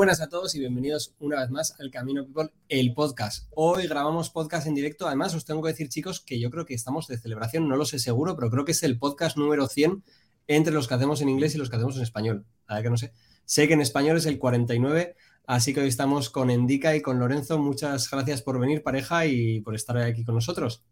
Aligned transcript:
Buenas 0.00 0.22
a 0.22 0.30
todos 0.30 0.54
y 0.54 0.58
bienvenidos 0.58 1.14
una 1.18 1.40
vez 1.40 1.50
más 1.50 1.78
al 1.78 1.90
Camino 1.90 2.24
People, 2.24 2.54
el 2.70 2.94
podcast. 2.94 3.46
Hoy 3.50 3.86
grabamos 3.86 4.30
podcast 4.30 4.66
en 4.66 4.74
directo. 4.74 5.06
Además, 5.06 5.34
os 5.34 5.44
tengo 5.44 5.62
que 5.62 5.68
decir, 5.68 5.90
chicos, 5.90 6.20
que 6.20 6.40
yo 6.40 6.50
creo 6.50 6.64
que 6.64 6.72
estamos 6.72 7.06
de 7.06 7.18
celebración, 7.18 7.68
no 7.68 7.76
lo 7.76 7.84
sé 7.84 7.98
seguro, 7.98 8.34
pero 8.34 8.50
creo 8.50 8.64
que 8.64 8.72
es 8.72 8.82
el 8.82 8.98
podcast 8.98 9.36
número 9.36 9.66
100 9.66 10.02
entre 10.46 10.72
los 10.72 10.88
que 10.88 10.94
hacemos 10.94 11.20
en 11.20 11.28
inglés 11.28 11.54
y 11.54 11.58
los 11.58 11.68
que 11.68 11.76
hacemos 11.76 11.98
en 11.98 12.02
español. 12.02 12.46
A 12.66 12.76
ver 12.76 12.84
que 12.84 12.88
no 12.88 12.96
sé. 12.96 13.12
Sé 13.44 13.68
que 13.68 13.74
en 13.74 13.82
español 13.82 14.16
es 14.16 14.24
el 14.24 14.38
49, 14.38 15.16
así 15.46 15.74
que 15.74 15.80
hoy 15.80 15.88
estamos 15.88 16.30
con 16.30 16.48
Endica 16.48 16.96
y 16.96 17.02
con 17.02 17.18
Lorenzo. 17.18 17.58
Muchas 17.58 18.10
gracias 18.10 18.40
por 18.40 18.58
venir, 18.58 18.82
pareja, 18.82 19.26
y 19.26 19.60
por 19.60 19.74
estar 19.74 19.98
aquí 19.98 20.24
con 20.24 20.34
nosotros. 20.34 20.82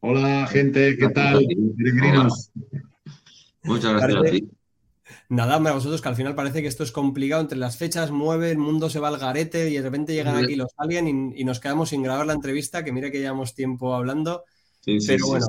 Hola, 0.00 0.46
gente, 0.46 0.98
¿qué 0.98 1.08
tal? 1.08 1.46
Muchas 3.62 3.94
gracias 3.94 4.18
a 4.18 4.30
ti. 4.30 4.50
Nada, 5.28 5.56
hombre, 5.56 5.72
a 5.72 5.74
vosotros 5.74 6.00
que 6.00 6.08
al 6.08 6.16
final 6.16 6.34
parece 6.34 6.62
que 6.62 6.68
esto 6.68 6.84
es 6.84 6.92
complicado, 6.92 7.40
entre 7.40 7.58
las 7.58 7.76
fechas 7.76 8.10
mueve, 8.10 8.50
el 8.50 8.58
mundo 8.58 8.90
se 8.90 9.00
va 9.00 9.08
al 9.08 9.18
garete 9.18 9.70
y 9.70 9.74
de 9.74 9.82
repente 9.82 10.14
llegan 10.14 10.42
aquí 10.42 10.56
los 10.56 10.72
alguien 10.76 11.32
y, 11.36 11.44
nos 11.44 11.60
quedamos 11.60 11.90
sin 11.90 12.02
grabar 12.02 12.26
la 12.26 12.32
entrevista, 12.32 12.84
que 12.84 12.92
mira 12.92 13.10
que 13.10 13.18
llevamos 13.18 13.54
tiempo 13.54 13.94
hablando. 13.94 14.44
pero 14.84 15.26
bueno, 15.26 15.46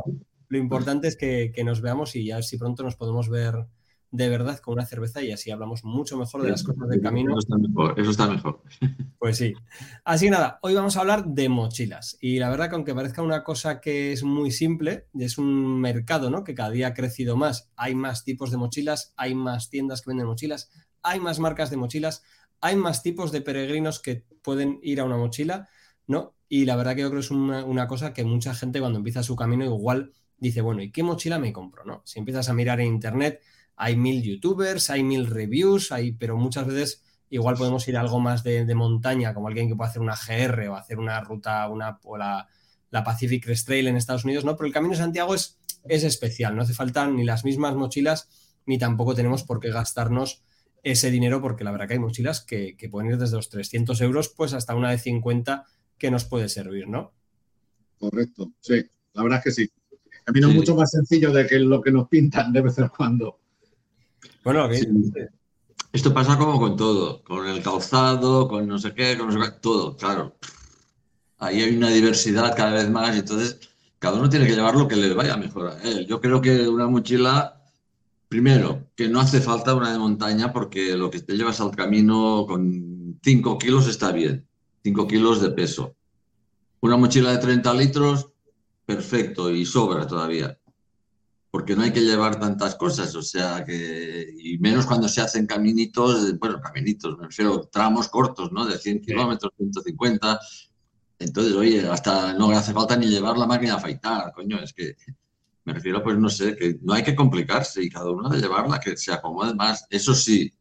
lo 0.48 0.58
importante 0.58 1.08
es 1.08 1.16
que, 1.16 1.52
que, 1.54 1.64
nos 1.64 1.82
veamos 1.82 2.16
y 2.16 2.26
ya 2.26 2.42
si 2.42 2.58
pronto 2.58 2.84
nos 2.84 2.96
podemos 2.96 3.30
ver 3.30 3.66
de 4.12 4.28
verdad 4.28 4.60
con 4.60 4.74
una 4.74 4.86
cerveza 4.86 5.22
y 5.22 5.32
así 5.32 5.52
hablamos 5.52 5.86
mucho 5.86 6.18
mejor 6.18 6.44
de 6.44 6.52
las 6.52 6.64
cosas 6.64 6.90
del 6.90 7.02
camino. 7.02 7.32
Eso 7.32 7.40
está 7.40 7.58
mejor. 7.58 8.00
Eso 8.00 8.12
está 8.12 8.28
mejor. 8.28 8.62
Pues 9.18 9.38
sí. 9.38 9.54
Así 10.04 10.26
que 10.26 10.32
nada, 10.32 10.58
hoy 10.64 10.74
vamos 10.74 10.98
a 10.98 11.02
hablar 11.02 11.26
de 11.26 11.48
mochilas. 11.48 12.18
Y 12.22 12.40
la 12.40 12.50
verdad 12.50 12.70
que 12.70 12.76
aunque 12.76 12.96
parezca 12.96 13.22
una 13.22 13.44
cosa 13.44 13.80
que 13.80 14.12
es 14.12 14.24
muy 14.24 14.50
simple, 14.50 15.06
es 15.14 15.38
un 15.38 15.80
mercado 15.80 16.32
¿no? 16.32 16.44
que 16.44 16.56
cada 16.56 16.72
día 16.72 16.88
ha 16.88 16.94
crecido 16.96 17.38
más. 17.38 17.70
Hay 17.76 17.94
más 17.94 18.24
tipos 18.24 18.50
de 18.50 18.58
mochilas, 18.58 19.14
hay 19.18 19.36
más 19.36 19.70
tiendas 19.70 20.02
que 20.02 20.10
venden 20.10 20.26
mochilas, 20.26 20.72
hay 21.04 21.20
más 21.20 21.40
marcas 21.40 21.70
de 21.70 21.78
mochilas, 21.78 22.24
hay 22.62 22.76
más 22.76 23.04
tipos 23.04 23.32
de 23.32 23.42
peregrinos 23.42 24.00
que 24.00 24.26
pueden 24.42 24.80
ir 24.82 25.00
a 25.00 25.04
una 25.04 25.18
mochila, 25.18 25.70
¿no? 26.08 26.34
Y 26.50 26.66
la 26.66 26.76
verdad 26.76 26.96
que 26.96 27.02
yo 27.02 27.10
creo 27.10 27.20
que 27.20 27.26
es 27.26 27.32
una, 27.32 27.64
una 27.64 27.88
cosa 27.88 28.14
que 28.14 28.24
mucha 28.24 28.56
gente 28.56 28.80
cuando 28.80 28.98
empieza 28.98 29.22
su 29.22 29.36
camino 29.36 29.64
igual 29.64 30.14
dice, 30.42 30.62
bueno, 30.62 30.82
¿y 30.82 30.92
qué 30.92 31.04
mochila 31.04 31.38
me 31.38 31.54
compro? 31.54 31.86
¿no? 31.86 32.02
Si 32.04 32.20
empiezas 32.20 32.50
a 32.50 32.54
mirar 32.54 32.82
en 32.82 32.88
internet, 32.88 33.42
hay 33.76 33.96
mil 33.96 34.22
youtubers, 34.22 34.90
hay 34.90 35.04
mil 35.04 35.28
reviews, 35.28 35.92
hay, 35.92 36.12
pero 36.12 36.38
muchas 36.38 36.68
veces 36.68 37.04
igual 37.32 37.56
podemos 37.56 37.88
ir 37.88 37.98
a 37.98 38.02
algo 38.02 38.20
más 38.20 38.44
de, 38.44 38.76
montaña, 38.76 39.34
como 39.34 39.48
alguien 39.48 39.68
que 39.68 39.76
puede 39.76 39.90
hacer 39.90 40.02
una 40.02 40.16
GR 40.16 40.68
o 40.68 40.76
hacer 40.76 41.00
una 41.00 41.20
ruta, 41.22 41.68
una, 41.70 41.98
o 42.04 42.18
la, 42.18 42.48
Pacific 42.92 43.44
Crest 43.44 43.66
Trail 43.66 43.88
en 43.88 43.96
Estados 43.96 44.26
Unidos, 44.26 44.44
¿no? 44.44 44.56
Pero 44.58 44.68
el 44.68 44.74
Camino 44.74 44.92
de 44.92 45.00
Santiago 45.00 45.34
es, 45.34 45.58
es 45.86 46.04
especial, 46.04 46.56
no 46.56 46.62
hace 46.62 46.74
falta 46.74 47.08
ni 47.08 47.24
las 47.24 47.46
mismas 47.46 47.74
mochilas, 47.76 48.30
ni 48.66 48.78
tampoco 48.78 49.16
tenemos 49.16 49.44
por 49.44 49.62
qué 49.62 49.72
gastarnos 49.72 50.44
ese 50.84 51.10
dinero, 51.10 51.42
porque 51.42 51.64
la 51.64 51.72
verdad 51.72 51.88
que 51.88 51.94
hay 51.94 52.00
mochilas 52.00 52.42
que, 52.42 52.76
pueden 52.92 53.12
ir 53.12 53.18
desde 53.18 53.38
los 53.38 53.50
300 53.50 54.00
euros 54.02 54.30
pues 54.30 54.54
hasta 54.54 54.76
una 54.76 54.92
de 54.92 54.98
50 54.98 55.66
que 55.98 56.12
nos 56.12 56.26
puede 56.26 56.50
servir, 56.50 56.88
¿no? 56.88 57.14
Correcto, 57.98 58.52
sí, 58.60 58.84
la 59.14 59.24
verdad 59.24 59.40
es 59.40 59.44
que 59.44 59.52
sí. 59.52 59.72
Camino 60.26 60.50
es 60.50 60.56
mucho 60.56 60.76
más 60.76 60.92
sencillo 60.92 61.32
de 61.32 61.48
que 61.48 61.60
lo 61.60 61.82
que 61.82 61.92
nos 61.92 62.08
pintan 62.08 62.52
de 62.52 62.62
vez 62.62 62.78
en 62.78 62.90
cuando. 62.90 63.41
Bueno, 64.44 64.68
esto 65.94 66.14
pasa 66.16 66.36
como 66.36 66.60
con 66.60 66.76
todo, 66.76 67.24
con 67.24 67.48
el 67.48 67.62
calzado, 67.62 68.48
con 68.48 68.68
no 68.68 68.80
sé 68.80 68.92
qué, 68.94 69.16
con 69.16 69.28
no 69.28 69.34
sé 69.34 69.52
qué, 69.52 69.60
todo, 69.60 69.96
claro. 69.96 70.36
Ahí 71.38 71.62
hay 71.62 71.76
una 71.76 71.90
diversidad 71.90 72.56
cada 72.56 72.74
vez 72.74 72.90
más 72.90 73.16
y 73.16 73.20
entonces 73.20 73.60
cada 74.00 74.18
uno 74.18 74.30
tiene 74.30 74.48
que 74.48 74.56
llevar 74.56 74.76
lo 74.76 74.88
que 74.88 74.96
le 74.96 75.14
vaya 75.14 75.38
mejor 75.38 75.68
a 75.68 75.82
él. 75.84 76.08
Yo 76.08 76.20
creo 76.20 76.42
que 76.42 76.68
una 76.68 76.88
mochila, 76.88 77.62
primero, 78.30 78.88
que 78.96 79.08
no 79.10 79.20
hace 79.20 79.42
falta 79.42 79.76
una 79.76 79.92
de 79.92 80.00
montaña 80.00 80.52
porque 80.52 80.98
lo 80.98 81.12
que 81.12 81.20
te 81.20 81.38
llevas 81.38 81.62
al 81.62 81.76
camino 81.76 82.46
con 82.48 83.20
5 83.24 83.60
kilos 83.60 83.88
está 83.88 84.12
bien, 84.12 84.48
5 84.84 85.08
kilos 85.08 85.40
de 85.40 85.52
peso. 85.52 85.96
Una 86.80 86.98
mochila 86.98 87.32
de 87.32 87.38
30 87.38 87.74
litros, 87.76 88.30
perfecto 88.88 89.52
y 89.52 89.66
sobra 89.68 90.08
todavía 90.08 90.58
porque 91.52 91.76
no 91.76 91.84
hay 91.84 91.92
que 91.92 92.00
llevar 92.00 92.40
tantas 92.40 92.76
cosas, 92.76 93.14
o 93.14 93.22
sea, 93.22 93.66
que, 93.66 94.34
y 94.40 94.58
menos 94.60 94.86
cuando 94.86 95.10
se 95.10 95.20
hacen 95.20 95.46
caminitos, 95.46 96.40
bueno, 96.40 96.62
caminitos, 96.62 97.18
me 97.18 97.26
refiero 97.26 97.68
tramos 97.70 98.08
cortos, 98.08 98.54
¿no? 98.54 98.66
De 98.66 98.78
100 98.78 99.02
kilómetros, 99.02 99.52
150. 99.58 100.40
Entonces, 101.20 101.54
oye, 101.54 101.88
hasta 101.90 102.34
no 102.34 102.50
hace 102.52 102.72
falta 102.72 102.96
ni 102.96 103.08
llevar 103.08 103.38
la 103.38 103.46
máquina 103.46 103.74
a 103.74 103.78
afeitar, 103.78 104.32
coño, 104.34 104.60
es 104.60 104.72
que 104.74 104.96
me 105.66 105.74
refiero, 105.74 106.02
pues 106.02 106.18
no 106.18 106.30
sé, 106.30 106.56
que 106.56 106.80
no 106.82 106.94
hay 106.94 107.04
que 107.04 107.16
complicarse 107.16 107.84
y 107.84 107.90
cada 107.90 108.10
uno 108.10 108.30
de 108.30 108.40
llevarla 108.40 108.80
que 108.80 108.96
se 108.96 109.12
acomode 109.12 109.54
más. 109.54 109.86
Eso 109.90 110.16
sí, 110.16 110.54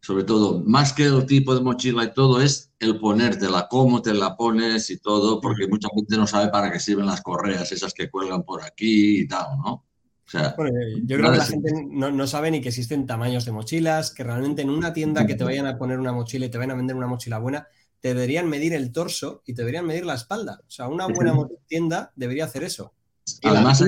sobre 0.00 0.24
todo, 0.24 0.62
más 0.64 0.94
que 0.94 1.04
el 1.04 1.26
tipo 1.26 1.54
de 1.54 1.60
mochila 1.60 2.04
y 2.04 2.14
todo, 2.14 2.40
es 2.40 2.72
el 2.78 2.98
ponértela, 2.98 3.68
cómo 3.68 4.00
te 4.00 4.14
la 4.14 4.34
pones 4.34 4.88
y 4.88 4.98
todo, 4.98 5.40
porque 5.42 5.68
mucha 5.68 5.88
gente 5.94 6.16
no 6.16 6.26
sabe 6.26 6.48
para 6.48 6.72
qué 6.72 6.80
sirven 6.80 7.06
las 7.06 7.20
correas, 7.20 7.70
esas 7.70 7.92
que 7.92 8.10
cuelgan 8.10 8.42
por 8.44 8.64
aquí 8.64 9.20
y 9.20 9.28
tal, 9.28 9.58
¿no? 9.58 9.89
Yo 10.32 11.16
creo 11.16 11.32
que 11.32 11.38
la 11.38 11.44
gente 11.44 11.72
no, 11.90 12.26
sabe 12.26 12.50
ni 12.50 12.60
que 12.60 12.68
existen 12.68 13.06
tamaños 13.06 13.44
de 13.44 13.52
mochilas, 13.52 14.12
que 14.12 14.22
realmente 14.22 14.62
en 14.62 14.70
una 14.70 14.92
tienda 14.92 15.26
que 15.26 15.34
te 15.34 15.44
vayan 15.44 15.66
a 15.66 15.76
poner 15.76 15.98
una 15.98 16.12
mochila 16.12 16.46
y 16.46 16.50
te 16.50 16.58
vayan 16.58 16.72
a 16.72 16.76
vender 16.76 16.96
una 16.96 17.06
mochila 17.06 17.38
buena, 17.38 17.66
te 18.00 18.08
deberían 18.08 18.48
medir 18.48 18.72
el 18.72 18.92
torso 18.92 19.42
y 19.46 19.54
te 19.54 19.62
deberían 19.62 19.86
medir 19.86 20.06
la 20.06 20.14
espalda. 20.14 20.60
O 20.66 20.70
sea, 20.70 20.88
una 20.88 21.06
buena 21.06 21.34
tienda 21.66 22.12
debería 22.16 22.44
hacer 22.44 22.62
eso. 22.62 22.94
Además, 23.42 23.82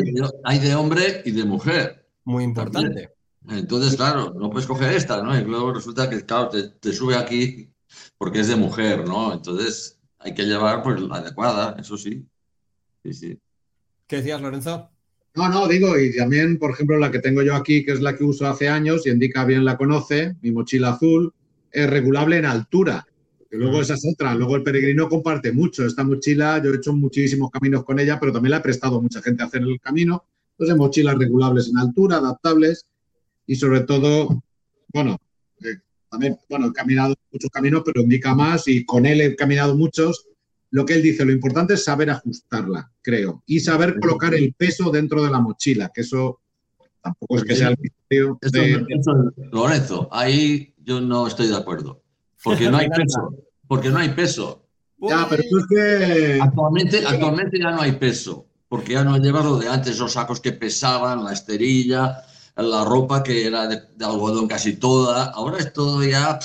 hay 0.44 0.58
de, 0.58 0.74
hombre 0.74 1.22
y 1.24 1.30
de 1.30 1.44
mujer. 1.44 2.06
Muy 2.24 2.44
importante. 2.44 3.10
Entonces, 3.48 3.96
claro, 3.96 4.32
no 4.34 4.50
puedes 4.50 4.68
coger 4.68 4.92
esta, 4.92 5.22
¿no? 5.22 5.36
Y 5.36 5.44
luego 5.44 5.72
resulta 5.72 6.08
que, 6.08 6.24
claro, 6.24 6.48
te, 6.48 6.92
sube 6.92 7.16
aquí 7.16 7.68
porque 8.16 8.40
es 8.40 8.48
de 8.48 8.56
mujer, 8.56 9.06
¿no? 9.06 9.32
Entonces, 9.32 9.98
hay 10.18 10.34
que 10.34 10.44
llevar 10.44 10.82
pues 10.82 11.00
la 11.00 11.16
adecuada, 11.16 11.76
eso 11.78 11.96
sí. 11.96 12.24
Sí, 13.02 13.12
sí. 13.12 13.38
¿Qué 14.06 14.16
decías, 14.16 14.40
Lorenzo? 14.40 14.91
No, 15.34 15.48
no, 15.48 15.66
digo, 15.66 15.98
y 15.98 16.14
también, 16.14 16.58
por 16.58 16.72
ejemplo, 16.72 16.98
la 16.98 17.10
que 17.10 17.18
tengo 17.18 17.42
yo 17.42 17.54
aquí, 17.54 17.84
que 17.84 17.92
es 17.92 18.02
la 18.02 18.14
que 18.14 18.24
uso 18.24 18.46
hace 18.46 18.68
años, 18.68 19.06
y 19.06 19.10
Indica 19.10 19.44
bien 19.46 19.64
la 19.64 19.78
conoce, 19.78 20.36
mi 20.42 20.50
mochila 20.50 20.90
azul, 20.90 21.32
es 21.70 21.88
regulable 21.88 22.36
en 22.36 22.44
altura. 22.44 23.06
Que 23.50 23.56
luego 23.56 23.80
esa 23.80 23.94
es 23.94 24.06
otra. 24.10 24.34
Luego 24.34 24.56
el 24.56 24.62
peregrino 24.62 25.08
comparte 25.08 25.52
mucho. 25.52 25.86
Esta 25.86 26.04
mochila, 26.04 26.62
yo 26.62 26.72
he 26.72 26.76
hecho 26.76 26.92
muchísimos 26.92 27.50
caminos 27.50 27.84
con 27.84 27.98
ella, 27.98 28.18
pero 28.20 28.32
también 28.32 28.50
la 28.50 28.56
he 28.58 28.62
prestado 28.62 28.98
a 28.98 29.00
mucha 29.00 29.22
gente 29.22 29.42
a 29.42 29.46
hacer 29.46 29.62
el 29.62 29.80
camino. 29.80 30.24
Entonces, 30.52 30.76
mochilas 30.76 31.16
regulables 31.18 31.68
en 31.68 31.78
altura, 31.78 32.18
adaptables 32.18 32.86
y 33.46 33.56
sobre 33.56 33.80
todo, 33.80 34.42
bueno, 34.92 35.18
eh, 35.60 35.76
también, 36.10 36.38
bueno, 36.48 36.68
he 36.68 36.72
caminado 36.72 37.14
muchos 37.30 37.50
caminos, 37.50 37.82
pero 37.84 38.02
indica 38.02 38.34
más 38.34 38.68
y 38.68 38.84
con 38.84 39.06
él 39.06 39.20
he 39.20 39.34
caminado 39.36 39.76
muchos 39.76 40.26
lo 40.72 40.86
que 40.86 40.94
él 40.94 41.02
dice, 41.02 41.24
lo 41.24 41.32
importante 41.32 41.74
es 41.74 41.84
saber 41.84 42.08
ajustarla, 42.10 42.90
creo, 43.02 43.42
y 43.46 43.60
saber 43.60 44.00
colocar 44.00 44.34
el 44.34 44.54
peso 44.54 44.90
dentro 44.90 45.22
de 45.22 45.30
la 45.30 45.38
mochila, 45.38 45.90
que 45.94 46.00
eso 46.00 46.40
tampoco 47.02 47.36
es 47.36 47.44
que 47.44 47.56
sea 47.56 47.68
el 47.68 47.76
misterio. 47.78 48.38
Lorenzo, 49.52 50.08
ahí 50.10 50.74
yo 50.78 51.00
no 51.02 51.26
estoy 51.26 51.48
de 51.48 51.56
acuerdo, 51.56 52.02
porque 52.42 52.70
no 52.70 52.78
hay 52.78 52.88
peso, 52.96 53.34
porque 53.68 53.90
no 53.90 53.98
hay 53.98 54.08
peso. 54.10 54.64
Ya, 54.96 55.26
pero 55.28 55.42
es 55.42 55.66
que... 55.68 56.38
Actualmente, 56.40 57.04
actualmente 57.06 57.58
ya 57.58 57.72
no 57.72 57.82
hay 57.82 57.92
peso, 57.92 58.46
porque 58.66 58.94
ya 58.94 59.04
no 59.04 59.18
llevas 59.18 59.44
lo 59.44 59.58
de 59.58 59.68
antes, 59.68 59.98
los 59.98 60.14
sacos 60.14 60.40
que 60.40 60.52
pesaban, 60.52 61.22
la 61.22 61.34
esterilla, 61.34 62.22
la 62.56 62.82
ropa 62.82 63.22
que 63.22 63.46
era 63.46 63.66
de, 63.66 63.82
algodón 64.02 64.48
casi 64.48 64.76
toda, 64.76 65.24
ahora 65.24 65.58
es 65.58 65.70
todo 65.74 66.02
ya, 66.02 66.38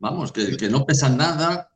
vamos, 0.00 0.32
que, 0.32 0.54
que 0.58 0.68
no 0.68 0.84
pesa 0.84 1.08
nada, 1.08 1.71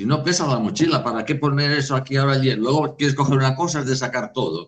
si 0.00 0.06
no 0.06 0.22
pesa 0.22 0.46
la 0.46 0.58
mochila, 0.58 1.04
¿para 1.04 1.26
qué 1.26 1.34
poner 1.34 1.72
eso 1.72 1.94
aquí 1.94 2.16
ahora 2.16 2.32
allí? 2.32 2.54
Luego 2.54 2.96
quieres 2.96 3.14
coger 3.14 3.36
una 3.36 3.54
cosa, 3.54 3.80
es 3.80 3.86
de 3.86 3.94
sacar 3.94 4.32
todo. 4.32 4.66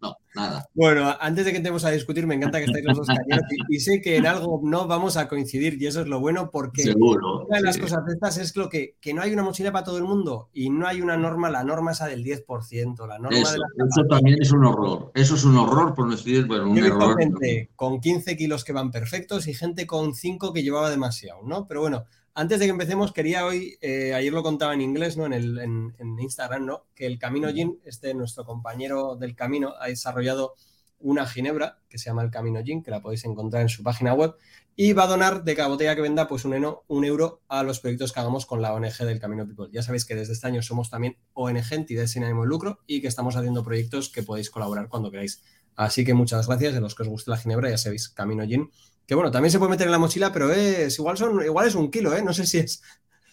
No, 0.00 0.16
nada. 0.36 0.68
Bueno, 0.72 1.16
antes 1.18 1.44
de 1.44 1.50
que 1.50 1.56
entremos 1.56 1.84
a 1.84 1.90
discutir, 1.90 2.28
me 2.28 2.36
encanta 2.36 2.58
que 2.58 2.66
estéis 2.66 2.84
los 2.84 2.98
dos 2.98 3.08
cañones 3.08 3.42
y, 3.68 3.80
sé 3.80 4.00
que 4.00 4.18
en 4.18 4.26
algo 4.28 4.60
no 4.62 4.86
vamos 4.86 5.16
a 5.16 5.26
coincidir 5.26 5.82
y 5.82 5.88
eso 5.88 6.02
es 6.02 6.06
lo 6.06 6.20
bueno 6.20 6.50
porque 6.52 6.84
Seguro, 6.84 7.44
una 7.46 7.56
de 7.56 7.64
las 7.64 7.76
cosas 7.76 8.06
de 8.06 8.12
estas 8.12 8.38
es 8.38 8.54
lo 8.54 8.68
que, 8.68 8.94
que 9.00 9.12
no 9.12 9.22
hay 9.22 9.32
una 9.32 9.42
mochila 9.42 9.72
para 9.72 9.84
todo 9.84 9.98
el 9.98 10.04
mundo 10.04 10.48
y 10.52 10.70
no 10.70 10.86
hay 10.86 11.00
una 11.00 11.16
norma, 11.16 11.50
la 11.50 11.64
norma 11.64 11.90
esa 11.90 12.06
del 12.06 12.22
10%, 12.24 13.08
la 13.08 13.18
norma 13.18 13.36
eso, 13.36 13.54
de 13.54 13.84
eso 13.84 14.06
también 14.08 14.40
es 14.40 14.52
un 14.52 14.64
horror. 14.64 15.10
Eso 15.12 15.34
es 15.34 15.42
un 15.42 15.56
horror, 15.56 15.92
por 15.92 16.06
no 16.06 16.12
decir, 16.12 16.46
bueno, 16.46 16.70
un 16.70 16.76
Yo 16.76 16.86
error. 16.86 17.18
gente 17.18 17.70
con 17.74 18.00
15 18.00 18.36
kilos 18.36 18.62
que 18.62 18.72
van 18.72 18.92
perfectos 18.92 19.48
y 19.48 19.54
gente 19.54 19.88
con 19.88 20.14
5 20.14 20.52
que 20.52 20.62
llevaba 20.62 20.88
demasiado, 20.88 21.40
¿no? 21.42 21.66
Pero 21.66 21.80
bueno, 21.80 22.04
antes 22.38 22.60
de 22.60 22.66
que 22.66 22.70
empecemos, 22.70 23.12
quería 23.12 23.44
hoy, 23.44 23.78
eh, 23.80 24.14
ayer 24.14 24.32
lo 24.32 24.44
contaba 24.44 24.72
en 24.72 24.80
inglés, 24.80 25.16
¿no? 25.16 25.26
En, 25.26 25.32
el, 25.32 25.58
en, 25.58 26.18
Instagram, 26.20 26.66
¿no? 26.66 26.86
Que 26.94 27.04
el 27.06 27.18
Camino 27.18 27.48
Gin, 27.52 27.80
este 27.84 28.14
nuestro 28.14 28.44
compañero 28.44 29.16
del 29.16 29.34
camino, 29.34 29.74
ha 29.80 29.88
desarrollado 29.88 30.54
una 31.00 31.26
ginebra 31.26 31.80
que 31.88 31.98
se 31.98 32.10
llama 32.10 32.22
el 32.22 32.30
Camino 32.30 32.62
Gin, 32.62 32.84
que 32.84 32.92
la 32.92 33.02
podéis 33.02 33.24
encontrar 33.24 33.62
en 33.62 33.68
su 33.68 33.82
página 33.82 34.14
web, 34.14 34.36
y 34.76 34.92
va 34.92 35.02
a 35.02 35.06
donar 35.08 35.42
de 35.42 35.56
cada 35.56 35.68
botella 35.68 35.96
que 35.96 36.00
venda, 36.00 36.28
pues 36.28 36.44
un, 36.44 36.76
un 36.86 37.04
euro 37.04 37.42
a 37.48 37.64
los 37.64 37.80
proyectos 37.80 38.12
que 38.12 38.20
hagamos 38.20 38.46
con 38.46 38.62
la 38.62 38.72
ONG 38.72 38.98
del 38.98 39.18
Camino 39.18 39.44
People. 39.44 39.66
Ya 39.72 39.82
sabéis 39.82 40.04
que 40.04 40.14
desde 40.14 40.34
este 40.34 40.46
año 40.46 40.62
somos 40.62 40.90
también 40.90 41.16
ONG, 41.32 41.72
entidad 41.72 42.06
sin 42.06 42.22
ánimo 42.22 42.42
de 42.42 42.50
lucro, 42.50 42.78
y 42.86 43.00
que 43.00 43.08
estamos 43.08 43.34
haciendo 43.34 43.64
proyectos 43.64 44.10
que 44.10 44.22
podéis 44.22 44.48
colaborar 44.48 44.88
cuando 44.88 45.10
queráis 45.10 45.42
Así 45.74 46.04
que 46.04 46.12
muchas 46.12 46.48
gracias. 46.48 46.74
A 46.74 46.80
los 46.80 46.96
que 46.96 47.02
os 47.04 47.08
guste 47.08 47.30
la 47.30 47.36
ginebra, 47.36 47.70
ya 47.70 47.78
sabéis, 47.78 48.08
Camino 48.08 48.44
Gin. 48.44 48.68
Que 49.08 49.14
bueno, 49.14 49.30
también 49.30 49.50
se 49.50 49.58
puede 49.58 49.70
meter 49.70 49.86
en 49.86 49.92
la 49.92 49.98
mochila, 49.98 50.30
pero 50.30 50.52
es 50.52 50.98
igual, 50.98 51.16
son, 51.16 51.42
igual 51.42 51.66
es 51.66 51.74
un 51.74 51.90
kilo, 51.90 52.14
¿eh? 52.14 52.22
No 52.22 52.34
sé 52.34 52.44
si, 52.44 52.58
es, 52.58 52.82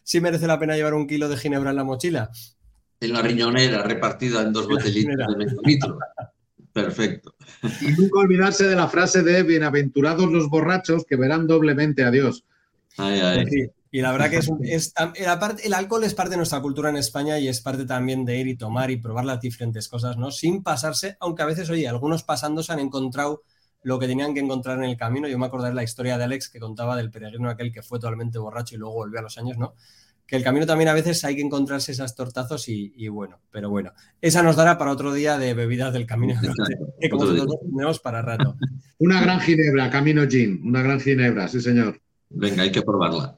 si 0.04 0.22
merece 0.22 0.48
la 0.48 0.58
pena 0.58 0.78
llevar 0.78 0.94
un 0.94 1.06
kilo 1.06 1.28
de 1.28 1.36
ginebra 1.36 1.72
en 1.72 1.76
la 1.76 1.84
mochila. 1.84 2.32
En 3.02 3.12
la 3.12 3.22
riñonera, 3.22 3.84
repartida 3.84 4.42
en 4.42 4.54
dos 4.54 4.70
botellitas 4.70 5.28
de 5.28 5.36
medio 5.36 5.60
litro. 5.66 6.00
Perfecto. 6.72 7.36
Y 7.82 7.88
nunca 7.92 8.20
olvidarse 8.20 8.70
de 8.70 8.76
la 8.78 8.88
frase 8.88 9.22
de 9.22 9.44
bienaventurados 9.44 10.32
los 10.32 10.50
borrachos 10.50 11.04
que 11.04 11.18
verán 11.18 11.46
doblemente 11.46 12.06
a 12.06 12.12
Dios. 12.12 12.46
Y 13.92 14.00
la 14.00 14.14
verdad 14.14 14.30
que 14.30 14.38
es, 14.38 14.94
el, 15.64 15.74
alcohol 15.74 16.06
es 16.06 16.14
parte 16.14 16.32
de 16.32 16.38
nuestra 16.38 16.62
cultura 16.62 16.90
en 16.90 16.96
España 16.96 17.38
y 17.38 17.50
es 17.50 17.60
parte 17.60 17.84
también 17.84 18.24
de 18.24 18.40
ir 18.40 18.48
y 18.48 18.56
tomar 18.56 18.92
y 18.92 18.98
probar 18.98 19.26
las 19.26 19.42
diferentes 19.42 19.90
cosas, 19.90 20.16
¿no? 20.16 20.32
Sin 20.32 20.64
pasarse, 20.64 21.18
aunque 21.20 21.44
a 21.44 21.48
veces, 21.48 21.70
oye, 21.70 21.86
algunos 21.86 22.24
pasándose 22.24 22.72
han 22.72 22.80
encontrado 22.80 23.44
lo 23.86 24.00
que 24.00 24.08
tenían 24.08 24.34
que 24.34 24.40
encontrar 24.40 24.80
en 24.80 24.86
el 24.86 24.98
camino. 24.98 25.28
Yo 25.28 25.38
me 25.38 25.46
acordaré 25.46 25.76
la 25.76 25.84
historia 25.84 26.18
de 26.18 26.24
Alex 26.24 26.50
que 26.50 26.60
contaba 26.60 26.98
del 26.98 27.12
peregrino 27.12 27.50
aquel 27.50 27.72
que 27.72 27.84
fue 27.84 28.00
totalmente 28.00 28.40
borracho 28.40 28.74
y 28.74 28.80
luego 28.80 28.96
volvió 28.96 29.20
a 29.20 29.22
los 29.22 29.38
años, 29.38 29.58
¿no? 29.58 29.76
que 30.26 30.36
el 30.36 30.44
camino 30.44 30.66
también 30.66 30.88
a 30.88 30.94
veces 30.94 31.24
hay 31.24 31.36
que 31.36 31.44
encontrarse 31.44 31.92
esas 31.92 32.16
tortazos 32.16 32.68
y, 32.68 33.08
bueno, 33.10 33.40
pero 33.52 33.70
bueno, 33.70 33.94
esa 34.22 34.42
nos 34.42 34.56
dará 34.56 34.76
para 34.76 34.92
otro 34.92 35.14
día 35.14 35.38
de 35.38 35.54
bebidas 35.54 35.94
del 35.94 36.08
camino, 36.08 36.34
que 37.00 37.10
como 37.10 37.26
nosotros 37.26 37.60
tenemos 37.62 38.00
para 38.00 38.22
rato. 38.22 38.58
Una 38.98 39.22
gran 39.22 39.40
ginebra, 39.40 39.90
Camino 39.90 40.28
Gin, 40.28 40.62
una 40.64 40.82
gran 40.82 41.00
ginebra, 41.00 41.48
sí 41.48 41.62
señor. 41.62 42.02
Venga, 42.30 42.64
hay 42.64 42.72
que 42.72 42.82
probarla. 42.82 43.38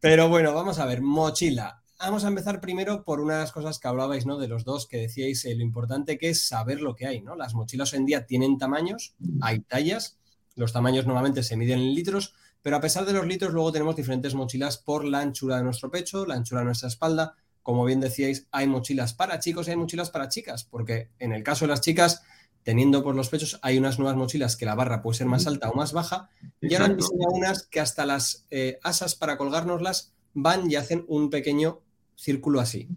Pero 0.00 0.28
bueno, 0.28 0.52
vamos 0.54 0.78
a 0.78 0.86
ver, 0.86 1.02
mochila. 1.02 1.83
Vamos 1.98 2.24
a 2.24 2.28
empezar 2.28 2.60
primero 2.60 3.04
por 3.04 3.20
una 3.20 3.34
de 3.34 3.40
las 3.40 3.52
cosas 3.52 3.78
que 3.78 3.88
hablabais, 3.88 4.26
¿no? 4.26 4.38
De 4.38 4.48
los 4.48 4.64
dos 4.64 4.86
que 4.86 4.98
decíais 4.98 5.44
eh, 5.44 5.54
lo 5.54 5.62
importante 5.62 6.18
que 6.18 6.30
es 6.30 6.46
saber 6.46 6.80
lo 6.80 6.94
que 6.94 7.06
hay, 7.06 7.22
¿no? 7.22 7.36
Las 7.36 7.54
mochilas 7.54 7.92
hoy 7.92 8.00
en 8.00 8.06
día 8.06 8.26
tienen 8.26 8.58
tamaños, 8.58 9.14
hay 9.40 9.60
tallas, 9.60 10.18
los 10.56 10.72
tamaños 10.72 11.06
normalmente 11.06 11.42
se 11.42 11.56
miden 11.56 11.80
en 11.80 11.94
litros, 11.94 12.34
pero 12.62 12.76
a 12.76 12.80
pesar 12.80 13.04
de 13.04 13.12
los 13.12 13.26
litros, 13.26 13.52
luego 13.52 13.72
tenemos 13.72 13.96
diferentes 13.96 14.34
mochilas 14.34 14.78
por 14.78 15.04
la 15.04 15.20
anchura 15.20 15.58
de 15.58 15.64
nuestro 15.64 15.90
pecho, 15.90 16.26
la 16.26 16.34
anchura 16.34 16.60
de 16.60 16.66
nuestra 16.66 16.88
espalda. 16.88 17.36
Como 17.62 17.84
bien 17.84 18.00
decíais, 18.00 18.46
hay 18.50 18.66
mochilas 18.66 19.14
para 19.14 19.38
chicos 19.38 19.68
y 19.68 19.70
hay 19.70 19.76
mochilas 19.76 20.10
para 20.10 20.28
chicas, 20.28 20.64
porque 20.64 21.10
en 21.18 21.32
el 21.32 21.42
caso 21.42 21.64
de 21.64 21.70
las 21.70 21.80
chicas, 21.80 22.22
teniendo 22.62 23.02
por 23.02 23.14
los 23.14 23.28
pechos, 23.28 23.58
hay 23.62 23.78
unas 23.78 23.98
nuevas 23.98 24.16
mochilas 24.16 24.56
que 24.56 24.66
la 24.66 24.74
barra 24.74 25.02
puede 25.02 25.18
ser 25.18 25.26
más 25.26 25.46
alta 25.46 25.70
o 25.70 25.74
más 25.74 25.92
baja, 25.92 26.28
y 26.60 26.74
ahora 26.74 26.86
han 26.86 26.96
diseñado 26.96 27.32
unas 27.32 27.66
que 27.66 27.80
hasta 27.80 28.04
las 28.04 28.46
eh, 28.50 28.78
asas 28.82 29.14
para 29.14 29.36
colgárnoslas 29.36 30.14
van 30.34 30.70
y 30.70 30.74
hacen 30.74 31.04
un 31.08 31.30
pequeño 31.30 31.80
círculo 32.14 32.60
así. 32.60 32.88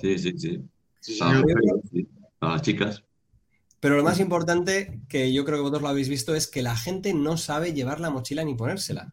Sí, 0.00 0.18
sí, 0.18 0.32
sí. 0.38 1.18
Para 2.38 2.52
las 2.52 2.62
chicas. 2.62 3.02
Pero 3.80 3.96
lo 3.96 4.04
más 4.04 4.18
importante, 4.20 5.00
que 5.08 5.32
yo 5.32 5.44
creo 5.44 5.58
que 5.58 5.62
vosotros 5.62 5.82
lo 5.82 5.88
habéis 5.88 6.08
visto, 6.08 6.34
es 6.34 6.46
que 6.46 6.62
la 6.62 6.76
gente 6.76 7.12
no 7.12 7.36
sabe 7.36 7.74
llevar 7.74 8.00
la 8.00 8.10
mochila 8.10 8.42
ni 8.42 8.54
ponérsela. 8.54 9.12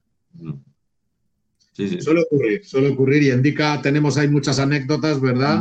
Sí, 1.73 1.87
sí. 1.89 2.01
Suele 2.01 2.21
ocurrir, 2.21 2.65
suele 2.65 2.89
ocurrir. 2.89 3.23
Y 3.23 3.31
en 3.31 3.41
Dica 3.41 3.81
tenemos 3.81 4.17
ahí 4.17 4.29
muchas 4.29 4.59
anécdotas, 4.59 5.19
¿verdad? 5.19 5.59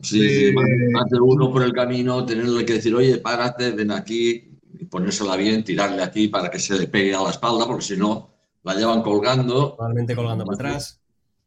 Sí, 0.00 0.28
sí. 0.28 0.52
Más 0.52 1.10
de 1.10 1.18
uno 1.20 1.52
por 1.52 1.62
el 1.64 1.72
camino, 1.72 2.24
tenerle 2.24 2.64
que 2.64 2.74
decir, 2.74 2.94
oye, 2.94 3.18
párate, 3.18 3.72
ven 3.72 3.90
aquí, 3.90 4.52
y 4.78 4.84
ponérsela 4.84 5.36
bien, 5.36 5.64
tirarle 5.64 6.02
aquí 6.02 6.28
para 6.28 6.50
que 6.50 6.58
se 6.58 6.78
le 6.78 6.86
pegue 6.86 7.14
a 7.14 7.22
la 7.22 7.30
espalda, 7.30 7.66
porque 7.66 7.84
si 7.84 7.96
no, 7.96 8.30
la 8.62 8.74
llevan 8.74 9.02
colgando. 9.02 9.74
Probablemente 9.76 10.14
colgando 10.14 10.44
para 10.44 10.54
atrás. 10.54 11.00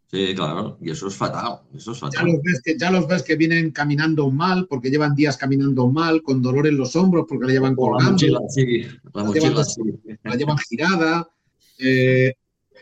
Sí, 0.10 0.34
claro, 0.34 0.78
y 0.82 0.90
eso 0.90 1.10
es 1.10 1.16
fatal, 1.16 1.60
eso 1.76 1.92
es 1.92 2.00
fatal. 2.00 2.26
Ya 2.26 2.32
los, 2.32 2.42
ves 2.42 2.62
que, 2.64 2.78
ya 2.78 2.92
los 2.92 3.08
ves 3.08 3.24
que 3.24 3.36
vienen 3.36 3.72
caminando 3.72 4.32
mal, 4.32 4.66
porque 4.70 4.90
llevan 4.90 5.16
días 5.16 5.36
caminando 5.36 5.90
mal, 5.90 6.22
con 6.24 6.42
dolor 6.42 6.66
en 6.68 6.78
los 6.78 6.96
hombros, 6.96 7.26
porque 7.28 7.48
la 7.48 7.52
llevan 7.52 7.76
colgando. 7.76 8.06
La 8.06 8.12
mochila, 8.12 8.40
sí, 8.48 8.86
la, 9.14 9.24
mochila, 9.26 9.64
sí. 9.66 9.82
La 10.24 10.36
llevan 10.36 10.58
girada. 10.60 11.30
Eh, 11.80 12.34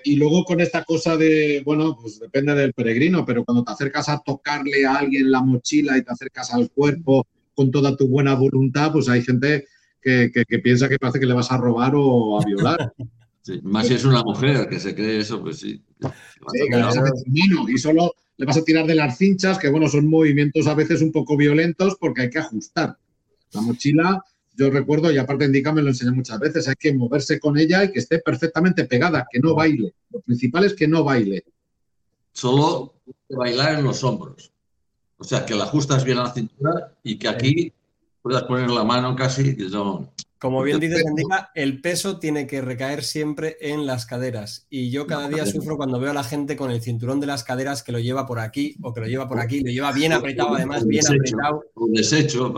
y 0.03 0.17
luego 0.17 0.43
con 0.43 0.61
esta 0.61 0.83
cosa 0.83 1.17
de, 1.17 1.63
bueno, 1.65 1.97
pues 1.99 2.19
depende 2.19 2.53
del 2.53 2.73
peregrino, 2.73 3.25
pero 3.25 3.43
cuando 3.43 3.63
te 3.63 3.71
acercas 3.71 4.07
a 4.07 4.19
tocarle 4.19 4.85
a 4.85 4.97
alguien 4.97 5.31
la 5.31 5.41
mochila 5.41 5.97
y 5.97 6.03
te 6.03 6.11
acercas 6.11 6.53
al 6.53 6.69
cuerpo 6.69 7.25
con 7.55 7.71
toda 7.71 7.97
tu 7.97 8.07
buena 8.07 8.35
voluntad, 8.35 8.91
pues 8.91 9.09
hay 9.09 9.23
gente 9.23 9.65
que, 9.99 10.31
que 10.31 10.59
piensa 10.59 10.87
que 10.87 10.99
parece 10.99 11.19
que 11.19 11.25
le 11.25 11.33
vas 11.33 11.51
a 11.51 11.57
robar 11.57 11.93
o 11.95 12.39
a 12.39 12.45
violar. 12.45 12.93
más 13.63 13.87
si 13.87 13.93
es 13.93 14.05
una 14.05 14.23
mujer 14.23 14.67
que 14.67 14.79
se 14.79 14.95
cree 14.95 15.19
eso, 15.19 15.41
pues 15.41 15.59
sí. 15.59 15.81
y 17.67 17.77
solo 17.77 18.13
le 18.37 18.45
vas 18.45 18.57
a 18.57 18.63
tirar 18.63 18.85
de 18.85 18.95
las 18.95 19.17
cinchas, 19.17 19.57
que 19.57 19.69
bueno, 19.69 19.87
son 19.87 20.09
movimientos 20.09 20.67
a 20.67 20.73
veces 20.73 21.01
un 21.01 21.11
poco 21.11 21.37
violentos 21.37 21.95
porque 21.99 22.23
hay 22.23 22.29
que 22.29 22.39
ajustar. 22.39 22.97
La 23.51 23.61
mochila, 23.61 24.23
yo 24.55 24.69
recuerdo, 24.69 25.11
y 25.11 25.17
aparte 25.17 25.45
Indica 25.45 25.71
me 25.71 25.81
lo 25.81 25.89
enseña 25.89 26.11
muchas 26.11 26.39
veces, 26.39 26.67
hay 26.67 26.75
que 26.75 26.93
moverse 26.93 27.39
con 27.39 27.57
ella 27.57 27.83
y 27.83 27.91
que 27.91 27.99
esté 27.99 28.19
perfectamente 28.19 28.85
pegada, 28.85 29.27
que 29.31 29.39
no 29.39 29.55
baile. 29.55 29.93
Lo 30.09 30.19
principal 30.21 30.65
es 30.65 30.73
que 30.73 30.87
no 30.87 31.03
baile. 31.03 31.45
Solo 32.33 32.95
bailar 33.29 33.79
en 33.79 33.85
los 33.85 34.03
hombros. 34.03 34.51
O 35.17 35.23
sea, 35.23 35.45
que 35.45 35.55
la 35.55 35.63
ajustas 35.63 36.03
bien 36.03 36.17
a 36.17 36.23
la 36.23 36.33
cintura 36.33 36.93
y 37.03 37.17
que 37.17 37.29
aquí 37.29 37.71
puedas 38.21 38.43
poner 38.43 38.69
la 38.69 38.83
mano 38.83 39.15
casi 39.15 39.55
y 39.57 39.69
no, 39.69 40.11
como 40.45 40.61
bien 40.61 40.79
dices, 40.79 41.03
Indica, 41.03 41.49
el 41.55 41.81
peso 41.81 42.19
tiene 42.19 42.45
que 42.45 42.61
recaer 42.61 43.03
siempre 43.03 43.57
en 43.61 43.87
las 43.87 44.05
caderas. 44.05 44.67
Y 44.69 44.91
yo 44.91 45.07
cada 45.07 45.27
día 45.27 45.43
sufro 45.43 45.75
cuando 45.75 45.99
veo 45.99 46.11
a 46.11 46.13
la 46.13 46.23
gente 46.23 46.55
con 46.55 46.69
el 46.69 46.83
cinturón 46.83 47.19
de 47.19 47.25
las 47.25 47.43
caderas 47.43 47.81
que 47.81 47.91
lo 47.91 47.97
lleva 47.97 48.27
por 48.27 48.37
aquí 48.37 48.75
o 48.83 48.93
que 48.93 49.01
lo 49.01 49.07
lleva 49.07 49.27
por 49.27 49.39
aquí, 49.39 49.61
lo 49.61 49.71
lleva 49.71 49.91
bien 49.91 50.13
apretado, 50.13 50.53
además, 50.53 50.85
bien 50.85 51.03
apretado. 51.03 51.63
Un 51.73 51.93
desecho, 51.93 52.53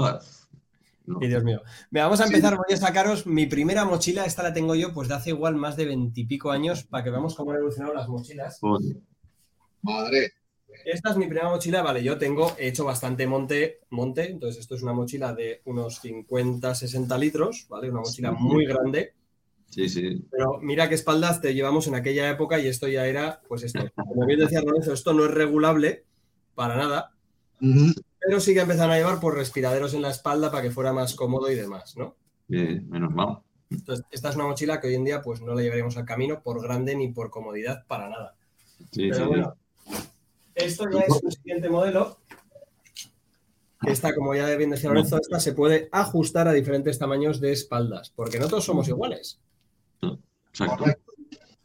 Y 1.21 1.27
Dios 1.27 1.45
mío. 1.45 1.61
vamos 1.89 2.19
a 2.19 2.25
empezar. 2.25 2.57
Voy 2.57 2.73
a 2.73 2.75
sacaros 2.77 3.25
mi 3.25 3.45
primera 3.45 3.85
mochila. 3.85 4.25
Esta 4.25 4.43
la 4.43 4.51
tengo 4.51 4.75
yo, 4.75 4.93
pues 4.93 5.07
de 5.07 5.15
hace 5.15 5.29
igual 5.29 5.55
más 5.55 5.77
de 5.77 5.85
veintipico 5.85 6.51
años, 6.51 6.83
para 6.83 7.05
que 7.05 7.09
veamos 7.09 7.35
cómo 7.35 7.51
han 7.51 7.57
evolucionado 7.59 7.93
las 7.93 8.09
mochilas. 8.09 8.59
Madre. 9.81 10.33
Esta 10.89 11.09
es 11.09 11.17
mi 11.17 11.25
primera 11.25 11.49
mochila, 11.49 11.81
vale, 11.81 12.01
yo 12.01 12.17
tengo, 12.17 12.55
he 12.57 12.69
hecho 12.69 12.85
bastante 12.85 13.27
monte, 13.27 13.81
monte, 13.89 14.31
entonces 14.31 14.61
esto 14.61 14.75
es 14.75 14.83
una 14.83 14.93
mochila 14.93 15.33
de 15.33 15.61
unos 15.65 15.99
50, 15.99 16.73
60 16.73 17.17
litros, 17.17 17.65
¿vale? 17.67 17.91
Una 17.91 17.99
mochila 17.99 18.31
muy 18.31 18.65
grande. 18.65 19.13
Sí, 19.65 19.89
sí. 19.89 20.25
Pero 20.31 20.59
mira 20.61 20.87
qué 20.87 20.95
espaldas 20.95 21.41
te 21.41 21.53
llevamos 21.53 21.87
en 21.87 21.95
aquella 21.95 22.29
época 22.29 22.57
y 22.57 22.67
esto 22.67 22.87
ya 22.87 23.05
era, 23.05 23.41
pues 23.49 23.63
esto. 23.63 23.81
Como 23.95 24.25
bien 24.25 24.39
decía 24.39 24.61
Lorenzo, 24.61 24.93
esto 24.93 25.11
no 25.11 25.25
es 25.25 25.31
regulable 25.31 26.05
para 26.55 26.77
nada, 26.77 27.11
pero 28.21 28.39
sí 28.39 28.53
que 28.53 28.61
empezaron 28.61 28.93
a 28.93 28.97
llevar 28.97 29.19
por 29.19 29.35
respiraderos 29.35 29.93
en 29.93 30.03
la 30.03 30.11
espalda 30.11 30.51
para 30.51 30.63
que 30.63 30.71
fuera 30.71 30.93
más 30.93 31.15
cómodo 31.15 31.51
y 31.51 31.55
demás, 31.55 31.97
¿no? 31.97 32.15
Bien, 32.47 32.89
menos 32.89 33.11
mal. 33.11 33.39
Entonces, 33.69 34.05
esta 34.09 34.29
es 34.29 34.35
una 34.35 34.47
mochila 34.47 34.79
que 34.79 34.87
hoy 34.87 34.95
en 34.95 35.03
día 35.03 35.21
pues 35.21 35.41
no 35.41 35.53
la 35.53 35.63
llevaríamos 35.63 35.97
al 35.97 36.05
camino 36.05 36.41
por 36.41 36.63
grande 36.63 36.95
ni 36.95 37.09
por 37.09 37.29
comodidad 37.29 37.85
para 37.87 38.07
nada. 38.07 38.37
Sí, 38.93 39.09
pero 39.09 39.27
bueno, 39.27 39.57
esto 40.57 40.89
ya 40.91 41.01
es 41.01 41.21
un 41.23 41.31
siguiente 41.31 41.69
modelo. 41.69 42.19
Está, 43.83 44.13
como 44.13 44.33
ya 44.33 44.47
bien 44.55 44.71
decía 44.71 44.89
Lorenzo, 44.89 45.19
esta 45.21 45.39
se 45.39 45.53
puede 45.53 45.87
ajustar 45.91 46.47
a 46.47 46.53
diferentes 46.53 46.97
tamaños 46.97 47.39
de 47.39 47.51
espaldas, 47.51 48.11
porque 48.15 48.39
no 48.39 48.47
todos 48.47 48.65
somos 48.65 48.87
iguales. 48.87 49.39
Exacto. 50.49 50.85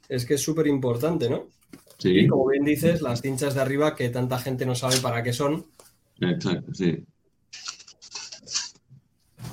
Es 0.08 0.26
que 0.26 0.34
es 0.34 0.42
súper 0.42 0.66
importante, 0.66 1.30
¿no? 1.30 1.48
Sí. 1.96 2.10
Y 2.10 2.28
como 2.28 2.48
bien 2.48 2.64
dices, 2.64 3.00
las 3.00 3.22
cinchas 3.22 3.54
de 3.54 3.62
arriba 3.62 3.96
que 3.96 4.10
tanta 4.10 4.38
gente 4.38 4.66
no 4.66 4.74
sabe 4.74 4.98
para 4.98 5.22
qué 5.22 5.32
son. 5.32 5.66
Exacto, 6.20 6.74
sí. 6.74 7.02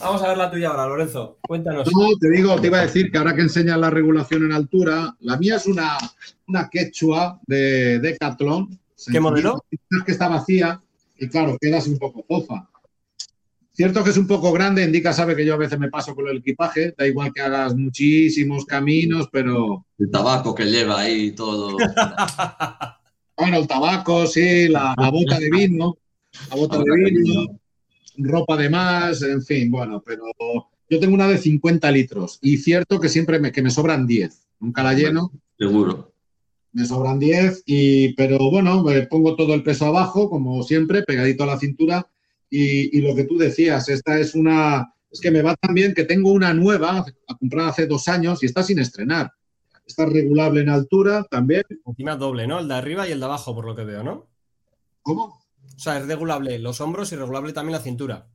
Vamos 0.02 0.22
a 0.22 0.30
ver 0.30 0.38
la 0.38 0.52
tuya 0.52 0.70
ahora, 0.70 0.88
Lorenzo. 0.88 1.40
Cuéntanos. 1.42 1.90
No, 1.94 2.10
te 2.20 2.30
digo, 2.30 2.60
te 2.60 2.68
iba 2.68 2.80
a 2.80 2.86
decir 2.86 3.12
que 3.12 3.18
ahora 3.18 3.36
que 3.36 3.42
enseñas 3.42 3.78
la 3.78 3.90
regulación 3.90 4.46
en 4.46 4.54
altura, 4.54 5.16
la 5.22 5.38
mía 5.38 5.56
es 5.56 5.66
una, 5.66 5.98
una 6.48 6.70
quechua 6.70 7.40
de 7.48 8.00
Decathlon 8.00 8.80
¿Qué 9.08 9.20
modelo? 9.20 9.64
Que 10.06 10.12
está 10.12 10.28
vacía 10.28 10.82
y 11.18 11.28
claro, 11.28 11.58
quedas 11.60 11.88
un 11.88 11.98
poco 11.98 12.24
fofa. 12.24 12.70
Cierto 13.74 14.04
que 14.04 14.10
es 14.10 14.18
un 14.18 14.28
poco 14.28 14.52
grande, 14.52 14.84
Indica 14.84 15.14
sabe 15.14 15.36
que 15.36 15.46
yo 15.46 15.54
a 15.54 15.58
veces 15.58 15.80
me 15.80 15.90
paso 15.90 16.14
con 16.14 16.28
el 16.28 16.38
equipaje, 16.38 16.94
da 16.98 17.08
igual 17.08 17.32
que 17.34 17.42
hagas 17.42 17.76
muchísimos 17.76 18.66
caminos, 18.66 19.30
pero... 19.32 19.86
El 19.98 20.12
tabaco 20.12 20.54
que 20.54 20.66
lleva 20.66 21.00
ahí 21.00 21.32
todo. 21.32 21.78
bueno, 23.38 23.58
el 23.58 23.68
tabaco, 23.68 24.28
sí, 24.28 24.68
la, 24.68 24.94
bota 24.98 25.40
de 25.40 25.50
vino, 25.50 25.98
la 26.50 26.56
bota 26.58 26.78
de 26.80 27.10
vino, 27.10 27.60
ropa 28.18 28.58
de 28.58 28.70
más, 28.70 29.22
en 29.22 29.42
fin, 29.42 29.72
bueno, 29.72 30.04
pero 30.06 30.24
yo 30.90 31.00
tengo 31.00 31.14
una 31.14 31.28
de 31.28 31.38
50 31.38 31.90
litros 31.92 32.38
y 32.42 32.58
cierto 32.58 33.00
que 33.00 33.08
siempre 33.08 33.40
me, 33.40 33.54
que 33.54 33.62
me 33.62 33.70
sobran 33.70 34.06
10, 34.06 34.48
nunca 34.60 34.84
la 34.84 34.94
lleno. 34.94 35.32
Seguro 35.58 36.12
me 36.72 36.86
sobran 36.86 37.20
10, 37.20 37.64
y, 37.66 38.14
pero 38.14 38.38
bueno, 38.52 38.84
me 38.84 39.08
pongo 39.08 39.36
todo 39.36 39.54
el 39.54 39.64
peso 39.64 39.86
abajo, 39.86 40.30
como 40.30 40.62
siempre, 40.64 41.04
pegadito 41.04 41.44
a 41.44 41.48
la 41.48 41.60
cintura. 41.60 42.08
Y, 42.50 43.02
lo 43.02 43.16
que 43.16 43.26
tú 43.26 43.38
decías, 43.38 43.90
esta 43.90 44.20
es 44.20 44.36
una, 44.36 44.94
es 45.12 45.20
que 45.20 45.32
me 45.32 45.42
va 45.42 45.56
tan 45.56 45.74
bien 45.74 45.94
que 45.94 46.04
tengo 46.04 46.32
una 46.32 46.54
nueva, 46.54 47.06
comprada 47.40 47.70
hace 47.70 47.88
dos 47.88 48.08
años 48.08 48.42
y 48.42 48.48
está 48.48 48.64
sin 48.64 48.80
estrenar. 48.80 49.32
Está 49.86 50.06
regulable 50.06 50.62
en 50.62 50.70
altura 50.70 51.26
también. 51.30 51.64
Encima 51.86 52.16
doble, 52.16 52.48
¿no? 52.48 52.60
El 52.60 52.68
de 52.68 52.76
arriba 52.76 53.08
y 53.08 53.12
el 53.12 53.20
de 53.20 53.26
abajo, 53.26 53.56
por 53.56 53.66
lo 53.66 53.76
que 53.76 53.84
veo, 53.84 54.04
¿no? 54.04 54.28
¿Cómo? 55.02 55.40
O 55.76 55.80
sea, 55.80 55.98
es 55.98 56.06
regulable 56.06 56.60
los 56.60 56.82
hombros 56.82 57.12
y 57.12 57.16
regulable 57.16 57.54
también 57.54 57.78
la 57.78 57.84
cintura. 57.84 58.28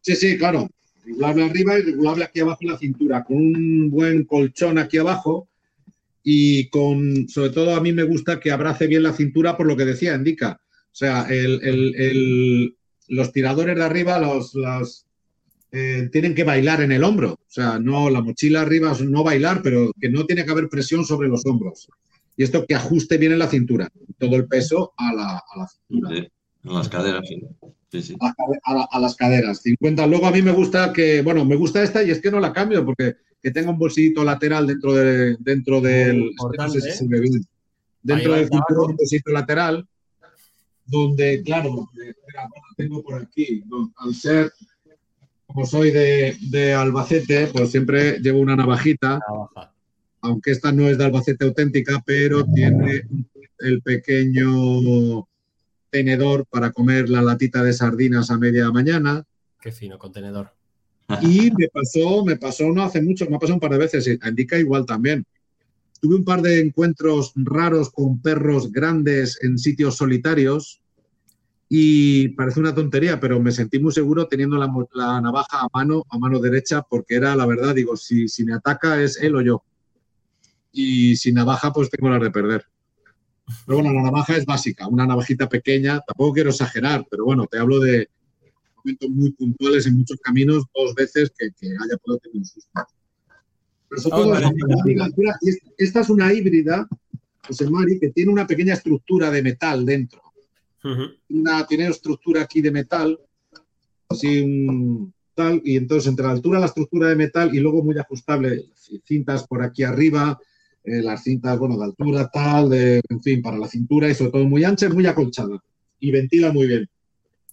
Sí, 0.00 0.14
sí, 0.14 0.38
claro. 0.38 0.68
Regulable 1.04 1.44
arriba 1.44 1.78
y 1.78 1.82
regulable 1.82 2.24
aquí 2.24 2.40
abajo 2.40 2.58
en 2.62 2.68
la 2.68 2.78
cintura, 2.78 3.24
con 3.24 3.36
un 3.36 3.90
buen 3.90 4.24
colchón 4.24 4.78
aquí 4.78 4.98
abajo 4.98 5.48
y 6.28 6.68
con, 6.70 7.28
sobre 7.28 7.50
todo 7.50 7.76
a 7.76 7.80
mí 7.80 7.92
me 7.92 8.02
gusta 8.02 8.40
que 8.40 8.50
abrace 8.50 8.88
bien 8.88 9.04
la 9.04 9.12
cintura 9.12 9.56
por 9.56 9.64
lo 9.64 9.76
que 9.76 9.84
decía 9.84 10.16
Indica. 10.16 10.60
O 10.60 10.94
sea, 10.98 11.28
los 13.06 13.32
tiradores 13.32 13.76
de 13.76 13.84
arriba, 13.84 14.18
los, 14.18 15.06
eh, 15.70 16.08
tienen 16.10 16.34
que 16.34 16.42
bailar 16.42 16.80
en 16.80 16.90
el 16.90 17.04
hombro. 17.04 17.34
O 17.34 17.46
sea, 17.46 17.78
no 17.78 18.10
la 18.10 18.22
mochila 18.22 18.62
arriba, 18.62 18.92
no 19.04 19.22
bailar, 19.22 19.62
pero 19.62 19.92
que 20.00 20.08
no 20.08 20.26
tiene 20.26 20.44
que 20.44 20.50
haber 20.50 20.68
presión 20.68 21.04
sobre 21.04 21.28
los 21.28 21.46
hombros. 21.46 21.88
Y 22.36 22.42
esto 22.42 22.66
que 22.66 22.74
ajuste 22.74 23.18
bien 23.18 23.30
en 23.30 23.38
la 23.38 23.46
cintura, 23.46 23.88
todo 24.18 24.34
el 24.34 24.48
peso 24.48 24.94
a 24.96 25.14
la, 25.14 25.44
cintura. 25.86 26.28
a 26.64 26.72
las 26.72 26.88
caderas, 26.88 27.28
sí. 27.28 28.02
sí, 28.02 28.16
A, 28.64 28.98
las 28.98 29.14
caderas, 29.14 29.62
50. 29.62 30.04
Luego 30.08 30.26
a 30.26 30.32
mí 30.32 30.42
me 30.42 30.50
gusta 30.50 30.92
que, 30.92 31.22
bueno, 31.22 31.44
me 31.44 31.54
gusta 31.54 31.84
esta 31.84 32.02
y 32.02 32.10
es 32.10 32.20
que 32.20 32.32
no 32.32 32.40
la 32.40 32.52
cambio 32.52 32.84
porque 32.84 33.14
que 33.46 33.52
tenga 33.52 33.70
un 33.70 33.78
bolsillito 33.78 34.24
lateral 34.24 34.66
dentro, 34.66 34.92
de, 34.92 35.36
dentro 35.38 35.80
del... 35.80 36.32
No 36.34 36.68
sé 36.68 36.80
si 36.80 37.04
¿eh? 37.04 37.40
Dentro 38.02 38.32
del 38.32 38.48
cinturón, 38.48 38.90
un 38.90 38.96
bolsito 38.96 39.30
lateral, 39.30 39.86
donde, 40.84 41.44
claro, 41.44 41.88
tengo 42.76 43.04
por 43.04 43.22
aquí, 43.22 43.62
al 43.98 44.14
ser 44.16 44.52
como 45.46 45.64
soy 45.64 45.92
de, 45.92 46.74
Albacete, 46.74 47.46
pues 47.46 47.70
siempre 47.70 48.18
llevo 48.18 48.40
una 48.40 48.56
navajita, 48.56 49.20
aunque 50.22 50.50
esta 50.50 50.72
no 50.72 50.88
es 50.88 50.98
de 50.98 51.04
Albacete 51.04 51.44
auténtica, 51.44 52.02
pero 52.04 52.44
tiene 52.46 53.02
el 53.60 53.80
pequeño 53.80 55.28
tenedor 55.88 56.46
para 56.46 56.72
comer 56.72 57.08
la 57.08 57.22
latita 57.22 57.62
de 57.62 57.72
sardinas 57.72 58.28
a 58.28 58.38
media 58.38 58.72
mañana. 58.72 59.22
Qué 59.60 59.70
fino 59.70 60.00
contenedor. 60.00 60.50
Y 61.22 61.50
me 61.56 61.68
pasó, 61.68 62.24
me 62.24 62.36
pasó 62.36 62.64
no 62.72 62.82
hace 62.82 63.00
mucho, 63.00 63.26
me 63.28 63.36
ha 63.36 63.38
pasado 63.38 63.54
un 63.54 63.60
par 63.60 63.70
de 63.72 63.78
veces, 63.78 64.06
indica 64.06 64.58
igual 64.58 64.84
también. 64.84 65.24
Tuve 66.00 66.16
un 66.16 66.24
par 66.24 66.42
de 66.42 66.60
encuentros 66.60 67.32
raros 67.36 67.90
con 67.90 68.20
perros 68.20 68.72
grandes 68.72 69.38
en 69.42 69.58
sitios 69.58 69.96
solitarios 69.96 70.80
y 71.68 72.28
parece 72.28 72.60
una 72.60 72.74
tontería, 72.74 73.18
pero 73.18 73.40
me 73.40 73.50
sentí 73.50 73.78
muy 73.78 73.92
seguro 73.92 74.26
teniendo 74.28 74.56
la, 74.56 74.68
navaja 75.20 75.60
a 75.62 75.68
mano, 75.72 76.04
a 76.10 76.18
mano 76.18 76.38
derecha, 76.40 76.82
porque 76.82 77.16
era 77.16 77.34
la 77.34 77.46
verdad, 77.46 77.74
digo, 77.74 77.96
si, 77.96 78.28
si 78.28 78.44
me 78.44 78.54
ataca 78.54 79.02
es 79.02 79.20
él 79.20 79.36
o 79.36 79.42
yo. 79.42 79.62
Y 80.72 81.16
sin 81.16 81.34
navaja, 81.34 81.72
pues 81.72 81.88
tengo 81.88 82.10
la 82.10 82.18
de 82.18 82.30
perder. 82.30 82.66
Pero 83.64 83.78
bueno, 83.78 83.92
la 83.92 84.02
navaja 84.02 84.36
es 84.36 84.44
básica, 84.44 84.86
una 84.88 85.06
navajita 85.06 85.48
pequeña, 85.48 86.00
tampoco 86.00 86.34
quiero 86.34 86.50
exagerar, 86.50 87.06
pero 87.10 87.24
bueno, 87.24 87.46
te 87.46 87.58
hablo 87.58 87.78
de 87.78 88.10
momentos 88.86 89.10
muy 89.10 89.32
puntuales 89.32 89.86
en 89.86 89.96
muchos 89.96 90.18
caminos, 90.20 90.64
dos 90.74 90.94
veces 90.94 91.32
que, 91.36 91.46
haya 91.46 91.96
podido 92.04 92.18
tener. 92.20 92.42
Pero 93.88 94.02
sobre 94.02 94.16
todo, 94.16 94.34
esta 95.78 96.00
es 96.00 96.08
una 96.10 96.32
híbrida, 96.32 96.88
José 97.46 97.68
Mari, 97.68 97.98
que 97.98 98.10
tiene 98.10 98.32
una 98.32 98.46
pequeña 98.46 98.74
estructura 98.74 99.30
de 99.30 99.42
metal 99.42 99.84
dentro 99.84 100.22
una, 101.28 101.66
tiene 101.66 101.88
estructura 101.88 102.42
aquí 102.42 102.60
de 102.60 102.70
metal, 102.70 103.18
así 104.08 104.40
un 104.40 105.12
tal, 105.34 105.60
y 105.64 105.76
entonces 105.76 106.08
entre 106.08 106.24
la 106.24 106.32
altura 106.32 106.58
de 106.58 106.60
la 106.60 106.66
estructura 106.66 107.08
de 107.08 107.16
metal 107.16 107.54
y 107.54 107.58
luego 107.58 107.82
muy 107.82 107.98
ajustable, 107.98 108.66
cintas 109.04 109.46
por 109.46 109.62
aquí 109.62 109.82
arriba, 109.82 110.38
eh, 110.84 111.02
las 111.02 111.24
cintas, 111.24 111.58
bueno, 111.58 111.76
de 111.76 111.84
altura 111.84 112.30
tal, 112.32 112.70
de, 112.70 113.02
en 113.08 113.22
fin, 113.22 113.42
para 113.42 113.58
la 113.58 113.68
cintura 113.68 114.08
y 114.08 114.14
sobre 114.14 114.30
todo 114.30 114.44
muy 114.44 114.64
ancha 114.64 114.88
muy 114.88 115.06
acolchada 115.06 115.62
y 115.98 116.10
ventila 116.10 116.52
muy 116.52 116.66
bien. 116.66 116.88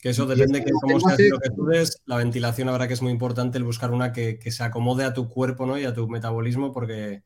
Que 0.04 0.10
eso 0.10 0.26
depende 0.26 0.60
de 0.60 0.70
cómo 0.82 1.00
sea 1.00 1.16
lo 1.30 1.40
que 1.40 1.50
tú 1.50 1.66
la 2.08 2.18
ventilación 2.18 2.68
habrá 2.68 2.90
que 2.90 2.94
es 2.94 3.02
muy 3.02 3.14
importante 3.14 3.58
el 3.58 3.64
buscar 3.64 3.90
una 3.92 4.12
que, 4.12 4.38
que, 4.38 4.52
se 4.52 4.62
acomode 4.62 5.06
a 5.06 5.14
tu 5.14 5.30
cuerpo 5.30 5.66
¿no? 5.66 5.80
y 5.80 5.86
a 5.86 5.94
tu 5.94 6.10
metabolismo 6.10 6.74
porque, 6.74 7.24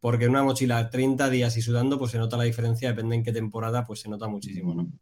porque 0.00 0.28
una 0.28 0.42
mochila 0.42 0.90
30 0.90 1.30
días 1.30 1.56
y 1.56 1.62
sudando 1.62 1.98
pues 1.98 2.10
se 2.10 2.18
nota 2.18 2.36
la 2.36 2.44
diferencia, 2.44 2.90
depende 2.90 3.16
en 3.16 3.22
qué 3.22 3.32
temporada 3.32 3.86
pues 3.86 4.00
se 4.00 4.10
nota 4.10 4.28
muchísimo, 4.28 4.74
¿no? 4.74 4.92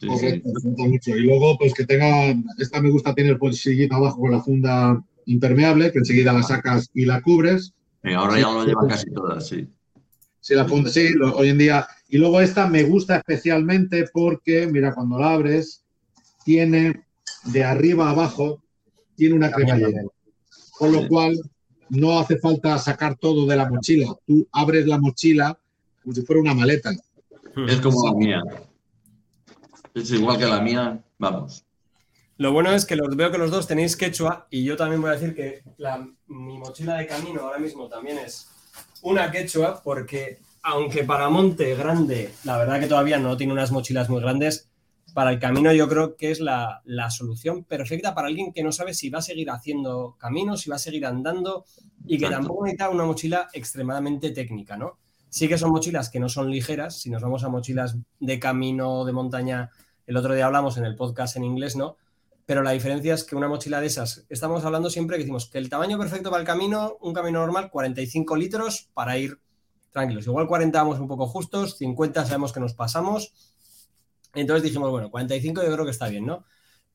Y 0.00 1.12
luego, 1.20 1.58
pues 1.58 1.74
que 1.74 1.84
tenga, 1.84 2.34
esta 2.56 2.80
me 2.80 2.88
gusta 2.88 3.14
tener 3.14 3.36
bolsillito 3.36 3.96
abajo 3.96 4.20
con 4.20 4.32
la 4.32 4.40
funda 4.40 5.04
impermeable, 5.26 5.92
que 5.92 5.98
enseguida 5.98 6.32
la 6.32 6.42
sacas 6.42 6.90
y 6.94 7.04
la 7.04 7.20
cubres. 7.20 7.74
ahora 8.16 8.40
ya 8.40 8.50
lo 8.50 8.64
llevan 8.64 8.88
casi 8.88 9.10
todas, 9.12 9.46
sí. 9.46 9.68
Sí, 10.40 10.54
la 10.54 10.64
funda, 10.64 10.88
sí, 10.88 11.12
hoy 11.34 11.50
en 11.50 11.58
día. 11.58 11.86
Y 12.08 12.16
luego 12.16 12.40
esta 12.40 12.66
me 12.68 12.84
gusta 12.84 13.18
especialmente 13.18 14.06
porque, 14.14 14.66
mira, 14.66 14.94
cuando 14.94 15.18
la 15.18 15.34
abres, 15.34 15.83
tiene 16.44 17.04
de 17.44 17.64
arriba 17.64 18.08
a 18.08 18.10
abajo, 18.10 18.62
tiene 19.16 19.34
una 19.34 19.50
cremallera. 19.50 20.02
Con 20.78 20.92
lo 20.92 21.06
cual, 21.08 21.38
no 21.90 22.18
hace 22.18 22.38
falta 22.38 22.78
sacar 22.78 23.16
todo 23.16 23.46
de 23.46 23.56
la 23.56 23.68
mochila. 23.68 24.14
Tú 24.26 24.46
abres 24.52 24.86
la 24.86 24.98
mochila 24.98 25.58
como 26.02 26.14
si 26.14 26.22
fuera 26.22 26.42
una 26.42 26.54
maleta. 26.54 26.92
Es 27.68 27.80
como 27.80 28.06
la 28.06 28.14
mía. 28.14 28.42
Es 29.94 30.10
igual 30.10 30.38
que 30.38 30.46
la 30.46 30.60
mía, 30.60 31.02
vamos. 31.18 31.64
Lo 32.36 32.52
bueno 32.52 32.72
es 32.72 32.84
que 32.84 32.96
los, 32.96 33.14
veo 33.16 33.30
que 33.30 33.38
los 33.38 33.50
dos 33.50 33.66
tenéis 33.66 33.96
quechua 33.96 34.48
y 34.50 34.64
yo 34.64 34.76
también 34.76 35.00
voy 35.00 35.10
a 35.10 35.14
decir 35.14 35.34
que 35.34 35.62
mi 36.26 36.58
mochila 36.58 36.96
de 36.96 37.06
camino 37.06 37.42
ahora 37.42 37.58
mismo 37.58 37.88
también 37.88 38.18
es 38.18 38.48
una 39.02 39.30
quechua 39.30 39.80
porque 39.82 40.40
aunque 40.62 41.04
para 41.04 41.28
monte 41.28 41.76
grande, 41.76 42.32
la 42.42 42.58
verdad 42.58 42.80
que 42.80 42.88
todavía 42.88 43.18
no 43.18 43.36
tiene 43.36 43.52
unas 43.52 43.70
mochilas 43.70 44.10
muy 44.10 44.20
grandes, 44.20 44.68
para 45.14 45.30
el 45.30 45.38
camino 45.38 45.72
yo 45.72 45.88
creo 45.88 46.16
que 46.16 46.32
es 46.32 46.40
la, 46.40 46.82
solución 47.08 47.64
perfecta 47.64 48.14
para 48.14 48.26
alguien 48.26 48.52
que 48.52 48.64
no 48.64 48.72
sabe 48.72 48.92
si 48.92 49.08
va 49.08 49.20
a 49.20 49.22
seguir 49.22 49.48
haciendo 49.48 50.16
caminos, 50.18 50.62
si 50.62 50.70
va 50.70 50.76
a 50.76 50.80
seguir 50.80 51.06
andando 51.06 51.64
y 52.04 52.18
que 52.18 52.28
tampoco 52.28 52.64
necesita 52.64 52.90
una 52.90 53.04
mochila 53.04 53.48
extremadamente 53.52 54.30
técnica, 54.32 54.76
¿no? 54.76 54.98
Sí 55.28 55.48
que 55.48 55.56
son 55.56 55.70
mochilas 55.70 56.10
que 56.10 56.20
no 56.20 56.28
son 56.28 56.50
ligeras, 56.50 57.00
si 57.00 57.10
nos 57.10 57.22
vamos 57.22 57.44
a 57.44 57.48
mochilas 57.48 57.96
de 58.18 58.38
camino, 58.38 59.04
de 59.04 59.12
montaña 59.12 59.70
el 60.06 60.16
otro 60.16 60.34
día 60.34 60.46
hablamos 60.46 60.76
en 60.76 60.84
el 60.84 60.96
podcast 60.96 61.36
en 61.36 61.44
inglés, 61.44 61.76
¿no? 61.76 61.96
Pero 62.44 62.62
la 62.62 62.72
diferencia 62.72 63.14
es 63.14 63.24
que 63.24 63.36
una 63.36 63.48
mochila 63.48 63.80
de 63.80 63.86
esas, 63.86 64.26
estamos 64.28 64.64
hablando 64.64 64.90
siempre 64.90 65.16
que 65.16 65.22
decimos 65.22 65.48
que 65.48 65.58
el 65.58 65.70
tamaño 65.70 65.96
perfecto 65.96 66.30
para 66.30 66.40
el 66.40 66.46
camino, 66.46 66.98
un 67.00 67.14
camino 67.14 67.40
normal, 67.40 67.70
45 67.70 68.36
litros 68.36 68.90
para 68.92 69.16
ir 69.16 69.38
tranquilos. 69.92 70.26
Igual 70.26 70.46
40 70.46 70.76
vamos 70.76 70.98
un 70.98 71.08
poco 71.08 71.26
justos, 71.26 71.78
50 71.78 72.26
sabemos 72.26 72.52
que 72.52 72.60
nos 72.60 72.74
pasamos. 72.74 73.53
Entonces 74.34 74.62
dijimos, 74.62 74.90
bueno, 74.90 75.10
45 75.10 75.62
yo 75.62 75.72
creo 75.72 75.84
que 75.84 75.90
está 75.90 76.08
bien, 76.08 76.26
¿no? 76.26 76.44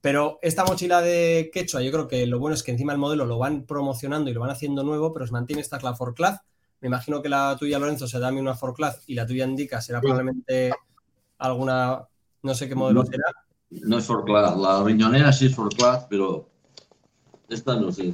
Pero 0.02 0.40
esta 0.42 0.64
mochila 0.64 1.02
de 1.02 1.50
Quechua, 1.54 1.82
yo 1.82 1.92
creo 1.92 2.08
que 2.08 2.26
lo 2.26 2.40
bueno 2.40 2.54
es 2.54 2.64
que 2.64 2.72
encima 2.72 2.94
el 2.94 3.00
modelo 3.00 3.26
lo 3.26 3.38
van 3.38 3.66
promocionando 3.66 4.30
y 4.30 4.34
lo 4.34 4.40
van 4.40 4.52
haciendo 4.52 4.84
nuevo, 4.84 5.14
pero 5.14 5.26
se 5.26 5.34
mantiene. 5.34 5.62
Esta 5.62 5.78
es 5.78 5.84
la 5.84 5.96
Forclaz. 5.96 6.40
Me 6.80 6.88
imagino 6.88 7.22
que 7.22 7.28
la 7.28 7.58
tuya, 7.60 7.80
Lorenzo, 7.80 8.08
será 8.08 8.28
también 8.28 8.46
una 8.46 8.56
Forclaz 8.56 9.04
y 9.08 9.16
la 9.16 9.26
tuya 9.26 9.46
indica 9.46 9.82
será 9.82 10.00
probablemente 10.00 10.72
alguna 11.38 12.08
no 12.42 12.54
sé 12.54 12.68
qué 12.68 12.76
modelo 12.76 13.06
será. 13.06 13.26
No 13.70 13.98
es 13.98 14.06
Forclaz. 14.06 14.58
La 14.58 14.84
riñonera 14.84 15.32
sí 15.34 15.48
es 15.48 15.56
Forclaz, 15.56 16.08
pero 16.10 16.50
esta 17.50 17.76
no 17.80 17.92
sé. 17.92 18.14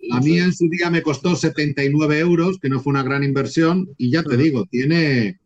La 0.00 0.20
mía 0.20 0.44
en 0.44 0.52
su 0.52 0.68
día 0.68 0.90
me 0.90 1.02
costó 1.02 1.36
79 1.36 2.18
euros, 2.18 2.58
que 2.58 2.68
no 2.68 2.80
fue 2.80 2.90
una 2.90 3.02
gran 3.02 3.22
inversión, 3.22 3.88
y 3.96 4.10
ya 4.10 4.22
te 4.22 4.36
digo, 4.36 4.64
tiene, 4.66 5.40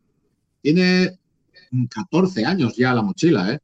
tiene 0.63 1.19
14 1.89 2.45
años 2.45 2.77
ya 2.77 2.95
la 2.95 3.03
mochila, 3.03 3.53
¿eh? 3.53 3.59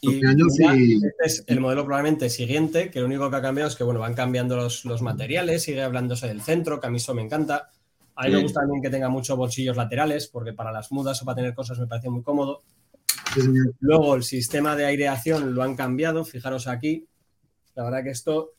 Y 0.00 0.24
años 0.26 0.58
y... 0.58 0.94
Este 0.94 1.12
es 1.24 1.44
el 1.46 1.60
modelo 1.60 1.84
probablemente 1.84 2.28
siguiente, 2.28 2.90
que 2.90 3.00
lo 3.00 3.06
único 3.06 3.30
que 3.30 3.36
ha 3.36 3.42
cambiado 3.42 3.70
es 3.70 3.76
que 3.76 3.84
bueno, 3.84 4.00
van 4.00 4.14
cambiando 4.14 4.56
los, 4.56 4.84
los 4.84 5.02
materiales, 5.02 5.62
sigue 5.62 5.82
hablándose 5.82 6.26
del 6.26 6.42
centro, 6.42 6.80
que 6.80 6.86
a 6.86 6.90
mí 6.90 6.96
eso 6.96 7.14
me 7.14 7.22
encanta. 7.22 7.70
A 8.14 8.26
mí 8.26 8.32
me 8.32 8.42
gusta 8.42 8.60
también 8.60 8.82
que 8.82 8.90
tenga 8.90 9.08
muchos 9.08 9.36
bolsillos 9.36 9.76
laterales, 9.76 10.26
porque 10.26 10.52
para 10.52 10.72
las 10.72 10.92
mudas 10.92 11.22
o 11.22 11.24
para 11.24 11.36
tener 11.36 11.54
cosas 11.54 11.78
me 11.78 11.86
parece 11.86 12.10
muy 12.10 12.22
cómodo. 12.22 12.62
Luego 13.80 14.14
el 14.14 14.22
sistema 14.22 14.76
de 14.76 14.84
aireación 14.84 15.54
lo 15.54 15.62
han 15.62 15.76
cambiado, 15.76 16.24
fijaros 16.24 16.66
aquí. 16.66 17.06
La 17.74 17.84
verdad 17.84 18.04
que 18.04 18.10
esto 18.10 18.50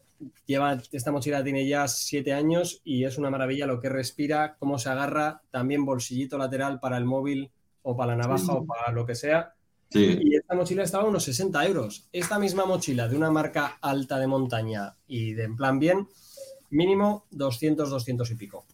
lleva, 0.46 0.82
esta 0.92 1.12
mochila 1.12 1.44
tiene 1.44 1.68
ya 1.68 1.88
siete 1.88 2.34
años 2.34 2.82
y 2.84 3.04
es 3.04 3.18
una 3.18 3.30
maravilla 3.30 3.68
lo 3.68 3.80
que 3.80 3.90
respira, 3.90 4.56
cómo 4.58 4.80
se 4.80 4.90
agarra, 4.90 5.42
también 5.52 5.86
bolsillito 5.86 6.38
lateral 6.38 6.80
para 6.80 6.98
el 6.98 7.06
móvil 7.06 7.52
o 7.84 7.96
para 7.96 8.16
la 8.16 8.24
navaja 8.24 8.54
o 8.54 8.66
para 8.66 8.92
lo 8.92 9.06
que 9.06 9.16
sea. 9.16 9.54
Y 9.92 10.36
esta 10.36 10.56
mochila 10.56 10.84
estaba 10.84 11.04
a 11.04 11.08
unos 11.08 11.24
60 11.24 11.68
euros. 11.68 12.10
Esta 12.12 12.40
misma 12.40 12.66
mochila 12.66 13.08
de 13.08 13.16
una 13.16 13.30
marca 13.30 13.78
alta 13.80 14.18
de 14.18 14.26
montaña 14.26 14.96
y 15.08 15.34
de 15.34 15.44
en 15.44 15.56
plan 15.56 15.78
bien, 15.78 16.08
mínimo 16.72 17.26
200, 17.30 17.90
200 17.90 18.32
y 18.32 18.36
pico 18.36 18.66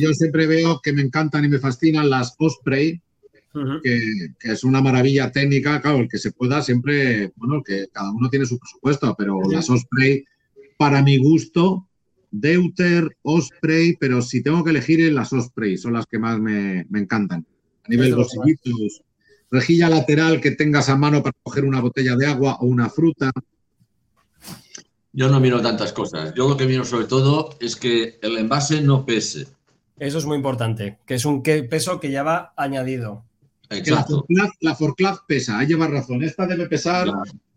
yo 0.00 0.12
siempre 0.14 0.46
veo 0.46 0.80
que 0.82 0.92
me 0.92 1.02
encantan 1.02 1.44
y 1.44 1.48
me 1.48 1.58
fascinan 1.58 2.10
las 2.10 2.34
Osprey, 2.38 3.00
que, 3.82 4.00
es 4.42 4.64
una 4.64 4.80
maravilla 4.80 5.32
técnica, 5.32 5.80
claro, 5.80 5.98
el 5.98 6.08
que 6.08 6.18
se 6.18 6.32
pueda 6.32 6.62
siempre, 6.62 7.32
bueno, 7.36 7.62
que 7.62 7.88
cada 7.92 8.12
uno 8.12 8.28
tiene 8.28 8.46
su 8.46 8.58
presupuesto, 8.58 9.14
pero 9.18 9.40
las 9.50 9.68
Osprey, 9.68 10.24
para 10.76 11.02
mi 11.02 11.18
gusto, 11.18 11.88
Deuter, 12.30 13.16
Osprey, 13.22 13.96
pero 13.98 14.22
si 14.22 14.42
tengo 14.42 14.62
que 14.62 14.70
elegir, 14.70 15.12
las 15.12 15.32
Osprey 15.32 15.76
son 15.76 15.94
las 15.94 16.06
que 16.06 16.18
más 16.18 16.38
me, 16.38 16.86
encantan. 16.94 17.46
A 17.88 17.90
nivel 17.90 18.14
bolsillitos, 18.14 19.00
rejilla 19.50 19.88
lateral 19.88 20.42
que 20.42 20.50
tengas 20.50 20.90
a 20.90 20.96
mano 20.96 21.22
para 21.22 21.34
coger 21.42 21.64
una 21.64 21.80
botella 21.80 22.16
de 22.16 22.26
agua 22.26 22.58
o 22.60 22.66
una 22.66 22.90
fruta. 22.90 23.32
Yo 25.12 25.30
no 25.30 25.40
miro 25.40 25.62
tantas 25.62 25.94
cosas. 25.94 26.34
Yo 26.34 26.46
lo 26.50 26.56
que 26.58 26.66
miro 26.66 26.84
sobre 26.84 27.06
todo 27.06 27.56
es 27.60 27.76
que 27.76 28.18
el 28.20 28.36
envase 28.36 28.82
no 28.82 29.06
pese. 29.06 29.46
Eso 29.98 30.18
es 30.18 30.26
muy 30.26 30.36
importante, 30.36 30.98
que 31.06 31.14
es 31.14 31.24
un 31.24 31.42
peso 31.42 31.98
que 31.98 32.10
ya 32.10 32.22
va 32.22 32.52
añadido. 32.58 33.24
Exacto. 33.70 34.26
La 34.60 34.74
Forclaz 34.74 35.20
pesa, 35.26 35.62
lleva 35.64 35.88
razón. 35.88 36.22
Esta 36.22 36.46
debe 36.46 36.68
pesar 36.68 37.10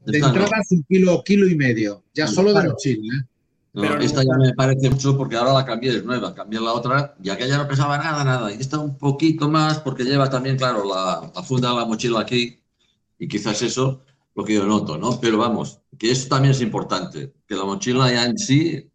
de 0.06 0.18
entrada 0.18 0.62
un 0.70 0.84
kilo, 0.84 1.22
kilo 1.24 1.48
y 1.48 1.56
medio, 1.56 2.04
ya 2.14 2.26
solo 2.26 2.54
de 2.54 2.70
mochila. 2.70 3.16
¿eh? 3.18 3.26
Pero 3.74 3.98
esta 4.00 4.22
ya 4.22 4.38
me 4.38 4.54
parece 4.54 4.90
mucho 4.90 5.18
porque 5.18 5.38
ahora 5.38 5.54
la 5.54 5.66
cambié, 5.66 5.96
es 5.96 6.04
nueva, 6.04 6.36
cambié 6.36 6.60
la 6.60 6.74
otra, 6.74 7.16
ya 7.20 7.38
que 7.38 7.48
ya 7.48 7.58
no 7.58 7.68
pesaba 7.68 7.98
nada, 7.98 8.24
nada. 8.24 8.51
Y 8.51 8.60
esta 8.60 8.80
un 8.80 8.98
poquito 8.98 9.50
más 9.50 9.80
porque 9.80 10.04
lleva 10.04 10.30
también, 10.30 10.58
claro, 10.58 10.84
la, 10.84 11.32
funda 11.44 11.70
de 11.70 11.75
la 11.78 11.86
mochila 11.86 12.20
aquí. 12.20 12.60
Y 13.18 13.28
quizás 13.28 13.62
eso 13.62 14.01
lo 14.36 14.44
que 14.44 14.56
yo 14.56 14.66
noto, 14.66 14.98
¿no? 14.98 15.20
Pero 15.22 15.38
vamos, 15.38 15.82
que 15.98 16.12
eso 16.12 16.28
también 16.28 16.51
es 16.51 16.62
importante, 16.62 17.34
que 17.48 17.56
la 17.56 17.63
mochila 17.63 18.12
ya 18.12 18.25
en 18.25 18.38
sí... 18.38 18.88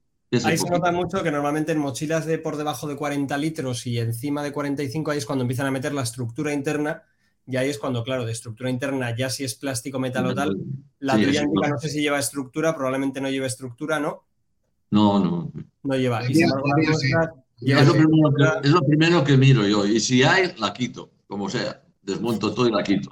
Ahí 0.44 0.58
se 0.58 0.68
nota 0.68 0.90
mucho 0.92 1.22
que 1.22 1.30
normalmente 1.30 1.72
en 1.72 1.78
mochilas 1.78 2.26
de 2.26 2.38
por 2.38 2.56
debajo 2.56 2.86
de 2.88 2.96
40 2.96 3.38
litros 3.38 3.86
y 3.86 3.98
encima 3.98 4.42
de 4.42 4.52
45 4.52 5.10
ahí 5.12 5.18
es 5.18 5.24
cuando 5.24 5.42
empiezan 5.42 5.66
a 5.66 5.70
meter 5.70 5.94
la 5.94 6.02
estructura 6.02 6.52
interna. 6.52 7.04
Y 7.46 7.56
ahí 7.56 7.70
es 7.70 7.78
cuando, 7.78 8.02
claro, 8.02 8.26
de 8.26 8.32
estructura 8.32 8.68
interna, 8.68 9.16
ya 9.16 9.30
si 9.30 9.44
es 9.44 9.54
plástico, 9.54 10.00
metal 10.00 10.26
o 10.26 10.34
tal, 10.34 10.58
la 10.98 11.14
tuya 11.14 11.44
no 11.44 11.78
sé 11.78 11.88
si 11.88 12.02
lleva 12.02 12.18
estructura, 12.18 12.74
probablemente 12.74 13.20
no 13.20 13.30
lleva 13.30 13.46
estructura, 13.46 14.00
¿no? 14.00 14.25
No, 14.90 15.18
no. 15.18 15.52
No 15.82 15.96
lleva. 15.96 16.20
es, 16.24 16.38
lo 18.70 18.80
primero 18.86 19.24
que, 19.24 19.36
miro 19.36 19.66
yo. 19.66 19.86
Y 19.86 20.00
si 20.00 20.22
hay, 20.22 20.54
la 20.58 20.72
quito, 20.72 21.10
como 21.26 21.48
sea. 21.48 21.82
Desmonto 22.02 22.54
todo 22.54 22.68
y 22.68 22.70
la 22.70 22.84
quito. 22.84 23.10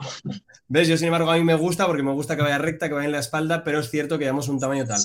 ¿Ves? 0.68 0.86
Yo, 0.86 0.96
sin 0.96 1.06
embargo, 1.06 1.28
a 1.28 1.36
mí 1.36 1.42
me 1.42 1.56
gusta 1.56 1.84
porque 1.84 2.04
me 2.04 2.12
gusta 2.12 2.36
que 2.36 2.42
vaya 2.42 2.58
recta, 2.58 2.86
que 2.86 2.94
vaya 2.94 3.06
en 3.06 3.12
la 3.12 3.18
espalda, 3.18 3.64
pero 3.64 3.80
es 3.80 3.90
cierto 3.90 4.18
que 4.18 4.24
llevamos 4.24 4.48
un 4.48 4.60
tamaño 4.60 4.84
tal. 4.86 5.00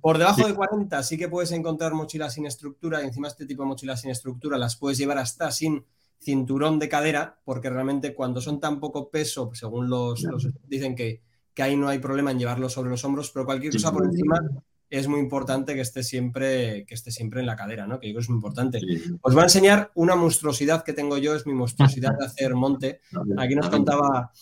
Por 0.00 0.18
debajo 0.18 0.44
de 0.44 0.52
40 0.52 1.00
sí 1.04 1.16
que 1.16 1.28
puedes 1.28 1.52
encontrar 1.52 1.94
mochilas 1.94 2.34
sin 2.34 2.46
estructura 2.46 3.00
y 3.00 3.06
encima 3.06 3.28
este 3.28 3.46
tipo 3.46 3.62
de 3.62 3.68
mochilas 3.68 4.00
sin 4.00 4.10
estructura 4.10 4.58
las 4.58 4.74
puedes 4.74 4.98
llevar 4.98 5.18
hasta 5.18 5.52
sin 5.52 5.84
cinturón 6.18 6.80
de 6.80 6.88
cadera, 6.88 7.38
porque 7.44 7.70
realmente 7.70 8.16
cuando 8.16 8.40
son 8.40 8.58
tan 8.58 8.80
poco 8.80 9.10
peso, 9.10 9.52
según 9.54 9.88
los, 9.88 10.26
dicen 10.66 10.96
que, 10.96 11.22
que 11.54 11.62
ahí 11.62 11.76
no 11.76 11.88
hay 11.88 12.00
problema 12.00 12.32
en 12.32 12.40
llevarlo 12.40 12.68
sobre 12.68 12.90
los 12.90 13.04
hombros, 13.04 13.30
pero 13.30 13.46
cualquier 13.46 13.72
cosa 13.72 13.92
por 13.92 14.06
encima 14.06 14.40
es 14.90 15.06
muy 15.06 15.20
importante 15.20 15.74
que 15.74 15.80
esté 15.80 16.02
siempre, 16.02 16.84
que 16.84 16.94
esté 16.94 17.12
siempre 17.12 17.40
en 17.40 17.46
la 17.46 17.56
cadera, 17.56 17.86
¿no? 17.86 18.00
Que 18.00 18.08
digo 18.08 18.20
es 18.20 18.28
muy 18.28 18.36
importante. 18.36 18.80
Os 19.22 19.32
voy 19.32 19.40
a 19.40 19.44
enseñar 19.44 19.92
una 19.94 20.16
monstruosidad 20.16 20.82
que 20.82 20.92
tengo 20.92 21.16
yo, 21.16 21.34
es 21.34 21.46
mi 21.46 21.54
monstruosidad 21.54 22.18
de 22.18 22.26
hacer 22.26 22.54
monte. 22.54 23.00
Aquí 23.38 23.54
nos 23.54 23.68
contaba 23.68 24.32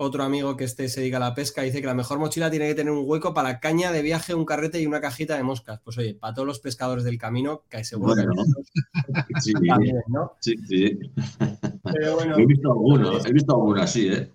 otro 0.00 0.22
amigo 0.22 0.56
que 0.56 0.62
este 0.64 0.88
se 0.88 1.00
dedica 1.00 1.16
a 1.16 1.20
la 1.20 1.34
pesca, 1.34 1.62
dice 1.62 1.80
que 1.80 1.86
la 1.86 1.94
mejor 1.94 2.20
mochila 2.20 2.50
tiene 2.50 2.68
que 2.68 2.76
tener 2.76 2.92
un 2.92 3.02
hueco 3.04 3.34
para 3.34 3.58
caña 3.58 3.90
de 3.90 4.02
viaje, 4.02 4.32
un 4.32 4.44
carrete 4.44 4.80
y 4.80 4.86
una 4.86 5.00
cajita 5.00 5.36
de 5.36 5.42
moscas. 5.42 5.80
Pues 5.82 5.98
oye, 5.98 6.14
para 6.14 6.32
todos 6.32 6.46
los 6.46 6.60
pescadores 6.60 7.02
del 7.02 7.18
camino, 7.18 7.64
que 7.68 7.82
seguro 7.82 8.14
bueno, 8.14 8.32
que 9.26 9.40
sí, 9.40 9.52
¿no? 10.06 10.32
sí, 10.38 10.54
sí. 10.68 10.98
Pero 11.82 12.14
bueno, 12.14 12.38
he 12.38 12.46
visto 12.46 12.70
algunos, 12.70 13.26
he 13.26 13.32
visto 13.32 13.54
algunos 13.54 13.82
así, 13.82 14.08
¿eh? 14.08 14.32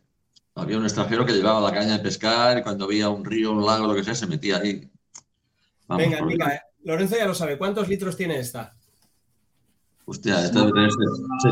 Había 0.55 0.77
un 0.77 0.83
extranjero 0.83 1.25
que 1.25 1.33
llevaba 1.33 1.61
la 1.61 1.73
caña 1.73 1.97
de 1.97 2.03
pescar 2.03 2.57
y 2.57 2.61
cuando 2.61 2.85
había 2.85 3.09
un 3.09 3.25
río, 3.25 3.53
un 3.53 3.65
lago, 3.65 3.87
lo 3.87 3.95
que 3.95 4.03
sea, 4.03 4.13
se 4.13 4.27
metía 4.27 4.57
ahí. 4.57 4.87
Venga, 5.89 6.25
Mica, 6.25 6.55
eh, 6.55 6.61
Lorenzo 6.83 7.15
ya 7.17 7.25
lo 7.25 7.35
sabe. 7.35 7.57
¿Cuántos 7.57 7.87
litros 7.87 8.15
tiene 8.15 8.39
esta? 8.39 8.75
Hostia, 10.05 10.43
esta 10.43 10.65
debe 10.65 10.71
tener 10.73 10.91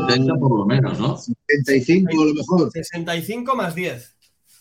70 0.08 0.34
por 0.34 0.58
lo 0.58 0.66
menos, 0.66 0.98
¿no? 0.98 1.16
75 1.16 2.22
a 2.22 2.26
lo 2.26 2.34
mejor. 2.34 2.70
65 2.70 3.56
más 3.56 3.74
10. 3.74 4.16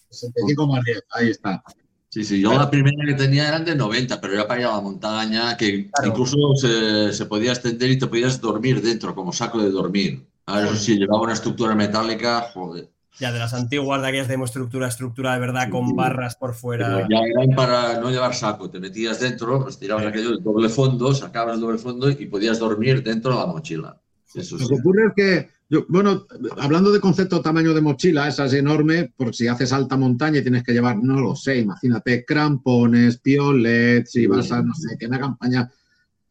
65 0.10 0.68
más 0.68 0.84
10, 0.84 1.04
ahí 1.12 1.30
está. 1.30 1.64
Sí, 2.10 2.26
sí, 2.26 2.42
yo 2.42 2.54
la 2.54 2.70
primera 2.70 3.06
que 3.06 3.14
tenía 3.14 3.48
eran 3.48 3.64
de 3.64 3.74
90, 3.74 4.20
pero 4.20 4.34
era 4.34 4.46
para 4.46 4.60
ir 4.60 4.68
a 4.68 4.76
la 4.76 4.82
montaña, 4.82 5.56
que 5.56 5.90
incluso 6.06 6.56
se, 6.56 7.14
se, 7.14 7.26
podía 7.26 7.52
extender 7.52 7.90
y 7.90 7.98
te 7.98 8.08
podías 8.08 8.42
dormir 8.42 8.82
dentro, 8.82 9.16
como 9.16 9.32
saco 9.32 9.60
de 9.62 9.72
dormir. 9.72 10.28
A 10.46 10.60
ver, 10.60 10.76
si 10.76 10.98
llevaba 10.98 11.22
una 11.22 11.34
estructura 11.34 11.74
metálica, 11.74 12.42
joder. 12.54 12.90
Ya, 13.20 13.32
de 13.32 13.40
las 13.40 13.54
antiguas 13.54 14.02
de 14.02 14.08
aquellas 14.08 14.28
de 14.28 14.36
estructura, 14.36 14.88
estructura 14.88 15.34
de 15.34 15.40
verdad 15.40 15.70
con 15.70 15.96
barras 15.96 16.36
por 16.36 16.54
fuera. 16.54 17.08
ya 17.10 17.20
eran 17.20 17.56
para 17.56 18.00
no 18.00 18.10
llevar 18.10 18.34
saco, 18.34 18.70
te 18.70 18.80
metías 18.80 19.20
dentro, 19.20 19.68
estirabas 19.68 20.06
aquello 20.06 20.32
del 20.32 20.44
doble 20.44 20.70
fondo, 20.70 21.14
sacabas 21.14 21.56
el 21.56 21.62
doble 21.62 21.78
fondo 21.78 22.10
y 22.10 22.26
podías 22.26 22.58
dormir 22.58 23.04
dentro 23.04 23.32
de 23.32 23.38
la 23.38 23.46
mochila. 23.46 24.02
Lo 24.34 24.68
que 24.68 24.76
ocurre 24.76 25.08
es 25.08 25.14
que, 25.16 25.50
bueno, 25.90 26.26
hablando 26.58 26.92
de 26.92 27.02
concepto 27.02 27.42
tamaño 27.42 27.74
de 27.74 27.82
mochila, 27.82 28.28
esa 28.28 28.46
es 28.46 28.54
enorme, 28.54 29.12
por 29.16 29.36
si 29.36 29.48
haces 29.48 29.74
alta 29.74 29.98
montaña 29.98 30.40
y 30.40 30.42
tienes 30.42 30.64
que 30.64 30.72
llevar, 30.72 30.98
no 30.98 31.20
lo 31.20 31.36
sé, 31.36 31.60
imagínate, 31.60 32.24
crampones, 32.26 33.18
piolets, 33.18 34.12
si 34.12 34.26
vas 34.26 34.52
a, 34.52 34.62
no 34.62 34.74
sé, 34.74 34.98
que 34.98 35.06
en 35.06 35.12
la 35.12 35.20
campaña 35.20 35.70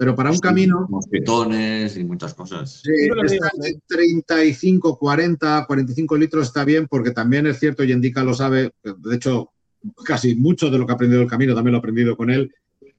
pero 0.00 0.16
para 0.16 0.30
un 0.30 0.38
camino. 0.38 0.86
Mosquetones 0.88 1.94
y 1.98 2.04
muchas 2.04 2.32
cosas. 2.32 2.80
Sí, 2.82 2.90
está 3.26 3.50
de 3.58 3.78
35, 3.86 4.98
40, 4.98 5.66
45 5.66 6.16
litros 6.16 6.46
está 6.46 6.64
bien, 6.64 6.88
porque 6.88 7.10
también 7.10 7.46
es 7.46 7.58
cierto, 7.58 7.84
y 7.84 7.92
Indica 7.92 8.24
lo 8.24 8.32
sabe, 8.32 8.72
de 8.82 9.14
hecho, 9.14 9.50
casi 10.02 10.36
mucho 10.36 10.70
de 10.70 10.78
lo 10.78 10.86
que 10.86 10.92
ha 10.92 10.94
aprendido 10.94 11.20
el 11.20 11.28
camino 11.28 11.54
también 11.54 11.72
lo 11.72 11.76
ha 11.76 11.80
aprendido 11.80 12.16
con 12.16 12.30
él, 12.30 12.50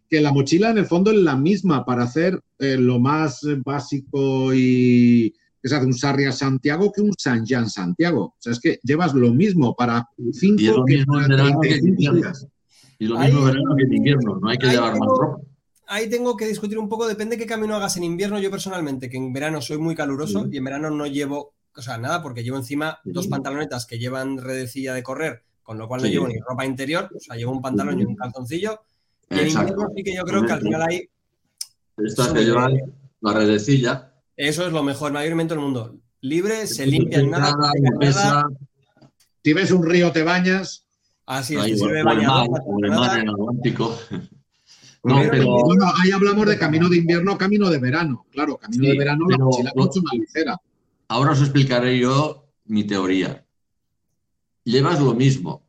que 0.08 0.22
la 0.22 0.32
mochila 0.32 0.70
en 0.70 0.78
el 0.78 0.86
fondo 0.86 1.10
es 1.10 1.18
la 1.18 1.36
misma 1.36 1.84
para 1.86 2.04
hacer 2.04 2.40
eh, 2.60 2.78
lo 2.78 3.00
más 3.00 3.48
básico 3.66 4.54
y 4.54 5.34
que 5.60 5.70
se 5.70 5.76
hace 5.76 5.88
un 5.88 5.96
Sarria 5.96 6.32
Santiago 6.32 6.92
que 6.92 7.02
un 7.02 7.14
San 7.18 7.44
Jean 7.44 7.68
Santiago. 7.68 8.26
O 8.26 8.36
sea, 8.38 8.54
es 8.54 8.60
que 8.60 8.80
llevas 8.84 9.16
lo 9.16 9.34
mismo 9.34 9.76
para 9.76 10.08
5 10.34 10.62
y 10.62 10.66
lo 10.66 10.84
mismo 10.84 11.20
en 11.20 11.30
verano 11.30 11.60
que 11.62 11.78
invierno. 11.78 12.32
Y 13.00 13.08
lo 13.08 13.18
mismo 13.18 13.40
en 13.40 13.46
verano 13.46 13.76
que 13.76 13.84
en 13.86 13.94
invierno, 13.94 14.40
no 14.40 14.50
hay 14.50 14.60
que 14.60 14.68
llevar 14.68 15.00
más 15.00 15.10
ropa 15.10 15.51
ahí 15.91 16.10
tengo 16.10 16.38
que 16.38 16.47
discutir 16.47 16.80
un 16.80 16.88
poco, 16.88 17.08
depende 17.08 17.36
de 17.36 17.41
qué 17.41 17.47
camino 17.47 17.75
hagas 17.75 17.97
en 17.97 18.04
invierno. 18.04 18.39
Yo 18.39 18.49
personalmente, 18.49 19.10
que 19.10 19.17
en 19.17 19.34
verano 19.34 19.62
soy 19.62 19.77
muy 19.77 19.93
caluroso 19.93 20.47
y 20.49 20.58
en 20.58 20.63
verano 20.63 20.89
no 20.89 21.06
llevo, 21.06 21.54
o 21.75 21.82
sea, 21.82 21.97
nada, 21.97 22.23
porque 22.23 22.43
llevo 22.43 22.58
encima 22.58 22.99
dos 23.04 23.27
pantalonetas 23.27 23.86
que 23.86 23.99
llevan 23.99 24.38
redecilla 24.38 24.93
de 24.93 25.04
correr, 25.04 25.43
con 25.62 25.77
lo 25.77 25.88
cual 25.88 26.01
no 26.01 26.08
llevo 26.08 26.27
ni 26.27 26.39
ropa 26.39 26.65
interior, 26.65 27.10
o 27.13 27.19
sea, 27.19 27.36
llevo 27.36 27.51
un 27.51 27.62
pantalón 27.62 27.99
y 27.99 28.06
un 28.06 28.15
calzoncillo. 28.15 28.82
Y 29.30 29.39
en 29.39 29.49
invierno 29.49 29.89
sí 29.95 30.04
que 30.04 30.15
yo 30.15 30.23
creo 30.23 30.45
que 30.45 30.54
al 30.54 30.62
final 30.62 30.82
hay. 30.89 31.10
Estas 31.97 32.30
que 32.30 32.45
llevan 32.45 32.80
la 33.19 33.34
redecilla. 33.34 34.13
Eso 34.36 34.65
es 34.65 34.73
lo 34.73 34.84
mejor, 34.84 35.12
mayormente 35.12 35.54
en 35.54 35.60
el 35.60 35.65
mundo. 35.65 35.97
Libre, 36.21 36.67
se 36.67 36.86
limpia 36.86 37.21
nada. 37.21 37.54
nada. 37.99 38.49
Si 39.43 39.54
ves 39.54 39.71
un 39.71 39.86
río, 39.86 40.12
te 40.12 40.23
bañas. 40.23 40.86
Así 41.25 41.56
es, 41.56 41.80
si 41.80 41.88
ve 41.88 42.04
bañador. 42.04 42.49
No, 45.04 45.20
pero... 45.32 45.46
Bueno, 45.46 45.86
ahí 45.98 46.12
hablamos 46.12 46.46
de 46.46 46.58
camino 46.58 46.88
de 46.88 46.98
invierno, 46.98 47.38
camino 47.38 47.70
de 47.70 47.80
verano. 47.80 48.26
Claro, 48.32 48.58
camino 48.58 48.90
de 48.90 48.98
verano 48.98 49.26
la 49.28 49.38
mochila 49.38 49.72
mucho 49.76 50.02
más 50.02 50.14
ligera. 50.14 50.62
Ahora 51.08 51.32
os 51.32 51.42
explicaré 51.42 51.98
yo 52.00 52.46
mi 52.66 52.84
teoría. 52.84 53.44
Llevas 54.64 55.02
lo 55.02 55.14
mismo, 55.14 55.64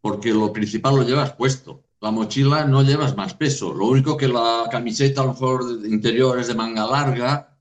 porque 0.00 0.32
lo 0.32 0.52
principal 0.52 0.96
lo 0.96 1.02
llevas 1.02 1.32
puesto. 1.32 1.82
La 2.00 2.10
mochila 2.12 2.64
no 2.64 2.82
llevas 2.82 3.16
más 3.16 3.34
peso. 3.34 3.74
Lo 3.74 3.86
único 3.86 4.16
que 4.16 4.28
la 4.28 4.68
camiseta 4.70 5.22
a 5.22 5.24
lo 5.24 5.32
mejor 5.32 5.64
interior 5.86 6.38
es 6.38 6.46
de 6.46 6.54
manga 6.54 6.86
larga 6.86 7.56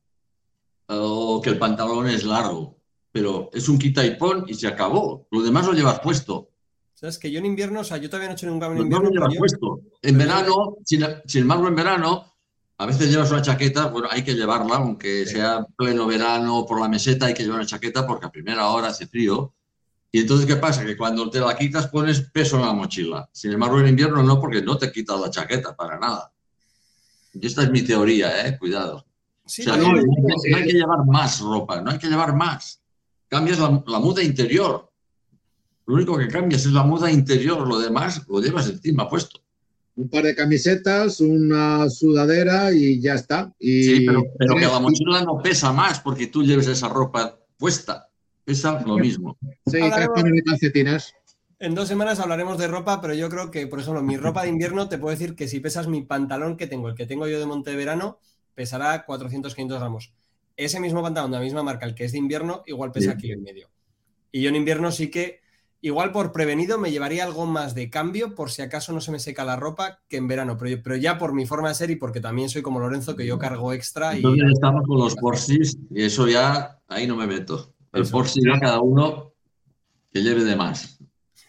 o 0.87 1.41
que 1.41 1.49
el 1.49 1.57
pantalón 1.57 2.07
es 2.07 2.23
largo. 2.23 2.77
Pero 3.11 3.49
es 3.53 3.67
un 3.69 3.79
quita 3.79 4.05
y 4.05 4.17
pon 4.17 4.45
y 4.47 4.53
se 4.53 4.67
acabó. 4.67 5.27
Lo 5.31 5.41
demás 5.41 5.65
lo 5.65 5.73
llevas 5.73 5.99
puesto. 5.99 6.49
¿Sabes? 7.05 7.19
Que 7.19 7.29
yo 7.29 7.37
en 7.37 7.45
invierno, 7.45 7.81
o 7.81 7.83
sea, 7.83 7.97
yo 7.97 8.09
todavía 8.09 8.29
no 8.29 8.33
he 8.33 8.35
hecho 8.35 8.47
nunca 8.47 8.65
en 8.65 8.77
invierno. 8.79 9.11
No, 9.11 9.27
lo 9.27 9.35
puesto. 9.35 9.81
En 10.01 10.17
verano, 10.17 10.77
sin, 10.83 11.03
embargo, 11.35 11.67
en 11.67 11.75
verano, 11.75 12.33
a 12.79 12.85
veces 12.87 13.11
llevas 13.11 13.29
una 13.29 13.43
chaqueta, 13.43 13.89
bueno, 13.89 14.07
hay 14.09 14.23
que 14.23 14.33
llevarla, 14.33 14.77
aunque 14.77 15.27
sea 15.27 15.63
pleno 15.77 16.07
verano 16.07 16.65
por 16.67 16.81
la 16.81 16.89
meseta, 16.89 17.27
hay 17.27 17.35
que 17.35 17.43
llevar 17.43 17.59
una 17.59 17.67
chaqueta 17.67 18.07
porque 18.07 18.25
a 18.25 18.31
primera 18.31 18.69
hora 18.69 18.87
hace 18.87 19.05
frío. 19.05 19.53
Y 20.11 20.21
entonces, 20.21 20.47
¿qué 20.47 20.55
pasa? 20.55 20.83
Que 20.83 20.97
cuando 20.97 21.29
te 21.29 21.39
la 21.39 21.55
quitas 21.55 21.87
pones 21.89 22.21
peso 22.21 22.55
en 22.55 22.65
la 22.65 22.73
mochila. 22.73 23.29
Sin 23.31 23.51
embargo, 23.51 23.79
en 23.79 23.89
invierno 23.89 24.23
no, 24.23 24.41
porque 24.41 24.63
no 24.63 24.75
te 24.75 24.91
quitas 24.91 25.19
la 25.19 25.29
chaqueta 25.29 25.75
para 25.75 25.99
nada. 25.99 26.33
Y 27.33 27.45
esta 27.45 27.61
es 27.61 27.69
mi 27.69 27.83
teoría, 27.83 28.47
¿eh? 28.47 28.57
Cuidado. 28.57 29.05
o 29.43 29.49
sea, 29.49 29.77
no, 29.77 29.89
hay 29.89 30.63
que 30.63 30.73
llevar 30.73 31.05
más 31.05 31.39
ropa, 31.39 31.81
no 31.81 31.91
hay 31.91 31.99
que 31.99 32.07
llevar 32.07 32.35
más. 32.35 32.81
Cambias 33.27 33.59
la 33.59 33.99
muda 33.99 34.23
interior. 34.23 34.91
Lo 35.85 35.95
único 35.95 36.17
que 36.17 36.27
cambias 36.27 36.65
es 36.65 36.71
la 36.71 36.83
muda 36.83 37.11
interior, 37.11 37.67
lo 37.67 37.79
demás 37.79 38.25
lo 38.27 38.39
llevas 38.39 38.69
encima 38.69 39.07
puesto. 39.07 39.41
Un 39.95 40.09
par 40.09 40.23
de 40.23 40.35
camisetas, 40.35 41.21
una 41.21 41.89
sudadera 41.89 42.73
y 42.73 42.99
ya 42.99 43.13
está. 43.13 43.53
sí, 43.59 44.05
pero, 44.05 44.55
que 44.55 44.65
la 44.65 44.79
mochila 44.79 45.23
no 45.23 45.41
pesa 45.41 45.71
más 45.71 45.99
porque 46.01 46.27
tú 46.27 46.43
lleves 46.43 46.67
esa 46.67 46.89
ropa 46.89 47.39
puesta. 47.57 48.09
Pesa 48.43 48.81
lo 48.85 48.97
mismo. 48.97 49.37
Sí, 49.65 49.79
tres 49.79 50.09
de 50.13 50.43
calcetines. 50.43 51.13
En 51.57 51.73
dos 51.73 51.87
semanas 51.87 52.19
hablaremos 52.19 52.57
de 52.57 52.67
ropa, 52.67 52.99
pero 52.99 53.13
yo 53.13 53.29
creo 53.29 53.49
que, 53.49 53.65
por 53.67 53.79
ejemplo, 53.79 54.03
mi 54.03 54.17
ropa 54.17 54.43
de 54.43 54.49
invierno 54.49 54.89
te 54.89 54.97
puedo 54.97 55.11
decir 55.11 55.35
que 55.35 55.47
si 55.47 55.61
pesas 55.61 55.87
mi 55.87 56.01
pantalón 56.01 56.57
que 56.57 56.67
tengo, 56.67 56.89
el 56.89 56.95
que 56.95 57.05
tengo 57.05 57.27
yo 57.27 57.39
de 57.39 57.45
monte 57.45 57.71
de 57.71 57.77
verano, 57.77 58.19
pesará 58.53 59.05
400-500 59.05 59.79
gramos. 59.79 60.13
Ese 60.57 60.79
mismo 60.79 61.01
pantalón 61.01 61.31
de 61.31 61.37
la 61.37 61.43
misma 61.43 61.63
marca, 61.63 61.85
el 61.85 61.95
que 61.95 62.05
es 62.05 62.11
de 62.11 62.17
invierno, 62.17 62.63
igual 62.65 62.91
pesa 62.91 63.15
kilo 63.15 63.35
y 63.35 63.41
medio. 63.41 63.69
Y 64.31 64.41
yo 64.41 64.49
en 64.49 64.57
invierno 64.57 64.91
sí 64.91 65.09
que 65.09 65.44
Igual 65.85 66.11
por 66.11 66.31
prevenido 66.31 66.79
me 66.79 66.89
llevaría 66.89 67.23
algo 67.23 67.45
más 67.45 67.75
de 67.75 67.91
cambio 67.91 68.33
por 68.33 68.49
si 68.49 68.63
acaso 68.63 68.91
no 68.91 69.01
se 69.01 69.11
me 69.11 69.19
seca 69.19 69.45
la 69.45 69.55
ropa 69.55 69.99
que 70.09 70.17
en 70.17 70.27
verano, 70.27 70.57
pero, 70.57 70.95
ya 70.95 71.19
por 71.19 71.31
mi 71.31 71.45
forma 71.45 71.69
de 71.69 71.75
ser 71.75 71.91
y 71.91 71.95
porque 71.95 72.19
también 72.19 72.49
soy 72.49 72.63
como 72.63 72.79
Lorenzo 72.79 73.15
que 73.15 73.27
yo 73.27 73.37
cargo 73.37 73.71
extra. 73.71 74.17
Y... 74.17 74.23
estamos 74.51 74.81
con 74.87 74.97
los 74.97 75.13
Porsis 75.13 75.77
y 75.91 76.01
eso 76.01 76.27
ya 76.27 76.79
ahí 76.87 77.05
no 77.05 77.15
me 77.15 77.27
meto. 77.27 77.75
El 77.93 78.07
Porsi 78.07 78.41
ya 78.43 78.59
cada 78.59 78.81
uno 78.81 79.33
que 80.11 80.23
lleve 80.23 80.43
de 80.43 80.55
más. 80.55 80.97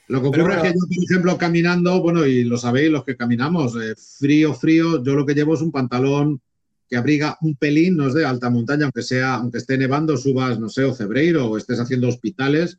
Lo 0.09 0.21
que 0.21 0.29
ocurre 0.29 0.57
es 0.57 0.63
que 0.65 0.69
yo, 0.69 0.87
por 0.87 1.05
ejemplo, 1.11 1.39
caminando, 1.39 2.03
bueno, 2.03 2.27
y 2.27 2.45
lo 2.45 2.59
sabéis 2.59 2.91
los 2.91 3.05
que 3.05 3.17
caminamos, 3.17 3.75
eh, 3.77 3.95
frío, 4.19 4.53
frío, 4.53 5.03
yo 5.03 5.15
lo 5.15 5.25
que 5.25 5.33
llevo 5.33 5.55
es 5.55 5.63
un 5.63 5.73
pantalón 5.73 6.43
que 6.87 6.99
abriga 6.99 7.39
un 7.41 7.57
pelín, 7.57 7.97
no 7.97 8.09
es 8.09 8.13
de 8.13 8.27
alta 8.27 8.51
montaña, 8.51 8.85
aunque 8.85 9.01
sea, 9.01 9.37
aunque 9.37 9.57
esté 9.57 9.79
nevando, 9.79 10.15
subas, 10.19 10.61
no 10.61 10.69
sé, 10.69 10.85
o 10.85 10.93
Cebreiro 10.93 11.47
o 11.47 11.57
estés 11.57 11.81
haciendo 11.81 12.07
hospitales, 12.07 12.79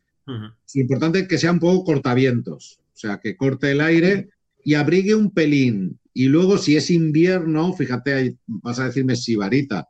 es 0.65 0.75
importante 0.75 1.27
que 1.27 1.37
sea 1.37 1.51
un 1.51 1.59
poco 1.59 1.85
cortavientos, 1.85 2.79
o 2.93 2.97
sea, 2.97 3.19
que 3.19 3.37
corte 3.37 3.71
el 3.71 3.81
aire 3.81 4.29
y 4.63 4.73
abrigue 4.73 5.15
un 5.15 5.31
pelín. 5.31 5.99
Y 6.13 6.25
luego, 6.25 6.57
si 6.57 6.75
es 6.75 6.89
invierno, 6.89 7.73
fíjate, 7.73 8.13
ahí 8.13 8.37
vas 8.47 8.79
a 8.79 8.85
decirme 8.85 9.15
sibarita. 9.15 9.87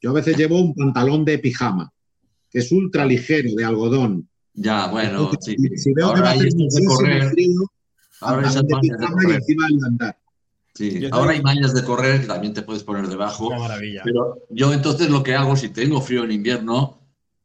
Yo 0.00 0.10
a 0.10 0.14
veces 0.14 0.36
llevo 0.36 0.60
un 0.60 0.74
pantalón 0.74 1.24
de 1.24 1.38
pijama, 1.38 1.92
que 2.50 2.60
es 2.60 2.70
ultra 2.70 3.04
ligero, 3.04 3.54
de 3.54 3.64
algodón. 3.64 4.28
Ya, 4.54 4.88
bueno, 4.88 5.30
sí. 5.40 5.56
Si 5.76 5.92
veo 5.94 6.08
ahora 6.08 6.34
que 6.34 6.44
de 6.44 6.84
correr, 6.86 7.32
ahora 8.20 8.48
hay 8.48 9.54
mallas 9.56 9.80
de 9.80 9.86
andar. 9.86 10.18
Sí, 10.74 11.08
ahora 11.10 11.32
hay 11.32 11.42
mallas 11.42 11.74
de 11.74 11.82
correr 11.82 12.20
que 12.20 12.26
también 12.26 12.54
te 12.54 12.62
puedes 12.62 12.82
poner 12.82 13.08
debajo. 13.08 13.48
Una 13.48 13.58
maravilla. 13.58 14.02
Pero 14.04 14.38
yo 14.50 14.72
entonces 14.72 15.10
lo 15.10 15.22
que 15.22 15.34
hago, 15.34 15.56
si 15.56 15.70
tengo 15.70 16.00
frío 16.00 16.24
en 16.24 16.32
invierno, 16.32 17.00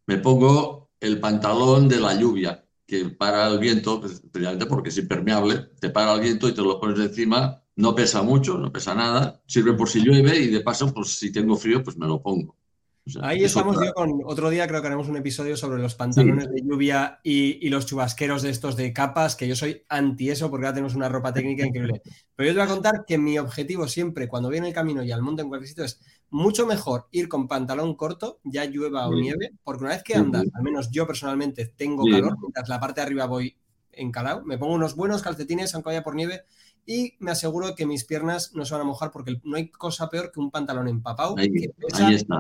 me 0.08 0.18
pongo 0.18 0.85
el 1.06 1.20
pantalón 1.20 1.88
de 1.88 2.00
la 2.00 2.14
lluvia, 2.16 2.66
que 2.86 3.06
para 3.06 3.48
el 3.48 3.60
viento, 3.60 4.00
pues, 4.02 4.22
precisamente 4.32 4.66
porque 4.66 4.90
es 4.90 4.98
impermeable, 4.98 5.70
te 5.80 5.90
para 5.90 6.14
el 6.14 6.22
viento 6.22 6.48
y 6.50 6.54
te 6.54 6.62
lo 6.62 6.80
pones 6.80 7.00
encima, 7.00 7.62
no 7.76 7.94
pesa 7.94 8.22
mucho, 8.22 8.58
no 8.58 8.72
pesa 8.72 8.96
nada, 8.96 9.42
sirve 9.46 9.74
por 9.74 9.90
si 9.90 10.02
llueve 10.02 10.38
y 10.38 10.48
de 10.48 10.62
paso, 10.62 10.94
pues 10.94 11.18
si 11.18 11.32
tengo 11.32 11.56
frío, 11.58 11.84
pues 11.84 11.98
me 11.98 12.08
lo 12.08 12.22
pongo. 12.22 12.56
Ahí 13.22 13.44
estamos 13.44 13.76
yo 13.76 13.94
con 13.94 14.22
otro 14.26 14.50
día, 14.50 14.68
creo 14.68 14.82
que 14.82 14.88
haremos 14.88 15.08
un 15.08 15.18
episodio 15.18 15.56
sobre 15.56 15.80
los 15.80 15.94
pantalones 15.94 16.50
de 16.50 16.62
lluvia 16.64 17.20
y, 17.22 17.70
los 17.70 17.86
chubasqueros 17.86 18.42
de 18.42 18.50
estos 18.50 18.76
de 18.76 18.94
capas, 18.94 19.36
que 19.36 19.48
yo 19.48 19.56
soy 19.56 19.84
anti 19.90 20.32
eso 20.32 20.50
porque 20.50 20.66
ahora 20.66 20.74
tenemos 20.74 20.96
una 20.96 21.08
ropa 21.08 21.32
técnica 21.32 21.68
increíble. 21.68 22.02
Pero 22.36 22.48
yo 22.48 22.54
te 22.54 22.60
voy 22.60 22.68
a 22.68 22.74
contar 22.74 23.06
que 23.06 23.20
mi 23.20 23.38
objetivo 23.38 23.88
siempre, 23.88 24.28
cuando 24.28 24.52
en 24.52 24.66
el 24.66 24.74
camino 24.74 25.04
y 25.04 25.12
al 25.12 25.22
monte 25.22 25.44
en 25.44 25.50
cualquier 25.50 25.70
sitio, 25.70 25.84
es 25.84 26.00
mucho 26.30 26.66
mejor 26.66 27.08
ir 27.12 27.30
con 27.30 27.48
pantalón 27.48 27.96
corto, 27.96 28.40
ya 28.44 28.66
llueva 28.66 29.08
o 29.08 29.14
nieve, 29.14 29.52
porque 29.64 29.84
una 29.84 29.94
vez 29.94 30.04
que 30.04 30.16
andas, 30.16 30.46
al 30.54 30.64
menos 30.64 30.92
yo 30.92 31.08
personalmente 31.08 31.66
tengo 31.68 32.04
calor, 32.04 32.38
mientras 32.42 32.68
la 32.70 32.80
parte 32.80 33.02
de 33.02 33.08
arriba 33.08 33.26
voy 33.26 33.56
encalado, 33.92 34.44
me 34.44 34.58
pongo 34.58 34.74
unos 34.74 34.96
buenos 34.96 35.22
calcetines, 35.22 35.74
aunque 35.74 35.90
vaya 35.90 36.04
por 36.04 36.16
nieve, 36.16 36.44
y 36.86 37.14
me 37.20 37.32
aseguro 37.32 37.74
que 37.76 37.86
mis 37.86 38.04
piernas 38.04 38.52
no 38.54 38.66
se 38.66 38.74
van 38.74 38.82
a 38.82 38.86
mojar 38.86 39.12
porque 39.12 39.40
no 39.44 39.56
hay 39.56 39.70
cosa 39.70 40.10
peor 40.10 40.32
que 40.32 40.40
un 40.40 40.52
pantalón 40.52 40.88
empapado 40.88 41.36
ahí, 41.38 41.52
que 41.52 41.70
pesa, 41.70 42.12
está. 42.12 42.40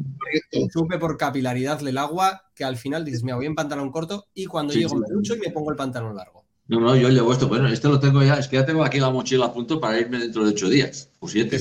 sube 0.72 1.00
por 1.00 1.18
capilaridad 1.18 1.80
del 1.80 1.98
agua 1.98 2.44
que 2.54 2.64
al 2.64 2.78
final 2.78 3.04
dices, 3.04 3.24
me 3.24 3.34
voy 3.34 3.48
en 3.48 3.56
pantalón 3.56 3.92
corto 3.92 4.28
y 4.34 4.46
cuando 4.46 4.74
llego 4.74 4.96
me 4.96 5.08
ducho 5.10 5.36
y 5.36 5.40
me 5.40 5.52
pongo 5.52 5.72
el 5.72 5.78
pantalón 5.78 6.16
largo. 6.16 6.46
No, 6.68 6.80
no, 6.80 6.96
yo 6.96 7.10
llevo 7.10 7.32
esto. 7.32 7.48
Bueno, 7.48 7.68
este 7.68 7.88
lo 7.88 8.00
tengo 8.00 8.24
ya, 8.24 8.36
es 8.36 8.48
que 8.48 8.56
ya 8.56 8.66
tengo 8.66 8.84
aquí 8.84 9.00
la 9.00 9.12
mochila 9.12 9.46
a 9.46 9.54
punto 9.54 9.80
para 9.80 10.00
irme 10.00 10.18
dentro 10.18 10.44
de 10.44 10.50
ocho 10.50 10.68
días 10.68 11.12
o 11.20 11.28
siete. 11.28 11.60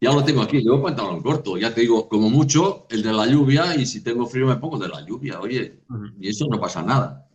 Ya 0.00 0.12
lo 0.12 0.24
tengo 0.24 0.42
aquí, 0.42 0.62
llevo 0.62 0.82
pantalón 0.82 1.22
corto. 1.22 1.58
Ya 1.58 1.74
te 1.74 1.82
digo, 1.82 2.08
como 2.08 2.30
mucho, 2.30 2.86
el 2.88 3.02
de 3.02 3.12
la 3.12 3.26
lluvia 3.26 3.76
y 3.76 3.84
si 3.84 4.02
tengo 4.02 4.26
frío 4.26 4.46
me 4.46 4.56
pongo 4.56 4.78
de 4.78 4.88
la 4.88 5.04
lluvia, 5.06 5.40
oye, 5.40 5.80
y 6.18 6.28
eso 6.28 6.46
no 6.50 6.58
pasa 6.58 6.82
nada 6.82 7.30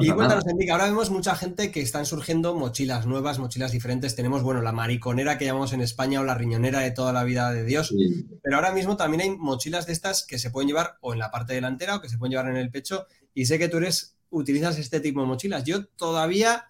y 0.00 0.10
cuéntanos, 0.10 0.46
Enrique, 0.46 0.70
ahora 0.70 0.84
vemos 0.84 1.10
mucha 1.10 1.34
gente 1.34 1.70
que 1.70 1.80
están 1.80 2.06
surgiendo 2.06 2.54
mochilas 2.54 3.06
nuevas, 3.06 3.38
mochilas 3.38 3.72
diferentes. 3.72 4.14
Tenemos, 4.14 4.42
bueno, 4.42 4.62
la 4.62 4.72
mariconera 4.72 5.38
que 5.38 5.44
llamamos 5.44 5.72
en 5.72 5.80
España 5.80 6.20
o 6.20 6.24
la 6.24 6.34
riñonera 6.34 6.80
de 6.80 6.90
toda 6.90 7.12
la 7.12 7.24
vida 7.24 7.52
de 7.52 7.64
Dios. 7.64 7.94
Pero 8.42 8.56
ahora 8.56 8.72
mismo 8.72 8.96
también 8.96 9.22
hay 9.22 9.30
mochilas 9.36 9.86
de 9.86 9.92
estas 9.92 10.24
que 10.24 10.38
se 10.38 10.50
pueden 10.50 10.68
llevar 10.68 10.98
o 11.00 11.12
en 11.12 11.18
la 11.18 11.30
parte 11.30 11.54
delantera 11.54 11.96
o 11.96 12.00
que 12.00 12.08
se 12.08 12.18
pueden 12.18 12.32
llevar 12.32 12.48
en 12.48 12.56
el 12.56 12.70
pecho. 12.70 13.06
Y 13.34 13.46
sé 13.46 13.58
que 13.58 13.68
tú 13.68 13.78
eres, 13.78 14.16
utilizas 14.30 14.78
este 14.78 15.00
tipo 15.00 15.20
de 15.20 15.26
mochilas. 15.26 15.64
Yo 15.64 15.86
todavía 15.86 16.66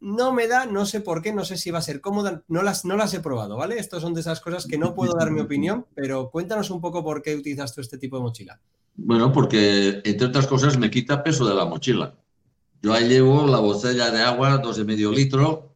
no 0.00 0.32
me 0.32 0.48
da, 0.48 0.66
no 0.66 0.86
sé 0.86 1.00
por 1.00 1.22
qué, 1.22 1.32
no 1.32 1.44
sé 1.44 1.56
si 1.56 1.70
va 1.70 1.78
a 1.78 1.82
ser 1.82 2.00
cómoda, 2.00 2.42
no 2.48 2.62
las, 2.62 2.84
no 2.84 2.96
las 2.96 3.12
he 3.14 3.20
probado, 3.20 3.56
¿vale? 3.56 3.78
Estas 3.78 4.02
son 4.02 4.14
de 4.14 4.20
esas 4.20 4.40
cosas 4.40 4.66
que 4.66 4.78
no 4.78 4.94
puedo 4.96 5.14
dar 5.14 5.30
mi 5.30 5.40
opinión, 5.40 5.86
pero 5.94 6.30
cuéntanos 6.30 6.70
un 6.70 6.80
poco 6.80 7.04
por 7.04 7.22
qué 7.22 7.34
utilizas 7.34 7.74
tú 7.74 7.80
este 7.80 7.98
tipo 7.98 8.16
de 8.16 8.22
mochila. 8.22 8.60
Bueno, 8.96 9.32
porque 9.32 10.00
entre 10.04 10.26
otras 10.26 10.46
cosas 10.46 10.78
me 10.78 10.90
quita 10.90 11.22
peso 11.22 11.46
de 11.46 11.54
la 11.54 11.64
mochila. 11.64 12.14
Yo 12.82 12.92
ahí 12.92 13.08
llevo 13.08 13.46
la 13.46 13.58
botella 13.58 14.10
de 14.10 14.22
agua, 14.22 14.58
dos 14.58 14.76
de 14.76 14.84
medio 14.84 15.12
litro, 15.12 15.70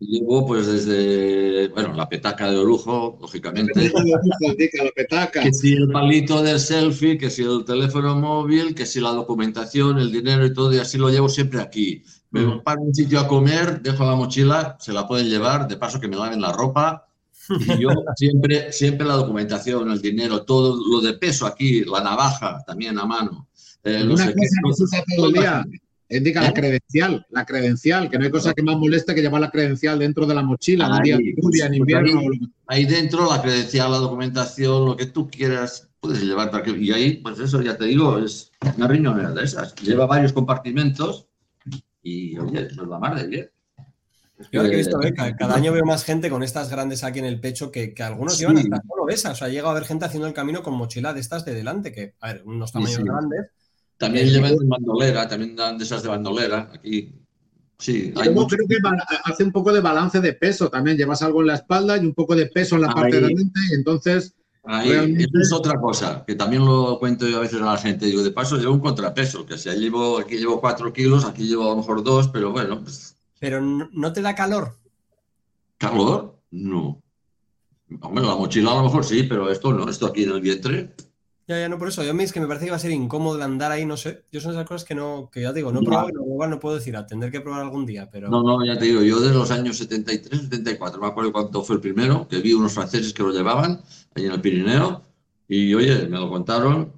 Llevo 0.00 0.44
pues 0.44 0.66
desde, 0.66 1.68
bueno, 1.68 1.94
la 1.94 2.08
petaca 2.08 2.50
de 2.50 2.56
lujo, 2.56 3.16
lógicamente. 3.20 3.92
La 3.94 4.90
petaca. 4.94 5.40
Que 5.40 5.52
si 5.52 5.74
el 5.74 5.88
palito 5.88 6.42
del 6.42 6.58
selfie, 6.58 7.16
que 7.16 7.30
si 7.30 7.42
el 7.42 7.64
teléfono 7.64 8.16
móvil, 8.16 8.74
que 8.74 8.86
si 8.86 9.00
la 9.00 9.10
documentación, 9.10 9.98
el 9.98 10.10
dinero 10.10 10.44
y 10.44 10.52
todo, 10.52 10.74
y 10.74 10.78
así 10.78 10.98
lo 10.98 11.10
llevo 11.10 11.28
siempre 11.28 11.60
aquí. 11.60 12.02
Me 12.32 12.60
paro 12.60 12.80
en 12.80 12.88
un 12.88 12.94
sitio 12.94 13.20
a 13.20 13.28
comer, 13.28 13.82
dejo 13.82 14.04
la 14.04 14.16
mochila, 14.16 14.76
se 14.80 14.92
la 14.92 15.06
pueden 15.06 15.28
llevar, 15.28 15.68
de 15.68 15.76
paso 15.76 16.00
que 16.00 16.08
me 16.08 16.16
laven 16.16 16.40
la 16.40 16.52
ropa, 16.52 17.06
y 17.48 17.78
yo 17.78 17.90
siempre, 18.16 18.72
siempre 18.72 19.06
la 19.06 19.14
documentación, 19.14 19.90
el 19.90 20.00
dinero, 20.00 20.42
todo 20.42 20.80
lo 20.90 21.00
de 21.00 21.12
peso 21.14 21.46
aquí, 21.46 21.84
la 21.84 22.02
navaja 22.02 22.62
también 22.66 22.98
a 22.98 23.04
mano. 23.04 23.48
Eh, 23.84 24.02
Una 24.02 24.12
cosa 24.12 24.32
que 24.32 24.46
se 24.48 24.84
usa 24.84 25.04
todo 25.14 25.26
el 25.26 25.32
día, 25.34 25.64
indica 26.08 26.40
la 26.40 26.48
¿Eh? 26.48 26.54
credencial, 26.54 27.26
la 27.30 27.44
credencial, 27.44 28.08
que 28.08 28.18
no 28.18 28.24
hay 28.24 28.30
cosa 28.30 28.54
que 28.54 28.62
más 28.62 28.76
moleste 28.76 29.14
que 29.14 29.20
llevar 29.20 29.40
la 29.40 29.50
credencial 29.50 29.98
dentro 29.98 30.26
de 30.26 30.34
la 30.34 30.42
mochila, 30.42 30.86
ahí, 30.86 31.12
un 31.36 31.50
día 31.50 31.64
de 31.64 31.68
en 31.68 31.74
invierno. 31.74 32.20
Ahí, 32.66 32.86
dentro 32.86 33.30
la 33.30 33.42
credencial, 33.42 33.90
la 33.90 33.98
documentación, 33.98 34.86
lo 34.86 34.96
que 34.96 35.06
tú 35.06 35.28
quieras, 35.30 35.88
puedes 36.00 36.22
llevar. 36.22 36.50
Y 36.78 36.92
ahí, 36.92 37.16
pues 37.18 37.38
eso, 37.38 37.60
ya 37.60 37.76
te 37.76 37.84
digo, 37.84 38.18
es 38.18 38.50
una 38.76 38.88
riñonera 38.88 39.32
de 39.32 39.44
esas. 39.44 39.74
Lleva 39.76 40.06
varios 40.06 40.32
compartimentos 40.32 41.26
y, 42.02 42.38
oye, 42.38 42.68
nos 42.74 42.90
va 42.90 42.98
más 42.98 43.20
de 43.20 43.28
bien. 43.28 43.50
Yo 44.50 44.64
he 44.64 44.76
visto, 44.76 45.00
¿eh? 45.02 45.14
cada, 45.14 45.54
año 45.54 45.72
veo 45.72 45.84
más 45.84 46.04
gente 46.04 46.28
con 46.28 46.42
estas 46.42 46.68
grandes 46.68 47.04
aquí 47.04 47.20
en 47.20 47.26
el 47.26 47.40
pecho 47.40 47.70
que, 47.70 47.94
algunos 48.00 48.38
llevan 48.38 48.58
hasta 48.58 48.82
solo 48.88 49.08
esas. 49.08 49.32
O 49.32 49.36
sea, 49.36 49.48
llega 49.48 49.68
a 49.68 49.70
haber 49.70 49.84
gente 49.84 50.04
haciendo 50.04 50.26
el 50.26 50.34
camino 50.34 50.62
con 50.62 50.74
mochila 50.74 51.14
de 51.14 51.20
estas 51.20 51.44
de 51.44 51.54
delante, 51.54 51.92
que, 51.92 52.14
a 52.20 52.32
ver, 52.32 52.42
unos 52.44 52.72
tamaños 52.72 53.04
grandes. 53.04 53.46
También 53.96 54.28
llevan 54.28 54.56
de 54.56 54.66
bandolera, 54.66 55.28
también 55.28 55.54
dan 55.54 55.78
de 55.78 55.84
esas 55.84 56.02
de 56.02 56.08
bandolera. 56.08 56.70
Aquí 56.74 57.22
Sí, 57.82 58.14
hay 58.14 58.32
creo 58.32 58.68
que 58.68 58.78
hace 59.24 59.42
un 59.42 59.50
poco 59.50 59.72
de 59.72 59.80
balance 59.80 60.20
de 60.20 60.34
peso 60.34 60.70
también. 60.70 60.96
Llevas 60.96 61.20
algo 61.22 61.40
en 61.40 61.48
la 61.48 61.54
espalda 61.56 61.96
y 61.96 62.06
un 62.06 62.14
poco 62.14 62.36
de 62.36 62.46
peso 62.46 62.76
en 62.76 62.82
la 62.82 62.94
parte 62.94 63.16
de 63.16 63.26
delante 63.26 63.60
y 63.70 63.74
entonces... 63.74 64.36
Ahí, 64.64 65.16
es 65.18 65.52
otra 65.52 65.80
cosa, 65.80 66.24
que 66.24 66.36
también 66.36 66.64
lo 66.64 66.98
cuento 67.00 67.26
yo 67.26 67.38
a 67.38 67.40
veces 67.40 67.60
a 67.60 67.64
la 67.64 67.78
gente. 67.78 68.06
Digo, 68.06 68.22
de 68.22 68.30
paso 68.30 68.56
llevo 68.56 68.74
un 68.74 68.80
contrapeso, 68.80 69.44
que 69.44 69.58
si 69.58 69.68
llevo, 69.70 70.18
aquí 70.18 70.36
llevo 70.36 70.60
cuatro 70.60 70.92
kilos, 70.92 71.24
aquí 71.24 71.48
llevo 71.48 71.64
a 71.64 71.70
lo 71.70 71.76
mejor 71.76 72.04
dos, 72.04 72.28
pero 72.28 72.52
bueno, 72.52 72.80
pues 72.80 73.16
pero 73.42 73.60
no 73.60 74.12
te 74.12 74.22
da 74.22 74.36
calor. 74.36 74.78
¿Calor? 75.76 76.38
No. 76.52 77.02
Hombre, 78.00 78.24
la 78.24 78.36
mochila 78.36 78.70
a 78.70 78.76
lo 78.76 78.84
mejor 78.84 79.04
sí, 79.04 79.24
pero 79.24 79.50
esto 79.50 79.72
no, 79.72 79.88
esto 79.90 80.06
aquí 80.06 80.22
en 80.22 80.30
el 80.30 80.40
vientre. 80.40 80.94
Ya, 81.48 81.58
ya, 81.58 81.68
no 81.68 81.78
por 81.78 81.88
eso. 81.88 82.04
Yo 82.04 82.14
me 82.14 82.22
es 82.22 82.32
que 82.32 82.40
me 82.40 82.46
parece 82.46 82.66
que 82.66 82.70
va 82.70 82.76
a 82.76 82.80
ser 82.80 82.92
incómodo 82.92 83.42
andar 83.42 83.72
ahí, 83.72 83.84
no 83.84 83.96
sé. 83.96 84.24
Yo 84.30 84.40
son 84.40 84.52
esas 84.52 84.66
cosas 84.66 84.84
que 84.86 84.94
no, 84.94 85.28
que 85.32 85.42
ya 85.42 85.52
digo, 85.52 85.72
no 85.72 85.80
he 85.80 85.84
probado 85.84 86.10
y 86.10 86.12
igual 86.12 86.50
no 86.50 86.60
puedo 86.60 86.76
decir, 86.76 86.96
a 86.96 87.06
tendré 87.06 87.30
que 87.30 87.40
probar 87.40 87.62
algún 87.62 87.84
día, 87.84 88.08
pero. 88.10 88.28
No, 88.28 88.42
no, 88.42 88.64
ya 88.64 88.78
te 88.78 88.84
digo, 88.84 89.02
yo 89.02 89.20
de 89.20 89.32
los 89.32 89.50
años 89.50 89.76
73, 89.78 90.42
74, 90.42 91.00
me 91.00 91.08
acuerdo 91.08 91.32
cuánto 91.32 91.64
fue 91.64 91.76
el 91.76 91.82
primero, 91.82 92.28
que 92.28 92.40
vi 92.40 92.52
unos 92.52 92.72
franceses 92.72 93.12
que 93.12 93.22
lo 93.22 93.32
llevaban 93.32 93.80
ahí 94.14 94.26
en 94.26 94.32
el 94.32 94.40
Pirineo, 94.40 95.02
y 95.48 95.74
oye, 95.74 96.06
me 96.08 96.18
lo 96.18 96.30
contaron, 96.30 96.92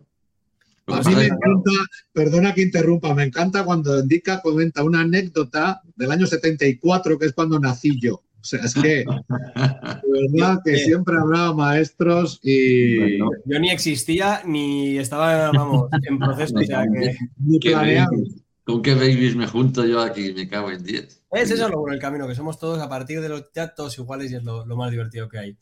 a 0.87 1.01
mí 1.01 1.15
me 1.15 1.27
encanta, 1.27 1.71
perdona 2.13 2.55
que 2.55 2.63
interrumpa, 2.63 3.15
me 3.15 3.25
encanta 3.25 3.65
cuando 3.65 3.99
Indica 3.99 4.43
comenta 4.43 4.83
una 4.83 5.01
anécdota 5.01 5.81
del 5.97 6.13
año 6.13 6.27
74, 6.27 7.19
que 7.19 7.27
es 7.27 7.33
cuando 7.33 7.59
nací 7.59 7.99
yo. 7.99 8.23
O 8.45 8.47
sea, 8.47 8.61
es 8.61 8.75
que, 8.75 9.07
de 9.07 10.37
verdad 10.37 10.61
que 10.63 10.77
siempre 10.77 11.17
hablaba 11.17 11.55
maestros 11.55 12.39
y... 12.43 13.19
yo 13.19 13.59
ni 13.59 13.71
existía 13.71 14.43
ni 14.45 14.99
estaba, 14.99 15.51
vamos, 15.51 15.89
en 16.07 16.19
proceso. 16.19 16.55
¿Con 18.65 18.83
qué 18.83 18.95
babies 18.95 19.35
me 19.35 19.47
junto 19.47 19.87
yo 19.87 20.03
aquí? 20.03 20.35
Me 20.35 20.47
cago 20.47 20.71
en 20.71 20.85
10. 20.85 21.23
Es 21.33 21.51
eso 21.51 21.71
lo 21.71 21.79
bueno 21.79 21.95
el 21.95 22.01
camino, 22.01 22.29
que 22.29 22.35
somos 22.35 22.59
todos 22.59 22.81
a 22.81 22.89
partir 22.89 23.23
de 23.23 23.31
los 23.31 23.47
ya 23.55 23.75
todos 23.75 23.99
iguales 23.99 24.31
y 24.31 24.35
es 24.35 24.45
lo, 24.45 24.67
más 24.77 24.91
divertido 24.91 25.27
que 25.27 25.39
hay. 25.39 25.57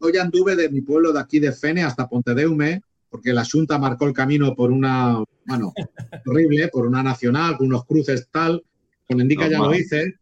hoy, 0.00 0.16
anduve, 0.16 0.56
de 0.56 0.68
mi 0.68 0.80
pueblo 0.80 1.12
de 1.12 1.20
aquí 1.20 1.38
de 1.38 1.52
Fene 1.52 1.84
hasta 1.84 2.08
Pontedeume 2.08 2.82
porque 3.08 3.32
la 3.32 3.44
Junta 3.44 3.78
marcó 3.78 4.04
el 4.04 4.12
camino 4.12 4.56
por 4.56 4.72
una, 4.72 5.22
bueno, 5.46 5.72
horrible, 6.26 6.68
por 6.68 6.88
una 6.88 7.04
nacional, 7.04 7.56
con 7.56 7.68
unos 7.68 7.84
cruces 7.84 8.28
tal, 8.32 8.64
con 9.06 9.20
Indica 9.20 9.48
ya 9.48 9.58
lo 9.58 9.72
hice. 9.72 10.18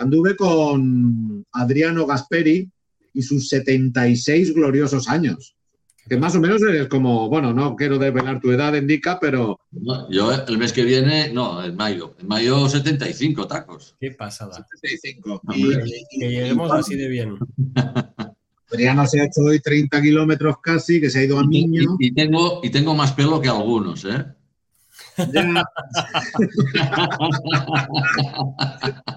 Anduve 0.00 0.34
con 0.34 1.44
Adriano 1.52 2.06
Gasperi 2.06 2.66
y 3.12 3.22
sus 3.22 3.50
76 3.50 4.54
gloriosos 4.54 5.08
años. 5.08 5.54
Que 6.08 6.16
más 6.16 6.34
o 6.34 6.40
menos 6.40 6.62
es 6.62 6.88
como, 6.88 7.28
bueno, 7.28 7.52
no 7.52 7.76
quiero 7.76 7.98
desvelar 7.98 8.40
tu 8.40 8.50
edad, 8.50 8.72
indica, 8.74 9.20
pero. 9.20 9.60
yo 10.08 10.32
el 10.32 10.56
mes 10.56 10.72
que 10.72 10.84
viene, 10.84 11.30
no, 11.32 11.62
en 11.62 11.76
mayo. 11.76 12.16
En 12.18 12.28
mayo 12.28 12.66
75 12.66 13.46
tacos. 13.46 13.94
Qué 14.00 14.12
pasada. 14.12 14.66
75. 14.80 15.42
que 16.18 16.30
lleguemos 16.30 16.72
así 16.72 16.96
de 16.96 17.08
bien. 17.08 17.36
Pero 17.74 18.82
ya 18.82 18.94
no 18.94 19.06
se 19.06 19.20
ha 19.20 19.24
hecho 19.24 19.42
hoy 19.42 19.60
30 19.60 20.00
kilómetros 20.00 20.56
casi, 20.62 20.98
que 20.98 21.10
se 21.10 21.18
ha 21.18 21.24
ido 21.24 21.38
a 21.38 21.44
niño. 21.44 21.96
Y, 21.98 22.14
tengo, 22.14 22.60
y 22.62 22.70
tengo 22.70 22.94
más 22.94 23.12
pelo 23.12 23.38
que 23.40 23.48
algunos, 23.48 24.06
¿eh? 24.06 24.24
Ya. 25.30 25.62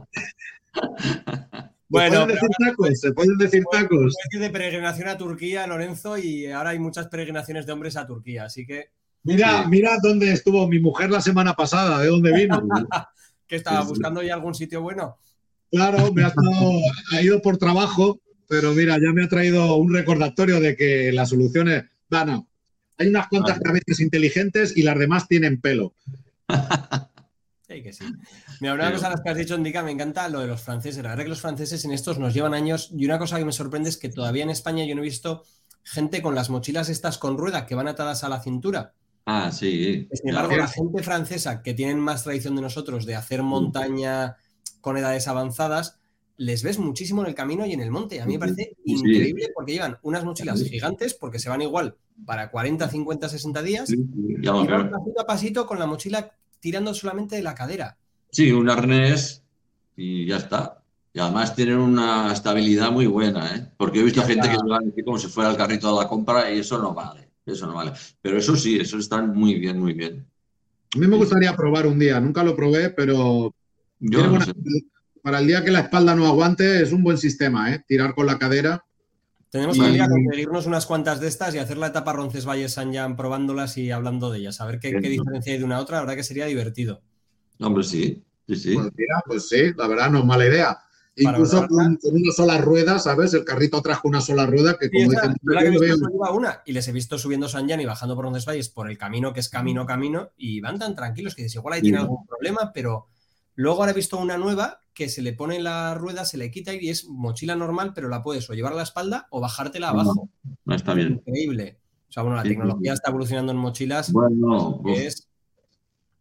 Bueno, 1.94 2.26
decir 2.26 2.50
tacos, 2.58 3.00
se 3.00 3.12
pueden 3.12 3.38
decir 3.38 3.64
tacos. 3.72 4.16
de 4.32 4.50
peregrinación 4.50 5.10
a 5.10 5.16
Turquía, 5.16 5.68
Lorenzo, 5.68 6.18
y 6.18 6.48
ahora 6.48 6.72
hay 6.72 6.80
muchas 6.80 7.08
peregrinaciones 7.08 7.68
de 7.68 7.72
hombres 7.72 7.98
a 7.98 8.08
Turquía, 8.08 8.46
así 8.46 8.66
que. 8.66 8.90
Mira, 9.22 9.68
mira 9.68 9.98
dónde 10.02 10.32
estuvo 10.32 10.68
mi 10.68 10.80
mujer 10.80 11.12
la 11.12 11.22
semana 11.22 11.54
pasada, 11.54 12.00
de 12.00 12.08
dónde 12.08 12.34
vino. 12.34 12.64
¿Qué 13.48 13.58
estaba 13.58 13.84
buscando 13.84 14.24
ya 14.24 14.34
algún 14.34 14.56
sitio 14.56 14.82
bueno? 14.82 15.20
Claro, 15.70 16.12
me 16.12 16.24
ha, 16.24 16.34
ha, 17.12 17.22
ido 17.22 17.40
por 17.44 17.58
trabajo, 17.60 18.20
pero 18.48 18.74
mira, 18.74 18.98
ya 18.98 19.14
me 19.14 19.26
ha 19.26 19.28
traído 19.28 19.76
un 19.76 19.94
recordatorio 19.94 20.60
de 20.60 20.76
que 20.76 21.12
las 21.12 21.30
soluciones. 21.30 21.84
Bueno, 22.10 22.48
hay 22.98 23.08
unas 23.10 23.28
cuantas 23.28 23.60
cabezas 23.60 24.00
inteligentes 24.00 24.76
y 24.76 24.82
las 24.82 24.98
demás 24.98 25.28
tienen 25.28 25.62
pelo. 25.62 25.94
Sí, 27.74 27.82
que 27.82 27.94
sí. 27.94 28.06
Mira, 28.60 28.76
una 28.76 28.92
cosa 28.92 29.10
las 29.10 29.22
que 29.22 29.30
has 29.30 29.38
dicho, 29.38 29.56
Indica, 29.56 29.82
me 29.82 29.92
encanta 29.92 30.30
lo 30.30 30.42
de 30.42 30.48
los 30.48 30.62
franceses. 30.62 31.02
La 31.02 31.10
verdad 31.10 31.24
que 31.24 31.30
los 31.30 31.42
franceses 31.42 31.84
en 31.86 31.92
estos 31.92 32.20
nos 32.20 32.34
llevan 32.34 32.54
años 32.54 32.92
y 32.96 33.06
una 33.06 33.18
cosa 33.18 33.40
que 33.40 33.46
me 33.46 33.52
sorprende 33.52 33.90
es 33.90 33.98
que 33.98 34.10
todavía 34.10 34.44
en 34.44 34.52
España 34.52 34.86
yo 34.86 34.96
no 34.96 35.02
he 35.02 35.06
visto 35.06 35.44
gente 35.84 36.22
con 36.22 36.36
las 36.36 36.50
mochilas 36.50 36.90
estas 36.90 37.18
con 37.18 37.38
rueda 37.38 37.66
que 37.66 37.76
van 37.76 37.88
atadas 37.88 38.24
a 38.24 38.30
la 38.30 38.42
cintura. 38.42 38.94
Ah, 39.26 39.52
sí. 39.52 40.08
Sin 40.12 40.30
embargo, 40.30 40.56
la 40.56 40.68
gente 40.68 41.02
francesa 41.02 41.64
que 41.64 41.74
tienen 41.74 42.00
más 42.00 42.24
tradición 42.24 42.56
de 42.56 42.62
nosotros 42.62 43.06
de 43.06 43.16
hacer 43.16 43.42
montaña 43.42 44.38
con 44.82 44.98
edades 44.98 45.28
avanzadas, 45.28 45.98
les 46.38 46.62
ves 46.62 46.78
muchísimo 46.78 47.22
en 47.22 47.30
el 47.30 47.36
camino 47.36 47.66
y 47.66 47.74
en 47.74 47.82
el 47.82 47.90
monte. 47.90 48.22
A 48.22 48.26
mí 48.26 48.34
me 48.34 48.40
parece 48.40 48.76
increíble 48.86 49.50
porque 49.56 49.72
llevan 49.72 49.98
unas 50.04 50.26
mochilas 50.26 50.62
gigantes 50.64 51.14
porque 51.14 51.40
se 51.40 51.50
van 51.50 51.62
igual 51.62 51.96
para 52.26 52.52
40, 52.52 52.88
50, 52.88 53.30
60 53.30 53.62
días 53.62 53.90
y 53.90 54.46
van 54.46 54.92
pasito 54.92 55.22
a 55.22 55.26
pasito 55.26 55.66
con 55.66 55.80
la 55.80 55.86
mochila 55.86 56.32
tirando 56.64 56.94
solamente 56.94 57.36
de 57.36 57.44
la 57.44 57.54
cadera. 57.54 57.98
Sí, 58.32 58.54
un 58.54 58.70
arnés 58.70 59.44
y 59.98 60.26
ya 60.26 60.38
está. 60.38 60.82
Y 61.12 61.20
además 61.20 61.54
tienen 61.58 61.78
una 61.78 62.32
estabilidad 62.32 62.90
muy 62.90 63.06
buena, 63.06 63.54
¿eh? 63.54 63.68
Porque 63.76 64.00
he 64.00 64.04
visto 64.04 64.22
gente 64.22 64.48
que 64.48 64.56
llevan 64.56 64.94
como 65.04 65.20
si 65.20 65.28
fuera 65.28 65.52
el 65.52 65.58
carrito 65.58 65.94
de 65.94 66.02
la 66.02 66.08
compra 66.08 66.50
y 66.50 66.60
eso 66.60 66.80
no 66.80 66.94
vale. 66.94 67.28
Eso 67.46 67.68
no 67.68 67.74
vale. 67.74 67.92
Pero 68.22 68.38
eso 68.38 68.56
sí, 68.56 68.78
eso 68.80 68.98
está 68.98 69.22
muy 69.22 69.56
bien, 69.56 69.78
muy 69.78 69.92
bien. 69.92 70.26
A 70.96 71.00
mí 71.00 71.06
me 71.06 71.18
gustaría 71.18 71.54
probar 71.54 71.86
un 71.86 72.00
día. 72.00 72.18
Nunca 72.22 72.44
lo 72.44 72.56
probé, 72.56 72.92
pero 72.92 73.54
Yo 74.00 74.40
para 75.22 75.40
el 75.40 75.48
día 75.48 75.66
que 75.66 75.72
la 75.72 75.82
espalda 75.82 76.16
no 76.16 76.26
aguante 76.28 76.82
es 76.82 76.94
un 76.94 77.04
buen 77.04 77.18
sistema, 77.18 77.74
¿eh? 77.74 77.84
Tirar 77.86 78.16
con 78.16 78.26
la 78.26 78.40
cadera. 78.40 78.86
Tenemos 79.54 79.78
que 79.78 80.00
conseguirnos 80.00 80.66
unas 80.66 80.88
cuantas 80.88 81.20
de 81.20 81.28
estas 81.28 81.54
y 81.54 81.60
hacer 81.60 81.78
la 81.78 81.86
etapa 81.86 82.12
Roncesvalles 82.12 82.74
San 82.74 82.92
Jan 82.92 83.16
probándolas 83.16 83.78
y 83.78 83.92
hablando 83.92 84.32
de 84.32 84.40
ellas, 84.40 84.60
a 84.60 84.66
ver 84.66 84.80
qué, 84.80 85.00
diferencia 85.00 85.54
hay 85.54 85.60
de 85.60 85.64
una 85.64 85.78
a 85.78 85.82
otra, 85.82 85.98
la 85.98 86.02
verdad 86.02 86.16
que 86.16 86.24
sería 86.24 86.48
divertido. 86.48 87.04
Hombre, 87.60 87.84
sí, 87.84 88.24
sí, 88.48 88.56
sí. 88.56 88.74
Pues, 88.74 88.90
pues 89.28 89.50
sí, 89.50 89.72
la 89.78 89.86
verdad 89.86 90.10
no 90.10 90.18
es 90.18 90.26
mala 90.26 90.48
idea. 90.48 90.80
Incluso 91.18 91.68
con, 91.68 92.00
una 92.02 92.32
sola 92.36 92.58
rueda, 92.58 92.98
¿sabes? 92.98 93.36
El 93.36 93.46
carrito 93.46 93.80
trajo 93.84 94.08
una 94.08 94.22
sola 94.22 94.48
rueda 94.48 94.76
que 94.80 94.90
como 94.90 95.12
dicen, 95.12 95.36
una 96.32 96.64
y 96.66 96.72
les 96.72 96.88
he 96.88 96.92
visto 96.92 97.20
subiendo 97.20 97.48
San 97.48 97.70
Jan 97.70 97.80
y 97.80 97.86
bajando 97.86 98.16
por 98.16 98.26
Roncesvalles 98.26 98.70
por 98.70 98.90
el 98.90 98.98
camino 98.98 99.34
que 99.34 99.42
es 99.42 99.50
camino 99.50 99.86
camino 99.86 100.32
y 100.36 100.62
van 100.62 100.80
tan 100.80 100.96
tranquilos 100.96 101.36
que 101.36 101.44
dices, 101.44 101.58
igual 101.58 101.76
ahí 101.76 101.82
tiene 101.84 102.00
algún 102.00 102.26
problema, 102.26 102.72
pero 102.74 103.10
luego 103.56 103.80
ahora 103.80 103.92
he 103.92 103.96
visto 103.96 104.18
una 104.18 104.38
nueva 104.38 104.80
que 104.94 105.10
se 105.10 105.22
le 105.22 105.34
pone 105.34 105.60
la 105.60 105.96
rueda, 105.96 106.26
se 106.26 106.38
le 106.38 106.52
quita 106.52 106.74
y 106.74 106.90
es 106.90 107.06
mochila 107.06 107.56
normal, 107.56 107.94
pero 107.94 108.10
la 108.10 108.22
puedes 108.22 108.50
o 108.50 108.54
llevar 108.54 108.74
a 108.74 108.78
la 108.78 108.84
espalda 108.84 109.28
o 109.32 109.42
bajártela 109.42 109.90
abajo. 109.90 110.30
No, 110.66 110.76
está 110.76 110.94
bien. 110.94 111.22
Increíble. 111.26 111.80
O 112.10 112.12
sea, 112.12 112.24
bueno, 112.24 112.38
la 112.38 112.44
tecnología 112.44 112.94
está 112.94 113.10
evolucionando 113.10 113.52
en 113.52 113.58
mochilas. 113.58 114.12
Bueno, 114.12 114.84
es... 114.86 115.28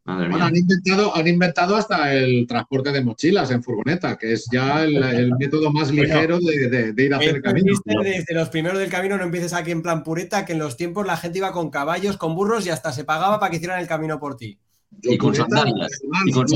han, 0.06 0.56
inventado, 0.56 1.14
han 1.14 1.28
inventado 1.28 1.76
hasta 1.76 2.14
el 2.14 2.46
transporte 2.46 2.92
de 2.92 3.04
mochilas 3.04 3.50
en 3.50 3.62
furgoneta, 3.62 4.16
que 4.16 4.32
es 4.32 4.46
ya 4.50 4.84
el, 4.84 5.34
método 5.38 5.70
más 5.70 5.90
ligero 5.90 6.38
de, 6.40 6.94
ir 6.96 7.12
a 7.12 7.18
hacer 7.18 7.36
el 7.36 7.42
camino. 7.42 7.74
Desde 8.02 8.34
los 8.34 8.48
primeros 8.48 8.78
del 8.78 8.88
camino 8.88 9.18
no 9.18 9.24
empieces 9.24 9.52
aquí 9.52 9.70
en 9.70 9.82
plan 9.82 10.02
pureta, 10.02 10.46
que 10.46 10.54
en 10.54 10.60
los 10.60 10.78
tiempos 10.78 11.06
la 11.06 11.18
gente 11.18 11.38
iba 11.38 11.52
con 11.52 11.68
caballos, 11.68 12.16
con 12.16 12.34
burros 12.34 12.64
y 12.64 12.70
hasta 12.70 12.90
se 12.90 13.04
pagaba 13.04 13.38
para 13.38 13.50
que 13.50 13.56
hicieran 13.56 13.80
el 13.80 13.86
camino 13.86 14.18
por 14.18 14.38
ti 14.38 14.58
y 15.02 15.18
con 15.18 15.34
sandalias. 15.34 16.00
Y 16.26 16.32
con 16.32 16.46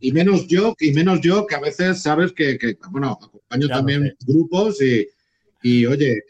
Y 0.00 0.12
menos 0.12 0.46
yo, 0.46 0.74
y 0.78 0.92
menos 0.92 1.20
yo, 1.20 1.46
que 1.46 1.54
a 1.54 1.60
veces 1.60 2.02
sabes 2.02 2.32
que, 2.32 2.78
bueno, 2.90 3.18
acompaño 3.20 3.68
también 3.68 4.16
grupos 4.26 4.80
y, 4.80 5.06
y 5.62 5.86
oye, 5.86 6.22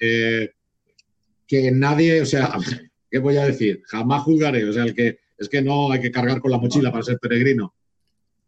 que 1.47 1.71
nadie, 1.71 2.23
o 2.23 2.27
sea, 2.27 2.53
¿qué 3.11 3.19
voy 3.19 3.37
a 3.37 3.47
decir? 3.47 3.83
Jamás 3.87 4.23
juzgaré, 4.23 4.69
o 4.69 4.73
sea, 4.73 4.85
el 4.85 4.95
que 4.95 5.19
es 5.37 5.49
que 5.49 5.63
no 5.63 5.91
hay 5.91 6.01
que 6.01 6.11
cargar 6.11 6.41
con 6.41 6.51
la 6.51 6.59
mochila 6.59 6.91
para 6.91 7.03
ser 7.05 7.19
peregrino. 7.19 7.75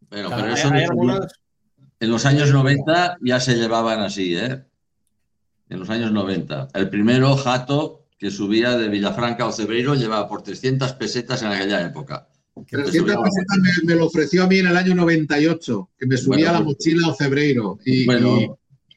Pero, 0.09 0.31
pero 0.31 0.55
eso 0.55 0.71
en 1.99 2.11
los 2.11 2.27
años 2.27 2.53
90 2.53 3.19
ya 3.23 3.41
se 3.41 3.57
llevaban 3.57 4.01
así, 4.01 4.37
¿eh? 4.37 4.65
En 5.69 5.81
los 5.81 5.91
años 5.91 6.13
90. 6.13 6.69
El 6.75 6.91
primero, 6.91 7.35
Jato, 7.37 8.07
que 8.19 8.31
subía 8.31 8.77
de 8.77 8.89
Villafranca 8.89 9.47
a 9.47 9.53
Cebreiro, 9.53 9.95
llevaba 9.95 10.29
por 10.29 10.43
300 10.43 10.93
pesetas 10.93 11.43
en 11.43 11.49
aquella 11.49 11.85
época. 11.85 12.29
300 12.65 13.17
pesetas 13.17 13.59
me, 13.85 13.95
lo 13.95 14.07
ofreció 14.07 14.45
a 14.45 14.47
mí 14.47 14.59
en 14.59 14.69
el 14.69 14.77
año 14.77 14.95
98, 14.95 15.91
que 15.99 16.07
me 16.07 16.17
subía 16.17 16.53
la 16.53 16.65
pues, 16.65 16.77
mochila 16.77 17.09
a 17.09 17.15
Cebreiro. 17.15 17.79
Y, 17.85 18.07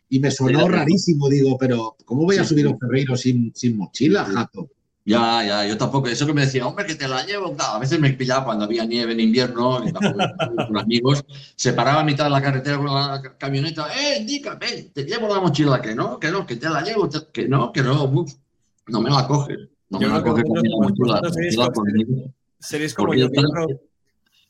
y, 0.10 0.20
me 0.20 0.32
sonó 0.32 0.68
rarísimo, 0.68 1.30
digo, 1.30 1.58
pero 1.58 1.96
¿cómo 2.06 2.24
voy 2.24 2.38
a 2.38 2.46
subir 2.46 2.68
a 2.68 2.78
Cebreiro 2.80 3.16
sin, 3.18 3.54
sin 3.54 3.78
mochila, 3.78 4.26
jato? 4.26 4.70
Ya, 5.06 5.44
ya, 5.44 5.68
yo 5.68 5.78
tampoco. 5.78 6.08
Eso 6.08 6.28
que 6.28 6.34
me 6.34 6.42
decía, 6.42 6.68
hombre, 6.68 6.86
que 6.86 6.96
te 6.96 7.08
la 7.08 7.26
llevo. 7.26 7.56
a 7.58 7.80
veces 7.80 8.00
me 8.00 8.14
pillaba 8.14 8.46
cuando 8.46 8.66
había 8.66 8.86
nieve 8.86 9.14
en 9.14 9.20
invierno, 9.20 9.82
con 10.68 10.78
amigos, 10.78 11.26
se 11.56 11.74
paraba 11.74 12.02
a 12.02 12.04
mitad 12.04 12.26
de 12.26 12.30
la 12.30 12.42
carretera 12.42 12.78
con 12.78 12.86
la 12.86 13.22
camioneta, 13.38 13.88
eh, 13.94 14.20
indica, 14.20 14.56
ven, 14.56 14.92
te 14.94 15.06
llevo 15.06 15.28
la 15.28 15.42
mochila, 15.42 15.82
que 15.82 15.96
no, 15.96 16.20
que 16.20 16.30
no, 16.30 16.46
que 16.46 16.58
te 16.58 16.70
la 16.70 16.82
llevo, 16.82 17.10
que 17.34 17.48
no, 17.48 17.72
que 17.72 17.82
no, 17.82 18.26
no 18.88 19.02
me 19.02 19.10
la 19.10 19.28
coges. 19.28 19.58
No 19.90 20.00
me 20.00 20.08
la 20.08 20.22
coges 20.22 20.44
la 20.46 20.78
mochila. 20.78 21.22
Seréis 22.60 22.94
como 22.94 23.14
yo. 23.14 23.30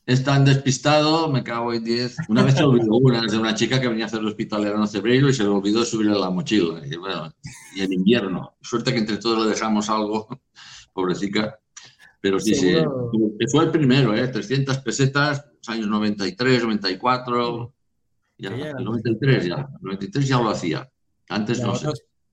Es 0.05 0.23
tan 0.23 0.43
despistado, 0.43 1.31
me 1.31 1.43
cago 1.43 1.71
en 1.71 1.83
10. 1.83 2.17
Una 2.29 2.41
vez 2.41 2.55
se 2.55 2.63
olvidó 2.63 2.95
una, 2.95 3.21
de 3.21 3.37
una 3.37 3.53
chica 3.53 3.79
que 3.79 3.87
venía 3.87 4.05
a 4.05 4.07
hacer 4.07 4.21
el 4.21 4.27
hospital 4.27 4.65
en 4.65 4.87
febrero 4.87 5.29
y 5.29 5.33
se 5.33 5.43
le 5.43 5.49
olvidó 5.49 5.85
subirle 5.85 6.17
la 6.17 6.31
mochila. 6.31 6.81
Y, 6.83 6.95
bueno, 6.95 7.31
y 7.75 7.81
en 7.81 7.93
invierno. 7.93 8.55
Suerte 8.59 8.91
que 8.91 8.97
entre 8.97 9.17
todos 9.17 9.45
le 9.45 9.51
dejamos 9.51 9.87
algo, 9.87 10.27
pobrecita. 10.93 11.59
Pero 12.21 12.39
sí, 12.39 12.55
sí. 12.55 12.73
Fue 13.51 13.65
el 13.65 13.71
primero, 13.71 14.15
¿eh? 14.15 14.27
300 14.27 14.79
pesetas, 14.79 15.45
años 15.67 15.87
93, 15.87 16.63
94. 16.63 17.73
Ya, 18.39 18.49
el 18.49 18.83
93 18.83 19.45
ya. 19.45 19.55
El 19.55 19.83
93 19.83 20.27
ya 20.27 20.41
lo 20.41 20.49
hacía. 20.49 20.89
Antes 21.29 21.61
no 21.61 21.75
sé. 21.75 21.87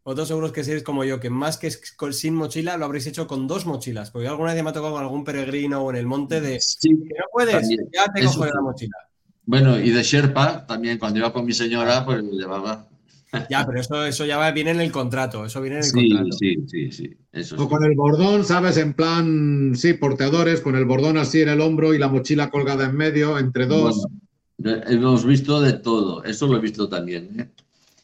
Otros 0.08 0.28
seguros 0.28 0.52
que 0.52 0.62
seréis 0.62 0.84
como 0.84 1.02
yo, 1.02 1.18
que 1.18 1.30
más 1.30 1.58
que 1.58 1.68
sin 2.12 2.36
mochila 2.36 2.76
lo 2.76 2.84
habréis 2.84 3.08
hecho 3.08 3.26
con 3.26 3.48
dos 3.48 3.66
mochilas. 3.66 4.12
Porque 4.12 4.28
alguna 4.28 4.54
vez 4.54 4.62
me 4.62 4.70
ha 4.70 4.72
tocado 4.72 4.92
con 4.92 5.02
algún 5.02 5.24
peregrino 5.24 5.82
o 5.82 5.90
en 5.90 5.96
el 5.96 6.06
monte 6.06 6.40
de 6.40 6.60
que 6.80 6.90
no 6.90 7.24
puedes, 7.32 7.68
ya 7.92 8.04
te 8.14 8.22
cojo 8.22 8.46
la 8.46 8.60
mochila. 8.60 8.96
Bueno, 9.46 9.76
y 9.80 9.90
de 9.90 10.04
Sherpa 10.04 10.64
también, 10.64 10.98
cuando 10.98 11.18
iba 11.18 11.32
con 11.32 11.44
mi 11.44 11.52
señora, 11.52 12.04
pues 12.04 12.22
lo 12.22 12.30
llevaba. 12.30 12.86
Ya, 13.50 13.66
pero 13.66 13.80
eso, 13.80 14.06
eso 14.06 14.24
ya 14.24 14.48
viene 14.52 14.70
en 14.70 14.80
el 14.80 14.92
contrato. 14.92 15.44
Eso 15.44 15.60
viene 15.60 15.78
en 15.78 15.82
el 15.82 15.90
sí, 15.90 16.08
contrato. 16.08 16.36
Sí, 16.38 16.56
sí, 16.68 16.92
sí. 16.92 17.54
o 17.58 17.68
con 17.68 17.82
el 17.82 17.96
bordón, 17.96 18.44
¿sabes? 18.44 18.76
En 18.76 18.94
plan, 18.94 19.72
sí, 19.74 19.94
porteadores, 19.94 20.60
con 20.60 20.76
el 20.76 20.84
bordón 20.84 21.18
así 21.18 21.40
en 21.40 21.48
el 21.48 21.60
hombro 21.60 21.94
y 21.94 21.98
la 21.98 22.06
mochila 22.06 22.48
colgada 22.50 22.84
en 22.84 22.96
medio, 22.96 23.38
entre 23.38 23.66
dos. 23.66 24.06
hemos 24.62 25.24
visto 25.24 25.60
de 25.60 25.72
todo. 25.72 26.22
Eso 26.22 26.46
lo 26.46 26.58
he 26.58 26.60
visto 26.60 26.88
también, 26.88 27.40
¿eh? 27.40 27.48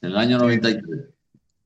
En 0.01 0.11
el 0.11 0.17
año 0.17 0.39
93. 0.39 1.13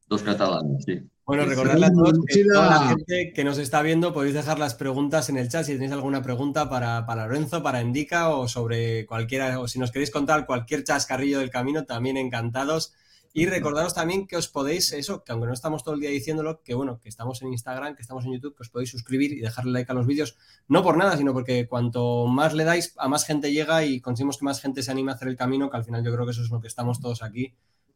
Dos 0.08 0.22
catalanes, 0.22 0.84
sí. 0.84 1.00
Bueno, 1.24 1.44
recordarle 1.44 1.86
a 1.86 1.90
todos 1.90 2.20
que 2.24 2.44
toda 2.44 2.70
la 2.70 2.88
gente 2.88 3.32
que 3.34 3.42
nos 3.42 3.58
está 3.58 3.82
viendo 3.82 4.12
podéis 4.12 4.34
dejar 4.34 4.60
las 4.60 4.76
preguntas 4.76 5.28
en 5.28 5.36
el 5.36 5.48
chat 5.48 5.64
si 5.64 5.72
tenéis 5.72 5.90
alguna 5.90 6.22
pregunta 6.22 6.70
para, 6.70 7.04
para 7.04 7.26
Lorenzo, 7.26 7.64
para 7.64 7.82
Indica 7.82 8.28
o 8.28 8.46
sobre 8.46 9.04
cualquiera, 9.06 9.58
o 9.58 9.66
si 9.66 9.80
nos 9.80 9.90
queréis 9.90 10.12
contar 10.12 10.46
cualquier 10.46 10.84
chascarrillo 10.84 11.40
del 11.40 11.50
camino, 11.50 11.84
también 11.84 12.16
encantados. 12.16 12.94
Y 13.32 13.46
recordaros 13.46 13.92
también 13.92 14.28
que 14.28 14.36
os 14.36 14.46
podéis, 14.46 14.92
eso, 14.92 15.24
que 15.24 15.32
aunque 15.32 15.48
no 15.48 15.52
estamos 15.52 15.82
todo 15.82 15.94
el 15.94 16.00
día 16.00 16.10
diciéndolo, 16.10 16.62
que 16.62 16.74
bueno, 16.74 17.00
que 17.00 17.08
estamos 17.08 17.42
en 17.42 17.48
Instagram, 17.48 17.96
que 17.96 18.02
estamos 18.02 18.24
en 18.24 18.32
YouTube, 18.32 18.54
que 18.54 18.62
os 18.62 18.70
podéis 18.70 18.90
suscribir 18.90 19.32
y 19.32 19.40
dejarle 19.40 19.72
like 19.72 19.90
a 19.90 19.94
los 19.94 20.06
vídeos, 20.06 20.36
no 20.68 20.84
por 20.84 20.96
nada, 20.96 21.16
sino 21.16 21.32
porque 21.32 21.66
cuanto 21.66 22.26
más 22.28 22.54
le 22.54 22.62
dais, 22.62 22.94
a 22.96 23.08
más 23.08 23.26
gente 23.26 23.52
llega 23.52 23.84
y 23.84 24.00
conseguimos 24.00 24.38
que 24.38 24.44
más 24.44 24.60
gente 24.60 24.84
se 24.84 24.92
anime 24.92 25.10
a 25.10 25.16
hacer 25.16 25.26
el 25.26 25.36
camino, 25.36 25.68
que 25.68 25.76
al 25.76 25.84
final 25.84 26.04
yo 26.04 26.12
creo 26.14 26.24
que 26.24 26.30
eso 26.30 26.42
es 26.42 26.50
lo 26.50 26.60
que 26.60 26.68
estamos 26.68 27.00
todos 27.00 27.24
aquí 27.24 27.52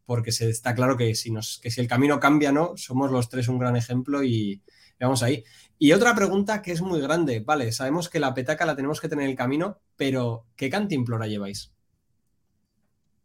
porque 0.07 0.33
se, 0.33 0.49
está 0.49 0.75
claro 0.75 0.97
que 0.97 1.15
si, 1.15 1.31
nos, 1.31 1.59
que 1.63 1.71
si 1.71 1.81
el 1.81 1.89
camino 1.89 2.19
cambia, 2.21 2.53
¿no? 2.53 2.77
Somos 2.77 3.11
los 3.11 3.29
tres 3.29 3.49
un 3.49 3.59
gran 3.59 3.77
ejemplo 3.77 4.23
y 4.23 4.61
vamos 5.01 5.23
ahí. 5.23 5.45
Y 5.79 5.93
otra 5.93 6.15
pregunta 6.15 6.63
que 6.63 6.73
es 6.73 6.83
muy 6.83 7.01
grande, 7.01 7.41
vale, 7.41 7.73
sabemos 7.73 8.09
que 8.09 8.21
la 8.21 8.35
petaca 8.35 8.67
la 8.67 8.77
tenemos 8.77 9.01
que 9.01 9.09
tener 9.09 9.25
en 9.25 9.31
el 9.31 9.37
camino, 9.37 9.79
pero 9.97 10.47
¿qué 10.57 10.69
cantimplora 10.69 11.27
lleváis? 11.27 11.73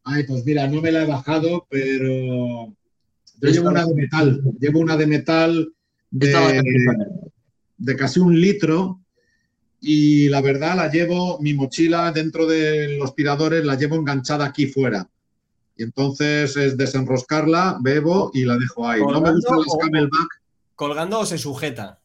Ay, 0.04 0.24
pues 0.24 0.46
mira, 0.46 0.68
no 0.68 0.82
me 0.82 0.92
la 0.92 1.04
he 1.04 1.08
bajado, 1.08 1.68
pero 1.70 2.76
yo 3.42 3.50
llevo 3.50 3.70
una 3.70 3.86
de 3.86 3.96
metal, 3.96 4.42
llevo 4.60 4.80
una 4.80 4.96
de 4.96 5.08
metal 5.08 5.74
de, 6.12 6.62
de 7.78 7.96
casi 7.96 8.20
un 8.20 8.40
litro 8.40 9.02
y 9.82 10.30
la 10.30 10.42
verdad 10.42 10.76
la 10.78 10.90
llevo, 10.90 11.40
mi 11.42 11.54
mochila 11.54 12.12
dentro 12.12 12.48
de 12.48 12.98
los 12.98 13.16
tiradores 13.16 13.66
la 13.66 13.76
llevo 13.76 13.96
enganchada 13.96 14.46
aquí 14.46 14.68
fuera. 14.68 15.10
Y 15.78 15.84
entonces 15.84 16.56
es 16.56 16.78
desenroscarla, 16.78 17.78
bebo 17.82 18.32
y 18.34 18.46
la 18.46 18.58
dejo 18.58 18.88
ahí. 18.88 19.02
No 19.02 19.22
me 19.22 19.34
gusta 19.34 19.56
el 19.56 19.80
camelback. 19.82 20.42
¿Colgando 20.76 21.20
o 21.20 21.26
se 21.26 21.38
sujeta? 21.38 22.00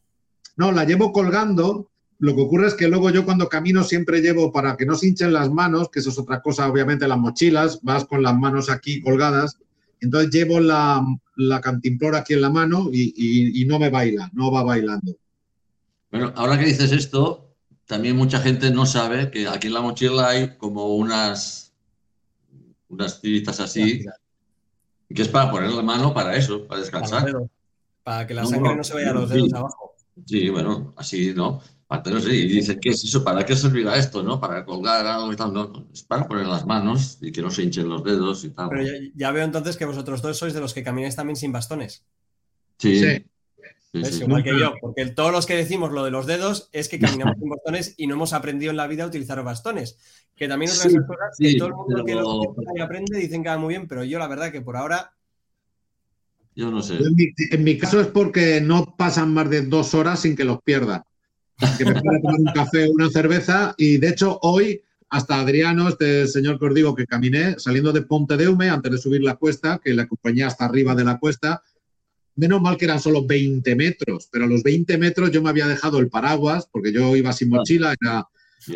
No, 0.56 0.72
la 0.72 0.84
llevo 0.84 1.12
colgando. 1.12 1.88
Lo 2.18 2.34
que 2.34 2.42
ocurre 2.42 2.68
es 2.68 2.74
que 2.74 2.88
luego 2.88 3.10
yo 3.10 3.24
cuando 3.24 3.48
camino 3.48 3.82
siempre 3.82 4.20
llevo 4.20 4.52
para 4.52 4.76
que 4.76 4.84
no 4.84 4.94
se 4.94 5.08
hinchen 5.08 5.32
las 5.32 5.50
manos, 5.50 5.88
que 5.90 6.00
eso 6.00 6.10
es 6.10 6.18
otra 6.18 6.42
cosa, 6.42 6.68
obviamente, 6.68 7.08
las 7.08 7.18
mochilas, 7.18 7.80
vas 7.82 8.04
con 8.04 8.22
las 8.22 8.36
manos 8.36 8.68
aquí 8.68 9.00
colgadas. 9.00 9.58
Entonces 10.00 10.30
llevo 10.30 10.60
la, 10.60 11.04
la 11.36 11.60
cantimplora 11.60 12.18
aquí 12.18 12.34
en 12.34 12.42
la 12.42 12.50
mano 12.50 12.90
y 12.92 13.64
no 13.66 13.78
me 13.78 13.90
baila, 13.90 14.30
no 14.34 14.52
va 14.52 14.62
bailando. 14.62 15.16
Bueno, 16.10 16.32
ahora 16.34 16.58
que 16.58 16.64
dices 16.66 16.90
esto, 16.92 17.54
también 17.86 18.16
mucha 18.16 18.40
gente 18.40 18.70
no 18.70 18.84
sabe 18.86 19.30
que 19.30 19.46
aquí 19.46 19.68
en 19.68 19.74
la 19.74 19.80
mochila 19.80 20.28
hay 20.28 20.56
como 20.58 20.94
unas, 20.96 21.69
unas 22.90 23.20
tiritas 23.20 23.58
así, 23.60 24.04
que 25.08 25.22
es 25.22 25.28
para 25.28 25.50
poner 25.50 25.70
la 25.70 25.82
mano 25.82 26.12
para 26.12 26.36
eso, 26.36 26.66
para 26.66 26.80
descansar. 26.80 27.32
Para, 28.02 28.26
que 28.26 28.34
la 28.34 28.44
sangre 28.44 28.76
no, 28.76 28.84
se 28.84 28.94
vaya 28.94 29.10
a 29.10 29.14
los 29.14 29.30
dedos 29.30 29.52
abajo. 29.54 29.94
Sí, 30.26 30.50
bueno, 30.50 30.92
así, 30.96 31.32
¿no? 31.34 31.60
Y 32.06 32.46
dicen, 32.46 32.78
¿qué 32.80 32.90
es 32.90 33.02
eso? 33.02 33.24
¿Para 33.24 33.44
qué 33.44 33.56
servirá 33.56 33.96
esto? 33.96 34.22
¿No? 34.22 34.40
Para 34.40 34.64
colgar 34.64 35.04
algo 35.06 35.32
y 35.32 35.36
tal. 35.36 35.52
No, 35.52 35.88
es 35.92 36.04
para 36.04 36.28
poner 36.28 36.46
las 36.46 36.64
manos 36.64 37.18
y 37.20 37.32
que 37.32 37.42
no 37.42 37.50
se 37.50 37.64
hinchen 37.64 37.88
los 37.88 38.04
dedos 38.04 38.44
y 38.44 38.50
tal. 38.50 38.68
Pero 38.68 38.84
ya, 39.14 39.32
veo 39.32 39.44
entonces 39.44 39.76
que 39.76 39.84
vosotros 39.86 40.22
dos 40.22 40.38
sois 40.38 40.54
de 40.54 40.60
los 40.60 40.72
que 40.72 40.84
camináis 40.84 41.16
también 41.16 41.36
sin 41.36 41.50
bastones. 41.52 42.04
sí. 42.78 43.00
sí. 43.00 43.24
Igual 43.92 44.44
que 44.44 44.58
yo, 44.58 44.74
porque 44.80 45.06
todos 45.06 45.32
los 45.32 45.46
que 45.46 45.56
decimos 45.56 45.90
lo 45.90 46.04
de 46.04 46.12
los 46.12 46.26
dedos 46.26 46.68
es 46.72 46.88
que 46.88 47.00
caminamos 47.00 47.36
sin 47.40 47.48
bastones 47.48 47.94
y 47.96 48.06
no 48.06 48.14
hemos 48.14 48.32
aprendido 48.32 48.70
en 48.70 48.76
la 48.76 48.86
vida 48.86 49.04
a 49.04 49.08
utilizar 49.08 49.42
bastones. 49.42 49.98
Que 50.36 50.48
también 50.48 50.70
otras 50.70 50.94
cosas 51.06 51.36
que 51.38 51.56
todo 51.56 51.68
el 51.68 51.74
mundo 51.74 52.04
que 52.04 52.14
lo 52.14 52.84
aprende 52.84 53.18
dicen 53.18 53.42
que 53.42 53.48
va 53.48 53.58
muy 53.58 53.74
bien, 53.74 53.88
pero 53.88 54.04
yo 54.04 54.18
la 54.18 54.28
verdad 54.28 54.52
que 54.52 54.60
por 54.60 54.76
ahora. 54.76 55.12
Yo 56.54 56.70
no 56.70 56.82
sé. 56.82 56.98
En 57.50 57.64
mi, 57.64 57.78
caso 57.78 58.00
es 58.00 58.06
porque 58.08 58.60
no 58.60 58.94
pasan 58.96 59.34
más 59.34 59.50
de 59.50 59.62
dos 59.62 59.94
horas 59.94 60.20
sin 60.20 60.36
que 60.36 60.44
los 60.44 60.62
pierda. 60.62 61.04
Que 61.76 61.84
me 61.84 62.00
pueda 62.00 62.20
tomar 62.20 62.40
un 62.40 62.52
café 62.54 62.86
o 62.88 62.92
una 62.92 63.10
cerveza 63.10 63.74
y 63.76 63.98
de 63.98 64.08
hecho 64.08 64.38
hoy 64.42 64.82
hasta 65.10 65.40
Adriano, 65.40 65.88
este 65.88 66.26
señor 66.28 66.58
que 66.58 66.66
os 66.66 66.74
digo 66.74 66.94
que 66.94 67.06
caminé 67.06 67.58
saliendo 67.58 67.92
de 67.92 68.02
Ponte 68.02 68.36
de 68.36 68.48
Hume 68.48 68.70
antes 68.70 68.92
de 68.92 68.98
subir 68.98 69.22
la 69.22 69.34
cuesta, 69.34 69.80
que 69.82 69.92
la 69.92 70.04
acompañé 70.04 70.44
hasta 70.44 70.64
arriba 70.64 70.94
de 70.94 71.04
la 71.04 71.18
cuesta, 71.18 71.62
Menos 72.40 72.62
mal 72.62 72.78
que 72.78 72.86
eran 72.86 73.00
solo 73.00 73.26
20 73.26 73.76
metros, 73.76 74.30
pero 74.32 74.46
a 74.46 74.48
los 74.48 74.62
20 74.62 74.96
metros 74.96 75.30
yo 75.30 75.42
me 75.42 75.50
había 75.50 75.66
dejado 75.66 75.98
el 75.98 76.08
paraguas, 76.08 76.66
porque 76.72 76.90
yo 76.90 77.14
iba 77.14 77.34
sin 77.34 77.50
mochila, 77.50 77.94
era 78.00 78.26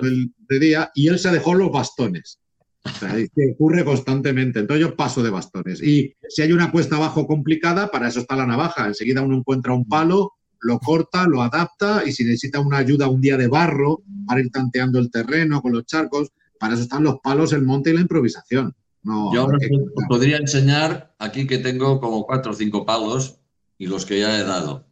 el 0.03 0.33
de 0.49 0.59
día, 0.59 0.91
y 0.95 1.09
él 1.09 1.19
se 1.19 1.31
dejó 1.31 1.55
los 1.55 1.73
bastones. 1.73 2.41
O 2.85 2.91
sea, 2.91 3.15
que 3.15 3.53
ocurre 3.55 3.83
constantemente. 3.83 4.61
Entonces 4.61 4.87
yo 4.87 4.95
paso 4.95 5.23
de 5.23 5.31
bastones. 5.31 5.83
Y 5.83 6.15
si 6.29 6.43
hay 6.43 6.53
una 6.53 6.71
cuesta 6.71 6.97
abajo 6.97 7.27
complicada, 7.27 7.91
para 7.91 8.09
eso 8.09 8.21
está 8.21 8.37
la 8.37 8.47
navaja. 8.47 8.87
Enseguida 8.87 9.23
uno 9.23 9.39
encuentra 9.39 9.73
un 9.73 9.89
palo, 9.89 10.33
lo 10.61 10.79
corta, 10.79 11.27
lo 11.27 11.41
adapta 11.41 12.03
y 12.05 12.13
si 12.13 12.25
necesita 12.25 12.61
una 12.61 12.77
ayuda 12.77 13.09
un 13.09 13.23
día 13.23 13.39
de 13.39 13.49
barro 13.49 14.03
para 14.27 14.41
ir 14.41 14.51
tanteando 14.51 14.99
el 14.99 15.11
terreno 15.11 15.63
con 15.63 15.73
los 15.73 15.87
charcos, 15.87 16.33
para 16.59 16.75
eso 16.75 16.83
están 16.83 17.03
los 17.03 17.21
palos, 17.23 17.55
el 17.55 17.63
monte 17.63 17.89
y 17.89 17.95
la 17.95 18.03
improvisación. 18.03 18.75
No, 19.03 19.35
yo 19.35 19.47
os 19.47 20.05
podría 20.09 20.39
enseñar 20.39 21.15
aquí 21.19 21.47
que 21.47 21.59
tengo 21.59 22.01
como 22.01 22.25
cuatro 22.25 22.53
o 22.53 22.55
cinco 22.55 22.87
palos 22.87 23.41
y 23.79 23.87
los 23.87 24.07
que 24.07 24.21
ya 24.21 24.39
he 24.39 24.45
dado. 24.45 24.87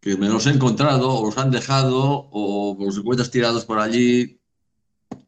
Que 0.00 0.16
me 0.16 0.28
los 0.28 0.46
he 0.46 0.50
encontrado 0.50 1.12
o 1.12 1.26
los 1.26 1.38
han 1.38 1.50
dejado 1.50 2.28
o 2.30 2.76
los 2.78 2.98
encuentras 2.98 3.30
tirados 3.30 3.64
por 3.64 3.78
allí 3.78 4.38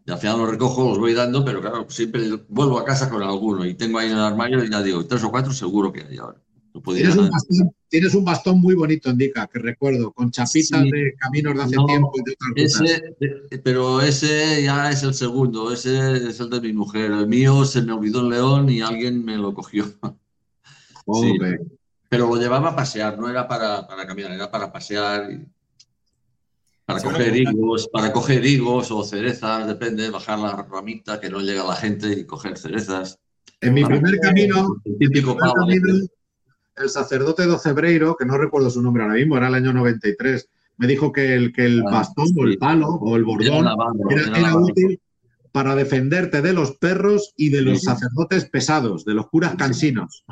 y 0.07 0.11
al 0.11 0.19
final 0.19 0.39
los 0.39 0.51
recojo, 0.51 0.89
los 0.89 0.99
voy 0.99 1.13
dando, 1.13 1.45
pero 1.45 1.61
claro, 1.61 1.87
siempre 1.89 2.23
vuelvo 2.49 2.79
a 2.79 2.85
casa 2.85 3.11
con 3.11 3.23
alguno 3.23 3.65
y 3.67 3.75
tengo 3.75 3.99
ahí 3.99 4.09
en 4.09 4.17
el 4.17 4.21
armario 4.21 4.65
y 4.65 4.71
ya 4.71 4.83
digo, 4.83 5.05
tres 5.07 5.23
o 5.25 5.31
cuatro 5.31 5.53
seguro 5.53 5.93
que 5.93 6.03
hay 6.03 6.17
ahora. 6.17 6.41
tienes, 7.89 8.15
un 8.15 8.25
bastón, 8.25 8.61
muy 8.61 8.75
bonito, 8.75 9.11
Indica, 9.11 9.47
que 9.47 9.59
recuerdo, 9.59 10.13
con 10.13 10.31
chapitas 10.31 10.83
de 10.85 11.15
caminos 11.19 11.55
de 11.55 11.63
hace 11.63 11.77
tiempo 11.87 12.13
y 12.15 12.23
de 12.23 12.33
otras 12.33 12.81
ese, 12.81 13.59
Pero 13.63 14.01
ese 14.01 14.63
ya 14.63 14.91
es 14.91 15.03
el 15.03 15.13
segundo, 15.13 15.73
ese 15.73 16.29
es 16.29 16.41
el 16.41 16.49
de 16.49 16.61
mi 16.61 16.73
mujer. 16.73 17.11
El 17.11 17.27
mío 17.27 17.65
se 17.65 17.83
me 17.83 17.93
olvidó 17.93 18.21
en 18.21 18.31
León 18.31 18.71
y 18.71 18.81
alguien 18.81 19.25
me 19.25 19.37
lo 19.37 19.53
cogió. 19.55 19.87
Sí 21.13 21.37
pero 22.11 22.27
lo 22.27 22.35
llevaba 22.35 22.71
a 22.71 22.77
pasear, 22.77 23.17
no 23.17 23.31
era 23.31 23.47
para, 23.47 23.87
caminar, 24.05 24.33
era 24.33 24.51
para 24.51 24.73
pasear, 24.73 25.31
y, 25.31 25.47
para 26.85 27.01
coger 27.01 27.37
higos, 27.37 27.89
para 27.89 28.13
coger 28.13 28.45
higos 28.45 28.91
o 28.91 29.05
cerezas, 29.05 29.69
depende, 29.69 30.11
bajar 30.11 30.41
la 30.41 30.57
ramita 30.57 31.21
que 31.21 31.31
no 31.31 31.39
llega 31.39 31.63
la 31.63 31.77
gente 31.77 32.13
y 32.13 32.27
coger 32.27 32.59
cerezas. 32.59 33.21
En 33.61 33.75
mi 33.75 33.85
primer 33.85 34.19
camino, 34.19 34.83
el, 34.85 36.11
el 36.77 36.89
sacerdote 36.91 37.47
de 37.47 37.53
Ocebreiro, 37.53 38.17
que 38.17 38.27
no 38.27 38.37
recuerdo 38.37 38.71
su 38.71 38.83
nombre 38.83 39.05
ahora 39.05 39.15
mismo, 39.15 39.37
era 39.37 39.47
el 39.47 39.55
año 39.55 39.73
93, 39.73 40.49
me 40.79 40.89
dijo 40.89 41.13
que 41.13 41.33
el, 41.37 41.53
que 41.53 41.67
el 41.67 41.85
ah, 41.87 41.91
bastón 41.93 42.27
o 42.37 42.45
el 42.45 42.59
palo 42.59 42.89
o 42.89 43.15
el 43.15 43.23
bordón 43.23 43.69
era, 44.35 44.57
útil 44.57 45.01
para 45.53 45.75
defenderte 45.75 46.43
de 46.43 46.53
los 46.53 46.77
perros 46.77 47.35
y 47.37 47.51
de 47.51 47.63
los 47.63 47.83
sacerdotes 47.83 48.45
pesados, 48.45 49.05
de 49.05 49.15
los 49.15 49.29
curas 49.29 49.57
cansinos. 49.57 50.25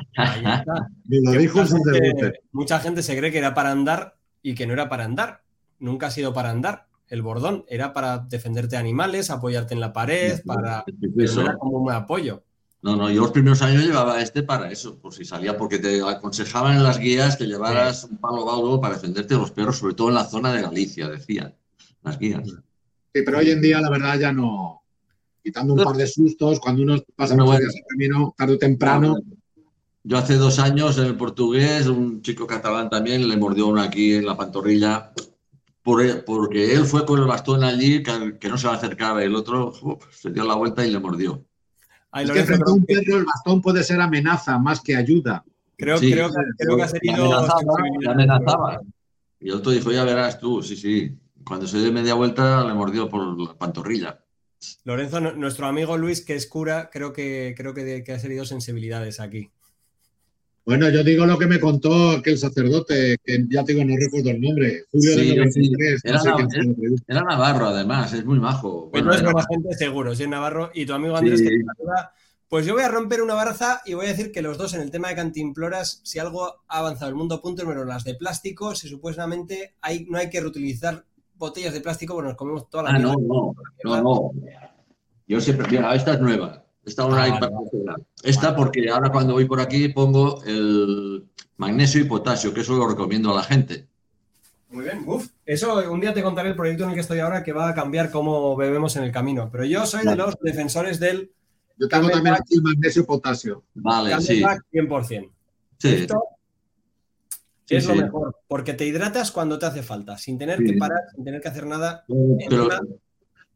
lo 1.07 1.31
dijo 1.31 1.65
sacerdote. 1.65 2.41
Mucha 2.51 2.79
gente 2.79 3.03
se 3.03 3.17
cree 3.17 3.31
que 3.31 3.39
era 3.39 3.53
para 3.53 3.71
andar 3.71 4.15
y 4.41 4.55
que 4.55 4.65
no 4.65 4.73
era 4.73 4.89
para 4.89 5.05
andar. 5.05 5.41
Nunca 5.79 6.07
ha 6.07 6.11
sido 6.11 6.33
para 6.33 6.51
andar. 6.51 6.87
El 7.07 7.21
bordón 7.21 7.65
era 7.67 7.91
para 7.93 8.19
defenderte 8.19 8.75
de 8.75 8.77
animales, 8.77 9.29
apoyarte 9.29 9.73
en 9.73 9.79
la 9.79 9.91
pared, 9.91 10.41
para. 10.45 10.83
Eso 11.17 11.41
era 11.41 11.57
como 11.57 11.79
un 11.79 11.91
apoyo. 11.91 12.43
No, 12.81 12.95
no, 12.95 13.09
yo 13.09 13.23
los 13.23 13.31
primeros 13.31 13.61
años 13.61 13.83
llevaba 13.83 14.21
este 14.21 14.41
para 14.41 14.71
eso, 14.71 14.97
por 14.99 15.13
si 15.13 15.25
salía, 15.25 15.57
porque 15.57 15.79
te 15.79 16.01
aconsejaban 16.01 16.77
en 16.77 16.83
las 16.83 16.97
guías 16.97 17.35
que 17.35 17.45
llevaras 17.45 18.05
un 18.05 18.17
palo 18.17 18.45
baudo 18.45 18.79
para 18.79 18.93
defenderte 18.93 19.33
de 19.33 19.39
los 19.39 19.51
perros, 19.51 19.77
sobre 19.77 19.95
todo 19.95 20.07
en 20.09 20.15
la 20.15 20.23
zona 20.23 20.53
de 20.53 20.61
Galicia, 20.61 21.09
decían 21.09 21.53
las 22.03 22.17
guías. 22.17 22.47
Sí, 22.47 23.21
pero 23.25 23.39
hoy 23.39 23.51
en 23.51 23.61
día 23.61 23.81
la 23.81 23.89
verdad 23.89 24.17
ya 24.17 24.31
no, 24.31 24.78
quitando 25.43 25.73
un 25.73 25.83
par 25.83 25.95
de 25.95 26.07
sustos, 26.07 26.59
cuando 26.59 26.83
uno 26.83 26.97
pasa 27.15 27.35
bueno, 27.35 27.65
el 27.65 27.83
camino 27.87 28.33
tarde 28.37 28.53
o 28.53 28.57
temprano. 28.57 29.19
Yo 30.03 30.17
hace 30.17 30.35
dos 30.35 30.59
años 30.59 30.97
en 30.97 31.05
el 31.05 31.17
portugués, 31.17 31.87
un 31.87 32.21
chico 32.21 32.47
catalán 32.47 32.89
también 32.89 33.27
le 33.27 33.37
mordió 33.37 33.67
uno 33.67 33.81
aquí 33.81 34.13
en 34.13 34.25
la 34.25 34.37
pantorrilla, 34.37 35.11
porque 35.83 36.73
él 36.73 36.85
fue 36.85 37.05
con 37.05 37.19
el 37.19 37.25
bastón 37.25 37.63
allí, 37.63 38.01
que, 38.01 38.49
no 38.49 38.57
se 38.57 38.67
le 38.67 38.73
acercaba, 38.73 39.23
el 39.23 39.35
otro 39.35 39.73
se 40.11 40.31
dio 40.31 40.45
la 40.45 40.55
vuelta 40.55 40.85
y 40.85 40.91
le 40.91 40.99
mordió. 40.99 41.43
es 42.13 42.31
que 42.31 42.43
frente 42.43 42.69
a 42.69 42.73
un 42.73 42.85
perro 42.85 43.17
el 43.17 43.25
bastón 43.25 43.61
puede 43.61 43.83
ser 43.83 43.99
amenaza 43.99 44.57
más 44.57 44.81
que 44.81 44.95
ayuda. 44.95 45.43
Creo, 45.75 45.97
creo, 45.99 46.29
creo 46.57 46.75
que 46.75 46.83
ha 46.83 46.87
sido... 46.87 47.33
Amenazaba, 48.09 48.81
Y 49.39 49.49
el 49.49 49.55
otro 49.55 49.71
dijo, 49.71 49.91
ya 49.91 50.03
verás 50.03 50.39
tú, 50.39 50.61
sí, 50.61 50.75
sí. 50.75 51.17
Cuando 51.45 51.67
se 51.67 51.79
dio 51.79 51.91
media 51.91 52.13
vuelta 52.13 52.65
le 52.65 52.73
mordió 52.73 53.09
por 53.09 53.39
la 53.39 53.57
pantorrilla. 53.57 54.19
Lorenzo, 54.83 55.19
nuestro 55.19 55.67
amigo 55.67 55.97
Luis, 55.97 56.21
que 56.21 56.35
es 56.35 56.47
cura, 56.47 56.89
creo 56.91 57.13
que, 57.13 57.53
creo 57.57 57.73
que, 57.73 58.03
ha 58.11 58.19
salido 58.19 58.45
sensibilidades 58.45 59.19
aquí. 59.19 59.49
Bueno, 60.65 60.89
yo 60.89 61.03
digo 61.03 61.25
lo 61.25 61.39
que 61.39 61.47
me 61.47 61.59
contó 61.59 62.11
aquel 62.11 62.37
sacerdote, 62.37 63.17
que 63.23 63.45
ya 63.49 63.63
te 63.63 63.73
digo, 63.73 63.85
no 63.85 63.95
recuerdo 63.97 64.29
el 64.29 64.41
nombre, 64.41 64.83
Julio 64.91 65.15
de 65.15 65.97
Era, 67.07 67.23
Navarro, 67.23 67.67
además, 67.69 68.13
es 68.13 68.23
muy 68.23 68.39
majo. 68.39 68.89
Pues 68.91 69.03
no 69.03 69.13
es 69.13 69.23
buena 69.23 69.45
gente, 69.49 69.73
seguro, 69.75 70.13
si 70.13 70.23
es 70.23 70.29
Navarro. 70.29 70.69
Y 70.73 70.85
tu 70.85 70.93
amigo 70.93 71.15
Andrés, 71.15 71.41
que 71.41 71.49
te 71.49 71.63
pues 72.49 72.65
yo 72.65 72.73
voy 72.73 72.81
a 72.81 72.87
romper 72.87 73.21
una 73.21 73.35
baraza 73.35 73.81
y 73.85 73.93
voy 73.93 74.07
a 74.07 74.09
decir 74.09 74.31
que 74.31 74.41
los 74.41 74.57
dos 74.57 74.73
en 74.73 74.81
el 74.81 74.89
tema 74.89 75.09
de 75.09 75.15
cantimploras, 75.15 76.01
si 76.03 76.17
algo 76.17 76.63
ha 76.67 76.79
avanzado 76.79 77.09
el 77.09 77.15
mundo 77.15 77.43
punto 77.43 77.61
número 77.61 77.85
las 77.85 78.03
de 78.03 78.15
plástico, 78.15 78.73
si 78.73 78.89
supuestamente 78.89 79.75
hay, 79.81 80.07
no 80.09 80.17
hay 80.17 80.31
que 80.31 80.41
reutilizar 80.41 81.05
botellas 81.39 81.73
de 81.73 81.81
plástico, 81.81 82.13
bueno, 82.13 82.29
nos 82.29 82.37
comemos 82.37 82.69
toda 82.69 82.83
la 82.83 82.89
ah, 82.91 82.99
no, 82.99 83.13
no, 83.13 83.55
no, 83.83 84.01
no. 84.01 84.31
Yo 85.27 85.41
siempre, 85.41 85.67
mira, 85.69 85.95
esta 85.95 86.13
es 86.13 86.19
nueva. 86.21 86.63
Esta 86.85 87.07
no 87.07 87.15
hay 87.15 87.31
para 87.31 87.51
Esta 88.23 88.55
porque 88.55 88.89
ahora 88.89 89.11
cuando 89.11 89.33
voy 89.33 89.45
por 89.45 89.61
aquí 89.61 89.89
pongo 89.89 90.43
el 90.43 91.25
magnesio 91.57 92.01
y 92.01 92.05
potasio, 92.05 92.53
que 92.53 92.61
eso 92.61 92.75
lo 92.77 92.87
recomiendo 92.87 93.31
a 93.31 93.35
la 93.35 93.43
gente. 93.43 93.87
Muy 94.69 94.85
bien, 94.85 95.03
uf. 95.05 95.29
Eso 95.45 95.91
un 95.91 95.99
día 95.99 96.13
te 96.13 96.23
contaré 96.23 96.49
el 96.49 96.55
proyecto 96.55 96.83
en 96.83 96.89
el 96.89 96.95
que 96.95 97.01
estoy 97.01 97.19
ahora 97.19 97.43
que 97.43 97.53
va 97.53 97.69
a 97.69 97.75
cambiar 97.75 98.11
cómo 98.11 98.55
bebemos 98.55 98.95
en 98.95 99.03
el 99.03 99.11
camino. 99.11 99.49
Pero 99.51 99.65
yo 99.65 99.85
soy 99.85 100.05
de 100.05 100.15
los 100.15 100.35
defensores 100.41 100.99
del 100.99 101.31
Yo 101.77 101.87
tengo 101.87 102.09
también 102.09 102.35
aquí 102.35 102.55
el 102.55 102.61
magnesio 102.61 103.05
potasio. 103.05 103.63
Vale, 103.75 104.19
sí. 104.21 104.41
100%. 104.41 105.29
Sí. 105.77 105.87
Esto 105.89 106.23
es 107.77 107.85
lo 107.85 107.95
mejor, 107.95 108.35
porque 108.47 108.73
te 108.73 108.85
hidratas 108.85 109.31
cuando 109.31 109.59
te 109.59 109.65
hace 109.65 109.83
falta, 109.83 110.17
sin 110.17 110.37
tener 110.37 110.63
que 110.63 110.73
parar, 110.73 110.99
sin 111.13 111.23
tener 111.23 111.41
que 111.41 111.47
hacer 111.47 111.65
nada. 111.65 112.03
Pero 112.49 112.69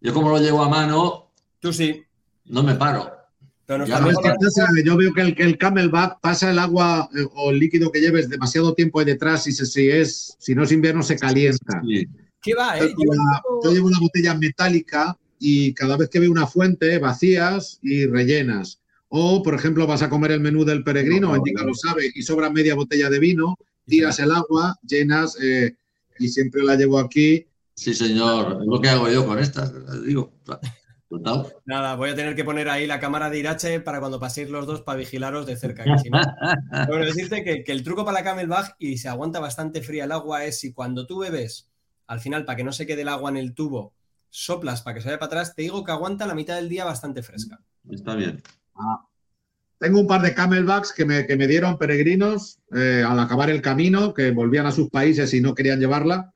yo 0.02 0.14
como 0.14 0.30
lo 0.30 0.40
llevo 0.40 0.62
a 0.62 0.70
mano... 0.70 1.32
Tú 1.60 1.72
sí. 1.72 2.04
No 2.46 2.62
me 2.62 2.76
paro. 2.76 3.10
Pero 3.66 3.86
yo 3.86 4.98
veo 4.98 5.14
que 5.14 5.22
el, 5.22 5.36
que 5.36 5.44
el 5.44 5.58
camelback 5.58 6.20
pasa 6.20 6.52
el 6.52 6.60
agua 6.60 7.10
eh, 7.16 7.26
o 7.34 7.52
el 7.52 7.60
líquido 7.60 7.92
que 7.92 8.02
lleves 8.02 8.30
demasiado 8.30 8.74
tiempo 8.74 9.00
ahí 9.00 9.06
detrás 9.06 9.48
y 9.48 9.54
si, 9.54 9.90
es, 9.90 10.36
si 10.38 10.54
no 10.54 10.64
es 10.64 10.72
invierno 10.74 11.02
se 11.02 11.18
calienta. 11.18 11.82
¿Qué 12.42 12.54
va? 12.54 12.78
Eh? 12.78 12.94
Yo, 13.64 13.72
llevo 13.72 13.88
una 13.88 14.00
botella 14.00 14.36
metálica 14.36 15.18
y 15.40 15.74
cada 15.74 15.96
vez 15.96 16.10
que 16.10 16.20
veo 16.20 16.32
una 16.32 16.46
fuente 16.46 17.00
vacías 17.00 17.80
y 17.82 18.06
rellenas. 18.06 18.82
O, 19.08 19.42
por 19.42 19.54
ejemplo, 19.54 19.88
vas 19.88 20.02
a 20.02 20.10
comer 20.10 20.32
el 20.32 20.42
menú 20.42 20.66
del 20.66 20.84
peregrino, 20.84 21.36
Indica 21.36 21.64
lo 21.64 21.74
sabe, 21.74 22.12
y 22.14 22.24
sobra 22.24 22.50
media 22.50 22.76
botella 22.76 23.10
de 23.10 23.20
vino, 23.20 23.58
tiras 23.86 24.20
el 24.20 24.32
agua, 24.32 24.78
llenas 24.82 25.38
eh, 25.42 25.78
y 26.20 26.28
siempre 26.28 26.64
la 26.64 26.76
llevo 26.76 27.00
aquí. 27.00 27.46
Sí, 27.76 27.94
señor, 27.94 28.60
es 28.62 28.68
lo 28.68 28.80
que 28.80 28.90
hago 28.90 29.10
yo 29.10 29.26
con 29.26 29.40
estas, 29.40 29.74
digo. 30.04 30.32
Nada, 31.66 31.96
voy 31.96 32.10
a 32.10 32.16
tener 32.16 32.36
que 32.36 32.44
poner 32.44 32.70
ahí 32.70 32.88
la 32.88 33.00
cámara 33.00 33.30
de 33.30 33.40
Irache 33.40 33.80
para 33.80 34.00
cuando 34.00 34.20
paséis 34.20 34.50
los 34.50 34.66
dos 34.66 34.82
para 34.82 34.98
vigilaros 34.98 35.46
de 35.46 35.56
cerca. 35.56 35.84
bueno, 36.88 37.06
decirte 37.06 37.44
que, 37.44 37.72
el 37.72 37.84
truco 37.84 38.04
para 38.04 38.20
la 38.20 38.24
camelback 38.24 38.76
y 38.80 38.98
se 38.98 39.10
aguanta 39.10 39.40
bastante 39.40 39.82
fría 39.82 40.06
el 40.06 40.12
agua 40.12 40.46
es 40.46 40.60
si 40.60 40.74
cuando 40.74 41.06
tú 41.06 41.20
bebes, 41.20 41.70
al 42.08 42.20
final, 42.20 42.46
para 42.46 42.56
que 42.56 42.64
no 42.64 42.72
se 42.72 42.88
quede 42.88 43.04
el 43.04 43.10
agua 43.10 43.30
en 43.30 43.38
el 43.38 43.54
tubo, 43.54 43.94
soplas 44.30 44.82
para 44.82 44.96
que 44.96 45.02
se 45.02 45.08
vaya 45.08 45.20
para 45.20 45.28
atrás, 45.28 45.56
te 45.56 45.64
digo 45.64 45.84
que 45.84 45.92
aguanta 45.92 46.26
la 46.26 46.36
mitad 46.36 46.56
del 46.56 46.70
día 46.70 46.86
bastante 46.86 47.22
fresca. 47.22 47.60
Está 47.90 48.16
bien. 48.16 48.42
Ah. 48.76 49.08
Tengo 49.84 50.00
un 50.00 50.08
par 50.08 50.22
de 50.22 50.34
camelbacks 50.34 50.94
que 50.94 51.04
me, 51.04 51.24
dieron 51.46 51.78
peregrinos 51.78 52.58
eh, 52.74 53.04
al 53.06 53.20
acabar 53.20 53.50
el 53.50 53.62
camino, 53.62 54.14
que 54.14 54.32
volvían 54.32 54.66
a 54.66 54.72
sus 54.72 54.90
países 54.90 55.34
y 55.34 55.42
no 55.42 55.54
querían 55.54 55.82
llevarla 55.82 56.34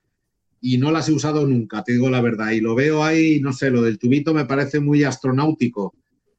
y 0.59 0.77
no 0.77 0.91
las 0.91 1.07
he 1.07 1.13
usado 1.13 1.47
nunca, 1.47 1.81
te 1.81 1.93
digo 1.93 2.09
la 2.09 2.19
verdad. 2.19 2.51
Y 2.51 2.59
lo 2.59 2.75
veo 2.75 3.05
ahí, 3.05 3.39
no 3.39 3.53
sé, 3.53 3.69
lo 3.69 3.81
del 3.83 3.99
tubito 3.99 4.33
me 4.33 4.43
parece 4.43 4.81
muy 4.81 5.05
astronáutico. 5.05 5.95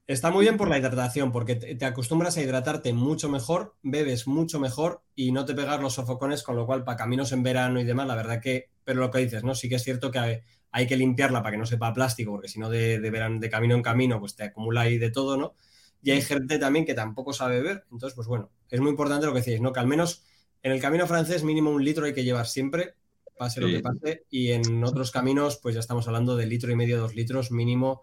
Está 0.06 0.30
muy 0.30 0.44
bien 0.44 0.58
por 0.58 0.68
la 0.68 0.76
hidratación, 0.76 1.32
porque 1.32 1.56
te 1.56 1.86
acostumbras 1.86 2.36
a 2.36 2.42
hidratarte 2.42 2.92
mucho 2.92 3.30
mejor, 3.30 3.74
bebes 3.82 4.26
mucho 4.26 4.60
mejor 4.60 5.00
y 5.14 5.32
no 5.32 5.46
te 5.46 5.54
pegas 5.54 5.80
los 5.80 5.94
sofocones, 5.94 6.42
con 6.42 6.56
lo 6.56 6.66
cual 6.66 6.84
para 6.84 6.98
caminos 6.98 7.32
en 7.32 7.42
verano 7.42 7.80
y 7.80 7.84
demás, 7.84 8.06
la 8.06 8.16
verdad 8.16 8.42
que, 8.42 8.68
pero 8.84 9.00
lo 9.00 9.10
que 9.10 9.20
dices, 9.20 9.44
¿no? 9.44 9.54
Sí 9.54 9.70
que 9.70 9.76
es 9.76 9.82
cierto 9.82 10.10
que 10.10 10.42
hay, 10.72 10.86
que 10.86 10.96
limpiarla 10.98 11.40
para 11.40 11.52
que 11.52 11.58
no 11.58 11.64
sepa 11.64 11.94
plástico, 11.94 12.32
porque 12.32 12.48
si 12.48 12.60
no 12.60 12.68
de, 12.68 13.00
de, 13.00 13.10
de 13.10 13.48
camino 13.48 13.74
en 13.74 13.82
camino, 13.82 14.20
pues 14.20 14.36
te 14.36 14.44
acumula 14.44 14.82
ahí 14.82 14.98
de 14.98 15.10
todo, 15.10 15.38
¿no? 15.38 15.54
Y 16.02 16.12
hay 16.12 16.22
gente 16.22 16.58
también 16.58 16.84
que 16.84 16.94
tampoco 16.94 17.32
sabe 17.32 17.56
beber, 17.56 17.84
entonces, 17.90 18.14
pues 18.14 18.28
bueno, 18.28 18.50
es 18.70 18.80
muy 18.80 18.90
importante 18.90 19.26
lo 19.26 19.32
que 19.32 19.40
decís, 19.40 19.60
¿no? 19.60 19.72
Que 19.72 19.80
al 19.80 19.86
menos 19.86 20.24
en 20.62 20.72
el 20.72 20.80
camino 20.80 21.06
francés 21.06 21.44
mínimo 21.44 21.70
un 21.70 21.84
litro 21.84 22.06
hay 22.06 22.14
que 22.14 22.24
llevar 22.24 22.46
siempre, 22.46 22.94
pase 23.38 23.60
lo 23.60 23.68
que 23.68 23.80
pase. 23.80 24.24
Y 24.30 24.52
en 24.52 24.84
otros 24.84 25.10
caminos, 25.10 25.58
pues 25.62 25.74
ya 25.74 25.80
estamos 25.80 26.06
hablando 26.06 26.36
de 26.36 26.46
litro 26.46 26.70
y 26.70 26.76
medio, 26.76 26.98
dos 26.98 27.14
litros 27.14 27.50
mínimo, 27.50 28.02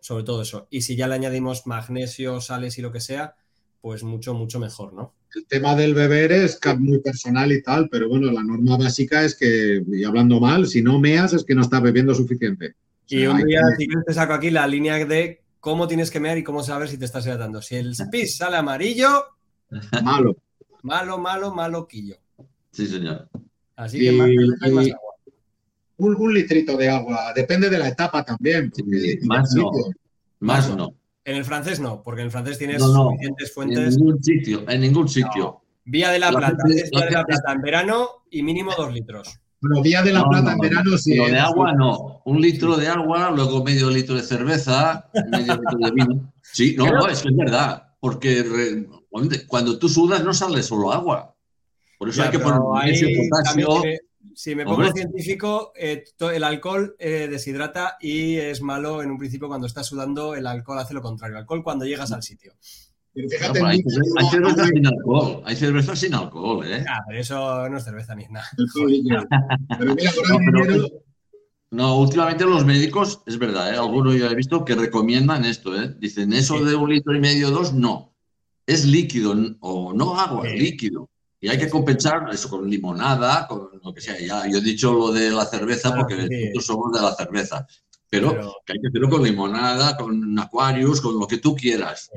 sobre 0.00 0.24
todo 0.24 0.42
eso. 0.42 0.66
Y 0.70 0.82
si 0.82 0.96
ya 0.96 1.08
le 1.08 1.14
añadimos 1.14 1.66
magnesio, 1.66 2.40
sales 2.40 2.76
y 2.78 2.82
lo 2.82 2.92
que 2.92 3.00
sea, 3.00 3.36
pues 3.80 4.02
mucho, 4.02 4.34
mucho 4.34 4.58
mejor, 4.58 4.92
¿no? 4.92 5.14
El 5.34 5.46
tema 5.46 5.74
del 5.74 5.94
beber 5.94 6.30
es 6.30 6.60
muy 6.78 6.98
personal 6.98 7.50
y 7.52 7.62
tal, 7.62 7.88
pero 7.88 8.08
bueno, 8.08 8.30
la 8.30 8.42
norma 8.42 8.76
básica 8.76 9.24
es 9.24 9.34
que, 9.34 9.82
y 9.90 10.04
hablando 10.04 10.40
mal, 10.40 10.66
si 10.66 10.82
no 10.82 10.98
meas 10.98 11.32
es 11.32 11.44
que 11.44 11.54
no 11.54 11.62
estás 11.62 11.80
bebiendo 11.80 12.14
suficiente. 12.14 12.74
y 13.08 13.26
un 13.26 13.42
día, 13.44 13.62
si 13.78 13.86
te 13.86 14.12
saco 14.12 14.34
aquí 14.34 14.50
la 14.50 14.66
línea 14.66 15.02
de 15.04 15.41
cómo 15.62 15.86
tienes 15.86 16.10
que 16.10 16.18
mear 16.18 16.36
y 16.36 16.42
cómo 16.42 16.60
saber 16.64 16.88
si 16.88 16.98
te 16.98 17.04
estás 17.04 17.24
hidratando. 17.24 17.62
Si 17.62 17.76
el 17.76 17.94
pis 18.10 18.36
sale 18.36 18.56
amarillo, 18.56 19.26
malo. 20.02 20.36
Malo, 20.82 21.18
malo, 21.18 21.54
malo, 21.54 21.86
quillo. 21.86 22.16
Sí, 22.72 22.88
señor. 22.88 23.28
Así 23.76 24.00
que 24.00 24.10
más, 24.10 24.28
agua. 24.60 24.82
Un, 25.98 26.34
litrito 26.34 26.76
de 26.76 26.88
agua, 26.88 27.32
depende 27.36 27.70
de 27.70 27.78
la 27.78 27.86
etapa 27.86 28.24
también. 28.24 28.72
más 29.22 29.54
no. 29.54 29.70
Más 30.40 30.76
no. 30.76 30.96
En 31.24 31.36
el 31.36 31.44
francés 31.44 31.78
no, 31.78 32.02
porque 32.02 32.22
en 32.22 32.26
el 32.26 32.32
francés 32.32 32.58
tienes 32.58 32.82
suficientes 32.82 33.54
fuentes. 33.54 33.94
En 33.94 34.00
ningún 34.00 34.20
sitio, 34.20 34.68
en 34.68 34.80
ningún 34.80 35.08
sitio. 35.08 35.62
Vía 35.84 36.10
de 36.10 36.18
la, 36.18 36.32
Plata, 36.32 36.64
Vía 36.66 37.06
de 37.06 37.10
la 37.12 37.24
Plata 37.24 37.52
en 37.52 37.62
verano 37.62 38.08
y 38.32 38.42
mínimo 38.42 38.72
dos 38.76 38.92
litros. 38.92 39.38
Bueno, 39.62 39.80
Vía 39.80 40.02
de 40.02 40.12
la 40.12 40.28
Plata 40.28 40.52
en 40.52 40.58
verano 40.58 40.98
sí. 40.98 41.12
Pero 41.12 41.26
de 41.26 41.38
agua 41.38 41.72
no. 41.72 42.20
Un 42.24 42.40
litro 42.40 42.76
de 42.76 42.88
agua, 42.88 43.30
luego 43.30 43.62
medio 43.62 43.90
litro 43.90 44.16
de 44.16 44.22
cerveza, 44.22 45.08
medio 45.30 45.54
litro 45.54 45.78
de 45.78 45.90
vino. 45.92 46.32
Sí, 46.42 46.74
no, 46.76 46.86
no, 46.90 47.06
es 47.06 47.22
que 47.22 47.28
es 47.28 47.36
verdad. 47.36 47.94
Porque 48.00 48.84
cuando 49.46 49.78
tú 49.78 49.88
sudas 49.88 50.24
no 50.24 50.34
sale 50.34 50.64
solo 50.64 50.92
agua. 50.92 51.36
Por 51.96 52.08
eso 52.08 52.24
hay 52.24 52.30
que 52.30 52.40
poner 52.40 52.58
potasio. 52.58 53.82
si 54.34 54.56
me 54.56 54.64
pongo 54.64 54.92
científico, 54.92 55.72
eh, 55.76 56.02
el 56.18 56.42
alcohol 56.42 56.96
eh, 56.98 57.28
deshidrata 57.30 57.96
y 58.00 58.38
es 58.38 58.60
malo 58.62 59.00
en 59.00 59.12
un 59.12 59.18
principio 59.18 59.46
cuando 59.46 59.68
estás 59.68 59.86
sudando, 59.86 60.34
el 60.34 60.48
alcohol 60.48 60.80
hace 60.80 60.92
lo 60.92 61.02
contrario. 61.02 61.36
El 61.36 61.42
alcohol 61.42 61.62
cuando 61.62 61.84
llegas 61.84 62.10
al 62.10 62.24
sitio. 62.24 62.54
Fíjate, 63.14 63.60
hay, 63.62 63.82
cerveza 64.30 64.66
sin 64.66 64.86
alcohol, 64.86 65.42
hay 65.44 65.56
cerveza 65.56 65.96
sin 65.96 66.14
alcohol, 66.14 66.66
¿eh? 66.66 66.82
Ah, 66.88 67.00
pero 67.06 67.20
eso 67.20 67.68
no 67.68 67.76
es 67.76 67.84
cerveza 67.84 68.14
ni 68.14 68.24
nada. 68.28 68.46
pero 69.78 69.94
mira, 69.94 70.12
no, 71.72 71.98
últimamente 71.98 72.44
los 72.44 72.64
médicos, 72.64 73.22
es 73.26 73.38
verdad, 73.38 73.72
¿eh? 73.72 73.78
algunos 73.78 74.14
yo 74.14 74.26
he 74.26 74.34
visto 74.34 74.64
que 74.64 74.74
recomiendan 74.74 75.44
esto, 75.44 75.74
¿eh? 75.74 75.94
Dicen, 75.98 76.32
eso 76.32 76.62
de 76.62 76.74
un 76.74 76.90
litro 76.90 77.14
y 77.14 77.20
medio, 77.20 77.50
dos, 77.50 77.72
no. 77.72 78.14
Es 78.66 78.84
líquido, 78.84 79.34
o 79.60 79.92
no 79.92 80.18
agua, 80.18 80.46
es 80.46 80.54
líquido. 80.54 81.08
Y 81.40 81.48
hay 81.48 81.58
que 81.58 81.68
compensar 81.68 82.28
eso 82.30 82.48
con 82.48 82.70
limonada, 82.70 83.46
con 83.48 83.70
lo 83.82 83.92
que 83.92 84.00
sea. 84.00 84.18
Ya, 84.20 84.46
yo 84.48 84.58
he 84.58 84.60
dicho 84.60 84.92
lo 84.92 85.12
de 85.12 85.30
la 85.30 85.44
cerveza 85.44 85.94
porque 85.94 86.14
nosotros 86.14 86.64
somos 86.64 86.92
de 86.92 87.00
la 87.00 87.14
cerveza. 87.14 87.66
Pero, 88.08 88.60
que 88.64 88.74
hay 88.74 88.80
que 88.80 88.88
hacerlo 88.88 89.08
con 89.08 89.24
limonada, 89.24 89.96
con 89.96 90.38
Aquarius, 90.38 91.00
con 91.00 91.18
lo 91.18 91.26
que 91.26 91.38
tú 91.38 91.56
quieras. 91.56 92.10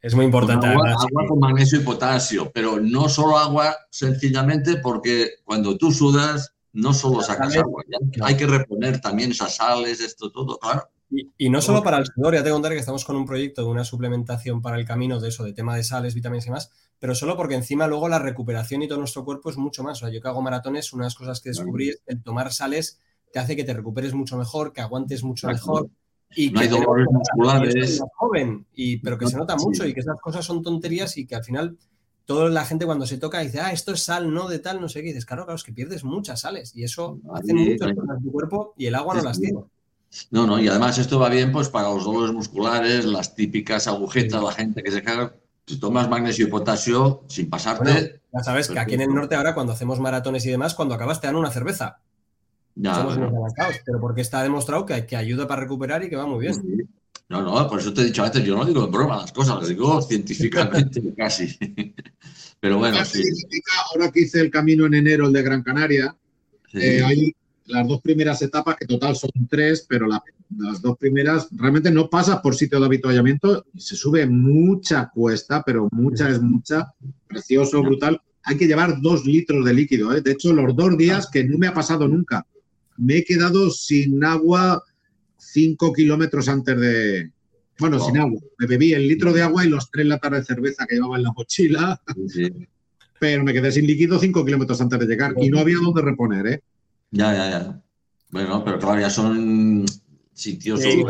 Es 0.00 0.14
muy 0.14 0.24
importante. 0.24 0.66
agua, 0.66 0.94
con 1.28 1.38
magnesio 1.38 1.80
y 1.80 1.84
potasio, 1.84 2.50
pero 2.52 2.78
no 2.80 3.08
solo 3.08 3.36
agua 3.36 3.76
sencillamente 3.90 4.76
porque 4.76 5.30
cuando 5.44 5.76
tú 5.76 5.90
sudas 5.90 6.54
no 6.72 6.92
solo 6.92 7.20
sacas 7.20 7.56
agua, 7.56 7.82
hay 8.22 8.36
que 8.36 8.46
reponer 8.46 9.00
también 9.00 9.32
esas 9.32 9.56
sales, 9.56 10.00
esto 10.00 10.30
todo, 10.30 10.58
claro. 10.58 10.88
Y, 11.38 11.48
no 11.48 11.62
solo 11.62 11.82
para 11.82 11.96
el 11.96 12.06
sudor, 12.06 12.34
ya 12.34 12.44
te 12.44 12.50
contaré 12.50 12.74
que 12.74 12.80
estamos 12.80 13.04
con 13.06 13.16
un 13.16 13.24
proyecto 13.24 13.62
de 13.62 13.68
una 13.68 13.82
suplementación 13.82 14.60
para 14.60 14.78
el 14.78 14.84
camino 14.84 15.18
de 15.18 15.28
eso, 15.28 15.42
de 15.42 15.54
tema 15.54 15.74
de 15.74 15.82
sales, 15.82 16.14
vitaminas 16.14 16.46
y 16.46 16.50
más, 16.50 16.70
pero 16.98 17.14
solo 17.14 17.34
porque 17.34 17.54
encima 17.54 17.86
luego 17.86 18.08
la 18.08 18.18
recuperación 18.18 18.82
y 18.82 18.88
todo 18.88 18.98
nuestro 18.98 19.24
cuerpo 19.24 19.48
es 19.48 19.56
mucho 19.56 19.82
más. 19.82 19.98
O 19.98 20.00
sea, 20.00 20.14
yo 20.14 20.20
que 20.20 20.28
hago 20.28 20.42
maratones, 20.42 20.92
una 20.92 21.04
de 21.04 21.06
las 21.06 21.14
cosas 21.14 21.40
que 21.40 21.48
descubrí 21.48 21.88
es 21.88 22.02
el 22.06 22.22
tomar 22.22 22.52
sales 22.52 23.00
te 23.32 23.38
hace 23.38 23.56
que 23.56 23.64
te 23.64 23.74
recuperes 23.74 24.14
mucho 24.14 24.36
mejor, 24.36 24.72
que 24.72 24.80
aguantes 24.80 25.22
mucho 25.22 25.46
mejor. 25.48 25.90
Y 26.34 26.50
no 26.50 26.60
hay 26.60 26.68
dolores 26.68 27.06
musculares. 27.10 28.02
Joven, 28.16 28.66
y, 28.74 28.98
pero 28.98 29.18
que 29.18 29.26
se 29.26 29.36
nota 29.36 29.56
mucho 29.56 29.86
y 29.86 29.94
que 29.94 30.00
esas 30.00 30.20
cosas 30.20 30.44
son 30.44 30.62
tonterías 30.62 31.16
y 31.16 31.26
que 31.26 31.34
al 31.34 31.44
final 31.44 31.76
toda 32.28 32.50
la 32.50 32.66
gente 32.66 32.84
cuando 32.84 33.06
se 33.06 33.16
toca 33.16 33.40
dice, 33.40 33.60
ah, 33.60 33.72
esto 33.72 33.92
es 33.92 34.02
sal, 34.02 34.32
no 34.32 34.48
de 34.48 34.58
tal, 34.58 34.80
no 34.80 34.88
sé 34.90 35.00
qué. 35.00 35.08
dices, 35.08 35.24
claro, 35.24 35.44
claro, 35.44 35.56
es 35.56 35.64
que 35.64 35.72
pierdes 35.72 36.04
muchas 36.04 36.40
sales 36.40 36.76
y 36.76 36.84
eso 36.84 37.18
hace 37.32 37.54
mucho 37.54 37.88
en 37.88 38.22
tu 38.22 38.30
cuerpo 38.30 38.74
y 38.76 38.84
el 38.84 38.94
agua 38.94 39.14
no 39.14 39.22
las 39.22 39.40
tiene. 39.40 39.60
No, 40.30 40.46
no, 40.46 40.58
y 40.58 40.68
además 40.68 40.98
esto 40.98 41.18
va 41.18 41.30
bien 41.30 41.52
pues 41.52 41.70
para 41.70 41.88
los 41.88 42.04
dolores 42.04 42.34
musculares, 42.34 43.06
las 43.06 43.34
típicas 43.34 43.86
agujetas, 43.86 44.42
la 44.42 44.52
gente 44.52 44.82
que 44.82 44.90
se 44.90 45.02
caga. 45.02 45.34
Si 45.66 45.78
tomas 45.78 46.08
magnesio 46.08 46.46
y 46.46 46.50
potasio 46.50 47.24
sin 47.28 47.48
pasarte. 47.50 48.22
ya 48.32 48.42
sabes 48.42 48.68
que 48.68 48.78
aquí 48.78 48.94
en 48.94 49.02
el 49.02 49.14
norte 49.14 49.34
ahora 49.34 49.54
cuando 49.54 49.72
hacemos 49.72 50.00
maratones 50.00 50.44
y 50.46 50.50
demás, 50.50 50.74
cuando 50.74 50.94
acabas 50.94 51.20
te 51.20 51.26
dan 51.26 51.36
una 51.36 51.50
cerveza. 51.50 52.00
Ya, 52.80 52.94
Somos 52.94 53.18
pero 53.84 54.00
porque 54.00 54.20
está 54.20 54.40
demostrado 54.42 54.86
que, 54.86 55.04
que, 55.04 55.16
ayuda 55.16 55.48
para 55.48 55.62
recuperar 55.62 56.04
y 56.04 56.08
que 56.08 56.14
va 56.14 56.26
muy 56.26 56.38
bien. 56.38 56.88
No, 57.28 57.42
no, 57.42 57.68
por 57.68 57.80
eso 57.80 57.92
te 57.92 58.02
he 58.02 58.04
dicho 58.04 58.22
antes, 58.22 58.44
yo 58.44 58.56
no 58.56 58.64
digo 58.64 58.84
en 58.84 58.92
broma 58.92 59.16
las 59.16 59.32
cosas, 59.32 59.56
las 59.58 59.68
digo 59.68 60.00
científicamente 60.08 61.02
casi. 61.16 61.58
Pero 62.60 62.78
bueno, 62.78 63.04
sí. 63.04 63.22
Ahora 63.90 64.10
que 64.12 64.20
hice 64.20 64.40
el 64.40 64.50
camino 64.50 64.86
en 64.86 64.94
enero, 64.94 65.26
el 65.26 65.32
de 65.32 65.42
Gran 65.42 65.62
Canaria, 65.62 66.16
eh, 66.72 67.02
hay 67.04 67.34
las 67.66 67.86
dos 67.86 68.00
primeras 68.00 68.40
etapas, 68.42 68.76
que 68.76 68.86
total 68.86 69.16
son 69.16 69.30
tres, 69.48 69.84
pero 69.88 70.06
las 70.06 70.80
dos 70.80 70.96
primeras 70.96 71.48
realmente 71.50 71.90
no 71.90 72.08
pasas 72.08 72.40
por 72.40 72.54
sitio 72.54 72.80
de 72.80 72.86
habituallamiento 72.86 73.66
y 73.74 73.80
se 73.80 73.96
sube 73.96 74.24
mucha 74.26 75.10
cuesta, 75.10 75.62
pero 75.64 75.88
mucha 75.90 76.30
es 76.30 76.40
mucha, 76.40 76.94
precioso, 77.26 77.82
brutal. 77.82 78.20
Hay 78.44 78.56
que 78.56 78.66
llevar 78.66 79.00
dos 79.02 79.26
litros 79.26 79.64
de 79.64 79.74
líquido. 79.74 80.16
¿eh? 80.16 80.22
De 80.22 80.32
hecho, 80.32 80.52
los 80.54 80.74
dos 80.74 80.96
días 80.96 81.28
que 81.30 81.44
no 81.44 81.58
me 81.58 81.66
ha 81.66 81.74
pasado 81.74 82.08
nunca, 82.08 82.46
me 82.98 83.18
he 83.18 83.24
quedado 83.24 83.70
sin 83.70 84.22
agua 84.24 84.84
cinco 85.36 85.92
kilómetros 85.92 86.48
antes 86.48 86.78
de, 86.78 87.30
bueno, 87.78 87.98
sin 88.00 88.18
agua. 88.18 88.40
Me 88.58 88.66
bebí 88.66 88.92
el 88.92 89.08
litro 89.08 89.32
de 89.32 89.42
agua 89.42 89.64
y 89.64 89.68
los 89.68 89.90
tres 89.90 90.06
latas 90.06 90.32
de 90.32 90.44
cerveza 90.44 90.86
que 90.86 90.96
llevaba 90.96 91.16
en 91.16 91.22
la 91.22 91.32
mochila. 91.32 92.00
Pero 93.20 93.42
me 93.42 93.52
quedé 93.52 93.72
sin 93.72 93.86
líquido 93.86 94.18
cinco 94.18 94.44
kilómetros 94.44 94.80
antes 94.80 94.98
de 95.00 95.06
llegar 95.06 95.34
y 95.40 95.48
no 95.48 95.58
había 95.58 95.78
dónde 95.82 96.02
reponer, 96.02 96.46
¿eh? 96.46 96.62
Ya, 97.10 97.32
ya, 97.32 97.50
ya. 97.50 97.82
Bueno, 98.30 98.62
pero 98.62 98.78
claro, 98.78 99.00
ya 99.00 99.10
son 99.10 99.84
sitios, 100.34 100.80
sí, 100.82 101.02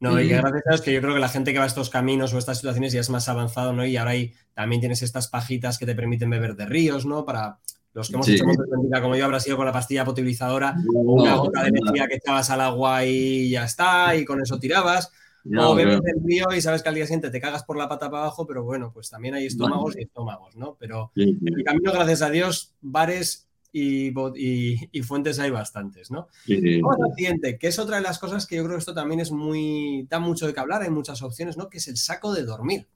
No, 0.00 0.20
y 0.20 0.28
gracias 0.28 0.62
a 0.66 0.70
Dios 0.70 0.80
que 0.80 0.92
yo 0.92 1.00
creo 1.00 1.12
que 1.12 1.20
la 1.20 1.28
gente 1.28 1.52
que 1.52 1.58
va 1.58 1.64
a 1.64 1.66
estos 1.66 1.90
caminos 1.90 2.32
o 2.32 2.38
estas 2.38 2.58
situaciones 2.58 2.92
ya 2.92 3.00
es 3.00 3.10
más 3.10 3.28
avanzado, 3.28 3.72
¿no? 3.72 3.84
Y 3.84 3.96
ahora 3.96 4.12
hay, 4.12 4.32
también 4.54 4.80
tienes 4.80 5.02
estas 5.02 5.28
pajitas 5.28 5.76
que 5.76 5.86
te 5.86 5.94
permiten 5.94 6.30
beber 6.30 6.54
de 6.54 6.66
ríos, 6.66 7.04
¿no? 7.04 7.26
Para 7.26 7.58
los 7.94 8.08
que 8.08 8.14
hemos 8.14 8.28
hecho 8.28 8.44
montaña 8.44 9.00
como 9.00 9.16
yo, 9.16 9.24
habrá 9.24 9.40
sido 9.40 9.56
con 9.56 9.66
la 9.66 9.72
pastilla 9.72 10.04
potabilizadora, 10.04 10.76
una 10.92 11.36
gota 11.36 11.62
de 11.62 11.68
energía 11.68 12.06
que 12.08 12.16
echabas 12.16 12.50
al 12.50 12.60
agua 12.60 13.04
y 13.04 13.50
ya 13.50 13.64
está, 13.64 14.14
y 14.16 14.24
con 14.24 14.42
eso 14.42 14.58
tirabas. 14.58 15.10
o 15.56 15.74
bebes 15.74 16.00
del 16.02 16.22
río 16.24 16.46
y 16.54 16.60
sabes 16.60 16.82
que 16.82 16.88
al 16.88 16.94
día 16.94 17.06
siguiente 17.06 17.30
te 17.30 17.40
cagas 17.40 17.62
por 17.64 17.76
la 17.76 17.88
pata 17.88 18.10
para 18.10 18.24
abajo, 18.24 18.46
pero 18.46 18.64
bueno, 18.64 18.90
pues 18.92 19.10
también 19.10 19.34
hay 19.34 19.46
estómagos 19.46 19.96
y 19.96 20.02
estómagos, 20.02 20.56
¿no? 20.56 20.76
Pero 20.78 21.12
en 21.16 21.38
el 21.42 21.64
camino, 21.64 21.92
gracias 21.92 22.22
a 22.22 22.30
Dios, 22.30 22.74
bares 22.80 23.48
y, 23.74 25.02
fuentes 25.02 25.38
hay 25.38 25.50
bastantes, 25.50 26.10
¿no? 26.10 26.28
Vamos 26.46 26.96
al 27.00 27.14
siguiente, 27.16 27.58
que 27.58 27.66
es 27.68 27.78
otra 27.78 27.96
de 27.96 28.02
las 28.02 28.18
cosas 28.18 28.46
que 28.46 28.56
yo 28.56 28.64
creo 28.64 28.76
que 28.76 28.80
esto 28.80 28.94
también 28.94 29.20
es 29.20 29.32
muy, 29.32 30.06
da 30.08 30.18
mucho 30.18 30.46
de 30.46 30.54
qué 30.54 30.60
hablar, 30.60 30.82
hay 30.82 30.90
muchas 30.90 31.22
opciones, 31.22 31.56
¿no? 31.56 31.68
Que 31.68 31.78
es 31.78 31.88
el 31.88 31.96
saco 31.96 32.32
de 32.32 32.44
dormir. 32.44 32.86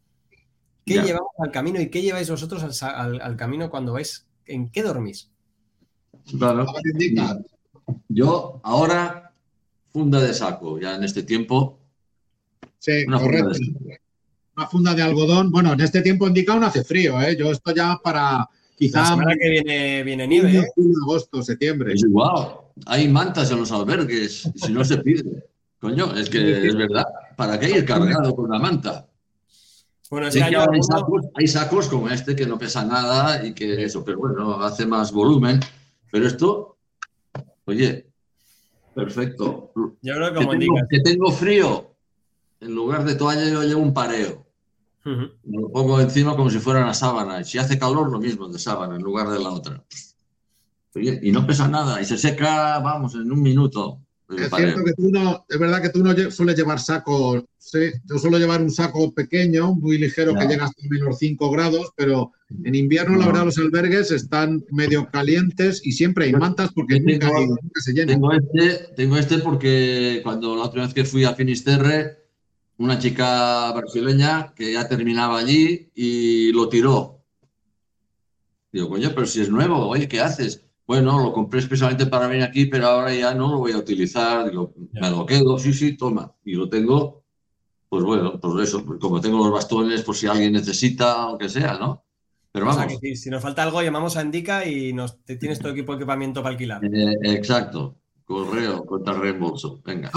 ¿Qué 0.85 1.03
llevamos 1.03 1.33
al 1.39 1.51
camino 1.51 1.81
y 1.81 1.91
qué 1.91 2.01
lleváis 2.01 2.31
vosotros 2.31 2.83
al, 2.83 3.37
camino 3.37 3.71
cuando 3.71 3.93
vais? 3.93 4.28
¿En 4.49 4.69
qué 4.71 4.83
dormís? 4.83 5.31
Claro. 6.39 6.67
Yo 8.09 8.61
ahora 8.63 9.33
funda 9.91 10.21
de 10.21 10.35
saco, 10.35 10.79
ya 10.79 10.97
en 10.97 11.05
este 11.05 11.23
tiempo. 11.23 11.79
Sí, 12.79 13.05
una 13.07 13.19
correcto. 13.19 13.59
una 14.57 14.67
funda 14.67 14.95
de 14.95 15.03
algodón. 15.03 15.51
Bueno, 15.51 15.73
en 15.73 15.81
este 15.81 16.03
tiempo 16.03 16.27
indica 16.27 16.57
no 16.57 16.67
hace 16.67 16.85
frío, 16.85 17.21
¿eh? 17.23 17.37
Yo 17.37 17.51
esto 17.51 17.75
ya 17.75 17.99
para 18.03 18.49
Quizá. 18.79 19.01
La 19.01 19.07
semana 19.07 19.37
que 19.37 19.51
viene, 19.51 20.05
viene 20.05 20.29
nieve. 20.29 20.59
¿eh? 20.59 20.65
agosto, 21.03 21.43
septiembre. 21.43 21.95
Es 21.95 22.03
igual. 22.05 22.59
Hay 22.87 23.09
mantas 23.09 23.51
en 23.51 23.59
los 23.59 23.73
albergues, 23.73 24.49
si 24.55 24.73
no 24.73 24.85
se 24.85 24.99
pide. 24.99 25.45
Coño, 25.81 26.15
es 26.15 26.31
que 26.31 26.69
es 26.69 26.77
verdad. 26.77 27.05
¿Para 27.37 27.59
qué 27.59 27.71
ir 27.71 27.85
cargado 27.85 28.35
con 28.37 28.45
una 28.45 28.59
manta? 28.61 29.08
Bueno, 30.11 30.27
hay, 30.27 30.33
sacos, 30.33 31.27
hay, 31.35 31.47
sacos, 31.47 31.89
como 31.89 32.09
este 32.09 32.35
que 32.35 32.47
no 32.47 32.59
pesa 32.59 32.85
nada 32.85 33.45
y 33.45 33.53
que 33.53 33.85
eso, 33.85 34.03
pero 34.05 34.19
bueno, 34.19 34.55
hace 34.63 34.87
más 34.87 35.13
volumen. 35.13 35.61
Pero 36.11 36.27
esto, 36.27 36.79
oye, 37.67 38.11
perfecto. 38.95 39.73
Yo 40.01 40.15
creo 40.15 40.33
que 40.33 40.47
como 40.47 40.59
tengo, 40.59 40.77
que 40.89 41.01
tengo 41.01 41.31
frío, 41.31 41.95
en 42.61 42.75
lugar 42.75 43.05
de 43.05 43.17
toalla 43.17 43.49
yo 43.51 43.63
llevo 43.63 43.83
un 43.83 43.93
pareo. 43.93 44.47
Me 45.05 45.61
lo 45.61 45.71
pongo 45.71 46.01
encima 46.01 46.37
como 46.37 46.51
si 46.51 46.59
fuera 46.59 46.83
una 46.83 46.93
sábana. 46.93 47.43
Si 47.43 47.57
hace 47.57 47.79
calor, 47.79 48.11
lo 48.11 48.19
mismo 48.19 48.49
de 48.49 48.59
sábana 48.59 48.97
en 48.97 49.03
lugar 49.03 49.29
de 49.29 49.39
la 49.39 49.51
otra. 49.51 49.83
y 50.95 51.33
no 51.33 51.47
pesa 51.47 51.69
nada 51.69 52.01
y 52.01 52.05
se 52.05 52.19
seca, 52.19 52.79
vamos, 52.81 53.15
en 53.15 53.31
un 53.31 53.41
minuto. 53.41 54.01
Es 54.37 54.51
cierto 54.55 54.85
que 54.85 54.93
tú 54.93 55.11
no, 55.11 55.47
es 55.49 55.59
verdad 55.59 55.81
que 55.81 55.89
tú 55.89 56.03
no 56.03 56.15
sueles 56.31 56.55
llevar 56.55 56.79
saco, 56.81 57.49
sí, 57.57 57.79
yo 58.05 58.19
suelo 58.19 58.39
llevar 58.39 58.61
un 58.61 58.71
saco 58.71 59.15
pequeño, 59.15 59.75
muy 59.75 59.97
ligero, 59.97 60.35
que 60.35 60.47
llega 60.47 60.67
hasta 60.67 60.83
menos 60.91 61.17
5 61.19 61.51
grados, 61.51 61.93
pero 61.97 62.33
en 62.63 62.75
invierno, 62.75 63.17
la 63.17 63.27
verdad, 63.27 63.47
los 63.47 63.57
albergues 63.57 64.11
están 64.11 64.63
medio 64.71 65.09
calientes 65.11 65.81
y 65.83 65.93
siempre 65.93 66.27
hay 66.27 66.33
mantas 66.33 66.71
porque 66.75 67.01
nunca, 67.01 67.31
se 67.77 67.93
llenan. 67.95 68.17
Tengo 68.17 68.33
este, 68.33 68.93
tengo 68.97 69.17
este 69.17 69.39
porque 69.39 70.21
cuando 70.23 70.57
la 70.57 70.65
otra 70.65 70.83
vez 70.83 70.93
que 70.93 71.07
fui 71.07 71.25
a 71.25 71.35
Finisterre, 71.35 72.19
una 72.77 72.99
chica 72.99 73.73
brasileña 73.73 74.53
que 74.55 74.75
ya 74.75 74.87
terminaba 74.87 75.39
allí 75.39 75.91
y 75.95 76.53
lo 76.53 76.69
tiró. 76.69 77.25
Digo, 78.71 78.91
coño, 78.91 79.11
pero 79.15 79.27
si 79.27 79.41
es 79.41 79.49
nuevo, 79.49 79.89
oye, 79.89 80.07
¿qué 80.07 80.21
haces? 80.21 80.68
Bueno, 80.89 81.23
lo 81.23 81.35
compré 81.35 81.61
especialmente 81.61 82.07
para 82.07 82.29
venir 82.29 82.45
aquí, 82.45 82.65
pero 82.65 82.87
ahora 82.87 83.15
ya 83.15 83.35
no 83.35 83.53
lo 83.53 83.59
voy 83.59 83.73
a 83.73 83.77
utilizar. 83.77 84.49
Digo, 84.49 84.73
me 84.93 85.11
lo 85.11 85.27
quedo, 85.27 85.59
sí, 85.59 85.75
sí, 85.75 85.99
toma. 85.99 86.35
Y 86.43 86.55
lo 86.55 86.67
tengo, 86.71 87.25
pues 87.91 88.03
bueno, 88.03 88.41
por 88.41 88.59
eso, 88.63 88.83
como 88.99 89.21
tengo 89.21 89.37
los 89.37 89.53
bastones, 89.53 90.03
por 90.03 90.17
si 90.17 90.29
alguien 90.29 90.55
necesita, 90.55 91.29
o 91.29 91.37
que 91.37 91.51
sea, 91.51 91.79
¿no? 91.79 92.07
Pero 92.51 92.65
vamos. 92.65 92.87
O 92.87 92.89
sea, 92.89 92.99
que 92.99 93.17
si, 93.17 93.29
nos 93.29 93.43
falta 93.43 93.65
algo, 93.65 93.83
llamamos 93.83 94.17
a 94.17 94.23
Indica 94.23 94.67
y 94.67 94.95
nos, 94.95 95.23
te 95.25 95.37
tienes 95.37 95.59
todo 95.59 95.73
equipo 95.73 95.93
de 95.93 95.99
equipamiento 95.99 96.43
para 96.43 96.53
alquilar. 96.55 96.83
Eh, 96.83 97.17
exacto. 97.23 97.99
Correo 98.25 98.87
contra 98.87 99.13
reembolso. 99.13 99.83
Venga. 99.85 100.11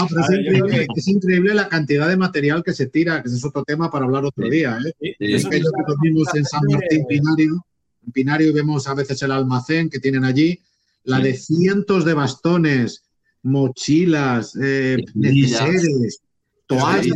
es, 0.96 1.08
increíble, 1.08 1.52
la 1.52 1.68
cantidad 1.68 2.08
de 2.08 2.16
material 2.16 2.62
que 2.62 2.72
se 2.72 2.86
tira, 2.86 3.20
que 3.20 3.28
ese 3.28 3.36
es 3.36 3.44
otro 3.44 3.62
tema 3.62 3.90
para 3.90 4.06
hablar 4.06 4.24
otro 4.24 4.48
día. 4.48 4.78
¿eh? 5.02 5.16
es 5.18 5.46
que 5.46 5.62
vimos 6.00 6.34
en 6.34 6.46
San 6.46 6.62
Martín 6.70 7.04
Pinario. 7.06 7.62
En 8.04 8.12
Pinario 8.12 8.52
vemos 8.52 8.86
a 8.88 8.94
veces 8.94 9.22
el 9.22 9.32
almacén 9.32 9.90
que 9.90 10.00
tienen 10.00 10.24
allí, 10.24 10.60
la 11.04 11.18
de 11.18 11.34
cientos 11.34 12.04
de 12.04 12.14
bastones, 12.14 13.04
mochilas, 13.42 14.56
eh, 14.60 14.98
neceseres, 15.14 16.20
toallas. 16.66 17.14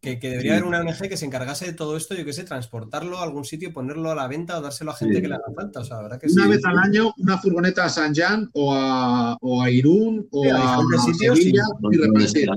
Que, 0.00 0.16
debería 0.16 0.52
haber 0.52 0.64
una 0.64 0.80
ONG 0.80 1.08
que 1.08 1.16
se 1.16 1.24
encargase 1.24 1.64
de 1.64 1.72
todo 1.72 1.96
esto, 1.96 2.14
yo 2.14 2.26
qué 2.26 2.34
sé, 2.34 2.44
transportarlo 2.44 3.18
a 3.18 3.22
algún 3.22 3.46
sitio, 3.46 3.72
ponerlo 3.72 4.10
a 4.10 4.14
la 4.14 4.28
venta 4.28 4.58
o 4.58 4.60
dárselo 4.60 4.90
a 4.90 4.94
gente 4.96 5.22
que 5.22 5.28
le 5.28 5.36
haga 5.36 5.50
falta. 5.56 5.80
O 5.80 5.84
sea, 5.84 6.02
¿verdad 6.02 6.20
que 6.20 6.30
una 6.30 6.46
vez 6.46 6.62
al 6.66 6.78
año, 6.78 7.14
una 7.16 7.38
furgoneta 7.38 7.86
a 7.86 7.88
San 7.88 8.14
Jan 8.14 8.50
o 8.52 8.74
a, 8.74 9.38
o 9.40 9.62
a 9.62 9.70
Irún 9.70 10.28
o 10.30 10.44
a, 10.52 10.82
sitios 11.06 11.40
y, 11.40 11.54
repartir. 11.96 12.50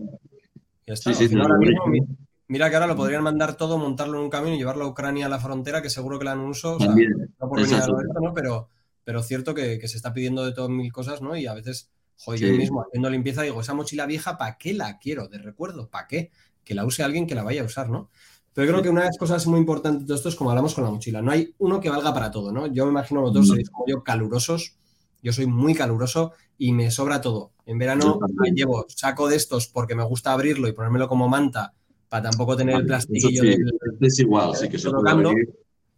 Ya 0.86 0.94
está. 0.94 1.12
Mira 2.48 2.70
que 2.70 2.76
ahora 2.76 2.88
lo 2.88 2.96
podrían 2.96 3.24
mandar 3.24 3.56
todo, 3.56 3.78
montarlo 3.78 4.18
en 4.18 4.26
un 4.26 4.30
camión 4.30 4.54
y 4.54 4.58
llevarlo 4.58 4.86
a 4.86 4.88
Ucrania 4.90 5.26
a 5.26 5.30
la 5.30 5.40
frontera, 5.40 5.82
que 5.82 5.90
seguro 5.90 6.18
que 6.18 6.26
le 6.26 6.32
dan 6.32 6.40
un 6.40 6.50
uso. 6.50 6.76
O 6.76 6.80
sea, 6.80 6.90
no 6.90 7.50
por 7.50 7.62
venir 7.62 7.76
a 7.76 7.80
esto, 7.80 7.96
¿no? 8.22 8.34
Pero, 8.34 8.70
pero 9.04 9.22
cierto 9.24 9.54
que, 9.54 9.80
que, 9.80 9.88
se 9.88 9.98
está 9.98 10.14
pidiendo 10.14 10.46
de 10.46 10.54
todas 10.54 10.70
mil 10.70 10.92
cosas, 10.92 11.22
¿no? 11.22 11.36
Y 11.36 11.48
a 11.48 11.54
veces, 11.54 11.90
joder, 12.18 12.40
yo 12.40 12.58
mismo 12.58 12.82
haciendo 12.82 13.10
limpieza 13.10 13.42
digo, 13.42 13.62
esa 13.62 13.74
mochila 13.74 14.06
vieja, 14.06 14.38
¿para 14.38 14.58
qué 14.58 14.74
la 14.74 14.98
quiero? 14.98 15.28
De 15.28 15.38
recuerdo, 15.38 15.90
¿para 15.90 16.08
qué? 16.08 16.32
que 16.68 16.76
la 16.76 16.86
use 16.86 17.02
alguien 17.02 17.26
que 17.26 17.34
la 17.34 17.44
vaya 17.44 17.62
a 17.62 17.66
usar, 17.66 17.90
¿no? 17.90 18.10
Pero 18.54 18.68
creo 18.68 18.84
que 18.84 18.90
una 18.90 19.02
de 19.02 19.08
las 19.08 19.18
cosas 19.18 19.48
muy 19.48 19.60
importantes 19.60 20.06
de 20.06 20.14
esto 20.14 20.28
es 20.28 20.36
como 20.36 20.50
hablamos 20.50 20.74
con 20.74 20.84
la 20.84 20.90
mochila. 20.90 21.22
No 21.22 21.32
hay 21.32 21.56
uno 21.60 21.80
que 21.80 21.90
valga 21.90 22.14
para 22.14 22.30
todo, 22.30 22.52
¿no? 22.52 22.68
Yo 22.68 22.86
me 22.86 22.92
imagino 22.92 23.22
vosotros 23.22 23.48
sois 23.48 23.70
como 23.70 23.86
yo 23.88 24.04
calurosos. 24.04 24.76
Yo 25.24 25.32
soy 25.32 25.46
muy 25.46 25.74
caluroso 25.74 26.34
y 26.58 26.74
me 26.74 26.92
sobra 26.92 27.22
todo. 27.22 27.52
En 27.66 27.78
verano 27.78 28.20
me 28.34 28.52
llevo 28.52 28.86
saco 28.90 29.30
de 29.30 29.38
estos 29.38 29.68
porque 29.68 29.96
me 29.96 30.04
gusta 30.04 30.34
abrirlo 30.34 30.68
y 30.68 30.74
ponérmelo 30.74 31.08
como 31.08 31.30
manta 31.30 31.74
para 32.10 32.30
tampoco 32.30 32.56
tener 32.56 32.76
el 32.76 32.86
plastiquillo. 32.86 33.44
es 34.00 34.20
igual, 34.20 34.56
sí 34.56 34.70
que 34.70 34.80
se 34.80 34.90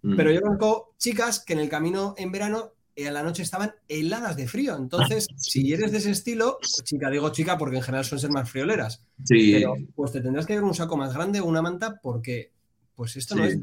Pero 0.01 0.31
yo 0.31 0.41
conozco 0.41 0.93
chicas 0.97 1.43
que 1.45 1.53
en 1.53 1.59
el 1.59 1.69
camino 1.69 2.15
en 2.17 2.31
verano 2.31 2.73
y 2.95 3.05
a 3.05 3.11
la 3.11 3.23
noche 3.23 3.43
estaban 3.43 3.73
heladas 3.87 4.35
de 4.35 4.47
frío. 4.47 4.75
Entonces, 4.75 5.27
si 5.37 5.71
eres 5.73 5.91
de 5.91 5.99
ese 5.99 6.11
estilo, 6.11 6.59
chica, 6.83 7.09
digo 7.09 7.29
chica 7.29 7.57
porque 7.57 7.77
en 7.77 7.81
general 7.81 8.03
suelen 8.03 8.21
ser 8.21 8.31
más 8.31 8.49
frioleras. 8.49 9.05
Sí. 9.23 9.53
Pero 9.53 9.75
pues 9.95 10.11
te 10.11 10.21
tendrás 10.21 10.45
que 10.45 10.55
ver 10.55 10.63
un 10.63 10.73
saco 10.73 10.97
más 10.97 11.13
grande 11.13 11.39
o 11.39 11.45
una 11.45 11.61
manta 11.61 11.99
porque, 12.01 12.51
pues 12.95 13.15
esto 13.15 13.35
no 13.35 13.45
es. 13.45 13.57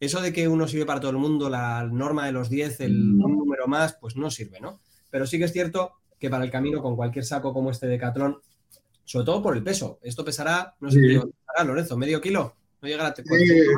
Eso 0.00 0.20
de 0.20 0.32
que 0.32 0.48
uno 0.48 0.66
sirve 0.66 0.84
para 0.84 0.98
todo 1.00 1.12
el 1.12 1.16
mundo, 1.16 1.48
la 1.48 1.84
norma 1.84 2.26
de 2.26 2.32
los 2.32 2.50
10, 2.50 2.80
el 2.80 3.14
mm. 3.14 3.24
un 3.24 3.38
número 3.38 3.68
más, 3.68 3.96
pues 4.00 4.16
no 4.16 4.30
sirve, 4.30 4.60
¿no? 4.60 4.80
Pero 5.10 5.26
sí 5.26 5.38
que 5.38 5.44
es 5.44 5.52
cierto 5.52 5.92
que 6.18 6.28
para 6.28 6.44
el 6.44 6.50
camino, 6.50 6.82
con 6.82 6.96
cualquier 6.96 7.24
saco 7.24 7.52
como 7.52 7.70
este 7.70 7.86
de 7.86 7.98
Catrón, 7.98 8.38
sobre 9.04 9.26
todo 9.26 9.42
por 9.42 9.56
el 9.56 9.62
peso, 9.62 9.98
esto 10.02 10.24
pesará, 10.24 10.74
no 10.80 10.90
sé 10.90 11.00
qué 11.00 11.20
pesará, 11.20 11.64
Lorenzo, 11.64 11.96
medio 11.96 12.20
kilo. 12.20 12.56
No 12.80 12.88
llegará 12.88 13.10
a. 13.10 13.14
Sí, 13.14 13.22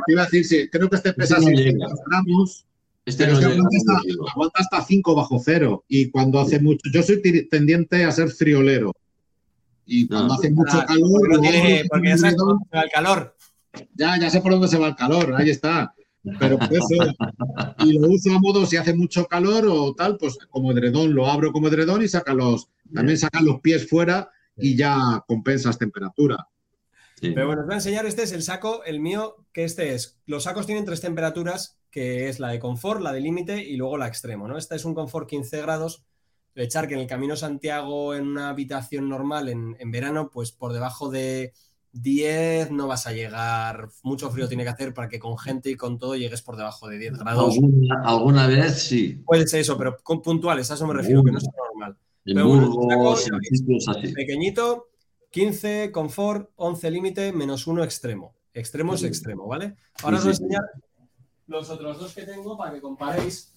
iba 0.08 0.22
a 0.22 0.24
decir, 0.24 0.44
sí, 0.46 0.68
creo 0.70 0.88
que 0.88 0.96
este 0.96 1.12
pesa 1.12 1.38
600 1.38 1.92
gramos 2.06 2.66
este 3.04 3.24
aguanta, 3.24 4.60
hasta, 4.60 4.82
5 4.82 5.14
bajo 5.14 5.38
cero. 5.44 5.84
Y 5.88 6.10
cuando 6.10 6.40
hace 6.40 6.58
mucho. 6.58 6.88
Yo 6.92 7.02
soy 7.02 7.20
tendiente 7.50 8.04
a 8.04 8.12
ser 8.12 8.30
friolero. 8.30 8.92
Y 9.86 10.06
cuando 10.06 10.34
hace 10.34 10.50
mucho 10.50 10.78
ah, 10.78 10.86
calor. 10.86 11.20
Porque, 11.88 12.08
ya 12.08 12.16
sabes 12.16 12.36
por 12.36 12.48
dónde 12.48 12.64
se 12.70 12.76
va 12.76 12.82
el 12.82 12.90
calor. 12.90 13.36
Ya, 13.94 14.18
ya 14.18 14.30
sé 14.30 14.40
por 14.40 14.52
dónde 14.52 14.68
se 14.68 14.78
va 14.78 14.88
el 14.88 14.96
calor, 14.96 15.34
ahí 15.36 15.50
está. 15.50 15.94
Pero 16.38 16.58
por 16.58 16.72
eso. 16.72 17.14
y 17.84 17.98
lo 17.98 18.08
uso 18.08 18.34
a 18.34 18.38
modo 18.38 18.64
si 18.64 18.78
hace 18.78 18.94
mucho 18.94 19.26
calor 19.26 19.66
o 19.68 19.94
tal, 19.94 20.16
pues 20.16 20.38
como 20.48 20.72
edredón, 20.72 21.14
lo 21.14 21.26
abro 21.26 21.52
como 21.52 21.68
edredón 21.68 22.02
y 22.02 22.08
saca 22.08 22.32
los. 22.32 22.68
También 22.94 23.18
saca 23.18 23.42
los 23.42 23.60
pies 23.60 23.86
fuera 23.86 24.30
y 24.56 24.76
ya 24.76 25.24
compensas 25.26 25.78
temperatura. 25.78 26.48
Pero 27.20 27.46
bueno, 27.46 27.62
os 27.62 27.66
voy 27.66 27.74
a 27.74 27.78
enseñar, 27.78 28.06
este 28.06 28.22
es 28.22 28.32
el 28.32 28.42
saco, 28.42 28.84
el 28.84 29.00
mío, 29.00 29.36
que 29.52 29.64
este 29.64 29.94
es. 29.94 30.20
Los 30.26 30.44
sacos 30.44 30.66
tienen 30.66 30.84
tres 30.84 31.00
temperaturas, 31.00 31.78
que 31.90 32.28
es 32.28 32.40
la 32.40 32.48
de 32.48 32.58
confort, 32.58 33.00
la 33.00 33.12
de 33.12 33.20
límite 33.20 33.62
y 33.62 33.76
luego 33.76 33.96
la 33.96 34.08
extremo, 34.08 34.48
¿no? 34.48 34.58
Este 34.58 34.74
es 34.74 34.84
un 34.84 34.94
confort 34.94 35.28
15 35.28 35.62
grados. 35.62 36.04
De 36.54 36.62
echar 36.62 36.86
que 36.86 36.94
en 36.94 37.00
el 37.00 37.06
Camino 37.06 37.34
Santiago, 37.34 38.14
en 38.14 38.28
una 38.28 38.50
habitación 38.50 39.08
normal, 39.08 39.48
en, 39.48 39.90
verano, 39.90 40.30
pues 40.32 40.52
por 40.52 40.72
debajo 40.72 41.10
de 41.10 41.52
10 41.92 42.70
no 42.70 42.86
vas 42.86 43.08
a 43.08 43.12
llegar. 43.12 43.88
Mucho 44.04 44.30
frío 44.30 44.46
tiene 44.46 44.62
que 44.62 44.70
hacer 44.70 44.94
para 44.94 45.08
que 45.08 45.18
con 45.18 45.36
gente 45.36 45.70
y 45.70 45.76
con 45.76 45.98
todo 45.98 46.14
llegues 46.14 46.42
por 46.42 46.56
debajo 46.56 46.88
de 46.88 46.98
10 46.98 47.18
grados. 47.18 47.56
Alguna, 48.04 48.46
vez 48.46 48.82
sí. 48.82 49.20
Puede 49.24 49.48
ser 49.48 49.60
eso, 49.60 49.76
pero 49.76 49.96
con 50.02 50.22
puntuales, 50.22 50.70
a 50.70 50.74
eso 50.74 50.86
me 50.86 50.94
refiero, 50.94 51.24
que 51.24 51.32
no 51.32 51.38
es 51.38 51.44
normal. 51.44 51.96
Pequeñito, 54.14 54.88
15 55.30 55.90
confort, 55.92 56.50
11 56.56 56.90
límite, 56.90 57.32
menos 57.32 57.66
1 57.66 57.84
extremo. 57.84 58.34
Extremo 58.52 58.94
es 58.94 59.02
extremo, 59.02 59.46
¿vale? 59.46 59.76
Ahora 60.02 60.18
os 60.18 60.24
voy 60.24 60.30
a 60.30 60.36
enseñar 60.36 60.62
los 61.46 61.68
otros 61.70 61.98
dos 61.98 62.14
que 62.14 62.22
tengo 62.22 62.56
para 62.56 62.72
que 62.72 62.80
comparéis. 62.80 63.52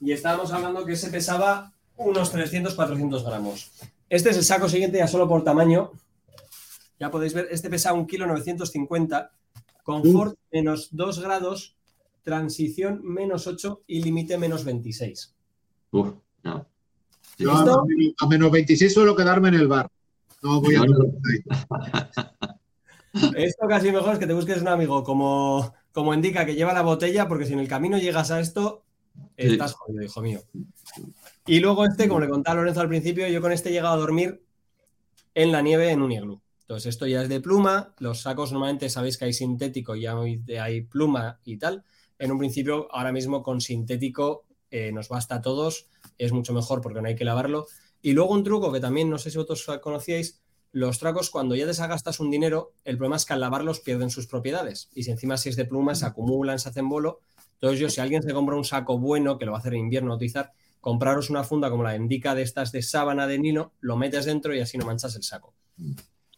Y 0.00 0.12
estábamos 0.12 0.52
hablando 0.52 0.84
que 0.84 0.96
se 0.96 1.10
pesaba 1.10 1.72
unos 1.96 2.30
300, 2.30 2.74
400 2.74 3.24
gramos. 3.24 3.72
Este 4.08 4.30
es 4.30 4.36
el 4.36 4.44
saco 4.44 4.68
siguiente 4.68 4.98
ya 4.98 5.08
solo 5.08 5.28
por 5.28 5.42
tamaño, 5.44 5.92
ya 6.98 7.10
podéis 7.10 7.34
ver, 7.34 7.48
este 7.50 7.68
pesa 7.68 7.92
un 7.92 8.06
kilo 8.06 8.26
950, 8.26 9.32
confort 9.82 10.38
menos 10.52 10.88
2 10.92 11.20
grados, 11.20 11.76
transición 12.22 13.00
menos 13.02 13.46
8 13.46 13.82
y 13.86 14.02
límite 14.02 14.38
menos 14.38 14.64
26. 14.64 15.34
Uf, 15.90 16.14
no. 16.42 16.66
a 18.18 18.26
menos 18.26 18.50
26 18.50 18.92
suelo 18.92 19.16
quedarme 19.16 19.48
en 19.48 19.54
el 19.54 19.68
bar. 19.68 19.88
No 20.42 20.60
voy 20.60 20.76
a... 20.76 20.82
Esto 23.36 23.66
casi 23.66 23.90
mejor 23.90 24.12
es 24.12 24.18
que 24.18 24.26
te 24.26 24.34
busques 24.34 24.60
un 24.60 24.68
amigo 24.68 25.02
como, 25.02 25.74
como 25.92 26.14
indica 26.14 26.44
que 26.44 26.54
lleva 26.54 26.72
la 26.72 26.82
botella, 26.82 27.26
porque 27.26 27.46
si 27.46 27.52
en 27.52 27.58
el 27.58 27.68
camino 27.68 27.98
llegas 27.98 28.30
a 28.30 28.38
esto, 28.38 28.84
estás 29.36 29.72
jodido, 29.72 30.02
hijo 30.02 30.20
mío. 30.20 30.40
Y 31.46 31.60
luego 31.60 31.84
este, 31.84 32.06
como 32.06 32.20
le 32.20 32.28
contaba 32.28 32.56
Lorenzo 32.56 32.80
al 32.80 32.88
principio, 32.88 33.26
yo 33.28 33.40
con 33.40 33.52
este 33.52 33.70
he 33.70 33.72
llegado 33.72 33.94
a 33.94 33.98
dormir 33.98 34.42
en 35.34 35.52
la 35.52 35.62
nieve 35.62 35.90
en 35.90 36.02
un 36.02 36.12
iglú. 36.12 36.40
Entonces, 36.60 36.90
esto 36.90 37.06
ya 37.06 37.22
es 37.22 37.28
de 37.28 37.40
pluma. 37.40 37.94
Los 37.98 38.20
sacos 38.20 38.52
normalmente 38.52 38.90
sabéis 38.90 39.16
que 39.16 39.24
hay 39.24 39.32
sintético 39.32 39.96
y 39.96 40.06
hay 40.06 40.82
pluma 40.82 41.40
y 41.44 41.56
tal. 41.56 41.82
En 42.18 42.30
un 42.30 42.38
principio, 42.38 42.88
ahora 42.92 43.10
mismo 43.10 43.42
con 43.42 43.60
sintético 43.60 44.44
eh, 44.70 44.92
nos 44.92 45.08
basta 45.08 45.36
a 45.36 45.42
todos. 45.42 45.86
Es 46.18 46.32
mucho 46.32 46.52
mejor 46.52 46.80
porque 46.80 47.00
no 47.00 47.08
hay 47.08 47.16
que 47.16 47.24
lavarlo. 47.24 47.66
Y 48.02 48.12
luego 48.12 48.32
un 48.32 48.44
truco 48.44 48.72
que 48.72 48.80
también 48.80 49.10
no 49.10 49.18
sé 49.18 49.30
si 49.30 49.38
vosotros 49.38 49.80
conocíais, 49.80 50.40
los 50.72 50.98
tracos 50.98 51.30
cuando 51.30 51.54
ya 51.54 51.66
desgastas 51.66 52.20
un 52.20 52.30
dinero, 52.30 52.74
el 52.84 52.96
problema 52.96 53.16
es 53.16 53.24
que 53.24 53.32
al 53.32 53.40
lavarlos 53.40 53.80
pierden 53.80 54.10
sus 54.10 54.26
propiedades. 54.26 54.90
Y 54.94 55.02
si 55.04 55.10
encima 55.10 55.36
si 55.36 55.48
es 55.48 55.56
de 55.56 55.64
pluma, 55.64 55.94
se 55.94 56.06
acumulan, 56.06 56.58
se 56.58 56.68
hacen 56.68 56.88
bolo. 56.88 57.20
Entonces 57.54 57.80
yo, 57.80 57.90
si 57.90 58.00
alguien 58.00 58.22
se 58.22 58.32
compra 58.32 58.54
un 58.54 58.64
saco 58.64 58.98
bueno, 58.98 59.38
que 59.38 59.46
lo 59.46 59.52
va 59.52 59.58
a 59.58 59.60
hacer 59.60 59.74
en 59.74 59.80
invierno, 59.80 60.14
utilizar, 60.14 60.52
compraros 60.80 61.30
una 61.30 61.42
funda 61.42 61.70
como 61.70 61.82
la 61.82 61.96
indica 61.96 62.34
de 62.34 62.42
estas 62.42 62.70
de 62.70 62.82
sábana 62.82 63.26
de 63.26 63.38
nilo, 63.38 63.72
lo 63.80 63.96
metes 63.96 64.26
dentro 64.26 64.54
y 64.54 64.60
así 64.60 64.78
no 64.78 64.86
manchas 64.86 65.16
el 65.16 65.22
saco. 65.22 65.54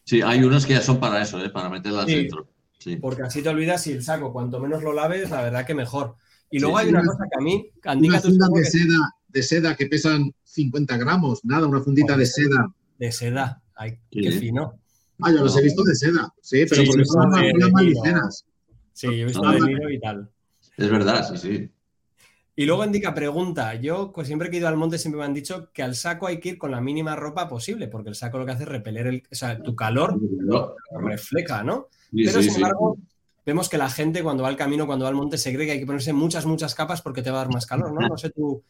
Sí, 0.03 0.21
hay 0.21 0.43
unos 0.43 0.65
que 0.65 0.73
ya 0.73 0.81
son 0.81 0.99
para 0.99 1.21
eso, 1.21 1.43
¿eh? 1.43 1.49
para 1.49 1.69
meterlas 1.69 2.07
dentro. 2.07 2.47
Sí. 2.79 2.95
Porque 2.95 3.21
así 3.21 3.43
te 3.43 3.49
olvidas 3.49 3.83
si 3.83 3.91
el 3.91 4.01
saco, 4.01 4.33
cuanto 4.33 4.59
menos 4.59 4.81
lo 4.81 4.93
laves, 4.93 5.29
la 5.29 5.43
verdad 5.43 5.65
que 5.65 5.75
mejor. 5.75 6.15
Y 6.51 6.59
luego 6.59 6.77
hay 6.77 6.89
una 6.89 7.03
cosa 7.03 7.23
que 7.31 7.37
a 7.37 7.41
mí... 7.41 7.71
Una 7.83 8.19
funda 8.19 8.47
de, 8.53 8.65
seda, 8.65 9.15
de 9.29 9.43
seda 9.43 9.75
que 9.75 9.87
pesan 9.87 10.33
50 10.43 10.97
gramos, 10.97 11.43
nada, 11.45 11.65
una 11.65 11.81
fundita 11.81 12.17
de 12.17 12.25
seda. 12.25 12.73
De 12.99 13.11
seda, 13.11 13.61
Ay, 13.75 13.97
qué 14.11 14.31
fino. 14.31 14.79
Ah, 15.21 15.31
yo 15.31 15.43
los 15.43 15.57
he 15.57 15.61
visto 15.61 15.83
de 15.83 15.95
seda, 15.95 16.31
sí, 16.41 16.65
pero 16.69 16.83
porque 16.85 17.05
son 17.05 17.27
unas 17.27 17.71
más 17.71 17.83
ligeras. 17.83 18.45
Sí, 18.93 19.07
yo 19.07 19.13
he 19.13 19.25
visto 19.25 19.49
de 19.49 19.59
nilo 19.59 19.89
y 19.89 19.99
tal. 19.99 20.29
Es 20.77 20.89
verdad, 20.89 21.27
sí, 21.29 21.37
sí. 21.37 21.69
Y 22.55 22.65
luego 22.65 22.85
indica 22.85 23.13
pregunta. 23.13 23.75
Yo 23.75 24.11
pues, 24.11 24.27
siempre 24.27 24.49
que 24.49 24.57
he 24.57 24.59
ido 24.59 24.67
al 24.67 24.77
monte 24.77 24.97
siempre 24.97 25.19
me 25.19 25.25
han 25.25 25.33
dicho 25.33 25.71
que 25.73 25.83
al 25.83 25.95
saco 25.95 26.27
hay 26.27 26.39
que 26.39 26.49
ir 26.49 26.57
con 26.57 26.71
la 26.71 26.81
mínima 26.81 27.15
ropa 27.15 27.47
posible, 27.47 27.87
porque 27.87 28.09
el 28.09 28.15
saco 28.15 28.37
lo 28.37 28.45
que 28.45 28.51
hace 28.51 28.63
es 28.63 28.69
repeler 28.69 29.07
el, 29.07 29.23
o 29.31 29.35
sea, 29.35 29.61
tu 29.61 29.75
calor 29.75 30.19
lo, 30.21 30.75
refleja, 30.99 31.63
¿no? 31.63 31.87
Pero 32.11 32.41
sin 32.41 32.55
embargo, 32.55 32.97
vemos 33.45 33.69
que 33.69 33.77
la 33.77 33.89
gente 33.89 34.23
cuando 34.23 34.43
va 34.43 34.49
al 34.49 34.57
camino, 34.57 34.85
cuando 34.85 35.03
va 35.03 35.09
al 35.09 35.15
monte, 35.15 35.37
se 35.37 35.53
cree 35.53 35.65
que 35.65 35.71
hay 35.73 35.79
que 35.79 35.85
ponerse 35.85 36.13
muchas, 36.13 36.45
muas 36.45 36.75
capas 36.75 37.01
porque 37.01 37.21
te 37.21 37.31
va 37.31 37.41
a 37.41 37.43
dar 37.43 37.53
más 37.53 37.65
calor, 37.65 37.93
¿no? 37.93 38.07
No 38.07 38.17
sé 38.17 38.29
tú. 38.29 38.63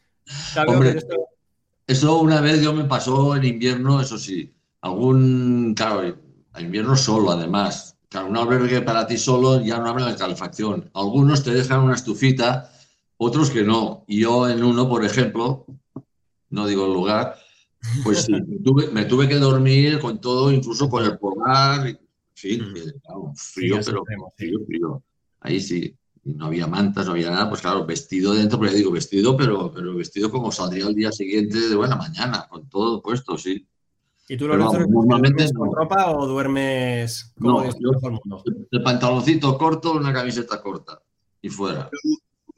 Eso 1.88 2.20
una 2.22 2.42
vez 2.42 2.62
yo 2.62 2.74
me 2.74 2.86
pasó 2.86 3.36
en 3.36 3.44
invierno, 3.44 4.02
eso 4.02 4.18
sí. 4.18 4.54
Algún, 4.82 5.74
claro, 5.76 6.16
invierno 6.60 6.96
solo, 6.96 7.32
además. 7.32 7.98
Claro, 8.10 8.28
un 8.28 8.38
albergue 8.38 8.82
para 8.82 9.08
ti 9.08 9.18
solo 9.18 9.62
ya 9.62 9.80
no 9.80 9.90
habla 9.90 10.08
de 10.08 10.16
calefacción. 10.16 10.90
Algunos 10.94 11.44
te 11.44 11.54
dejan 11.54 11.82
una 11.82 11.96
estufita 11.96 12.72
otros 13.24 13.52
que 13.52 13.64
no. 13.64 14.04
Y 14.08 14.22
yo 14.22 14.50
en 14.50 14.64
uno, 14.64 14.90
por 14.90 15.06
ejemplo, 15.06 15.66
no 16.50 16.66
digo 16.66 16.88
el 16.88 16.94
lugar, 16.94 17.36
pues 18.04 18.24
sí, 18.24 18.34
me, 18.92 19.06
tuve, 19.06 19.28
que 19.28 19.36
dormir 19.36 20.00
con 20.00 20.20
todo, 20.20 20.52
incluso 20.52 20.90
con 20.90 21.06
el 21.06 21.18
polar, 21.20 22.00
sí, 22.34 22.60
mm. 22.60 23.36
frío, 23.36 23.80
pero 23.86 24.04
frío, 24.36 24.60
frío. 24.66 25.04
Ahí 25.40 25.60
sí, 25.60 25.96
no 26.24 26.46
había 26.46 26.68
mantas, 26.68 27.06
no 27.06 27.14
había 27.14 27.32
nada, 27.32 27.50
pues 27.50 27.62
claro, 27.62 27.86
vestido 27.86 28.34
dentro, 28.34 28.60
pero 28.60 28.72
ya 28.72 28.78
digo, 28.78 28.92
vestido, 28.92 29.36
pero, 29.36 29.72
pero 29.72 29.96
vestido 29.96 30.30
como 30.30 30.52
saldría 30.52 30.88
el 30.88 30.96
día 30.96 31.12
siguiente 31.12 31.60
de 31.70 31.76
buena 31.76 31.96
mañana, 31.96 32.48
con 32.50 32.70
todo 32.70 33.02
puesto, 33.02 33.38
sí. 33.38 33.66
¿Y 34.28 34.38
tú 34.38 34.48
lo 34.48 34.56
normalmente 34.56 35.52
con 35.54 35.76
ropa 35.76 36.12
o 36.12 36.26
duermes 36.26 37.34
como 37.38 37.64
no, 37.64 37.66
yo, 37.66 37.92
el 38.04 38.12
mundo? 38.12 38.44
El 38.72 38.84
pantaloncito 38.84 39.58
corto, 39.58 39.94
una 39.94 40.14
camiseta 40.14 40.62
corta 40.62 41.02
y 41.42 41.50
fuera 41.50 41.90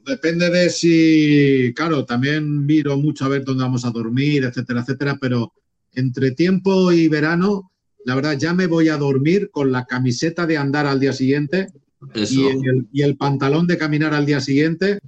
depende 0.04 0.50
de 0.50 0.70
si, 0.70 1.72
claro, 1.74 2.04
también 2.04 2.64
miro 2.66 2.96
mucho 2.96 3.24
a 3.24 3.28
ver 3.28 3.44
dónde 3.44 3.64
vamos 3.64 3.84
a 3.84 3.90
dormir, 3.90 4.44
etcétera, 4.44 4.80
etcétera, 4.80 5.18
pero 5.20 5.52
entre 5.92 6.32
tiempo 6.32 6.92
y 6.92 7.08
verano, 7.08 7.72
la 8.04 8.14
verdad, 8.14 8.38
ya 8.38 8.54
me 8.54 8.66
voy 8.66 8.88
a 8.88 8.96
dormir 8.96 9.50
con 9.50 9.72
la 9.72 9.84
camiseta 9.84 10.46
de 10.46 10.56
andar 10.56 10.86
al 10.86 11.00
día 11.00 11.12
siguiente 11.12 11.68
y 12.14 13.02
el, 13.02 13.16
pantalón 13.16 13.66
de 13.66 13.78
caminar 13.78 14.14
al 14.14 14.26
día 14.26 14.40
siguiente. 14.40 14.98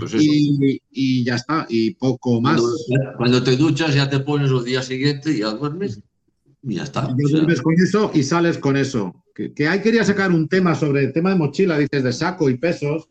Pues 0.00 0.14
y, 0.18 1.22
ya 1.22 1.36
está, 1.36 1.66
y 1.68 1.94
poco 1.94 2.40
más. 2.40 2.60
Cuando, 3.16 3.42
te 3.42 3.56
duchas 3.56 3.94
ya 3.94 4.10
te 4.10 4.18
pones 4.18 4.50
los 4.50 4.64
días 4.64 4.84
siguientes 4.84 5.36
y 5.36 5.40
ya 5.40 5.50
duermes 5.50 6.00
y 6.62 6.74
ya 6.74 6.82
está. 6.82 7.14
Y 7.16 7.30
duermes 7.30 7.62
con 7.62 7.74
eso 7.74 8.10
y 8.12 8.24
sales 8.24 8.58
con 8.58 8.76
eso. 8.76 9.22
Que, 9.34 9.52
que 9.52 9.68
ahí 9.68 9.80
quería 9.82 10.04
sacar 10.04 10.32
un 10.32 10.48
tema 10.48 10.74
sobre 10.74 11.04
el 11.04 11.12
tema 11.12 11.30
de 11.30 11.36
mochila, 11.36 11.78
dices, 11.78 12.02
de 12.02 12.12
saco 12.12 12.50
y 12.50 12.56
pesos 12.56 13.08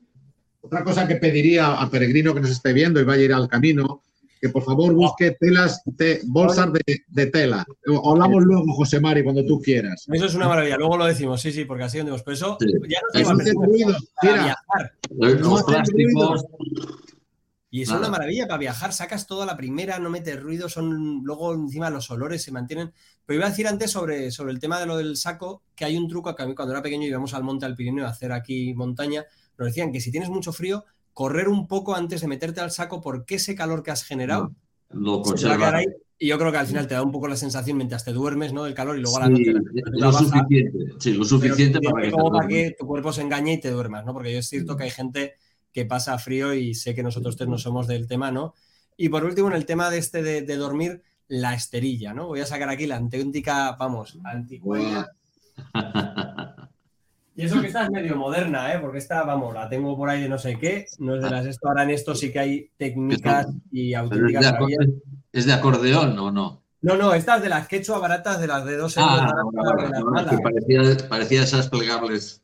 otra 0.66 0.84
cosa 0.84 1.08
que 1.08 1.18
pediría 1.18 1.74
a 1.74 1.90
Peregrino 1.92 2.34
que 2.34 2.42
nos 2.42 2.50
esté 2.50 2.74
viendo 2.74 3.00
y 3.00 3.04
vaya 3.04 3.22
a 3.22 3.26
ir 3.26 3.34
al 3.34 3.48
camino, 3.48 4.02
que 4.46 4.50
por 4.52 4.64
favor 4.64 4.94
busque 4.94 5.32
telas, 5.40 5.82
bolsas 6.28 6.70
de, 7.08 7.26
tela. 7.28 7.66
Hablamos 8.04 8.44
luego, 8.44 8.74
José 8.76 9.00
Mari, 9.00 9.24
cuando 9.24 9.44
tú 9.44 9.60
quieras. 9.60 10.06
Eso 10.12 10.26
es 10.26 10.36
una 10.36 10.48
maravilla, 10.48 10.78
luego 10.78 10.98
lo 10.98 11.06
decimos, 11.06 11.42
sí, 11.42 11.52
sí, 11.52 11.66
porque 11.66 11.86
así 11.86 11.98
vendemos. 11.98 12.22
Pero 12.22 12.36
eso 12.36 12.58
ya 12.88 13.00
no 13.24 13.40
se 13.40 13.54
ruido, 13.54 13.96
para 14.22 14.56
Los 15.10 15.64
plásticos. 15.64 16.46
Y 17.72 17.82
es 17.82 17.90
una 17.90 18.10
maravilla 18.10 18.48
para 18.48 18.60
viajar, 18.60 18.94
sacas 18.94 19.26
toda 19.26 19.48
la 19.48 19.58
primera, 19.58 19.98
no 19.98 20.12
metes 20.12 20.40
ruido, 20.40 20.70
son 20.70 21.24
luego 21.24 21.54
encima 21.56 21.90
los 21.90 22.10
olores 22.12 22.44
se 22.44 22.52
mantienen. 22.52 22.94
Pero 23.26 23.38
iba 23.38 23.48
a 23.48 23.50
decir 23.50 23.68
antes 23.68 23.90
sobre, 23.90 24.30
sobre 24.30 24.54
el 24.54 24.60
tema 24.60 24.80
de 24.80 24.86
lo 24.86 24.96
del 24.96 25.18
saco, 25.18 25.64
que 25.76 25.86
hay 25.86 25.98
un 25.98 26.08
truco 26.08 26.36
que 26.36 26.44
a 26.44 26.46
mí 26.46 26.54
cuando 26.54 26.74
era 26.74 26.84
pequeño 26.84 27.08
íbamos 27.08 27.34
al 27.34 27.44
monte 27.44 27.66
al 27.66 27.76
Pirineo 27.76 28.06
a 28.06 28.10
hacer 28.10 28.32
aquí 28.32 28.76
montaña, 28.76 29.26
nos 29.58 29.68
decían 29.70 29.92
que 29.92 30.00
si 30.00 30.12
tienes 30.12 30.30
mucho 30.30 30.54
frío, 30.54 30.86
correr 31.16 31.48
un 31.48 31.66
poco 31.68 31.96
antes 31.96 32.22
de 32.22 32.28
meterte 32.28 32.60
al 32.60 32.72
saco 32.72 33.02
porque 33.02 33.36
ese 33.36 33.56
calor 33.56 33.82
que 33.82 33.90
has 33.90 34.04
generado 34.04 34.54
lo 34.90 35.24
y 36.18 36.28
yo 36.28 36.38
creo 36.38 36.52
que 36.52 36.58
al 36.58 36.68
final 36.68 36.88
te 36.88 36.94
da 36.94 37.04
un 37.04 37.12
poco 37.12 37.28
la 37.28 37.36
sensación 37.36 37.78
mientras 37.78 38.06
te 38.06 38.14
duermes, 38.14 38.54
¿no? 38.54 38.64
Del 38.64 38.74
calor 38.74 38.98
y 38.98 39.02
luego 39.02 39.18
a 39.18 39.22
la 39.22 39.30
noche. 39.30 39.54
lo, 39.92 40.14
suficiente, 40.14 40.72
sí, 41.00 41.14
lo 41.14 41.26
suficiente 41.26 41.80
para 41.82 42.48
que, 42.48 42.76
tu 42.78 42.86
cuerpo 42.86 43.12
se 43.12 43.22
engañe 43.22 43.54
y 43.54 43.60
te 43.60 43.70
duermas, 43.70 44.06
¿no? 44.06 44.14
Porque 44.14 44.32
yo 44.32 44.40
es 44.40 44.48
cierto 44.48 44.78
que 44.78 44.84
hay 44.84 44.92
gente 44.92 45.34
que 45.74 45.86
pasa 45.86 46.18
frío 46.18 46.54
y 46.54 46.74
sé 46.74 46.96
que 46.96 47.04
nosotros 47.04 47.36
tres 47.36 47.50
no 47.50 47.58
somos 47.58 47.88
del 47.88 48.08
tema, 48.08 48.32
¿no? 48.32 48.54
Y 48.96 49.10
por 49.10 49.26
último, 49.26 49.50
en 49.50 49.56
el 49.56 49.66
tema 49.66 49.90
de 49.90 49.98
este 49.98 50.24
de, 50.24 50.56
dormir, 50.56 51.02
la 51.28 51.54
esterilla, 51.54 52.14
¿no? 52.14 52.28
Voy 52.28 52.40
a 52.40 52.46
sacar 52.46 52.70
aquí 52.70 52.88
la 52.88 52.96
auténtica, 52.96 53.76
vamos, 53.78 54.18
antigua. 54.24 55.10
Y 57.38 57.46
eso 57.46 57.60
que 57.60 57.68
esta 57.68 57.84
es 57.84 57.92
medio 57.92 58.16
moderna, 58.16 58.74
¿eh? 58.74 58.80
porque 58.80 59.00
esta, 59.00 59.24
vamos, 59.24 59.54
la 59.54 59.68
tengo 59.68 59.98
por 59.98 60.10
ahí 60.10 60.22
de 60.22 60.30
no 60.30 60.38
sé 60.38 60.58
qué, 60.58 60.86
no 61.00 61.16
es 61.16 61.22
de 61.22 61.30
las 61.30 61.46
esto, 61.46 61.68
ahora 61.68 61.84
en 61.84 61.90
esto 61.90 62.16
sí 62.16 62.32
que 62.32 62.40
hay 62.40 62.72
técnicas 62.78 63.48
y 63.72 63.94
auténticas. 63.94 64.56
¿Es 65.34 65.46
de, 65.46 65.52
acordeón 65.52 66.18
o 66.18 66.32
no? 66.32 66.64
No, 66.82 66.96
no, 66.96 67.14
estas 67.14 67.42
de 67.42 67.50
las 67.50 67.68
quechua 67.68 68.00
baratas, 68.00 68.40
de 68.40 68.48
las 68.48 68.64
de 68.64 68.78
dos 68.78 68.96
euros. 68.96 69.20
Ah, 69.20 70.40
parecía, 70.42 71.10
parecía, 71.10 71.44
esas 71.44 71.68
plegables. 71.68 72.42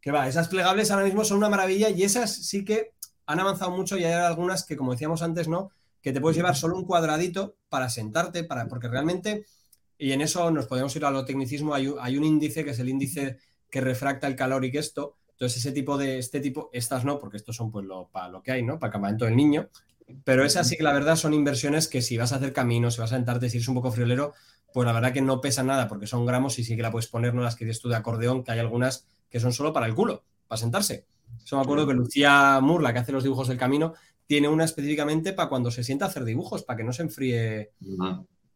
Que 0.00 0.10
va, 0.10 0.26
esas 0.26 0.48
plegables 0.48 0.90
ahora 0.90 1.04
mismo 1.04 1.24
son 1.24 1.36
una 1.36 1.50
maravilla 1.50 1.90
y 1.90 2.02
esas 2.02 2.34
sí 2.34 2.64
que 2.64 2.92
han 3.26 3.38
avanzado 3.38 3.70
mucho 3.70 3.98
y 3.98 4.04
hay 4.04 4.12
algunas 4.14 4.64
que, 4.64 4.78
como 4.78 4.92
decíamos 4.92 5.20
antes, 5.20 5.46
¿no? 5.46 5.72
Que 6.00 6.12
te 6.12 6.22
puedes 6.22 6.38
llevar 6.38 6.56
solo 6.56 6.76
un 6.76 6.86
cuadradito 6.86 7.56
para 7.68 7.90
sentarte, 7.90 8.44
para, 8.44 8.66
porque 8.66 8.88
realmente, 8.88 9.44
y 9.98 10.12
en 10.12 10.22
eso 10.22 10.50
nos 10.50 10.66
podemos 10.66 10.96
ir 10.96 11.04
a 11.04 11.10
lo 11.10 11.26
tecnicismo, 11.26 11.74
hay, 11.74 11.92
hay 12.00 12.16
un 12.16 12.24
índice 12.24 12.64
que 12.64 12.70
es 12.70 12.78
el 12.78 12.88
índice 12.88 13.38
que 13.72 13.80
refracta 13.80 14.26
el 14.26 14.36
calor 14.36 14.64
y 14.66 14.70
que 14.70 14.78
esto. 14.78 15.16
Entonces, 15.30 15.58
ese 15.58 15.72
tipo 15.72 15.96
de, 15.96 16.18
este 16.18 16.40
tipo, 16.40 16.68
estas 16.74 17.06
no, 17.06 17.18
porque 17.18 17.38
estos 17.38 17.56
son 17.56 17.72
pues 17.72 17.86
lo, 17.86 18.08
para 18.08 18.28
lo 18.28 18.42
que 18.42 18.52
hay, 18.52 18.62
¿no? 18.62 18.78
Para 18.78 18.90
el 18.90 18.92
campamento 18.92 19.24
del 19.24 19.34
niño. 19.34 19.70
Pero 20.24 20.44
esas 20.44 20.68
sí 20.68 20.76
que 20.76 20.82
la 20.82 20.92
verdad 20.92 21.16
son 21.16 21.32
inversiones 21.32 21.88
que 21.88 22.02
si 22.02 22.18
vas 22.18 22.32
a 22.32 22.36
hacer 22.36 22.52
camino, 22.52 22.90
si 22.90 23.00
vas 23.00 23.12
a 23.12 23.16
sentarte, 23.16 23.48
si 23.48 23.56
eres 23.56 23.68
un 23.68 23.76
poco 23.76 23.90
friolero, 23.90 24.34
pues 24.74 24.86
la 24.86 24.92
verdad 24.92 25.12
que 25.12 25.22
no 25.22 25.40
pesa 25.40 25.62
nada 25.62 25.88
porque 25.88 26.06
son 26.06 26.26
gramos 26.26 26.58
y 26.58 26.64
sí 26.64 26.76
que 26.76 26.82
la 26.82 26.90
puedes 26.90 27.08
poner, 27.08 27.32
no 27.32 27.40
las 27.40 27.56
que 27.56 27.64
dices 27.64 27.80
tú 27.80 27.88
de 27.88 27.96
acordeón, 27.96 28.44
que 28.44 28.52
hay 28.52 28.58
algunas 28.58 29.06
que 29.30 29.40
son 29.40 29.54
solo 29.54 29.72
para 29.72 29.86
el 29.86 29.94
culo, 29.94 30.22
para 30.46 30.58
sentarse. 30.58 31.06
Eso 31.42 31.56
me 31.56 31.62
acuerdo 31.62 31.86
que 31.86 31.94
Lucía 31.94 32.60
Moore, 32.60 32.84
la 32.84 32.92
que 32.92 32.98
hace 32.98 33.12
los 33.12 33.24
dibujos 33.24 33.48
del 33.48 33.56
camino, 33.56 33.94
tiene 34.26 34.48
una 34.48 34.64
específicamente 34.64 35.32
para 35.32 35.48
cuando 35.48 35.70
se 35.70 35.82
sienta 35.82 36.04
a 36.04 36.08
hacer 36.08 36.24
dibujos, 36.24 36.62
para 36.62 36.76
que 36.76 36.84
no 36.84 36.92
se 36.92 37.02
enfríe. 37.02 37.72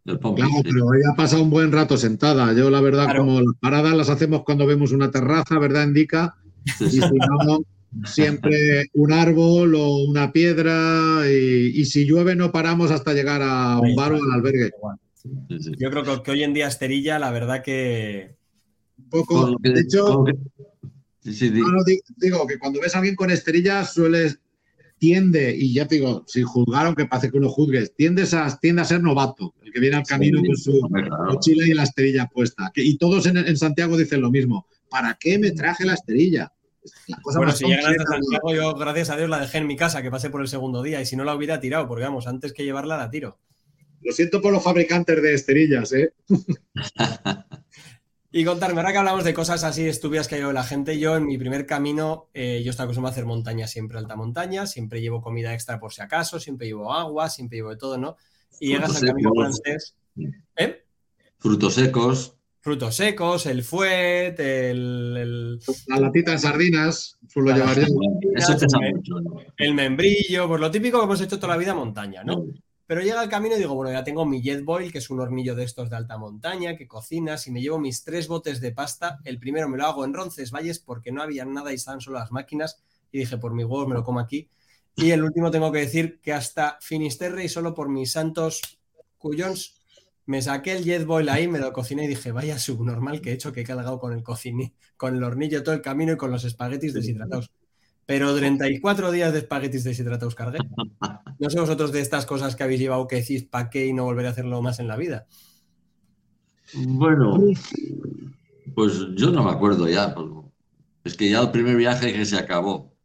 Claro, 0.07 0.63
pero 0.63 0.95
ella 0.95 1.15
pasa 1.17 1.41
un 1.41 1.51
buen 1.51 1.73
rato 1.73 1.97
sentada. 1.97 2.53
Yo, 2.53 2.71
la 2.71 2.81
verdad, 2.81 3.17
como 3.17 3.41
las 3.41 3.55
paradas 3.61 3.95
las 3.95 4.09
hacemos 4.09 4.45
cuando 4.45 4.67
vemos 4.67 4.93
una 4.93 5.11
terraza, 5.11 5.59
¿verdad, 5.59 5.85
Indica? 5.85 6.37
Y 6.81 6.91
si 6.91 7.01
no, 7.01 7.61
siempre 8.05 8.89
un 8.95 9.13
árbol 9.13 9.75
o 9.75 10.05
una 10.05 10.33
piedra. 10.33 11.23
Y, 11.29 11.85
si 11.87 12.07
llueve, 12.07 12.37
no 12.37 12.53
paramos 12.53 12.93
hasta 12.93 13.15
llegar 13.15 13.43
a 13.43 13.81
un 13.81 13.97
bar 13.97 14.13
o 14.13 14.17
al 14.17 14.33
albergue. 14.33 14.71
Yo 15.49 15.91
creo 15.91 16.23
que, 16.23 16.31
hoy 16.31 16.45
en 16.45 16.55
día 16.55 16.69
Esterilla, 16.69 17.19
la 17.19 17.33
verdad 17.33 17.63
que, 17.65 18.37
poco. 19.11 19.57
de 19.61 19.81
hecho, 19.81 20.25
digo 21.25 22.47
que 22.47 22.59
cuando 22.61 22.81
ves 22.81 22.95
a 22.95 22.99
alguien 22.99 23.17
con 23.17 23.33
esterillas 23.33 23.93
sueles 23.93 24.39
tiende, 24.99 25.55
y 25.57 25.75
ya 25.75 25.87
te 25.87 25.97
digo, 25.97 26.25
sin 26.27 26.45
juzgar, 26.45 26.87
aunque 26.87 27.07
parece 27.07 27.31
que 27.31 27.37
uno 27.37 27.49
juzgue, 27.49 27.87
tiende 27.89 28.27
a, 28.33 28.59
tiende 28.59 28.83
a 28.83 28.85
ser 28.85 29.03
novato, 29.03 29.55
el 29.63 29.73
que 29.73 29.81
viene 29.81 29.97
al 29.97 30.07
camino 30.07 30.41
con 30.45 30.57
su 30.57 30.89
mochila 31.27 31.67
y 31.67 31.75
la 31.75 31.83
esterilla 31.83 32.27
puesta. 32.27 32.73
y 32.75 32.97
todos 32.97 33.27
en, 33.27 33.57
Santiago 33.57 33.97
dicen 33.97 34.21
lo 34.21 34.31
mismo. 34.31 34.67
¿Para 34.89 35.15
qué 35.15 35.39
me 35.39 35.51
traje 35.51 35.85
la 35.85 35.95
esterilla? 35.95 36.53
bueno, 37.35 37.53
si 37.53 37.67
llegan 37.67 38.01
a 38.01 38.05
Santiago, 38.05 38.55
yo 38.55 38.75
gracias 38.75 39.11
a 39.11 39.17
Dios 39.17 39.29
la 39.29 39.41
dejé 39.41 39.59
en 39.59 39.67
mi 39.67 39.77
casa, 39.77 40.03
que 40.03 40.11
pasé 40.11 40.31
por 40.31 40.41
el 40.41 40.49
segundo 40.49 40.83
día, 40.83 41.01
y 41.01 41.07
si 41.07 41.17
no 41.17 41.25
la 41.25 41.35
hubiera 41.35 41.61
tirado, 41.61 41.89
porque 41.89 42.05
vamos, 42.05 42.27
antes 42.27 42.53
que 42.53 42.65
llevarla 42.65 42.97
la 42.97 43.11
tiro. 43.11 43.39
Lo 44.03 44.13
siento 44.13 44.41
por 44.41 44.53
los 44.53 44.63
fabricantes 44.63 45.21
de 45.21 45.35
esterillas, 45.35 45.93
¿eh? 45.93 46.13
Y 48.37 48.45
contarme, 48.45 48.81
ahora 48.81 48.93
que 48.93 48.99
hablamos 48.99 49.25
de 49.25 49.33
cosas 49.33 49.65
así 49.65 49.89
estúpidas 49.89 50.29
que 50.29 50.35
ha 50.35 50.39
llevado 50.39 50.53
la 50.53 50.63
gente, 50.63 50.99
yo 50.99 51.17
en 51.17 51.25
mi 51.25 51.39
primer 51.39 51.65
camino, 51.65 52.29
eh, 52.35 52.61
yo 52.63 52.69
estoy 52.71 52.85
acostumbrado 52.85 53.13
a 53.13 53.15
hacer 53.15 53.25
montaña 53.25 53.67
siempre, 53.67 53.97
alta 53.97 54.15
montaña, 54.15 54.67
siempre 54.67 55.01
llevo 55.01 55.23
comida 55.23 55.55
extra 55.55 55.81
por 55.81 55.95
si 55.95 56.03
acaso, 56.03 56.39
siempre 56.39 56.67
llevo 56.67 56.93
agua, 56.93 57.31
siempre 57.31 57.57
llevo 57.57 57.71
de 57.71 57.79
todo, 57.79 57.97
¿no? 57.97 58.19
Y 58.61 58.75
llegas 58.75 58.95
al 58.95 59.09
camino 59.09 59.33
francés. 59.35 59.97
¿Eh? 60.55 60.85
Frutos 61.39 61.77
secos. 61.77 62.37
Frutos 62.61 62.97
secos, 62.97 63.47
el 63.47 63.63
fuet, 63.63 64.39
el. 64.39 65.59
La 65.87 65.99
latita 65.99 66.33
de 66.33 66.39
sardinas, 66.39 67.19
suelo 67.29 67.55
llevar 67.55 67.81
yo. 67.81 67.87
Eso 68.35 68.55
El 69.57 69.73
membrillo, 69.73 70.47
pues 70.47 70.61
lo 70.61 70.71
típico 70.71 70.99
que 70.99 71.05
hemos 71.05 71.23
hecho 71.23 71.39
toda 71.39 71.55
la 71.55 71.59
vida 71.59 71.73
montaña, 71.73 72.23
¿no? 72.23 72.45
Pero 72.87 73.01
llega 73.01 73.23
el 73.23 73.29
camino 73.29 73.57
y 73.57 73.59
digo, 73.59 73.75
bueno, 73.75 73.91
ya 73.91 74.05
tengo 74.05 74.25
mi 74.25 74.41
Jetboil, 74.41 74.93
que 74.93 74.99
es 74.99 75.11
un 75.11 75.21
hornillo 75.21 75.57
de 75.57 75.65
estos 75.65 75.91
de 75.91 75.97
alta 75.97 76.19
montaña, 76.19 76.77
que 76.77 76.87
cocinas, 76.87 77.47
y 77.49 77.51
me 77.51 77.61
llevo 77.61 77.81
mis 77.81 78.05
tres 78.05 78.29
botes 78.29 78.61
de 78.61 78.71
pasta. 78.71 79.19
El 79.25 79.39
primero 79.41 79.69
me 79.69 79.77
lo 79.77 79.87
hago 79.87 80.05
en 80.05 80.15
Roncesvalles 80.15 80.79
porque 80.79 81.11
no 81.11 81.21
había 81.21 81.45
nada 81.45 81.73
y 81.73 81.77
estaban 81.77 82.01
solo 82.01 82.19
las 82.19 82.31
máquinas. 82.31 82.83
Y 83.11 83.19
dije, 83.19 83.39
por 83.39 83.55
mi 83.55 83.65
huevo 83.65 83.89
me 83.89 83.95
lo 83.95 84.05
como 84.05 84.21
aquí. 84.21 84.49
Y 84.95 85.11
el 85.11 85.25
último 85.25 85.51
tengo 85.51 85.73
que 85.73 85.81
decir 85.81 86.21
que 86.23 86.33
hasta 86.33 86.79
Finisterre 86.81 87.45
y 87.45 87.49
solo 87.49 87.75
por 87.75 87.89
mis 87.89 88.13
santos 88.13 88.63
cuyons 89.19 89.75
me 90.25 90.41
saqué 90.43 90.73
el 90.73 90.85
Jetboil 90.85 91.29
ahí, 91.29 91.49
me 91.49 91.59
lo 91.59 91.73
cociné 91.73 92.05
y 92.05 92.09
dije, 92.09 92.33
vaya 92.33 92.59
subnormal 92.59 93.21
que 93.21 93.31
he 93.31 93.35
hecho 93.35 93.53
que 93.53 93.61
he 93.61 93.65
cargado 93.65 93.99
con 93.99 94.13
el 94.13 94.23
cociní, 94.23 94.75
con 94.97 95.17
el 95.17 95.23
hornillo 95.23 95.63
todo 95.63 95.75
el 95.75 95.83
camino 95.83 96.13
y 96.13 96.17
con 96.17 96.31
los 96.31 96.45
espaguetis 96.45 96.95
deshidratados. 96.95 97.51
Pero 98.07 98.35
34 98.35 99.11
días 99.11 99.33
de 99.33 99.41
espaguetis 99.41 99.85
deshidratados 99.85 100.35
cargué. 100.35 100.59
No 101.39 101.51
sé 101.51 101.61
vosotros 101.61 101.93
de 101.93 102.01
estas 102.01 102.25
cosas 102.25 102.57
que 102.57 102.63
habéis 102.63 102.81
llevado 102.81 103.07
que 103.07 103.17
decís 103.17 103.45
para 103.45 103.69
qué 103.69 103.87
y 103.87 103.93
no 103.93 104.05
volveré 104.05 104.29
a 104.29 104.31
hacerlo 104.31 104.63
más 104.63 104.81
en 104.81 104.89
la 104.89 104.97
vida. 104.97 105.27
Bueno, 106.73 107.39
pues 108.75 108.95
yo 109.17 109.31
no 109.31 109.45
me 109.45 109.51
acuerdo 109.51 109.87
ya. 109.87 110.15
Pues, 110.15 110.27
es 111.05 111.15
que 111.15 111.29
ya 111.29 111.41
el 111.41 111.51
primer 111.51 111.77
viaje 111.77 112.13
que 112.13 112.25
se 112.25 112.37
acabó. 112.37 112.97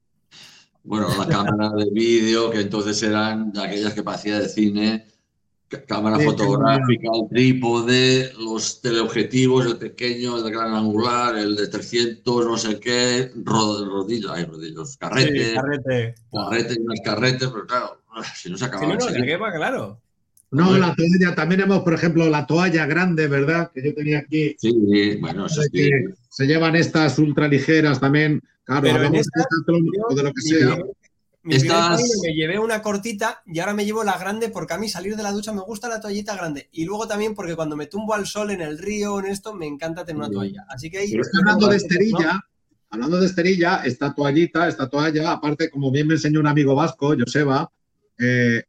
Bueno, 0.84 1.08
la 1.18 1.28
cámara 1.28 1.72
de 1.72 1.90
vídeo, 1.92 2.50
que 2.50 2.62
entonces 2.62 3.04
eran 3.04 3.52
aquellas 3.58 3.94
que 3.94 4.04
parecía 4.04 4.40
de 4.40 4.48
cine, 4.48 5.08
cámara 5.88 6.20
fotográfica, 6.20 7.10
el 7.14 7.30
trípode, 7.30 8.32
los 8.40 8.82
teleobjetivos, 8.82 9.66
el 9.66 9.78
pequeño, 9.78 10.38
el 10.38 10.44
de 10.44 10.52
gran 10.52 10.74
angular, 10.74 11.38
el 11.38 11.56
de 11.56 11.68
300, 11.68 12.46
no 12.46 12.58
sé 12.58 12.80
qué, 12.80 13.32
rodillos, 13.44 14.32
hay 14.32 14.46
rodillos, 14.46 14.98
carrete, 14.98 15.54
carrete, 15.54 16.16
carrete, 16.32 16.82
unas 16.82 17.00
carretes, 17.04 17.50
pero 17.50 17.66
claro, 17.66 18.02
si 18.36 18.50
no 18.50 18.58
se 18.58 18.66
acaba. 18.66 18.82
Si 18.82 18.88
no, 18.88 19.38
no, 19.38 19.54
claro. 19.54 20.02
No, 20.52 20.78
la 20.78 20.94
toalla, 20.94 21.34
también 21.34 21.62
hemos, 21.62 21.82
por 21.82 21.94
ejemplo, 21.94 22.30
la 22.30 22.46
toalla 22.46 22.86
grande, 22.86 23.28
¿verdad? 23.28 23.72
Que 23.74 23.84
yo 23.86 23.96
tenía 23.96 24.20
aquí. 24.20 24.54
Sí, 24.60 25.16
bueno, 25.22 25.46
eso 25.46 25.62
sí. 25.72 25.90
Se 26.30 26.46
llevan 26.46 26.76
estas 26.76 27.18
ultra 27.20 27.48
ligeras 27.48 28.02
también, 28.02 28.42
claro, 28.66 28.92
hablamos 28.92 29.26
de, 29.26 30.16
de 30.16 30.24
lo 30.24 30.34
que 30.34 30.42
sea 30.42 30.78
me 31.44 32.34
llevé 32.34 32.60
una 32.60 32.82
cortita 32.82 33.42
y 33.46 33.60
ahora 33.60 33.74
me 33.74 33.86
llevo 33.86 34.04
la 34.04 34.18
grande 34.18 34.50
porque 34.50 34.74
a 34.74 34.78
mí 34.78 34.88
salir 34.88 35.16
de 35.16 35.24
la 35.24 35.32
ducha 35.32 35.52
me 35.52 35.62
gusta 35.62 35.90
la 35.90 36.00
toallita 36.00 36.36
grande. 36.36 36.70
Y 36.72 36.86
luego 36.86 37.08
también 37.08 37.34
porque 37.34 37.56
cuando 37.56 37.76
me 37.76 37.88
tumbo 37.88 38.14
al 38.14 38.28
sol 38.28 38.52
en 38.52 38.62
el 38.62 38.78
río, 38.78 39.20
en 39.20 39.26
esto, 39.26 39.54
me 39.54 39.66
encanta 39.66 40.06
tener 40.06 40.20
una 40.20 40.30
toalla. 40.30 40.66
Así 40.70 40.90
que 40.90 41.00
ahí. 41.00 41.14
hablando 41.40 41.68
de 41.68 41.78
esterilla, 41.78 42.40
hablando 42.90 43.20
de 43.20 43.26
esterilla, 43.26 43.82
esta 43.84 44.14
toallita, 44.14 44.68
esta 44.68 44.88
toalla, 44.88 45.32
aparte, 45.32 45.70
como 45.70 45.92
bien 45.92 46.08
me 46.08 46.14
enseñó 46.14 46.40
un 46.40 46.48
amigo 46.48 46.76
vasco, 46.76 47.16
Joseba, 47.18 47.72
eh, 48.20 48.64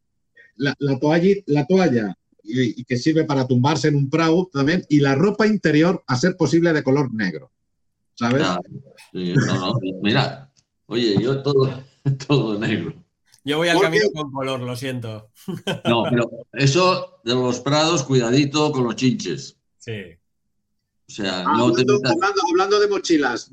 la, 0.57 0.75
toalla, 0.99 1.35
la 1.47 1.67
toalla 1.67 2.17
y, 2.43 2.85
que 2.85 2.97
sirve 2.97 3.25
para 3.25 3.47
tumbarse 3.47 3.89
en 3.89 3.97
un 3.97 4.09
prau 4.09 4.49
también, 4.51 4.85
y 4.89 5.01
la 5.01 5.15
ropa 5.15 5.47
interior, 5.47 6.03
a 6.07 6.17
ser 6.17 6.37
posible, 6.37 6.73
de 6.73 6.83
color 6.83 7.13
negro. 7.13 7.51
¿Sabes? 8.15 8.47
mira, 9.13 10.51
oye, 10.87 11.17
yo 11.21 11.43
todo 11.43 11.83
todo 12.27 12.59
negro. 12.59 12.95
Yo 13.45 13.59
voy 13.59 13.69
al 13.69 13.81
camino 13.81 14.05
con 14.15 14.31
color, 14.31 14.61
lo 14.61 14.77
siento. 14.77 15.31
No, 15.85 16.05
pero 16.09 16.31
eso 16.53 17.21
de 17.25 17.35
los 17.35 17.61
prados, 17.61 18.05
cuidadito 18.05 18.71
con 18.71 18.85
los 18.85 18.97
chinches. 18.97 19.57
Sí. 19.79 20.17
O 21.09 21.13
sea, 21.13 21.43
no 21.43 21.67
hablando, 21.67 22.43
hablando, 22.51 22.81
de 22.81 22.89
mochilas, 22.89 23.51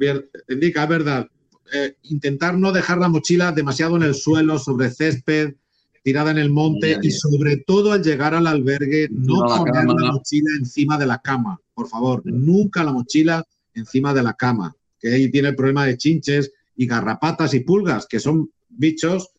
indica, 0.47 0.83
es 0.83 0.89
verdad. 0.89 1.27
Eh, 1.73 1.95
intentar 2.03 2.57
no 2.57 2.71
dejar 2.71 2.99
la 2.99 3.09
mochila 3.09 3.51
demasiado 3.51 3.95
en 3.97 4.03
el 4.03 4.15
suelo, 4.15 4.57
sobre 4.59 4.89
césped, 4.89 5.55
tirada 6.03 6.31
en 6.31 6.37
el 6.37 6.49
monte 6.49 6.97
y 7.01 7.11
sobre 7.11 7.57
todo 7.57 7.91
al 7.91 8.03
llegar 8.03 8.33
al 8.33 8.47
albergue, 8.47 9.09
no 9.11 9.45
poner 9.45 9.85
la 9.85 10.11
mochila 10.13 10.51
encima 10.57 10.97
de 10.97 11.07
la 11.07 11.19
cama, 11.19 11.59
por 11.73 11.87
favor. 11.87 12.21
Nunca 12.25 12.83
la 12.83 12.93
mochila 12.93 13.43
encima 13.73 14.13
de 14.13 14.23
la 14.23 14.33
cama, 14.33 14.75
que 14.99 15.13
ahí 15.13 15.29
tiene 15.29 15.49
el 15.49 15.55
problema 15.55 15.85
de 15.85 15.97
chinches 15.97 16.51
y 16.79 16.87
garrapatas 16.87 17.53
y 17.53 17.59
pulgas, 17.59 18.07
que 18.07 18.21
son 18.21 18.51
bichos 18.69 19.31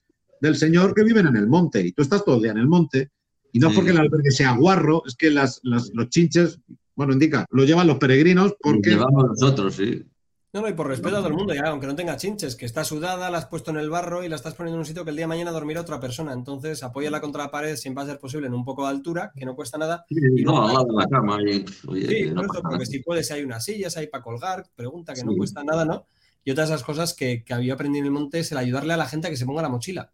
del 0.42 0.56
Señor 0.56 0.92
que 0.92 1.02
viven 1.02 1.26
en 1.26 1.36
el 1.36 1.46
monte. 1.46 1.80
Y 1.80 1.92
tú 1.92 2.02
estás 2.02 2.22
todo 2.22 2.36
el 2.36 2.42
día 2.42 2.50
en 2.52 2.58
el 2.58 2.68
monte. 2.68 3.12
Y 3.50 3.58
no 3.58 3.70
es 3.70 3.74
porque 3.74 3.92
el 3.92 3.96
albergue 3.96 4.30
sea 4.30 4.52
guarro, 4.52 5.02
es 5.06 5.16
que 5.16 5.30
las, 5.30 5.58
los 5.62 5.90
chinches, 6.10 6.60
bueno, 6.94 7.14
indica, 7.14 7.46
lo 7.50 7.64
llevan 7.64 7.86
los 7.86 7.96
peregrinos 7.96 8.54
porque... 8.60 8.90
Lo 8.90 8.96
llevamos 8.98 9.24
nosotros, 9.28 9.74
sí. 9.74 10.04
No, 10.52 10.60
no, 10.60 10.68
y 10.68 10.74
por 10.74 10.86
respeto 10.86 11.16
a 11.16 11.20
todo 11.20 11.28
el 11.28 11.34
mundo, 11.34 11.54
ya, 11.54 11.68
aunque 11.68 11.86
no 11.86 11.94
tenga 11.94 12.18
chinches, 12.18 12.56
que 12.56 12.66
está 12.66 12.84
sudada, 12.84 13.30
la 13.30 13.38
has 13.38 13.46
puesto 13.46 13.70
en 13.70 13.78
el 13.78 13.88
barro 13.88 14.22
y 14.22 14.28
la 14.28 14.36
estás 14.36 14.52
poniendo 14.52 14.76
en 14.76 14.80
un 14.80 14.86
sitio 14.86 15.02
que 15.04 15.10
el 15.10 15.16
día 15.16 15.24
de 15.24 15.28
mañana 15.28 15.52
dormirá 15.52 15.80
otra 15.80 15.98
persona. 15.98 16.34
Entonces, 16.34 16.82
apóyala 16.82 17.22
contra 17.22 17.44
la 17.44 17.50
pared, 17.50 17.74
siempre 17.76 18.02
va 18.02 18.08
a 18.08 18.12
ser 18.12 18.20
posible, 18.20 18.48
en 18.48 18.54
un 18.54 18.66
poco 18.66 18.82
de 18.82 18.90
altura, 18.90 19.32
que 19.34 19.46
no 19.46 19.56
cuesta 19.56 19.78
nada. 19.78 20.04
y 20.10 20.42
no, 20.42 20.66
al 20.66 20.74
lado 20.74 20.86
de 20.88 20.94
la 20.94 21.08
cama. 21.08 21.38
sí, 21.40 22.32
porque 22.62 22.84
si 22.84 22.98
puedes, 22.98 23.28
si 23.28 23.32
hay 23.32 23.44
unas 23.44 23.64
sillas 23.64 23.96
ahí 23.96 24.08
para 24.08 24.22
colgar, 24.22 24.66
pregunta 24.76 25.14
que 25.14 25.24
no 25.24 25.34
cuesta 25.34 25.64
nada, 25.64 25.86
¿no? 25.86 26.06
Y 26.44 26.50
otra 26.50 26.64
de 26.64 26.70
esas 26.70 26.84
cosas 26.84 27.14
que, 27.14 27.44
había 27.50 27.74
aprendido 27.74 28.02
en 28.02 28.06
el 28.06 28.12
monte 28.12 28.38
es 28.40 28.52
el 28.52 28.58
ayudarle 28.58 28.94
a 28.94 28.96
la 28.96 29.06
gente 29.06 29.28
a 29.28 29.30
que 29.30 29.36
se 29.36 29.46
ponga 29.46 29.62
la 29.62 29.68
mochila. 29.68 30.10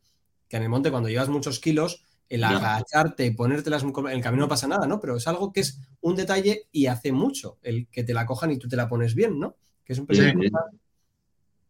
Que 0.48 0.56
en 0.56 0.64
el 0.64 0.68
monte, 0.68 0.90
cuando 0.90 1.08
llevas 1.08 1.28
muchos 1.28 1.60
kilos, 1.60 2.04
el 2.28 2.42
agacharte, 2.42 3.30
ponértelas 3.32 3.82
en 3.84 4.08
el 4.08 4.22
camino 4.22 4.44
no 4.44 4.48
pasa 4.48 4.66
nada, 4.66 4.86
¿no? 4.86 4.98
Pero 5.00 5.16
es 5.16 5.26
algo 5.28 5.52
que 5.52 5.60
es 5.60 5.80
un 6.00 6.16
detalle 6.16 6.66
y 6.72 6.86
hace 6.86 7.12
mucho 7.12 7.58
el 7.62 7.86
que 7.88 8.02
te 8.02 8.14
la 8.14 8.26
cojan 8.26 8.50
y 8.50 8.58
tú 8.58 8.68
te 8.68 8.76
la 8.76 8.88
pones 8.88 9.14
bien, 9.14 9.38
¿no? 9.38 9.56
Que 9.84 9.92
es 9.92 9.98
un 9.98 10.06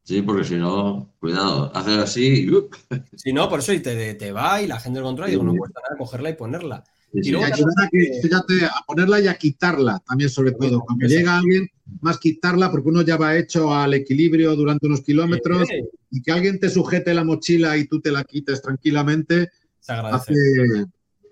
sí, 0.03 0.23
porque 0.23 0.45
si 0.45 0.55
no, 0.57 1.13
cuidado, 1.19 1.71
hacer 1.75 2.01
así. 2.01 2.49
Uh. 2.51 2.71
Si 3.15 3.33
no, 3.33 3.49
por 3.49 3.59
eso 3.59 3.73
y 3.73 3.81
te, 3.81 4.15
te 4.15 4.33
va 4.33 4.63
y 4.63 4.67
la 4.67 4.81
gente 4.81 5.01
lo 5.01 5.07
controla 5.07 5.29
y 5.29 5.33
digo, 5.33 5.45
no 5.45 5.55
cuesta 5.55 5.81
nada 5.83 5.99
cogerla 5.99 6.31
y 6.31 6.35
ponerla. 6.35 6.85
Y, 7.13 7.35
ayudar 7.35 7.75
a, 7.79 7.89
fíjate, 8.23 8.65
a 8.65 8.85
ponerla 8.87 9.21
y 9.21 9.29
a 9.29 9.35
quitarla 9.35 10.03
también, 10.07 10.31
sobre 10.31 10.53
todo. 10.53 10.81
Cuando 10.81 11.07
llega 11.07 11.39
alguien, 11.39 11.69
más 12.01 12.19
quitarla 12.19 12.71
porque 12.71 12.89
uno 12.89 13.03
ya 13.03 13.17
va 13.17 13.37
hecho 13.37 13.73
al 13.73 13.95
equilibrio 13.95 14.55
durante 14.55 14.87
unos 14.87 15.03
kilómetros 15.03 15.69
y 16.11 16.23
que 16.23 16.33
alguien 16.33 16.59
te 16.59 16.69
sujete 16.69 17.15
la 17.15 17.25
mochila 17.25 17.77
y 17.77 17.87
tú 17.87 18.01
te 18.01 18.11
la 18.11 18.25
quites 18.25 18.61
tranquilamente. 18.61 19.49
Se 19.81 19.93
agradece. 19.93 20.35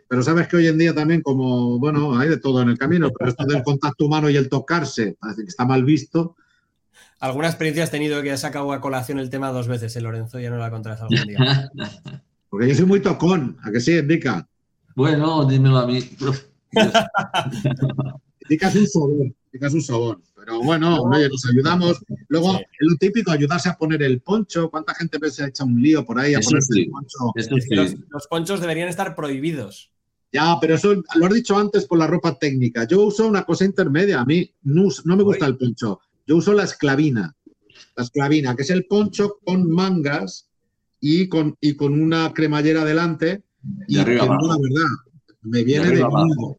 Pero 0.08 0.22
sabes 0.22 0.48
que 0.48 0.56
hoy 0.56 0.66
en 0.68 0.78
día 0.78 0.94
también, 0.94 1.22
como, 1.22 1.78
bueno, 1.78 2.18
hay 2.18 2.28
de 2.28 2.36
todo 2.38 2.62
en 2.62 2.68
el 2.68 2.78
camino, 2.78 3.10
pero 3.10 3.30
esto 3.30 3.44
del 3.46 3.62
contacto 3.62 4.06
humano 4.06 4.30
y 4.30 4.36
el 4.36 4.48
tocarse, 4.48 5.16
parece 5.18 5.42
que 5.42 5.48
está 5.48 5.64
mal 5.64 5.84
visto. 5.84 6.36
¿Alguna 7.20 7.48
experiencia 7.48 7.84
has 7.84 7.90
tenido 7.90 8.22
que 8.22 8.30
has 8.30 8.40
sacado 8.40 8.72
a 8.72 8.80
colación 8.80 9.18
el 9.18 9.30
tema 9.30 9.50
dos 9.50 9.66
veces, 9.66 9.96
eh, 9.96 10.00
Lorenzo? 10.00 10.38
Ya 10.38 10.50
no 10.50 10.58
la 10.58 10.70
contarás 10.70 11.00
algún 11.00 11.22
día. 11.26 11.38
Porque 12.48 12.68
yo 12.68 12.74
soy 12.74 12.84
muy 12.84 13.00
tocón, 13.00 13.56
¿a 13.62 13.72
que 13.72 13.80
sí, 13.80 13.96
Indica? 13.96 14.46
Bueno, 14.94 15.44
dímelo 15.44 15.78
a 15.78 15.86
mí. 15.86 15.98
Indica 18.42 18.68
es 18.68 18.76
un 18.76 18.86
sabor, 18.86 19.26
Indica 19.46 19.66
es 19.66 19.74
un 19.74 19.82
sabor. 19.82 20.20
Pero 20.36 20.62
bueno, 20.62 21.02
oye, 21.02 21.28
nos 21.28 21.44
ayudamos. 21.46 22.00
Luego, 22.28 22.56
es 22.56 22.64
lo 22.80 22.96
típico, 22.96 23.30
ayudarse 23.30 23.70
a 23.70 23.76
poner 23.76 24.02
el 24.02 24.20
poncho. 24.20 24.70
¿Cuánta 24.70 24.94
gente 24.94 25.18
se 25.30 25.42
ha 25.42 25.48
hecho 25.48 25.64
un 25.64 25.80
lío 25.80 26.04
por 26.04 26.18
ahí 26.18 26.34
a 26.34 26.40
ponerse 26.40 26.80
el 26.80 26.90
poncho? 26.90 27.32
los, 28.10 28.26
ponchos 28.28 28.60
deberían 28.60 28.88
estar 28.88 29.16
prohibidos. 29.16 29.90
Ya, 30.32 30.58
pero 30.60 30.74
eso 30.74 30.94
lo 30.94 31.26
has 31.26 31.32
dicho 31.32 31.56
antes 31.56 31.86
por 31.86 31.98
la 31.98 32.06
ropa 32.06 32.38
técnica. 32.38 32.86
Yo 32.86 33.02
uso 33.02 33.26
una 33.26 33.44
cosa 33.44 33.64
intermedia. 33.64 34.20
A 34.20 34.24
mí 34.24 34.50
no, 34.64 34.90
me 35.16 35.22
gusta 35.22 35.46
el 35.46 35.56
poncho. 35.56 36.00
Yo 36.26 36.36
uso 36.36 36.52
la 36.52 36.64
esclavina. 36.64 37.34
La 37.96 38.02
esclavina, 38.02 38.54
que 38.54 38.62
es 38.62 38.70
el 38.70 38.84
poncho 38.84 39.38
con 39.44 39.70
mangas 39.70 40.50
y 41.00 41.28
con, 41.28 41.56
y 41.60 41.74
con 41.74 41.98
una 41.98 42.32
cremallera 42.34 42.84
delante. 42.84 43.44
Y 43.88 43.98
arriba 43.98 44.24
abajo. 44.24 44.48
la 44.48 44.56
verdad, 44.56 44.88
me 45.42 45.62
viene 45.62 45.90
de, 45.90 46.06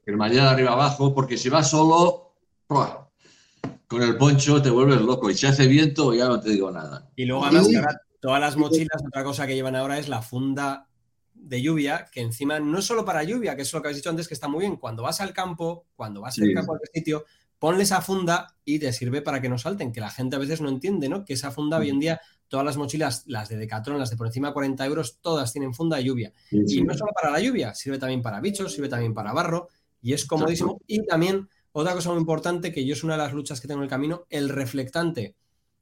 Cremallera 0.04 0.44
de 0.44 0.50
arriba 0.50 0.74
abajo, 0.74 1.14
porque 1.14 1.38
si 1.38 1.50
va 1.50 1.64
solo, 1.64 2.36
con 2.68 4.02
el 4.02 4.18
poncho 4.18 4.62
te 4.62 4.70
vuelves 4.70 5.02
loco. 5.02 5.30
Y 5.30 5.36
si 5.36 5.46
hace 5.46 5.68
viento, 5.68 6.14
ya 6.14 6.28
no 6.28 6.40
te 6.40 6.50
digo 6.52 6.72
nada. 6.72 7.10
Y 7.16 7.26
luego, 7.26 7.46
además, 7.46 7.98
todas 8.20 8.40
las 8.40 8.58
mochilas, 8.58 9.02
otra 9.06 9.24
cosa 9.24 9.48
que 9.48 9.56
llevan 9.56 9.76
ahora 9.76 9.98
es 9.98 10.08
la 10.08 10.22
funda 10.22 10.88
de 11.34 11.62
lluvia, 11.62 12.08
que 12.12 12.22
encima 12.22 12.60
no 12.60 12.80
es 12.80 12.86
solo 12.86 13.06
para 13.06 13.24
lluvia, 13.24 13.56
que 13.56 13.62
es 13.62 13.74
lo 13.74 13.82
que 13.82 13.90
habéis 13.90 13.98
dicho 13.98 14.10
antes, 14.10 14.28
que 14.28 14.34
está 14.34 14.48
muy 14.48 14.62
bien. 14.62 14.78
Cuando 14.78 15.04
vas 15.04 15.22
al 15.22 15.34
campo, 15.34 15.88
cuando 15.96 16.22
vas 16.22 16.36
cerca 16.36 16.62
a 16.62 16.66
cualquier 16.66 16.90
sitio, 16.94 17.26
ponle 17.60 17.84
esa 17.84 18.02
funda 18.02 18.56
y 18.64 18.80
te 18.80 18.92
sirve 18.94 19.22
para 19.22 19.42
que 19.42 19.50
no 19.50 19.58
salten, 19.58 19.92
que 19.92 20.02
la 20.02 20.10
gente 20.10 20.36
a 20.36 20.40
veces 20.40 20.62
no 20.62 20.70
entiende, 20.70 21.10
¿no? 21.10 21.24
Que 21.24 21.34
esa 21.34 21.52
funda 21.52 21.78
hoy 21.78 21.90
en 21.90 22.00
día, 22.00 22.22
todas 22.48 22.66
las 22.66 22.78
mochilas, 22.78 23.24
las 23.28 23.50
de 23.50 23.58
Decathlon, 23.58 24.00
las 24.00 24.10
de 24.10 24.18
por 24.18 24.28
encima 24.28 24.50
de 24.50 24.54
40 24.54 24.86
euros, 24.86 25.20
todas 25.22 25.52
tienen 25.52 25.74
funda 25.74 25.98
de 25.98 26.04
lluvia. 26.04 26.34
Y 26.52 26.82
no 26.84 26.94
solo 26.94 27.12
para 27.14 27.32
la 27.32 27.40
lluvia, 27.40 27.74
sirve 27.74 27.98
también 27.98 28.22
para 28.22 28.40
bichos, 28.40 28.74
sirve 28.74 28.90
también 28.90 29.14
para 29.14 29.34
barro 29.34 29.70
y 30.02 30.14
es 30.14 30.26
comodísimo. 30.26 30.80
Y 30.88 31.06
también, 31.06 31.50
otra 31.72 31.94
cosa 31.94 32.12
muy 32.12 32.20
importante, 32.20 32.72
que 32.72 32.86
yo 32.86 32.94
es 32.94 33.04
una 33.04 33.14
de 33.14 33.24
las 33.24 33.34
luchas 33.34 33.60
que 33.60 33.68
tengo 33.68 33.82
en 33.82 33.86
el 33.86 33.90
camino, 33.90 34.26
el 34.30 34.50
reflectante. 34.50 35.36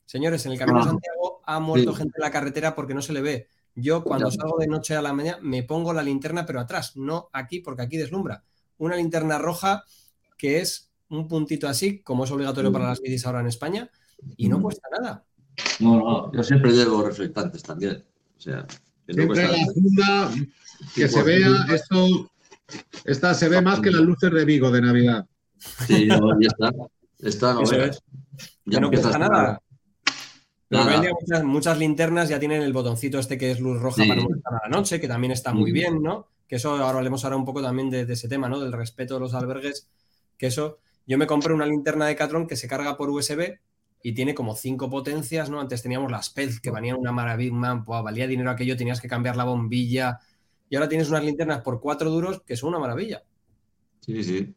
Señores, 0.05 0.45
en 0.45 0.53
el 0.53 0.57
Camino 0.57 0.79
de 0.79 0.83
ah. 0.83 0.89
Santiago 0.89 1.41
ha 1.45 1.59
muerto 1.59 1.93
gente 1.93 2.13
en 2.17 2.21
la 2.21 2.31
carretera 2.31 2.75
porque 2.75 2.93
no 2.93 3.01
se 3.01 3.13
le 3.13 3.21
ve. 3.21 3.47
Yo 3.75 4.03
cuando 4.03 4.29
salgo 4.29 4.57
de 4.59 4.67
noche 4.67 4.95
a 4.95 5.01
la 5.01 5.13
mañana 5.13 5.39
me 5.41 5.63
pongo 5.63 5.93
la 5.93 6.03
linterna, 6.03 6.45
pero 6.45 6.59
atrás, 6.59 6.95
no 6.95 7.29
aquí, 7.33 7.59
porque 7.59 7.81
aquí 7.81 7.97
deslumbra. 7.97 8.43
Una 8.77 8.95
linterna 8.95 9.37
roja 9.37 9.83
que 10.37 10.59
es 10.59 10.91
un 11.09 11.27
puntito 11.27 11.67
así, 11.67 12.01
como 12.01 12.25
es 12.25 12.31
obligatorio 12.31 12.71
para 12.71 12.89
las 12.89 13.01
bicis 13.01 13.25
ahora 13.25 13.39
en 13.39 13.47
España, 13.47 13.89
y 14.37 14.49
no 14.49 14.61
cuesta 14.61 14.87
nada. 14.91 15.25
No, 15.79 15.97
no, 15.97 16.31
yo 16.31 16.43
siempre 16.43 16.71
llevo 16.71 17.03
reflectantes 17.03 17.63
también. 17.63 18.03
O 18.37 18.41
sea, 18.41 18.65
siempre 19.07 19.47
la 19.47 19.65
funda 19.73 20.31
que 20.95 21.07
se 21.07 21.23
vea, 21.23 21.49
esto, 21.73 22.31
esta 23.05 23.33
se 23.33 23.49
ve 23.49 23.61
más 23.61 23.79
que 23.79 23.91
las 23.91 24.01
luces 24.01 24.31
de 24.31 24.45
Vigo 24.45 24.71
de 24.71 24.81
Navidad. 24.81 25.25
Sí, 25.87 26.07
ya 26.07 26.17
está. 26.41 26.71
Está, 27.19 27.53
no, 27.53 27.63
Ya 28.65 28.79
no 28.79 28.89
cuesta 28.89 29.17
nada. 29.17 29.61
muchas, 30.69 31.43
muchas, 31.43 31.77
linternas 31.77 32.27
ya 32.27 32.39
tienen 32.39 32.61
el 32.61 32.73
botoncito 32.73 33.17
este 33.17 33.37
que 33.37 33.51
es 33.51 33.59
luz 33.59 33.79
roja 33.79 34.03
para 34.05 34.21
molestar 34.21 34.53
a 34.55 34.67
la 34.67 34.77
noche, 34.77 34.99
que 34.99 35.07
también 35.07 35.31
está 35.31 35.53
muy 35.53 35.71
bien, 35.71 36.01
¿no? 36.01 36.27
Que 36.47 36.57
eso 36.57 36.71
ahora 36.75 36.97
hablemos 36.97 37.23
ahora 37.23 37.37
un 37.37 37.45
poco 37.45 37.61
también 37.61 37.89
de, 37.89 38.01
ese 38.01 38.27
tema, 38.27 38.49
¿no? 38.49 38.59
Del 38.59 38.73
respeto 38.73 39.13
de 39.13 39.21
los 39.21 39.33
albergues, 39.33 39.87
que 40.37 40.47
eso 40.47 40.79
yo 41.07 41.17
me 41.17 41.27
compré 41.27 41.53
una 41.53 41.65
linterna 41.65 42.07
de 42.07 42.15
Catron 42.15 42.47
que 42.47 42.57
se 42.57 42.67
carga 42.67 42.97
por 42.97 43.09
USB 43.09 43.57
y 44.03 44.13
tiene 44.13 44.35
como 44.35 44.55
cinco 44.55 44.89
potencias, 44.89 45.49
¿no? 45.49 45.59
Antes 45.59 45.81
teníamos 45.81 46.11
las 46.11 46.29
PEZ 46.29 46.59
que 46.59 46.69
valían 46.69 46.97
una 46.97 47.11
maravilla, 47.11 47.83
valía 47.87 48.27
dinero 48.27 48.51
aquello, 48.51 48.77
tenías 48.77 49.01
que 49.01 49.07
cambiar 49.07 49.35
la 49.35 49.45
bombilla. 49.45 50.19
Y 50.69 50.75
ahora 50.75 50.89
tienes 50.89 51.09
unas 51.09 51.23
linternas 51.23 51.61
por 51.61 51.79
cuatro 51.79 52.11
duros 52.11 52.41
que 52.45 52.55
son 52.55 52.69
una 52.69 52.79
maravilla. 52.79 53.23
Sí, 54.01 54.23
sí. 54.23 54.53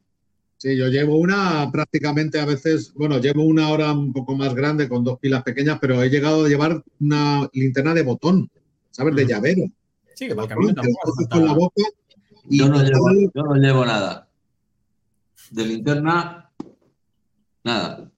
Sí, 0.58 0.76
yo 0.76 0.88
llevo 0.88 1.16
una 1.16 1.70
prácticamente 1.70 2.40
a 2.40 2.46
veces, 2.46 2.92
bueno, 2.94 3.18
llevo 3.18 3.44
una 3.44 3.68
hora 3.68 3.92
un 3.92 4.12
poco 4.12 4.34
más 4.34 4.54
grande 4.54 4.88
con 4.88 5.04
dos 5.04 5.18
pilas 5.18 5.42
pequeñas, 5.42 5.78
pero 5.80 6.02
he 6.02 6.08
llegado 6.08 6.44
a 6.44 6.48
llevar 6.48 6.82
una 6.98 7.48
linterna 7.52 7.94
de 7.94 8.02
botón, 8.02 8.50
¿sabes? 8.90 9.14
De 9.14 9.26
llavero. 9.26 9.62
Sí, 10.14 10.28
que 10.28 10.34
para 10.34 10.44
el 10.44 10.54
camino 10.54 10.74
tampoco. 10.74 11.72
yo 12.48 12.68
no 12.68 13.54
llevo 13.54 13.84
nada 13.84 14.26
de 15.50 15.64
linterna, 15.64 16.50
nada. 17.64 18.10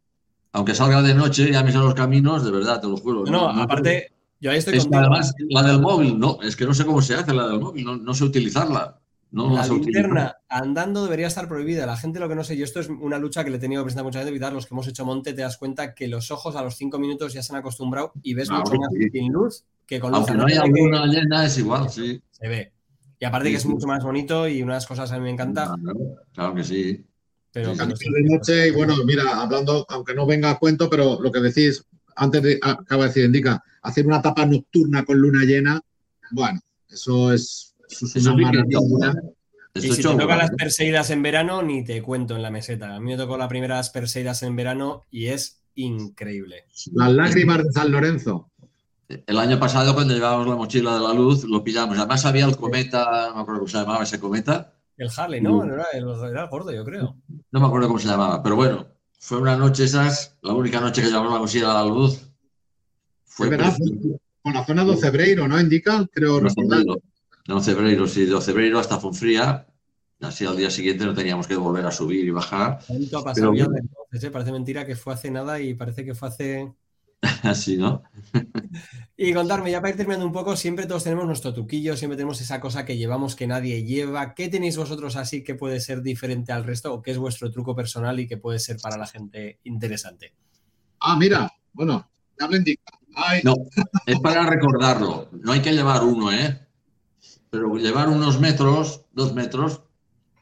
Aunque 0.59 0.75
salga 0.75 1.01
de 1.03 1.15
noche 1.15 1.49
y 1.53 1.55
a 1.55 1.63
mí 1.63 1.71
son 1.71 1.85
los 1.85 1.95
caminos, 1.95 2.45
de 2.45 2.51
verdad, 2.51 2.81
te 2.81 2.89
lo 2.89 2.97
juro. 2.97 3.25
No, 3.25 3.49
aparte, 3.49 4.11
yo 4.41 4.51
ahí 4.51 4.59
estoy 4.59 4.77
Además, 4.77 5.33
la 5.51 5.63
del 5.63 5.81
móvil, 5.81 6.19
no, 6.19 6.41
es 6.43 6.57
que 6.57 6.65
no 6.65 6.75
sé 6.75 6.85
cómo 6.85 7.01
se 7.01 7.15
hace 7.15 7.33
la 7.33 7.47
del 7.47 7.61
móvil, 7.61 7.87
no, 8.03 8.13
sé 8.13 8.25
utilizarla. 8.25 8.99
No 9.31 9.55
la 9.55 9.65
linterna 9.65 10.37
andando 10.49 11.05
debería 11.05 11.29
estar 11.29 11.47
prohibida. 11.47 11.87
La 11.87 11.97
gente 11.97 12.19
lo 12.19 12.29
que 12.29 12.35
no 12.35 12.43
sé, 12.43 12.57
yo 12.57 12.65
esto 12.65 12.81
es 12.81 12.89
una 12.89 13.19
lucha 13.19 13.45
que 13.45 13.51
le 13.51 13.59
he 13.59 13.61
tenido 13.61 13.83
que 13.83 13.85
presentar 13.85 14.05
muchas 14.05 14.23
veces, 14.23 14.31
evitar 14.31 14.53
los 14.53 14.67
que 14.67 14.75
hemos 14.75 14.89
hecho 14.89 15.05
monte, 15.05 15.33
te 15.33 15.43
das 15.43 15.59
cuenta 15.59 15.95
que 15.95 16.09
los 16.09 16.33
ojos 16.33 16.57
a 16.57 16.63
los 16.63 16.75
cinco 16.75 16.99
minutos 16.99 17.35
ya 17.35 17.43
se 17.43 17.53
han 17.53 17.61
acostumbrado 17.61 18.11
y 18.23 18.35
ves 18.35 18.51
mucho 18.51 18.73
más 18.75 18.91
sin 19.13 19.33
luz 19.33 19.65
que 19.87 20.01
con 20.01 20.11
luz. 20.11 20.19
Aunque 20.19 20.35
no 20.35 20.47
haya 20.47 20.63
alguna 20.63 21.07
llena, 21.07 21.45
es 21.45 21.57
igual, 21.57 21.89
sí. 21.89 22.21
Se 22.33 22.49
ve. 22.49 22.73
Y 23.21 23.25
aparte 23.25 23.51
que 23.51 23.59
es 23.59 23.67
mucho 23.67 23.87
más 23.87 24.03
bonito 24.03 24.49
y 24.49 24.61
una 24.63 24.73
de 24.73 24.77
las 24.79 24.87
cosas 24.87 25.13
a 25.13 25.19
mí 25.19 25.23
me 25.23 25.31
encanta. 25.31 25.73
claro 26.33 26.55
que 26.55 26.65
sí. 26.65 27.08
Pero 27.65 27.75
de 27.75 28.23
noche, 28.23 28.69
y 28.69 28.71
bueno, 28.71 28.95
mira, 29.05 29.43
hablando, 29.43 29.85
aunque 29.89 30.15
no 30.15 30.27
venga 30.27 30.51
a 30.51 30.59
cuento, 30.59 30.89
pero 30.89 31.21
lo 31.21 31.33
que 31.33 31.41
decís, 31.41 31.85
antes 32.15 32.41
de, 32.43 32.59
acaba 32.63 33.03
de 33.03 33.09
decir, 33.09 33.25
indica, 33.25 33.63
hacer 33.83 34.07
una 34.07 34.23
tapa 34.23 34.47
nocturna 34.47 35.05
con 35.05 35.19
luna 35.19 35.45
llena, 35.45 35.81
bueno, 36.31 36.61
eso 36.89 37.33
es, 37.33 37.75
una 38.15 38.35
maravilla. 38.35 39.13
Y 39.75 39.81
si 39.93 39.97
te 39.97 40.03
tocan 40.03 40.39
las 40.39 40.51
Perseidas 40.53 41.11
en 41.11 41.23
verano, 41.23 41.63
ni 41.63 41.85
te 41.85 42.01
cuento 42.01 42.37
en 42.37 42.43
la 42.43 42.51
meseta. 42.51 42.95
A 42.95 43.01
mí 43.01 43.11
me 43.11 43.17
tocó 43.17 43.37
las 43.37 43.49
primeras 43.49 43.91
Perseidas 43.91 44.43
en 44.45 44.55
verano 44.55 45.07
y 45.11 45.27
es 45.27 45.61
increíble. 45.75 46.67
Las 46.95 47.13
lágrimas 47.13 47.65
de 47.65 47.73
San 47.73 47.91
Lorenzo. 47.91 48.51
El 49.09 49.39
año 49.39 49.59
pasado, 49.59 49.95
cuando 49.95 50.15
llevábamos 50.15 50.47
la 50.49 50.57
mochila 50.57 50.95
de 50.95 51.01
la 51.01 51.13
luz, 51.13 51.45
lo 51.45 51.65
pillamos. 51.65 51.99
Además, 51.99 52.25
había 52.25 52.45
el 52.45 52.57
cometa, 52.57 53.29
no 53.29 53.37
me 53.37 53.41
acuerdo 53.43 53.61
cómo 53.61 53.69
se 53.69 53.79
llamaba 53.79 54.05
ese 54.05 54.21
cometa, 54.21 54.75
el 54.99 55.11
Harley, 55.17 55.41
¿no? 55.41 55.65
Era 55.65 55.87
el, 55.93 56.09
era 56.31 56.43
el, 56.43 56.49
gordo, 56.49 56.73
yo 56.73 56.85
creo. 56.85 57.17
No 57.51 57.61
me 57.61 57.67
acuerdo 57.67 57.87
cómo 57.87 57.99
se 57.99 58.09
llamaba, 58.09 58.43
pero 58.43 58.57
bueno, 58.57 58.87
fue 59.19 59.39
una 59.39 59.57
noche 59.57 59.85
esas, 59.85 60.37
la 60.43 60.53
única 60.53 60.81
noche 60.81 61.03
que 61.03 61.09
llevamos 61.09 61.33
la 61.33 61.39
cosilla 61.39 61.71
a 61.71 61.85
la 61.85 61.89
luz. 61.89 62.29
Fue 63.25 63.49
verdad, 63.49 63.77
con 64.43 64.55
la 64.55 64.65
zona 64.65 64.85
de 64.85 64.91
Ocebreiro, 64.91 65.47
¿no? 65.47 65.61
Indica, 65.61 66.07
creo 66.13 66.41
recordar. 66.41 66.85
De 67.47 67.55
Ocebreiro, 67.55 68.07
sí, 68.07 68.27
de 68.27 68.35
Ocebreiro 68.35 68.79
hasta 68.79 68.99
Fonfría. 68.99 69.67
Así 70.21 70.45
al 70.45 70.57
día 70.57 70.71
siguiente 70.71 71.05
no 71.05 71.15
teníamos 71.15 71.47
que 71.47 71.55
volver 71.55 71.87
a 71.87 71.93
subir 71.93 72.25
y 72.25 72.31
bajar. 72.31 72.81
Ha 72.89 73.23
pasado 73.23 73.55
ya 73.55 73.65
entonces, 73.65 74.25
¿eh? 74.25 74.31
Parece 74.33 74.51
mentira 74.51 74.85
que 74.85 74.97
fue 74.97 75.15
hace 75.15 75.31
nada 75.31 75.61
y 75.61 75.75
parece 75.75 76.05
que 76.05 76.15
fue 76.15 76.29
hace 76.29 76.75
Así, 77.43 77.77
¿no? 77.77 78.03
y 79.17 79.33
contarme, 79.33 79.71
ya 79.71 79.81
para 79.81 79.91
ir 79.91 79.97
terminando 79.97 80.27
un 80.27 80.33
poco, 80.33 80.57
siempre 80.57 80.87
todos 80.87 81.05
tenemos 81.05 81.27
nuestro 81.27 81.53
truquillo, 81.53 81.97
siempre 81.97 82.17
tenemos 82.17 82.41
esa 82.41 82.61
cosa 82.61 82.85
que 82.85 82.97
llevamos 82.97 83.35
que 83.35 83.47
nadie 83.47 83.85
lleva. 83.85 84.35
¿Qué 84.35 84.49
tenéis 84.49 84.77
vosotros 84.77 85.17
así 85.17 85.43
que 85.43 85.55
puede 85.55 85.81
ser 85.81 86.03
diferente 86.03 86.53
al 86.53 86.65
resto 86.65 86.93
o 86.93 87.03
qué 87.03 87.11
es 87.11 87.19
vuestro 87.19 87.51
truco 87.51 87.75
personal 87.75 88.21
y 88.21 88.29
que 88.29 88.37
puede 88.37 88.59
ser 88.59 88.77
para 88.81 88.97
la 88.97 89.07
gente 89.07 89.59
interesante? 89.65 90.35
Ah, 91.01 91.17
mira, 91.17 91.53
bueno, 91.73 92.09
ya 92.39 92.47
me 92.49 92.59
indica. 92.59 92.93
No, 93.43 93.55
es 94.07 94.21
para 94.21 94.47
recordarlo. 94.47 95.29
No 95.33 95.53
hay 95.53 95.61
que 95.61 95.73
llevar 95.73 96.05
uno, 96.05 96.31
¿eh? 96.31 96.69
Pero 97.51 97.77
llevar 97.77 98.09
unos 98.09 98.39
metros, 98.39 99.07
dos 99.13 99.35
metros, 99.35 99.83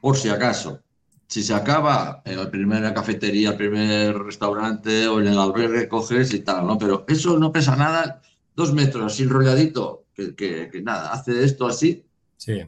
por 0.01 0.17
si 0.17 0.29
acaso 0.29 0.83
si 1.29 1.43
se 1.43 1.55
acaba 1.55 2.23
en 2.25 2.39
la 2.39 2.51
primera 2.51 2.95
cafetería, 2.95 3.51
el 3.51 3.57
primer 3.57 4.17
restaurante 4.19 5.09
o 5.09 5.21
en 5.21 5.27
el 5.27 5.39
albergue, 5.39 5.89
coges 5.89 6.33
y 6.33 6.41
tal, 6.41 6.67
¿no? 6.67 6.79
Pero 6.79 7.05
eso 7.09 7.39
no 7.39 7.53
pesa 7.53 7.75
nada, 7.77 8.23
dos 8.55 8.73
metros 8.73 9.13
así 9.13 9.25
enrolladito, 9.25 10.05
que, 10.15 10.35
que, 10.35 10.83
nada, 10.83 11.13
hace 11.13 11.45
esto 11.45 11.67
así 11.67 12.05
sí. 12.37 12.61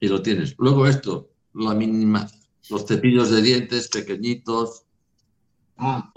y 0.00 0.08
lo 0.08 0.22
tienes. 0.22 0.54
Luego 0.58 0.86
esto, 0.86 1.30
la 1.54 1.74
mínima, 1.74 2.28
los 2.68 2.86
cepillos 2.86 3.30
de 3.30 3.42
dientes 3.42 3.88
pequeñitos, 3.88 4.84
ah. 5.78 6.12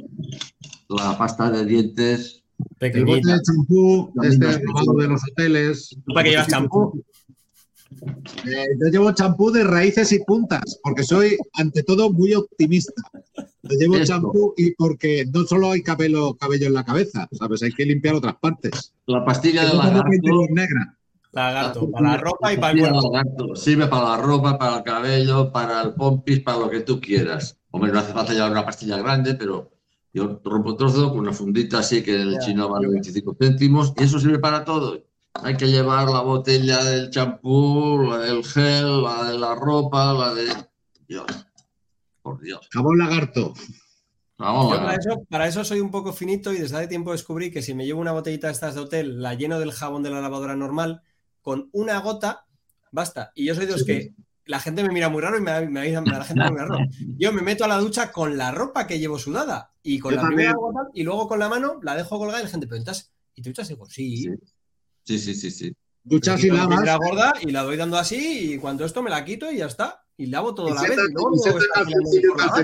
la 0.89 1.17
pasta 1.17 1.49
de 1.49 1.65
dientes. 1.65 2.43
Pequeñita. 2.79 3.11
El 3.11 3.17
bote 3.17 3.31
de 3.31 3.41
champú, 3.41 4.13
este 4.23 4.45
de 4.45 5.07
los 5.07 5.21
hoteles. 5.31 5.97
¿Para 6.13 6.23
qué 6.23 6.29
llevas 6.31 6.47
champú? 6.47 7.03
Eh, 8.45 8.65
yo 8.79 8.87
llevo 8.91 9.11
champú 9.11 9.51
de 9.51 9.63
raíces 9.63 10.11
y 10.11 10.19
puntas, 10.23 10.79
porque 10.83 11.03
soy, 11.03 11.37
ante 11.53 11.83
todo, 11.83 12.11
muy 12.11 12.33
optimista. 12.33 13.01
Yo 13.63 13.77
llevo 13.77 14.03
champú 14.03 14.53
y 14.57 14.71
porque 14.71 15.25
no 15.33 15.43
solo 15.43 15.71
hay 15.71 15.81
cabello, 15.81 16.35
cabello 16.35 16.67
en 16.67 16.73
la 16.73 16.85
cabeza, 16.85 17.27
¿sabes? 17.31 17.63
Hay 17.63 17.71
que 17.71 17.85
limpiar 17.85 18.15
otras 18.15 18.35
partes. 18.35 18.93
La 19.05 19.25
pastilla 19.25 19.65
de 19.65 19.73
lagarto. 19.73 20.09
negra. 20.51 20.97
Lagarto, 21.31 21.91
para 21.91 22.11
la 22.11 22.17
ropa 22.17 22.53
y 22.53 22.57
para 22.57 22.73
el 22.73 22.89
cuerpo. 22.89 23.55
Sirve 23.55 23.87
para 23.87 24.09
la 24.09 24.17
ropa, 24.17 24.57
para 24.57 24.77
el 24.77 24.83
cabello, 24.83 25.51
para 25.51 25.81
el 25.81 25.93
pompis, 25.93 26.39
para 26.39 26.59
lo 26.59 26.69
que 26.69 26.81
tú 26.81 26.99
quieras. 26.99 27.59
Hombre, 27.71 27.91
no 27.91 27.99
hace 27.99 28.13
falta 28.13 28.33
llevar 28.33 28.51
una 28.51 28.65
pastilla 28.65 28.97
grande, 28.97 29.35
pero 29.35 29.71
yo 30.13 30.41
rompo 30.43 30.75
trozo 30.75 31.09
con 31.09 31.19
una 31.19 31.33
fundita 31.33 31.79
así 31.79 32.01
que 32.01 32.15
en 32.15 32.29
el 32.29 32.39
chino 32.39 32.69
vale 32.69 32.87
25 32.87 33.35
céntimos 33.39 33.93
y 33.97 34.03
eso 34.03 34.19
sirve 34.19 34.39
para 34.39 34.65
todo 34.65 35.03
hay 35.43 35.57
que 35.57 35.67
llevar 35.67 36.09
la 36.09 36.21
botella 36.21 36.83
del 36.83 37.09
champú, 37.09 38.03
la 38.09 38.19
del 38.19 38.43
gel, 38.43 39.03
la 39.03 39.31
de 39.31 39.37
la 39.37 39.55
ropa, 39.55 40.13
la 40.13 40.33
de... 40.33 40.47
Dios, 41.07 41.25
por 42.21 42.41
Dios. 42.41 42.67
Jabón 42.71 42.97
lagarto. 42.97 43.53
para, 45.29 45.47
eso, 45.47 45.63
soy 45.63 45.79
un 45.79 45.91
poco 45.91 46.13
finito 46.13 46.51
y 46.53 46.57
desde 46.57 46.77
hace 46.77 46.87
tiempo 46.87 47.11
descubrí 47.11 47.51
que 47.51 47.61
si 47.61 47.73
me 47.73 47.85
llevo 47.85 48.01
una 48.01 48.11
botellita 48.11 48.47
de 48.47 48.53
estas 48.53 48.75
de 48.75 48.81
hotel, 48.81 49.21
la 49.21 49.33
lleno 49.35 49.59
del 49.59 49.71
jabón 49.71 50.03
de 50.03 50.09
la 50.09 50.21
lavadora 50.21 50.55
normal, 50.55 51.01
con 51.41 51.69
una 51.71 51.99
gota, 51.99 52.45
basta. 52.91 53.31
Y 53.35 53.45
yo 53.45 53.55
soy 53.55 53.65
de 53.65 53.71
los 53.71 53.85
que 53.85 54.13
la 54.45 54.59
gente 54.59 54.83
me 54.83 54.89
mira 54.89 55.09
muy 55.09 55.21
raro 55.21 55.37
y 55.37 55.41
me, 55.41 55.67
me, 55.69 55.91
la 55.91 56.23
gente 56.23 56.49
muy 56.49 56.57
raro. 56.57 56.77
Yo 57.17 57.31
me 57.31 57.41
meto 57.41 57.63
a 57.63 57.67
la 57.67 57.77
ducha 57.77 58.11
con 58.11 58.37
la 58.37 58.51
ropa 58.51 58.87
que 58.87 58.99
llevo 58.99 59.19
sudada 59.19 59.73
y 59.81 59.99
con 59.99 60.15
la 60.15 60.27
primera 60.27 60.53
gota 60.53 60.89
y 60.93 61.03
luego 61.03 61.27
con 61.27 61.39
la 61.39 61.49
mano 61.49 61.79
la 61.81 61.95
dejo 61.95 62.17
colgada 62.17 62.41
y 62.41 62.43
la 62.43 62.49
gente, 62.49 62.67
pero 62.67 62.81
¿y 63.35 63.41
te 63.41 63.49
duchas? 63.49 63.69
Y 63.69 63.73
digo, 63.73 63.85
sí. 63.85 64.17
Sí, 64.17 64.29
sí, 65.07 65.35
sí, 65.35 65.51
sí. 65.51 65.73
Duchas 66.03 66.43
y 66.43 66.49
lavas. 66.49 66.83
La 66.85 66.95
gorda 66.95 67.33
y 67.41 67.51
la 67.51 67.63
doy 67.63 67.75
dando 67.75 67.97
así 67.97 68.53
y 68.53 68.57
cuando 68.57 68.85
esto 68.85 69.01
me 69.03 69.09
la 69.09 69.25
quito 69.25 69.51
y 69.51 69.57
ya 69.57 69.65
está. 69.65 70.03
y 70.17 70.27
lavo 70.27 70.55
todo 70.55 70.69
a 70.69 70.75
la 70.75 70.81
vez. 70.81 70.97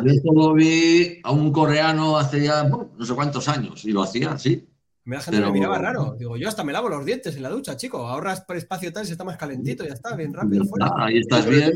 Yo 0.03 0.13
solo 0.23 0.53
vi 0.53 1.19
a 1.23 1.31
un 1.31 1.51
coreano 1.51 2.17
hace 2.17 2.45
ya 2.45 2.63
no 2.63 3.05
sé 3.05 3.13
cuántos 3.13 3.47
años 3.49 3.83
y 3.85 3.91
lo 3.91 4.01
hacía 4.01 4.31
así. 4.31 4.67
Me 5.05 5.17
la 5.17 5.21
gente 5.21 5.41
me 5.41 5.51
miraba 5.51 5.77
raro. 5.77 6.15
Digo, 6.17 6.37
yo 6.37 6.47
hasta 6.47 6.63
me 6.63 6.71
lavo 6.71 6.87
los 6.87 7.05
dientes 7.05 7.35
en 7.35 7.43
la 7.43 7.49
ducha, 7.49 7.75
chico. 7.75 8.07
Ahorras 8.07 8.41
por 8.41 8.55
espacio 8.55 8.93
tal 8.93 9.03
y 9.03 9.07
se 9.07 9.11
está 9.13 9.25
más 9.25 9.37
calentito, 9.37 9.83
ya 9.83 9.93
está, 9.93 10.15
bien 10.15 10.33
rápido. 10.33 10.63
ahí 10.97 11.17
estás 11.17 11.45
bien. 11.45 11.73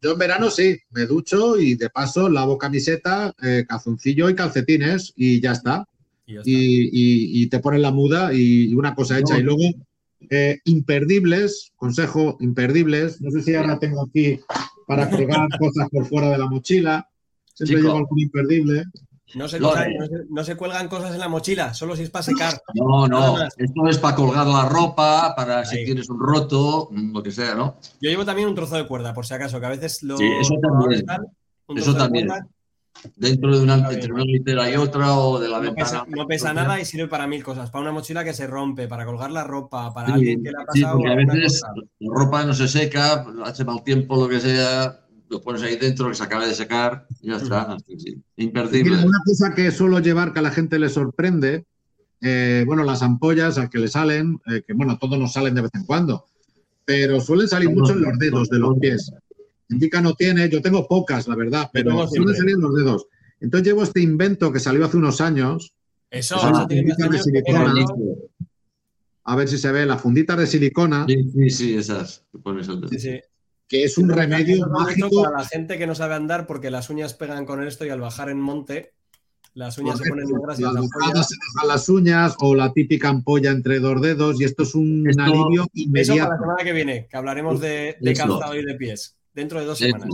Yo, 0.00 0.12
en 0.12 0.18
verano 0.18 0.48
sí, 0.48 0.78
me 0.90 1.06
ducho 1.06 1.58
y 1.58 1.74
de 1.74 1.90
paso 1.90 2.28
lavo 2.28 2.56
camiseta, 2.56 3.34
eh, 3.42 3.64
calzoncillo 3.68 4.30
y 4.30 4.36
calcetines 4.36 5.12
y 5.16 5.40
ya 5.40 5.52
está. 5.52 5.88
Y, 6.44 7.46
te 7.48 7.58
ponen 7.58 7.82
la 7.82 7.90
muda 7.90 8.32
y 8.32 8.72
una 8.74 8.94
cosa 8.94 9.18
hecha. 9.18 9.38
Y 9.38 9.42
luego, 9.42 9.62
eh, 10.30 10.58
imperdibles, 10.64 11.72
consejo, 11.76 12.36
imperdibles. 12.40 13.20
No 13.20 13.30
sé 13.30 13.42
si 13.42 13.54
ahora 13.54 13.78
tengo 13.78 14.02
aquí 14.02 14.40
para 14.86 15.08
pegar 15.08 15.48
cosas 15.58 15.88
por 15.90 16.06
fuera 16.06 16.30
de 16.30 16.38
la 16.38 16.46
mochila. 16.46 17.08
Siempre 17.54 17.82
llevo 17.82 17.98
algún 17.98 18.20
imperdible. 18.20 18.84
No 19.34 19.46
se, 19.46 19.60
no, 19.60 20.42
se, 20.42 20.56
cuelgan 20.56 20.88
cosas 20.88 21.12
en 21.12 21.20
la 21.20 21.28
mochila, 21.28 21.74
solo 21.74 21.94
si 21.94 22.04
es 22.04 22.08
para 22.08 22.22
secar. 22.22 22.62
No, 22.74 23.06
no, 23.06 23.36
esto 23.58 23.86
es 23.86 23.98
para 23.98 24.16
colgar 24.16 24.46
la 24.46 24.66
ropa, 24.66 25.34
para 25.36 25.66
si 25.66 25.84
tienes 25.84 26.08
un 26.08 26.18
roto, 26.18 26.88
lo 26.90 27.22
que 27.22 27.30
sea, 27.30 27.54
¿no? 27.54 27.76
Yo 28.00 28.08
llevo 28.08 28.24
también 28.24 28.48
un 28.48 28.54
trozo 28.54 28.76
de 28.76 28.86
cuerda, 28.86 29.12
por 29.12 29.26
si 29.26 29.34
acaso, 29.34 29.60
que 29.60 29.66
a 29.66 29.70
veces 29.70 30.02
lo. 30.02 30.16
Sí, 30.16 30.24
eso 30.40 30.54
también. 30.62 31.04
eso 31.76 31.94
también. 31.94 32.28
Dentro 33.16 33.56
de 33.56 33.62
una, 33.62 33.74
entre 33.90 34.12
una 34.12 34.24
litera 34.24 34.70
y 34.70 34.76
otra 34.76 35.16
o 35.16 35.38
de 35.38 35.48
la 35.48 35.60
ventana. 35.60 36.04
no 36.08 36.26
pesa 36.26 36.52
nada 36.52 36.80
y 36.80 36.84
sirve 36.84 37.08
para 37.08 37.26
mil 37.26 37.42
cosas. 37.42 37.70
Para 37.70 37.82
una 37.82 37.92
mochila 37.92 38.24
que 38.24 38.32
se 38.32 38.46
rompe, 38.46 38.88
para 38.88 39.04
colgar 39.04 39.30
la 39.30 39.44
ropa, 39.44 39.92
para 39.94 40.14
alguien 40.14 40.42
que 40.42 40.50
le 40.50 40.56
ha 40.56 40.64
pasado. 40.64 40.98
Sí, 40.98 41.02
porque 41.02 41.12
a 41.12 41.16
veces 41.16 41.62
la 42.00 42.14
ropa 42.14 42.44
no 42.44 42.54
se 42.54 42.68
seca, 42.68 43.26
hace 43.44 43.64
mal 43.64 43.82
tiempo, 43.84 44.16
lo 44.16 44.28
que 44.28 44.40
sea 44.40 45.00
lo 45.28 45.42
pones 45.42 45.62
ahí 45.62 45.76
dentro, 45.76 46.08
que 46.08 46.14
se 46.14 46.22
acaba 46.22 46.46
de 46.46 46.54
secar 46.54 47.06
y 47.20 47.28
ya 47.28 47.36
está. 47.36 47.76
Imperdible. 48.36 49.04
Una 49.04 49.18
cosa 49.24 49.54
que 49.54 49.70
suelo 49.70 50.00
llevar 50.00 50.32
que 50.32 50.38
a 50.38 50.42
la 50.42 50.50
gente 50.50 50.78
le 50.78 50.88
sorprende, 50.88 51.66
eh, 52.20 52.64
bueno, 52.66 52.84
las 52.84 53.02
ampollas 53.02 53.58
a 53.58 53.68
que 53.68 53.78
le 53.78 53.88
salen, 53.88 54.40
eh, 54.46 54.62
que 54.66 54.72
bueno, 54.72 54.98
todos 54.98 55.18
nos 55.18 55.32
salen 55.32 55.54
de 55.54 55.62
vez 55.62 55.70
en 55.74 55.84
cuando, 55.84 56.26
pero 56.84 57.20
suelen 57.20 57.48
salir 57.48 57.70
mucho 57.70 57.92
en 57.92 58.02
los 58.02 58.18
dedos 58.18 58.48
de 58.48 58.58
los 58.58 58.78
pies. 58.78 59.12
Indica 59.70 60.00
no 60.00 60.14
tiene, 60.14 60.48
yo 60.48 60.62
tengo 60.62 60.86
pocas, 60.88 61.28
la 61.28 61.36
verdad, 61.36 61.70
pero 61.72 62.06
suelen 62.08 62.34
salir 62.34 62.56
los 62.56 62.74
dedos. 62.74 63.06
Entonces 63.40 63.66
llevo 63.66 63.82
este 63.82 64.00
invento 64.00 64.52
que 64.52 64.60
salió 64.60 64.84
hace 64.84 64.96
unos 64.96 65.20
años. 65.20 65.74
Eso, 66.10 66.36
eso 66.36 66.66
tiene 66.66 66.94
de 66.96 67.18
silicona. 67.18 67.74
A 69.24 69.36
ver 69.36 69.48
si 69.48 69.58
se 69.58 69.70
ve, 69.70 69.84
la 69.84 69.98
fundita 69.98 70.34
de 70.36 70.46
silicona. 70.46 71.04
Sí, 71.06 71.30
sí, 71.32 71.50
sí 71.50 71.76
esas. 71.76 72.24
Sí, 72.90 72.98
sí 72.98 73.20
que 73.68 73.84
es 73.84 73.98
un 73.98 74.08
remedio 74.08 74.66
mágico. 74.66 75.22
Para 75.22 75.38
la 75.38 75.44
gente 75.44 75.78
que 75.78 75.86
no 75.86 75.94
sabe 75.94 76.14
andar, 76.14 76.46
porque 76.46 76.70
las 76.70 76.88
uñas 76.90 77.14
pegan 77.14 77.44
con 77.44 77.62
esto 77.62 77.84
y 77.84 77.90
al 77.90 78.00
bajar 78.00 78.30
en 78.30 78.40
monte, 78.40 78.94
las 79.54 79.76
uñas 79.78 79.98
se 79.98 80.08
ponen 80.08 80.26
negras 80.26 80.58
y 80.58 80.62
las 80.62 80.72
se 81.28 81.34
dejan 81.34 81.68
las 81.68 81.88
uñas 81.88 82.36
o 82.40 82.54
la 82.54 82.72
típica 82.72 83.10
ampolla 83.10 83.50
entre 83.50 83.78
dos 83.78 84.00
dedos 84.00 84.40
y 84.40 84.44
esto 84.44 84.62
es 84.62 84.74
un 84.74 85.06
alivio 85.20 85.66
inmediato. 85.74 86.14
Eso 86.14 86.24
para 86.24 86.34
la 86.34 86.40
semana 86.40 86.64
que 86.64 86.72
viene, 86.72 87.06
que 87.10 87.16
hablaremos 87.16 87.60
de, 87.60 87.96
calzado 88.16 88.54
y 88.54 88.64
de 88.64 88.74
pies, 88.74 89.17
dentro 89.38 89.60
de 89.60 89.66
dos 89.66 89.78
semanas. 89.78 90.08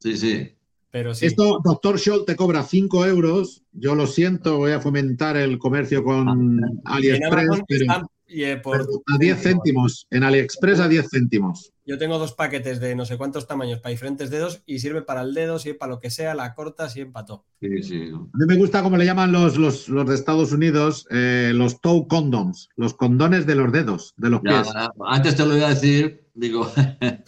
Sí, 0.00 0.16
sí. 0.16 0.54
Pero 0.90 1.14
sí. 1.14 1.26
Esto, 1.26 1.60
doctor 1.62 1.98
Scholl 1.98 2.24
te 2.24 2.34
cobra 2.34 2.62
5 2.62 3.06
euros. 3.06 3.62
Yo 3.72 3.94
lo 3.94 4.06
siento, 4.06 4.56
voy 4.58 4.72
a 4.72 4.80
fomentar 4.80 5.36
el 5.36 5.58
comercio 5.58 6.02
con 6.02 6.60
ah, 6.84 6.96
AliExpress. 6.96 7.62
Pero... 7.68 8.10
Eh, 8.30 8.60
a 8.60 9.18
10 9.18 9.42
céntimos, 9.42 10.06
en 10.10 10.22
AliExpress 10.22 10.80
a 10.80 10.88
10 10.88 11.08
céntimos. 11.08 11.72
Yo 11.86 11.96
tengo 11.96 12.18
dos 12.18 12.34
paquetes 12.34 12.78
de 12.78 12.94
no 12.94 13.06
sé 13.06 13.16
cuántos 13.16 13.46
tamaños 13.46 13.80
para 13.80 13.92
diferentes 13.92 14.28
dedos 14.28 14.62
y 14.66 14.80
sirve 14.80 15.00
para 15.00 15.22
el 15.22 15.32
dedo, 15.32 15.58
sirve 15.58 15.78
para 15.78 15.92
lo 15.92 15.98
que 15.98 16.10
sea, 16.10 16.34
la 16.34 16.54
corta, 16.54 16.90
sirve 16.90 17.10
para 17.10 17.24
todo. 17.24 17.46
Sí, 17.58 17.82
sí. 17.82 18.10
A 18.12 18.36
mí 18.36 18.44
me 18.46 18.56
gusta 18.56 18.82
como 18.82 18.98
le 18.98 19.06
llaman 19.06 19.32
los, 19.32 19.56
los, 19.56 19.86
de 19.88 20.14
Estados 20.14 20.52
Unidos, 20.52 21.06
eh, 21.10 21.52
los 21.54 21.80
toe 21.80 22.06
condoms, 22.06 22.68
los 22.76 22.92
condones 22.92 23.46
de 23.46 23.54
los 23.54 23.72
dedos, 23.72 24.12
de 24.18 24.28
los 24.28 24.42
pies. 24.42 24.68
Antes 25.06 25.34
te 25.34 25.46
lo 25.46 25.56
iba 25.56 25.68
a 25.68 25.70
decir, 25.70 26.26
digo. 26.34 26.70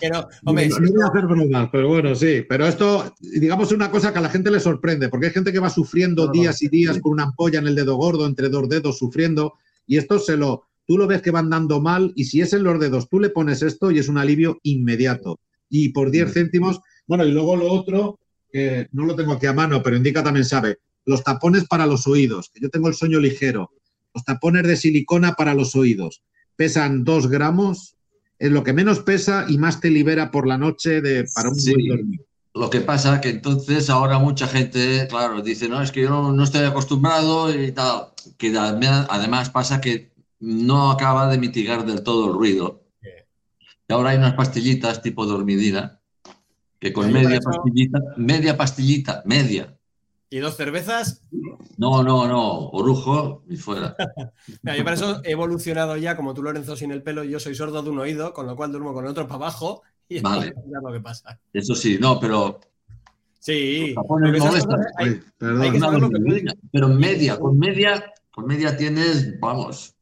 Pero, 0.01 0.29
hombre, 0.45 0.69
no, 0.69 0.77
voy 0.79 1.03
a 1.03 1.07
hacer 1.07 1.27
bromas, 1.27 1.69
pero 1.71 1.89
bueno, 1.89 2.15
sí. 2.15 2.45
Pero 2.49 2.67
esto, 2.67 3.15
digamos, 3.21 3.69
es 3.69 3.75
una 3.75 3.91
cosa 3.91 4.13
que 4.13 4.19
a 4.19 4.23
la 4.23 4.31
gente 4.31 4.51
le 4.51 4.61
sorprende, 4.61 5.09
porque 5.09 5.27
hay 5.27 5.33
gente 5.33 5.53
que 5.53 5.59
va 5.59 5.71
sufriendo 5.71 6.31
días 6.31 6.63
y 6.63 6.69
días 6.69 6.99
con 7.01 7.13
una 7.13 7.25
ampolla 7.25 7.59
en 7.59 7.67
el 7.67 7.75
dedo 7.75 7.97
gordo, 7.97 8.27
entre 8.27 8.49
dos 8.49 8.69
dedos, 8.69 8.99
sufriendo, 8.99 9.55
y 9.87 9.97
esto 9.97 10.19
se 10.19 10.37
lo, 10.37 10.65
tú 10.87 10.97
lo 10.97 11.07
ves 11.07 11.23
que 11.23 11.31
van 11.31 11.51
dando 11.51 11.81
mal, 11.81 12.13
y 12.17 12.25
si 12.25 12.41
es 12.41 12.53
en 12.53 12.65
los 12.65 12.81
dedos, 12.81 13.09
tú 13.09 13.21
le 13.21 13.31
pones 13.31 13.63
esto 13.63 13.91
y 13.91 13.99
es 13.99 14.09
un 14.09 14.19
alivio 14.19 14.59
inmediato. 14.63 15.41
Y 15.69 15.91
por 15.91 16.11
10 16.11 16.33
céntimos, 16.33 16.81
bueno, 17.07 17.25
y 17.25 17.33
luego 17.33 17.57
lo 17.57 17.71
otro, 17.71 18.19
que 18.53 18.89
no 18.93 19.05
lo 19.05 19.15
tengo 19.15 19.33
aquí 19.33 19.47
a 19.47 19.53
mano, 19.53 19.83
pero 19.83 19.97
indica 19.97 20.23
también 20.23 20.45
sabe, 20.45 20.79
los 21.05 21.23
tapones 21.23 21.67
para 21.67 21.87
los 21.87 22.07
oídos, 22.07 22.51
que 22.53 22.61
yo 22.61 22.71
tengo 22.71 22.89
el 22.89 22.95
sueño 22.95 23.21
ligero, 23.21 23.73
los 24.15 24.25
tapones 24.25 24.67
de 24.67 24.77
silicona 24.77 25.35
para 25.35 25.55
los 25.55 25.77
oídos, 25.77 26.23
pesan 26.57 27.05
2 27.05 27.29
gramos, 27.29 27.97
es 28.41 28.51
lo 28.51 28.64
que 28.64 28.72
menos 28.72 29.01
pesa 29.01 29.45
y 29.49 29.59
más 29.59 29.80
te 29.80 29.91
libera 29.91 30.30
por 30.30 30.47
la 30.47 30.57
noche 30.57 31.03
de, 31.03 31.28
para 31.34 31.51
un 31.51 31.57
buen 31.57 31.88
dormir. 31.88 32.26
Lo 32.55 32.70
que 32.70 32.80
pasa 32.80 33.20
que 33.20 33.28
entonces 33.28 33.91
ahora 33.91 34.18
mucha 34.18 34.49
gente, 34.49 35.07
claro, 35.09 35.43
dice, 35.43 35.68
no, 35.68 35.80
es 35.82 35.93
que 35.93 36.03
yo 36.03 36.32
no, 36.32 36.43
estoy 36.43 36.64
acostumbrado 36.64 37.55
y 37.55 37.70
tal, 37.70 38.09
que 38.38 38.57
además 38.57 39.51
pasa 39.51 39.80
que 39.80 40.11
no 40.41 40.91
acaba 40.91 41.30
de 41.30 41.38
mitigar 41.38 41.84
del 41.84 42.03
todo 42.03 42.28
el 42.28 42.32
ruido. 42.32 42.82
Y 43.86 43.93
ahora 43.93 44.11
hay 44.11 44.16
unas 44.16 44.34
pastillitas 44.34 45.03
tipo 45.03 45.26
dormidina, 45.26 46.01
que 46.78 46.93
con 46.95 47.12
media 47.12 47.41
pastillita, 47.41 47.99
media 48.16 48.57
pastillita, 48.57 49.22
media, 49.26 49.78
¿Y 50.33 50.39
dos 50.39 50.57
cervezas? 50.57 51.22
No, 51.76 52.05
no, 52.05 52.28
no, 52.28 52.68
orujo 52.68 53.43
y 53.49 53.57
fuera. 53.57 53.97
yo 54.62 54.85
para 54.85 54.95
eso 54.95 55.20
he 55.24 55.33
evolucionado 55.33 55.97
ya, 55.97 56.16
como 56.16 56.35
tú, 56.35 56.43
Lorenzo, 56.45 56.76
sin 56.76 56.93
el 56.93 57.03
pelo, 57.03 57.24
yo 57.24 57.41
soy 57.41 57.57
sordo 57.57 57.83
de 57.83 57.91
un 57.91 57.99
oído, 57.99 58.33
con 58.33 58.47
lo 58.47 58.55
cual 58.55 58.70
duermo 58.70 58.95
con 58.95 59.05
el 59.05 59.11
otro 59.11 59.26
para 59.26 59.37
abajo 59.37 59.83
y 60.09 60.20
vale. 60.20 60.55
lo 60.83 60.93
que 60.93 61.01
pasa. 61.01 61.37
Eso 61.53 61.74
sí, 61.74 61.99
no, 62.01 62.20
pero. 62.20 62.61
Sí, 63.41 63.95
pero 66.72 66.89
media, 66.89 67.39
con 67.39 67.59
media, 67.59 68.12
con 68.31 68.47
media 68.47 68.76
tienes, 68.76 69.41
vamos. 69.41 69.97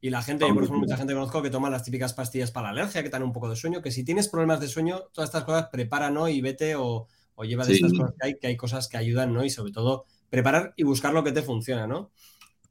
Y 0.00 0.10
la 0.10 0.20
gente, 0.20 0.46
por 0.46 0.62
ejemplo, 0.62 0.80
mucha 0.80 0.96
gente 0.96 1.14
conozco 1.14 1.42
que 1.42 1.48
toma 1.48 1.70
las 1.70 1.84
típicas 1.84 2.12
pastillas 2.12 2.50
para 2.50 2.72
la 2.72 2.82
alergia, 2.82 3.02
que 3.02 3.08
dan 3.08 3.22
un 3.22 3.32
poco 3.32 3.48
de 3.48 3.56
sueño, 3.56 3.80
que 3.80 3.90
si 3.90 4.04
tienes 4.04 4.28
problemas 4.28 4.60
de 4.60 4.68
sueño, 4.68 5.04
todas 5.12 5.30
estas 5.30 5.44
cosas 5.44 5.68
prepara, 5.72 6.10
¿no? 6.10 6.28
Y 6.28 6.40
vete 6.40 6.76
o 6.76 7.08
o 7.42 7.44
lleva 7.44 7.66
de 7.66 7.74
estas 7.74 7.92
cosas 7.92 8.14
que 8.18 8.26
hay, 8.26 8.38
que 8.38 8.46
hay 8.46 8.56
cosas 8.56 8.88
que 8.88 8.96
ayudan, 8.96 9.34
¿no? 9.34 9.44
Y 9.44 9.50
sobre 9.50 9.72
todo 9.72 10.06
preparar 10.30 10.72
y 10.76 10.84
buscar 10.84 11.12
lo 11.12 11.22
que 11.24 11.32
te 11.32 11.42
funciona, 11.42 11.86
¿no? 11.86 12.10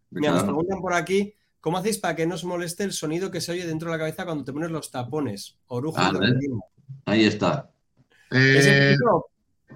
Me 0.10 0.28
nos 0.28 0.44
preguntan 0.44 0.82
por 0.82 0.94
aquí, 0.94 1.34
¿cómo 1.60 1.78
hacéis 1.78 1.98
para 1.98 2.16
que 2.16 2.26
no 2.26 2.36
os 2.36 2.44
moleste 2.44 2.84
el 2.84 2.94
sonido 2.94 3.32
que 3.32 3.42
se 3.42 3.52
oye 3.52 3.68
dentro 3.68 3.90
de 3.90 3.98
la 3.98 4.00
cabeza 4.00 4.26
cuando 4.26 4.44
te 4.44 4.52
pones 4.52 4.72
los 4.72 4.92
tapones? 4.92 5.58
Orujo 5.68 5.98
ah, 6.00 6.12
Ahí 7.06 7.26
está. 7.26 7.70
Eh, 8.32 8.96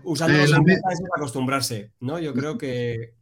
usando 0.03 0.37
eh, 0.37 0.47
los 0.47 0.51
es 0.51 1.01
acostumbrarse, 1.15 1.91
¿no? 1.99 2.19
Yo 2.19 2.33
creo 2.33 2.57
que... 2.57 3.13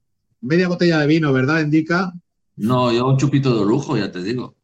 Media 0.42 0.68
botella 0.68 1.00
de 1.00 1.08
vino, 1.08 1.34
¿verdad? 1.34 1.62
Indica. 1.62 2.14
No, 2.56 2.92
yo 2.92 3.08
un 3.08 3.18
chupito 3.18 3.58
de 3.60 3.66
lujo, 3.66 3.98
ya 3.98 4.12
te 4.12 4.22
digo 4.22 4.56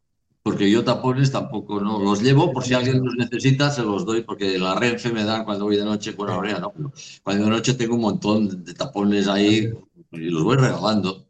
porque 0.42 0.70
yo 0.70 0.84
tapones 0.84 1.30
tampoco 1.30 1.80
no 1.80 2.02
los 2.02 2.22
llevo, 2.22 2.52
por 2.52 2.64
si 2.64 2.74
alguien 2.74 3.04
los 3.04 3.14
necesita, 3.14 3.70
se 3.70 3.82
los 3.82 4.06
doy, 4.06 4.22
porque 4.22 4.58
la 4.58 4.74
Renfe 4.74 5.12
me 5.12 5.24
dan 5.24 5.44
cuando 5.44 5.64
voy 5.66 5.76
de 5.76 5.84
noche, 5.84 6.12
bueno, 6.12 6.34
ahora 6.34 6.58
no, 6.58 6.72
pero 6.72 6.92
cuando 7.22 7.44
de 7.44 7.50
noche 7.50 7.74
tengo 7.74 7.94
un 7.94 8.00
montón 8.00 8.64
de 8.64 8.74
tapones 8.74 9.28
ahí 9.28 9.70
y 10.12 10.18
los 10.30 10.42
voy 10.42 10.56
regalando. 10.56 11.26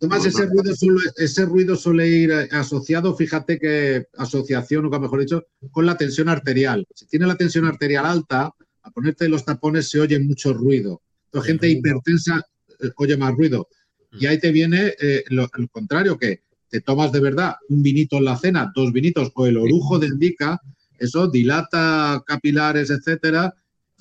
Tomás, 0.00 0.24
ese 0.24 0.46
ruido, 0.46 0.74
suele, 0.74 1.00
ese 1.16 1.44
ruido 1.44 1.76
suele 1.76 2.08
ir 2.08 2.32
asociado, 2.52 3.14
fíjate 3.14 3.58
que 3.58 4.06
asociación, 4.16 4.86
o 4.86 5.00
mejor 5.00 5.20
dicho, 5.20 5.46
con 5.70 5.86
la 5.86 5.96
tensión 5.96 6.28
arterial. 6.28 6.86
Si 6.94 7.06
tiene 7.06 7.26
la 7.26 7.36
tensión 7.36 7.66
arterial 7.66 8.06
alta, 8.06 8.52
a 8.82 8.90
ponerte 8.90 9.28
los 9.28 9.44
tapones 9.44 9.88
se 9.88 10.00
oye 10.00 10.18
mucho 10.18 10.52
ruido. 10.52 11.02
Entonces, 11.26 11.52
gente 11.52 11.68
hipertensa 11.68 12.44
eh, 12.80 12.90
oye 12.96 13.16
más 13.16 13.34
ruido. 13.34 13.68
Y 14.12 14.26
ahí 14.26 14.38
te 14.38 14.52
viene 14.52 14.94
eh, 15.00 15.24
lo, 15.28 15.48
el 15.56 15.68
contrario, 15.70 16.16
que 16.16 16.43
te 16.74 16.80
tomas 16.80 17.12
de 17.12 17.20
verdad 17.20 17.54
un 17.68 17.84
vinito 17.84 18.16
en 18.16 18.24
la 18.24 18.36
cena, 18.36 18.72
dos 18.74 18.92
vinitos 18.92 19.30
o 19.36 19.46
el 19.46 19.58
orujo 19.58 20.00
de 20.00 20.08
indica, 20.08 20.60
eso 20.98 21.28
dilata 21.28 22.20
capilares, 22.26 22.90
etcétera, 22.90 23.54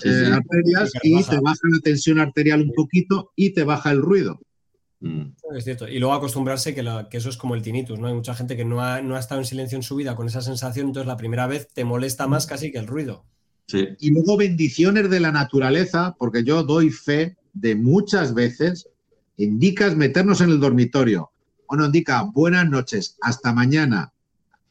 eh, 0.03 0.31
arterias 0.33 0.91
y 1.03 1.23
te 1.23 1.39
baja 1.39 1.59
la 1.71 1.79
tensión 1.83 2.19
arterial 2.19 2.63
un 2.63 2.73
poquito 2.73 3.31
y 3.35 3.53
te 3.53 3.63
baja 3.63 3.91
el 3.91 4.01
ruido. 4.01 4.39
Mm. 5.01 5.33
Es 5.55 5.65
cierto. 5.65 5.87
Y 5.87 5.99
luego 5.99 6.15
acostumbrarse 6.15 6.73
que, 6.73 6.81
eso 7.11 7.29
es 7.29 7.37
como 7.37 7.53
el 7.53 7.61
tinnitus, 7.61 7.99
¿no? 7.99 8.07
Hay 8.07 8.15
mucha 8.15 8.33
gente 8.33 8.57
que 8.57 8.65
no 8.65 8.81
ha, 8.81 9.19
estado 9.19 9.39
en 9.39 9.45
silencio 9.45 9.75
en 9.75 9.83
su 9.83 9.95
vida 9.95 10.15
con 10.15 10.25
esa 10.25 10.41
sensación, 10.41 10.87
entonces 10.87 11.05
la 11.05 11.17
primera 11.17 11.45
vez 11.45 11.67
te 11.75 11.85
molesta 11.85 12.25
más 12.25 12.47
casi 12.47 12.71
que 12.71 12.79
el 12.79 12.87
ruido. 12.87 13.23
Y 13.99 14.09
luego 14.09 14.35
bendiciones 14.35 15.11
de 15.11 15.19
la 15.19 15.31
naturaleza, 15.31 16.15
porque 16.17 16.43
yo 16.43 16.63
doy 16.63 16.89
fe 16.89 17.37
de 17.53 17.75
muchas 17.75 18.33
veces, 18.33 18.89
indicas 19.37 19.95
meternos 19.95 20.41
en 20.41 20.49
el 20.49 20.59
dormitorio, 20.59 21.32
bueno, 21.67 21.85
indica, 21.85 22.23
buenas 22.23 22.69
noches, 22.69 23.17
hasta 23.21 23.53
mañana. 23.53 24.13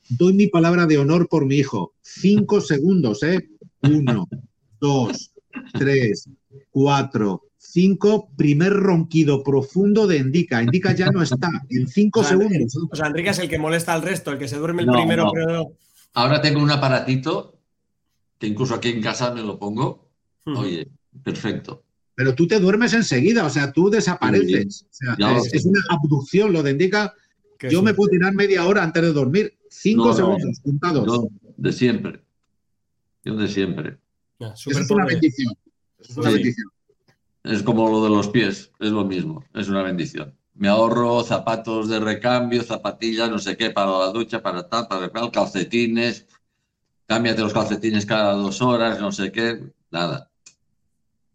Doy 0.09 0.34
mi 0.34 0.47
palabra 0.47 0.86
de 0.86 0.99
honor 0.99 1.28
por 1.28 1.47
mi 1.47 1.57
hijo. 1.57 1.95
Cinco 2.03 2.61
segundos, 2.61 3.22
¿eh? 3.22 3.49
Uno, 3.82 4.28
dos, 4.78 5.32
tres, 5.72 6.28
cuatro, 6.70 7.45
cinco. 7.57 8.30
Primer 8.36 8.72
ronquido 8.72 9.43
profundo 9.43 10.07
de 10.07 10.18
Indica. 10.18 10.62
Indica 10.62 10.95
ya 10.95 11.11
no 11.11 11.22
está. 11.22 11.49
En 11.70 11.88
cinco 11.88 12.22
segundos. 12.22 12.76
O 12.90 12.97
sea, 12.97 13.07
Enrique 13.07 13.30
es 13.30 13.38
el 13.38 13.49
que 13.49 13.59
molesta 13.59 13.95
al 13.95 14.03
resto, 14.03 14.32
el 14.32 14.38
que 14.38 14.49
se 14.49 14.59
duerme 14.59 14.82
el 14.82 14.90
primero, 14.90 15.30
pero. 15.32 15.72
Ahora 16.14 16.43
tengo 16.43 16.62
un 16.62 16.70
aparatito 16.70 17.59
que 18.38 18.49
incluso 18.49 18.74
aquí 18.74 18.90
en 18.90 19.01
casa 19.01 19.32
me 19.32 19.43
lo 19.43 19.59
pongo. 19.59 20.11
Oye, 20.45 20.88
perfecto. 21.22 21.84
Pero 22.23 22.37
tú 22.37 22.47
te 22.47 22.61
duermes 22.61 22.93
enseguida, 22.93 23.45
o 23.45 23.51
sea, 23.51 23.73
tú 23.73 23.91
desapareces. 23.91 24.87
es, 25.53 25.64
una 25.64 25.81
abducción, 25.91 26.53
lo 26.53 26.62
de 26.62 26.70
indica. 26.70 27.12
Yo 27.68 27.83
me 27.83 27.95
puedo 27.95 28.11
tirar 28.11 28.33
media 28.33 28.64
hora 28.64 28.85
antes 28.85 29.03
de 29.03 29.12
dormir. 29.12 29.59
Cinco 29.68 30.12
segundos 30.12 30.61
contados. 30.62 31.27
de 31.57 31.73
siempre. 31.73 32.23
Yo 33.25 33.35
de 33.35 33.49
siempre. 33.49 33.99
es 34.39 34.89
una 34.89 35.05
bendición. 35.05 35.53
Es 35.99 36.16
una 36.16 36.31
bendición. 36.31 36.68
Es 37.43 37.64
como 37.64 37.91
lo 37.91 38.05
de 38.05 38.11
los 38.11 38.29
pies, 38.29 38.70
es 38.79 38.91
lo 38.93 39.05
mismo, 39.05 39.45
es 39.53 39.68
una 39.68 39.83
bendición. 39.83 40.33
Me 40.55 40.68
ahorro 40.68 41.25
zapatos 41.25 41.89
de 41.89 41.99
recambio, 41.99 42.62
zapatillas, 42.62 43.29
no 43.29 43.41
sé 43.41 43.57
qué, 43.57 43.70
para 43.70 43.99
la 43.99 44.12
ducha, 44.12 44.41
para 44.41 44.68
tal, 44.68 44.87
para 44.87 45.07
el 45.07 45.31
calcetines, 45.33 46.29
cámbiate 47.07 47.41
los 47.41 47.53
calcetines 47.53 48.07
cada 48.07 48.35
dos 48.35 48.62
horas, 48.62 49.01
no 49.01 49.11
sé 49.11 49.33
qué, 49.33 49.61
nada. 49.91 50.31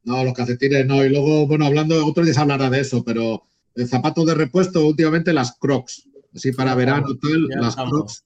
No, 0.08 0.24
los 0.24 0.34
calcetines 0.34 0.86
no. 0.86 1.04
Y 1.04 1.10
luego, 1.10 1.46
bueno, 1.48 1.66
hablando, 1.66 2.06
otro 2.06 2.24
día 2.24 2.34
se 2.34 2.40
hablará 2.40 2.70
de 2.70 2.80
eso, 2.80 3.04
pero 3.04 3.44
el 3.76 3.90
zapato 3.90 4.24
de 4.24 4.36
repuesto, 4.36 4.88
últimamente 4.88 5.34
las 5.34 5.58
crocs. 5.58 6.08
Así 6.34 6.54
para 6.54 6.76
verano, 6.76 7.08
tal, 7.22 7.48
las 7.50 7.76
crocs. 7.76 8.24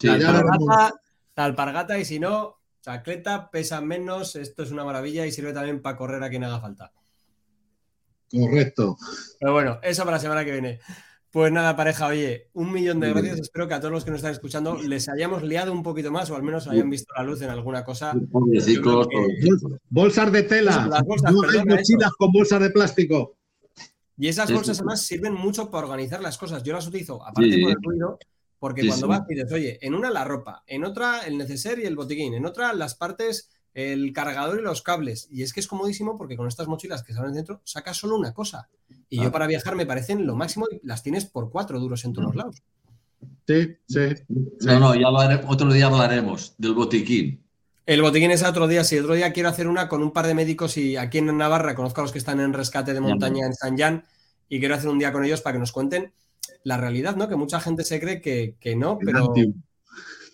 la, 0.00 0.94
alpargata, 1.36 1.98
y 1.98 2.06
si 2.06 2.18
no, 2.18 2.56
chacleta, 2.80 3.50
pesa 3.50 3.82
menos, 3.82 4.34
esto 4.34 4.62
es 4.62 4.70
una 4.70 4.82
maravilla 4.82 5.26
y 5.26 5.32
sirve 5.32 5.52
también 5.52 5.82
para 5.82 5.98
correr 5.98 6.22
a 6.22 6.30
quien 6.30 6.44
haga 6.44 6.60
falta. 6.60 6.90
Correcto. 8.30 8.96
Pero 9.38 9.52
bueno, 9.52 9.78
eso 9.82 10.04
para 10.04 10.16
la 10.16 10.20
semana 10.20 10.42
que 10.42 10.52
viene. 10.52 10.80
Pues 11.34 11.50
nada, 11.50 11.74
pareja, 11.74 12.06
oye, 12.06 12.48
un 12.52 12.70
millón 12.70 13.00
de 13.00 13.10
gracias. 13.10 13.40
Espero 13.40 13.66
que 13.66 13.74
a 13.74 13.80
todos 13.80 13.90
los 13.90 14.04
que 14.04 14.12
nos 14.12 14.18
están 14.18 14.30
escuchando 14.30 14.80
les 14.80 15.08
hayamos 15.08 15.42
liado 15.42 15.72
un 15.72 15.82
poquito 15.82 16.12
más 16.12 16.30
o 16.30 16.36
al 16.36 16.44
menos 16.44 16.68
hayan 16.68 16.88
visto 16.88 17.12
la 17.16 17.24
luz 17.24 17.42
en 17.42 17.50
alguna 17.50 17.84
cosa. 17.84 18.14
Bolsas 19.90 20.30
de 20.30 20.42
tela. 20.44 20.86
no 20.86 21.42
hay 21.50 21.64
mochilas 21.64 22.12
con 22.16 22.30
bolsas 22.30 22.60
de 22.60 22.70
plástico. 22.70 23.36
Y 24.16 24.28
esas 24.28 24.52
bolsas 24.52 24.78
además 24.78 25.02
sirven 25.02 25.34
mucho 25.34 25.72
para 25.72 25.88
organizar 25.88 26.22
las 26.22 26.38
cosas. 26.38 26.62
Yo 26.62 26.72
las 26.72 26.86
utilizo, 26.86 27.20
aparte 27.26 27.60
por 27.60 27.70
el 27.72 27.82
ruido, 27.82 28.18
porque 28.60 28.86
cuando 28.86 29.08
vas 29.08 29.26
dices, 29.26 29.50
oye, 29.50 29.76
en 29.84 29.96
una 29.96 30.10
la 30.10 30.22
ropa, 30.22 30.62
en 30.68 30.84
otra 30.84 31.26
el 31.26 31.36
neceser 31.36 31.80
y 31.80 31.84
el 31.84 31.96
botiquín, 31.96 32.34
en 32.34 32.46
otra 32.46 32.72
las 32.74 32.94
partes 32.94 33.50
el 33.74 34.12
cargador 34.12 34.60
y 34.60 34.62
los 34.62 34.82
cables. 34.82 35.28
Y 35.30 35.42
es 35.42 35.52
que 35.52 35.60
es 35.60 35.66
comodísimo 35.66 36.16
porque 36.16 36.36
con 36.36 36.46
estas 36.46 36.68
mochilas 36.68 37.02
que 37.02 37.12
salen 37.12 37.34
dentro 37.34 37.60
sacas 37.64 37.96
solo 37.96 38.16
una 38.16 38.32
cosa. 38.32 38.68
Y 39.08 39.18
yo 39.18 39.28
ah. 39.28 39.32
para 39.32 39.46
viajar 39.46 39.74
me 39.74 39.84
parecen 39.84 40.26
lo 40.26 40.36
máximo 40.36 40.66
y 40.70 40.80
las 40.86 41.02
tienes 41.02 41.26
por 41.26 41.50
cuatro 41.50 41.78
duros 41.80 42.04
en 42.04 42.12
todos 42.12 42.34
lados. 42.34 42.62
Sí, 43.46 43.76
sí. 43.88 44.00
No, 44.60 44.78
no, 44.78 44.94
ya 44.94 45.08
otro 45.48 45.72
día 45.72 45.86
hablaremos 45.86 46.54
del 46.56 46.74
botiquín. 46.74 47.42
El 47.86 48.00
botiquín 48.00 48.30
es 48.30 48.42
otro 48.42 48.68
día. 48.68 48.84
Si 48.84 48.98
otro 48.98 49.14
día 49.14 49.32
quiero 49.32 49.48
hacer 49.48 49.66
una 49.66 49.88
con 49.88 50.02
un 50.02 50.12
par 50.12 50.26
de 50.26 50.34
médicos 50.34 50.76
y 50.78 50.96
aquí 50.96 51.18
en 51.18 51.36
Navarra 51.36 51.74
conozco 51.74 52.00
a 52.00 52.04
los 52.04 52.12
que 52.12 52.18
están 52.18 52.40
en 52.40 52.52
rescate 52.52 52.94
de 52.94 53.00
montaña 53.00 53.44
en 53.44 53.54
San 53.54 53.76
Jan 53.76 54.04
y 54.48 54.60
quiero 54.60 54.74
hacer 54.74 54.88
un 54.88 54.98
día 54.98 55.12
con 55.12 55.24
ellos 55.24 55.42
para 55.42 55.54
que 55.54 55.60
nos 55.60 55.72
cuenten 55.72 56.12
la 56.62 56.76
realidad, 56.76 57.16
¿no? 57.16 57.28
Que 57.28 57.36
mucha 57.36 57.60
gente 57.60 57.84
se 57.84 58.00
cree 58.00 58.20
que, 58.20 58.56
que 58.60 58.76
no, 58.76 58.98
pero... 58.98 59.34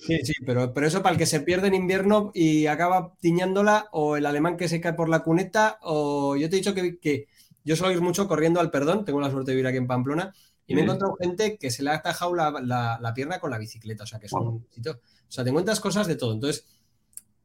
Sí, 0.07 0.19
sí, 0.25 0.33
pero, 0.47 0.73
pero 0.73 0.87
eso 0.87 1.03
para 1.03 1.13
el 1.13 1.19
que 1.19 1.27
se 1.27 1.41
pierde 1.41 1.69
en 1.69 1.75
invierno 1.75 2.31
y 2.35 2.67
acaba 2.67 3.15
tiñándola, 3.21 3.89
o 3.93 4.17
el 4.17 4.27
alemán 4.27 4.57
que 4.57 4.69
se 4.69 4.81
cae 4.81 4.95
por 4.95 5.09
la 5.09 5.23
cuneta, 5.23 5.79
o 5.83 6.37
yo 6.37 6.49
te 6.49 6.57
he 6.57 6.59
dicho 6.61 6.75
que, 6.75 6.99
que 6.99 7.27
yo 7.65 7.77
suelo 7.77 7.93
ir 7.93 8.01
mucho 8.01 8.27
corriendo 8.27 8.61
al 8.61 8.71
perdón, 8.71 9.05
tengo 9.05 9.21
la 9.21 9.31
suerte 9.31 9.51
de 9.51 9.57
vivir 9.57 9.67
aquí 9.67 9.77
en 9.77 9.87
Pamplona, 9.87 10.33
y 10.71 10.75
me 10.75 10.83
he 10.83 10.85
encontrado 10.85 11.17
gente 11.17 11.59
que 11.59 11.69
se 11.73 11.83
le 11.83 11.91
ha 11.91 11.97
atajado 11.97 12.33
la, 12.33 13.13
pierna 13.13 13.41
con 13.41 13.51
la 13.51 13.59
bicicleta, 13.59 14.05
o 14.05 14.07
sea, 14.07 14.21
que 14.21 14.27
es 14.27 14.33
un 14.33 14.65
sitio. 14.71 15.01
O 15.03 15.33
sea, 15.33 15.43
te 15.43 15.51
encuentras 15.51 15.81
cosas 15.81 16.07
de 16.07 16.15
todo. 16.15 16.33
Entonces, 16.33 16.65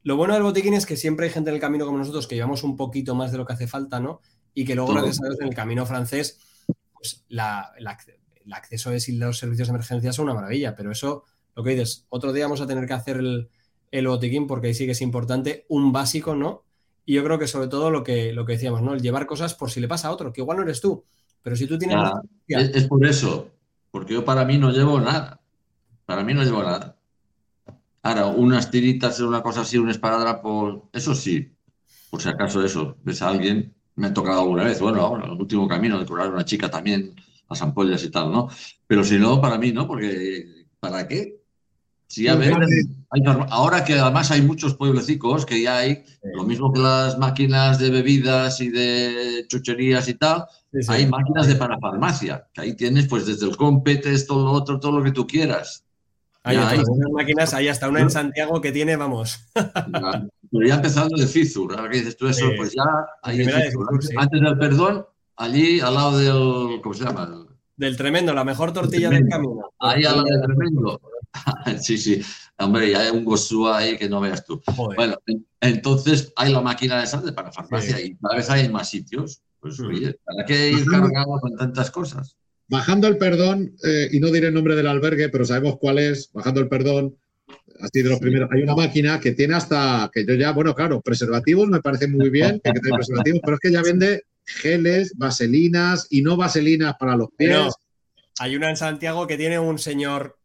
lo 0.04 0.16
bueno 0.16 0.36
del 0.36 0.44
botiquín 0.44 0.76
es 0.76 0.86
que 0.86 0.96
siempre 0.96 1.26
hay 1.26 1.32
gente 1.32 1.50
en 1.50 1.56
el 1.56 1.60
camino 1.60 1.88
como 1.88 1.98
nosotros 1.98 2.28
que 2.28 2.36
llevamos 2.36 2.62
un 2.62 2.78
poquito 2.78 3.16
más 3.16 3.32
de 3.32 3.40
lo 3.40 3.46
que 3.48 3.54
hace 3.54 3.66
falta, 3.66 4.00
¿no? 4.00 4.22
Y 4.54 4.64
que 4.64 4.76
luego, 4.76 4.94
gracias 4.94 5.20
a 5.22 5.26
Dios, 5.26 5.40
en 5.42 5.48
el 5.48 5.56
camino 5.56 5.88
francés, 5.88 6.40
pues 6.94 7.26
la, 7.28 7.74
el 7.78 8.54
acceso 8.54 8.92
es 8.92 9.10
y 9.10 9.14
los 9.14 9.40
servicios 9.40 9.70
de 9.70 9.74
emergencia 9.74 10.14
son 10.14 10.26
una 10.26 10.36
maravilla, 10.36 10.76
pero 10.76 10.92
eso 10.92 11.24
lo 11.56 11.64
que 11.64 11.72
dices, 11.72 12.06
otro 12.10 12.34
día 12.34 12.46
vamos 12.46 12.62
a 12.62 12.68
tener 12.68 12.86
que 12.86 12.94
hacer 12.94 13.18
el, 13.18 13.50
el 13.92 14.08
botiquín 14.08 14.48
porque 14.48 14.68
ahí 14.68 14.74
sí 14.74 14.86
que 14.86 14.92
es 14.92 15.02
importante, 15.02 15.66
un 15.70 15.92
básico, 15.92 16.36
¿no? 16.36 16.64
Y 17.06 17.14
yo 17.14 17.24
creo 17.24 17.40
que 17.40 17.48
sobre 17.48 17.68
todo 17.68 17.92
lo 17.92 18.04
que, 18.04 18.34
lo 18.34 18.46
que 18.46 18.54
decíamos, 18.54 18.82
¿no? 18.82 18.94
El 18.94 19.02
llevar 19.02 19.26
cosas 19.26 19.54
por 19.54 19.72
si 19.72 19.80
le 19.80 19.88
pasa 19.88 20.10
a 20.10 20.12
otro, 20.12 20.34
que 20.34 20.42
igual 20.42 20.58
no 20.58 20.64
eres 20.64 20.82
tú, 20.82 21.04
pero 21.42 21.56
si 21.56 21.68
tú 21.68 21.78
tienes... 21.78 21.98
es, 22.48 22.88
por 22.88 23.06
eso, 23.06 23.52
porque 23.92 24.14
yo 24.14 24.26
para 24.26 24.44
mí 24.46 24.58
no 24.58 24.72
llevo 24.72 25.00
nada. 25.00 25.40
Para 26.06 26.24
mí 26.24 26.34
no 26.34 26.44
llevo 26.44 26.64
nada. 26.64 26.98
Ahora, 28.02 28.28
unas 28.28 28.70
tiritas, 28.70 29.20
una 29.20 29.42
cosa 29.42 29.62
así, 29.62 29.78
un 29.78 29.90
esparadrapo, 29.90 30.90
eso 30.92 31.16
sí, 31.16 31.56
por 32.10 32.22
si 32.22 32.30
acaso 32.30 32.64
eso, 32.64 32.98
ves 33.04 33.22
a 33.22 33.30
alguien, 33.30 33.74
me 33.96 34.08
ha 34.08 34.14
tocado 34.14 34.42
alguna 34.42 34.64
vez, 34.64 34.80
bueno, 34.80 35.02
ahora, 35.02 35.26
el 35.26 35.32
último 35.32 35.68
camino 35.68 36.00
de 36.00 36.06
curar 36.06 36.28
a 36.28 36.32
una 36.32 36.46
chica 36.46 36.70
también, 36.70 37.16
las 37.50 37.62
ampollas 37.62 38.04
y 38.04 38.12
tal, 38.12 38.32
¿no? 38.32 38.50
Pero 38.86 39.04
si 39.04 39.18
no, 39.18 39.40
para 39.40 39.58
mí 39.58 39.72
no, 39.72 39.88
porque 39.88 40.68
¿para 40.80 41.08
qué? 41.08 41.45
Ahora 43.50 43.84
que 43.84 43.94
además 43.94 44.32
hay 44.32 44.42
muchos 44.42 44.76
pueblecicos 44.76 45.46
que 45.46 45.62
ya 45.62 45.78
hay, 45.78 46.04
lo 46.24 46.44
mismo 46.44 46.72
que 46.72 46.80
las 46.80 47.18
máquinas 47.18 47.80
de 47.80 47.90
bebidas 47.90 48.62
y 48.62 48.70
de 48.70 49.46
chucherías 49.48 50.08
y 50.08 50.16
tal, 50.16 50.46
hay 50.88 51.08
máquinas 51.08 51.48
de 51.48 51.56
parafarmacia, 51.56 52.48
que 52.54 52.62
ahí 52.62 52.76
tienes 52.76 53.08
pues 53.08 53.26
desde 53.26 53.48
el 53.48 53.58
competes, 53.58 54.28
todo 54.28 54.46
lo 54.46 54.52
otro, 54.52 54.80
todo 54.80 55.00
lo 55.00 55.04
que 55.04 55.12
tú 55.12 55.26
quieras. 55.26 55.84
Hay, 56.44 56.58
máquinas, 57.12 57.56
hay 57.56 57.70
hasta 57.70 57.90
una 57.90 58.02
en 58.02 58.12
Santiago 58.12 58.62
que 58.62 58.72
tiene, 58.72 58.96
vamos. 58.96 59.40
pero 59.54 60.68
ya 60.68 60.76
empezando 60.76 61.18
de 61.18 61.26
Fizur, 61.26 61.76
ahora 61.76 61.90
que 61.90 61.98
dices 61.98 62.16
tú 62.16 62.28
eso, 62.28 62.46
pues 62.56 62.74
ya 62.74 62.84
hay 63.24 63.42
Antes 64.18 64.42
del 64.42 64.58
perdón, 64.60 65.06
allí 65.38 65.80
al 65.80 65.96
lado 65.96 66.18
del, 66.20 66.82
¿cómo 66.82 66.94
se 66.94 67.04
llama? 67.04 67.48
Del 67.76 67.98
tremendo, 67.98 68.34
la 68.34 68.44
mejor 68.44 68.72
tortilla 68.72 69.10
del 69.10 69.28
camino. 69.28 69.72
Ahí 69.80 70.06
al 70.06 70.18
lado 70.18 70.28
del 70.30 70.42
tremendo. 70.44 71.02
sí, 71.82 71.98
sí. 71.98 72.22
Hombre, 72.58 72.92
ya 72.92 73.02
hay 73.02 73.10
un 73.12 73.26
gosúa 73.26 73.80
ahí 73.80 73.98
que 73.98 74.08
no 74.08 74.22
veas 74.22 74.46
tú. 74.46 74.62
Bueno, 74.96 75.18
entonces 75.60 76.32
hay 76.36 76.54
la 76.54 76.62
máquina 76.62 77.00
de 77.00 77.08
sal 77.08 77.34
para 77.34 77.52
farmacia 77.52 78.00
y 78.00 78.16
cada 78.16 78.36
vez 78.36 78.50
hay 78.50 78.70
más 78.70 78.90
sitios. 78.90 79.42
Pues 79.60 79.80
mm. 79.80 79.86
oye, 79.86 80.20
¿para 80.24 80.46
qué 80.46 80.72
ir 80.72 80.86
cargando 80.86 81.40
con 81.42 81.56
tantas 81.58 81.92
cosas? 81.92 82.38
Bajando 82.68 83.08
el 83.08 83.18
perdón, 83.18 83.76
eh, 83.84 84.10
y 84.12 84.20
no 84.20 84.32
diré 84.32 84.48
el 84.48 84.54
nombre 84.54 84.76
del 84.76 84.88
albergue, 84.88 85.30
pero 85.30 85.46
sabemos 85.46 85.78
cuál 85.80 86.00
es, 86.00 86.32
bajando 86.32 86.62
el 86.62 86.68
perdón, 86.68 87.16
así 87.80 88.02
de 88.02 88.10
los 88.10 88.20
primeros, 88.20 88.50
hay 88.52 88.64
una 88.64 88.76
máquina 88.76 89.20
que 89.20 89.34
tiene 89.34 89.56
hasta, 89.56 90.10
que 90.12 90.26
yo 90.26 90.34
ya, 90.34 90.52
bueno, 90.52 90.74
claro, 90.74 91.02
preservativos 91.02 91.68
me 91.68 91.82
parece 91.82 92.08
muy 92.08 92.30
bien, 92.30 92.60
que 92.64 92.72
tiene 92.72 92.90
preservativos, 92.96 93.42
pero 93.44 93.56
es 93.56 93.60
que 93.60 93.72
ya 93.72 93.82
vende 93.84 94.24
geles, 94.46 95.14
vaselinas 95.16 96.08
y 96.10 96.22
no 96.22 96.38
vaselinas 96.38 96.96
para 97.00 97.16
los 97.16 97.30
pies. 97.38 97.74
hay 98.40 98.56
una 98.56 98.70
en 98.70 98.78
Santiago 98.78 99.28
que 99.28 99.38
tiene 99.38 99.60
un 99.60 99.78
señor 99.78 100.38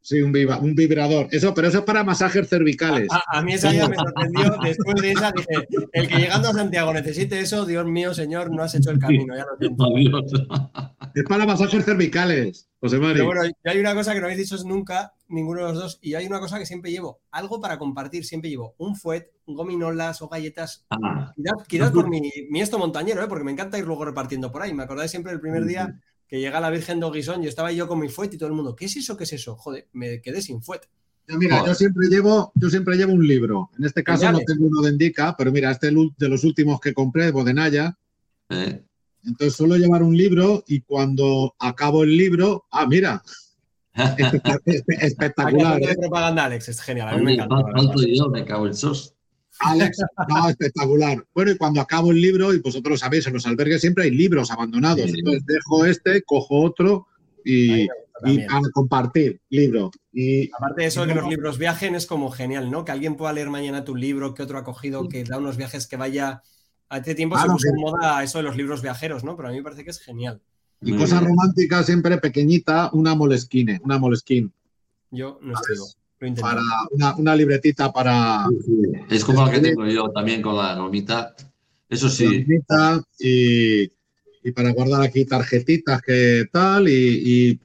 Sí, 0.00 0.22
un, 0.22 0.34
un, 0.34 0.74
vibrador. 0.74 1.28
Eso, 1.30 1.52
pero 1.52 1.68
eso 1.68 1.78
es 1.78 1.84
para 1.84 2.04
masajes 2.04 2.48
cervicales. 2.48 3.08
A, 3.32 3.42
mí 3.42 3.52
esa 3.52 3.72
ya 3.72 3.88
me 3.88 3.96
sorprendió. 3.96 4.56
Después 4.62 5.02
de 5.02 5.12
esa 5.12 5.32
dije, 5.32 5.66
el 5.92 6.08
que 6.08 6.16
llegando 6.16 6.48
a 6.48 6.52
Santiago 6.52 6.92
necesite 6.92 7.40
eso, 7.40 7.66
Dios 7.66 7.86
mío, 7.86 8.14
señor, 8.14 8.50
no 8.50 8.62
has 8.62 8.74
hecho 8.74 8.90
el 8.90 8.98
camino, 8.98 9.36
ya 9.36 9.44
lo 9.44 9.56
siento. 9.58 9.84
Es 11.12 11.24
para 11.24 11.44
masajes 11.44 11.84
cervicales, 11.84 12.68
José 12.78 12.98
María. 12.98 13.14
Pero 13.14 13.26
bueno, 13.26 13.42
hay 13.64 13.80
una 13.80 13.94
cosa 13.94 14.14
que 14.14 14.20
no 14.20 14.26
habéis 14.26 14.48
dicho 14.48 14.56
nunca, 14.64 15.12
ninguno 15.26 15.60
de 15.60 15.72
los 15.72 15.82
dos, 15.82 15.98
y 16.00 16.14
hay 16.14 16.24
una 16.24 16.38
cosa 16.38 16.56
que 16.56 16.66
siempre 16.66 16.92
llevo, 16.92 17.20
algo 17.32 17.60
para 17.60 17.78
compartir, 17.78 18.24
siempre 18.24 18.48
llevo 18.48 18.76
un 18.78 18.94
fuet, 18.94 19.26
gominolas 19.44 20.22
o 20.22 20.28
galletas. 20.28 20.86
Ah. 20.90 21.32
Quizás, 21.66 21.90
por 21.90 22.08
mi, 22.08 22.30
mi, 22.48 22.60
esto 22.60 22.78
montañero, 22.78 23.24
¿eh? 23.24 23.26
porque 23.28 23.44
me 23.44 23.50
encanta 23.50 23.76
ir 23.76 23.86
luego 23.86 24.04
repartiendo 24.04 24.52
por 24.52 24.62
ahí. 24.62 24.72
Me 24.72 24.84
acordáis 24.84 25.10
siempre 25.10 25.32
del 25.32 25.40
primer 25.40 25.64
día 25.64 26.00
que 26.30 26.38
llega 26.38 26.60
la 26.60 26.70
Virgen 26.70 27.00
de 27.00 27.06
Oguisón 27.06 27.42
y 27.42 27.48
estaba 27.48 27.72
yo 27.72 27.88
con 27.88 27.98
mi 27.98 28.08
fuet 28.08 28.32
y 28.32 28.38
todo 28.38 28.48
el 28.48 28.54
mundo, 28.54 28.76
¿qué 28.76 28.84
es 28.84 28.96
eso? 28.96 29.16
¿Qué 29.16 29.24
es 29.24 29.32
eso? 29.32 29.56
Joder, 29.56 29.88
me 29.92 30.22
quedé 30.22 30.40
sin 30.40 30.62
fuet. 30.62 30.82
mira, 31.26 31.66
yo 31.66 31.74
siempre 31.74 32.06
llevo, 32.06 32.52
yo 32.54 32.70
siempre 32.70 32.96
llevo 32.96 33.14
un 33.14 33.26
libro. 33.26 33.68
En 33.76 33.84
este 33.84 34.04
caso 34.04 34.30
no 34.30 34.38
tengo 34.38 34.66
uno 34.66 34.80
de 34.80 34.90
Indica, 34.92 35.34
pero 35.36 35.50
mira, 35.50 35.72
este 35.72 35.90
de 35.90 36.28
los 36.28 36.44
últimos 36.44 36.80
que 36.80 36.94
compré, 36.94 37.32
Bodenaya. 37.32 37.98
Entonces 38.48 39.56
suelo 39.56 39.76
llevar 39.76 40.04
un 40.04 40.16
libro 40.16 40.62
y 40.68 40.82
cuando 40.82 41.56
acabo 41.58 42.04
el 42.04 42.16
libro, 42.16 42.64
ah, 42.70 42.86
mira, 42.86 43.20
espectacular. 44.86 45.82
¿eh? 45.82 45.96
propaganda, 45.98 46.44
Alex, 46.44 46.68
es 46.68 46.80
genial. 46.80 47.08
A 47.08 47.16
mí 47.16 47.24
me 47.24 47.34
encanta. 47.34 47.56
me 48.30 48.44
cago 48.44 48.68
en 48.68 48.74
sos. 48.74 49.16
Alex, 49.60 49.98
no, 50.28 50.48
espectacular. 50.48 51.24
Bueno, 51.34 51.52
y 51.52 51.56
cuando 51.56 51.80
acabo 51.80 52.10
el 52.10 52.20
libro, 52.20 52.52
y 52.54 52.60
vosotros 52.60 53.00
sabéis, 53.00 53.26
en 53.26 53.34
los 53.34 53.46
albergues 53.46 53.80
siempre 53.80 54.04
hay 54.04 54.10
libros 54.10 54.50
abandonados. 54.50 55.10
Entonces 55.12 55.44
dejo 55.46 55.84
este, 55.84 56.22
cojo 56.22 56.62
otro 56.62 57.06
y, 57.44 57.82
y 58.24 58.38
para 58.46 58.70
compartir 58.72 59.40
libro. 59.50 59.90
Y, 60.12 60.50
Aparte 60.52 60.82
de 60.82 60.88
eso, 60.88 61.06
que 61.06 61.14
los 61.14 61.28
libros 61.28 61.58
viajen 61.58 61.94
es 61.94 62.06
como 62.06 62.30
genial, 62.30 62.70
¿no? 62.70 62.84
Que 62.84 62.92
alguien 62.92 63.16
pueda 63.16 63.32
leer 63.32 63.50
mañana 63.50 63.84
tu 63.84 63.94
libro, 63.94 64.34
que 64.34 64.42
otro 64.42 64.58
ha 64.58 64.64
cogido, 64.64 65.08
que 65.08 65.24
da 65.24 65.38
unos 65.38 65.56
viajes 65.56 65.86
que 65.86 65.96
vaya. 65.96 66.42
Hace 66.88 67.14
tiempo 67.14 67.38
se 67.38 67.46
puso 67.46 67.68
en 67.68 67.76
moda 67.76 68.22
eso 68.22 68.38
de 68.38 68.44
los 68.44 68.56
libros 68.56 68.82
viajeros, 68.82 69.24
¿no? 69.24 69.36
Pero 69.36 69.48
a 69.48 69.50
mí 69.52 69.58
me 69.58 69.62
parece 69.62 69.84
que 69.84 69.90
es 69.90 70.00
genial. 70.00 70.40
Y 70.82 70.96
cosas 70.96 71.22
románticas 71.22 71.86
siempre 71.86 72.16
pequeñita, 72.18 72.90
una 72.92 73.14
molesquine, 73.14 73.80
una 73.84 73.98
molesquine. 73.98 74.50
Yo 75.10 75.38
no 75.42 75.54
escribo. 75.54 75.86
Para 76.38 76.62
una, 77.16 77.34
libretita 77.34 77.90
para. 77.90 78.46
Es 79.08 79.24
como 79.24 79.46
la 79.46 79.52
que 79.52 79.60
tengo 79.60 79.86
yo 79.86 80.10
también 80.10 80.42
con 80.42 80.54
la 80.54 80.74
gomita. 80.74 81.34
Eso 81.88 82.10
sí. 82.10 82.44
y, 83.18 83.84
y, 84.42 84.52
para 84.52 84.72
guardar 84.72 85.00
aquí 85.00 85.24
tarjetitas 85.24 86.02
que 86.02 86.44
tal 86.52 86.88
y, 86.88 87.58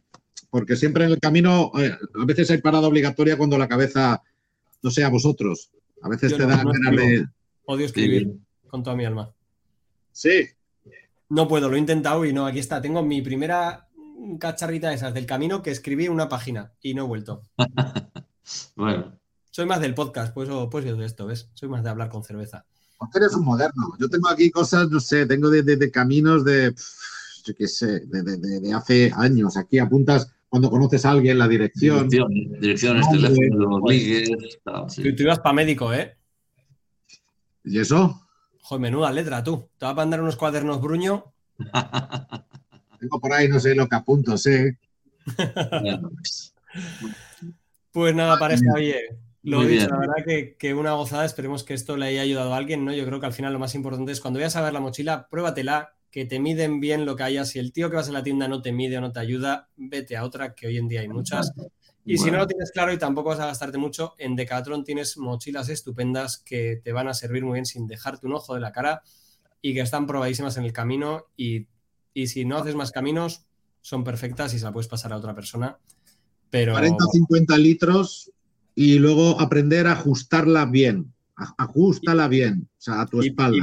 porque 0.50 0.78
siempre 0.78 1.04
en 1.04 1.12
el 1.12 1.20
camino 1.20 1.70
eh, 1.78 1.92
a 1.92 2.26
veces 2.26 2.50
hay 2.50 2.60
parada 2.60 2.88
obligatoria 2.88 3.38
cuando 3.38 3.58
la 3.58 3.68
cabeza 3.68 4.22
no 4.82 4.90
sea 4.90 5.10
vosotros. 5.10 5.70
A 6.02 6.08
veces 6.08 6.38
te 6.38 6.46
da 6.46 6.56
ganas 6.56 6.96
de. 6.96 7.26
Odio 7.66 7.86
escribir 7.86 8.38
con 8.68 8.84
toda 8.84 8.96
mi 8.96 9.04
alma. 9.04 9.34
Sí. 10.14 10.48
No 11.28 11.48
puedo, 11.50 11.68
lo 11.68 11.76
he 11.76 11.80
intentado 11.80 12.24
y 12.24 12.32
no, 12.32 12.46
aquí 12.46 12.60
está. 12.60 12.82
Tengo 12.82 13.04
mi 13.04 13.22
primera 13.22 13.90
cacharrita 14.40 14.90
de 14.90 14.96
esas 14.96 15.14
del 15.14 15.26
camino 15.26 15.62
que 15.62 15.72
escribí 15.72 16.06
en 16.06 16.14
una 16.14 16.30
página 16.30 16.72
y 16.82 16.94
no 16.94 17.04
he 17.04 17.08
vuelto. 17.08 17.42
Bueno. 18.76 19.20
Soy 19.52 19.66
más 19.66 19.80
del 19.80 19.94
podcast, 19.94 20.34
pues, 20.34 20.50
pues 20.70 20.84
yo 20.84 20.98
de 20.98 21.06
esto, 21.06 21.28
¿ves? 21.28 21.50
Soy 21.54 21.70
más 21.70 21.82
de 21.84 21.90
hablar 21.90 22.10
con 22.10 22.24
cerveza. 22.24 22.66
Porque 22.98 23.20
eres 23.20 23.34
un 23.36 23.46
moderno. 23.46 23.94
Yo 24.00 24.10
tengo 24.10 24.28
aquí 24.28 24.52
cosas, 24.52 24.90
no 24.90 25.00
sé, 25.00 25.26
tengo 25.26 25.50
de, 25.50 25.92
caminos 25.92 26.44
de, 26.44 26.76
yo 27.46 27.56
qué 27.56 27.68
sé, 27.68 28.02
de, 28.02 28.74
hace 28.74 29.12
años. 29.16 29.56
Aquí 29.56 29.80
apuntas 29.80 30.30
cuando 30.50 30.70
conoces 30.70 31.06
a 31.06 31.12
alguien 31.12 31.38
la 31.38 31.48
dirección. 31.48 32.10
direcciones, 32.10 33.10
teléfonos, 33.10 33.82
ligues. 33.88 34.30
Tú, 34.62 35.24
ibas 35.24 35.40
para 35.40 35.54
médico, 35.54 35.94
¿eh? 35.94 36.18
¿Y 37.64 37.80
eso? 37.80 38.28
Joder, 38.62 38.82
menuda 38.82 39.12
letra, 39.12 39.44
tú. 39.44 39.70
Te 39.78 39.86
vas 39.86 39.94
a 39.94 39.96
mandar 39.96 40.22
unos 40.22 40.36
cuadernos 40.36 40.82
bruño. 40.82 41.34
Tengo 43.00 43.22
por 43.22 43.32
ahí, 43.34 43.48
no 43.48 43.60
sé 43.60 43.74
lo 43.74 43.88
que 43.88 43.96
apunto, 43.96 44.38
sé. 44.38 44.78
Pues 47.96 48.14
nada, 48.14 48.38
para 48.38 48.56
bien. 48.56 48.98
Lo 49.42 49.64
he 49.64 49.68
dicho, 49.70 49.88
la 49.88 50.00
verdad 50.00 50.16
que, 50.60 50.74
una 50.74 50.92
gozada. 50.96 51.24
Esperemos 51.24 51.64
que 51.64 51.74
esto 51.74 51.96
le 51.96 52.08
haya 52.08 52.24
ayudado 52.24 52.54
a 52.54 52.58
alguien, 52.58 52.84
¿no? 52.84 52.92
Yo 52.92 53.06
creo 53.06 53.22
que 53.22 53.26
al 53.26 53.32
final 53.32 53.54
lo 53.54 53.60
más 53.60 53.74
importante 53.74 54.12
es 54.12 54.20
cuando 54.20 54.38
vayas 54.38 54.58
a 54.58 54.62
ver 54.62 54.74
la 54.74 54.82
mochila, 54.82 55.30
pruébatela, 55.30 55.94
que 56.12 56.26
te 56.26 56.42
miden 56.42 56.82
bien 56.82 57.06
lo 57.06 57.16
que 57.16 57.24
haya. 57.24 57.46
Si 57.46 57.58
el 57.58 57.72
tío 57.72 57.90
que 57.90 57.96
vas 57.96 58.10
a 58.10 58.12
la 58.12 58.22
tienda 58.22 58.50
no 58.50 58.62
te 58.62 58.74
mide 58.74 58.98
o 58.98 59.02
no 59.02 59.14
te 59.14 59.22
ayuda, 59.22 59.70
vete 59.78 60.18
a 60.18 60.26
otra, 60.26 60.56
que 60.56 60.68
hoy 60.68 60.78
en 60.78 60.90
día 60.90 61.00
hay 61.00 61.08
muchas. 61.08 61.54
Y 62.04 62.18
si 62.18 62.32
no 62.32 62.38
lo 62.38 62.48
tienes 62.48 62.72
claro 62.72 62.92
y 62.92 62.98
tampoco 62.98 63.30
vas 63.30 63.40
a 63.40 63.46
gastarte 63.46 63.78
mucho, 63.78 64.14
en 64.18 64.36
Decathlon 64.36 64.84
tienes 64.84 65.18
mochilas 65.18 65.70
estupendas 65.70 66.38
que 66.40 66.82
te 66.84 66.92
van 66.92 67.08
a 67.08 67.14
servir 67.14 67.46
muy 67.46 67.54
bien 67.54 67.66
sin 67.66 67.88
dejarte 67.88 68.28
un 68.28 68.34
ojo 68.34 68.56
de 68.56 68.60
la 68.60 68.74
cara 68.74 69.04
y 69.62 69.74
que 69.74 69.80
están 69.80 70.06
probadísimas 70.06 70.58
en 70.58 70.66
el 70.66 70.74
camino. 70.74 71.28
Y, 71.38 71.68
y 72.14 72.28
si 72.28 72.44
no 72.44 72.58
haces 72.58 72.76
más 72.76 72.92
caminos, 72.92 73.46
son 73.80 74.04
perfectas 74.04 74.54
y 74.54 74.60
se 74.60 74.66
la 74.66 74.74
puedes 74.74 74.90
pasar 74.90 75.14
a 75.14 75.18
otra 75.18 75.34
persona. 75.34 75.80
40 76.52 77.06
50 77.12 77.58
litros 77.58 78.32
y 78.76 79.00
luego 79.00 79.40
aprender 79.40 79.88
a 79.88 79.94
ajustarla 79.94 80.66
bien. 80.66 81.12
Ajustala 81.58 82.30
bien, 82.30 82.70
o 82.72 82.82
sea, 82.82 83.02
a 83.02 83.06
tu 83.08 83.22
espalda. 83.22 83.58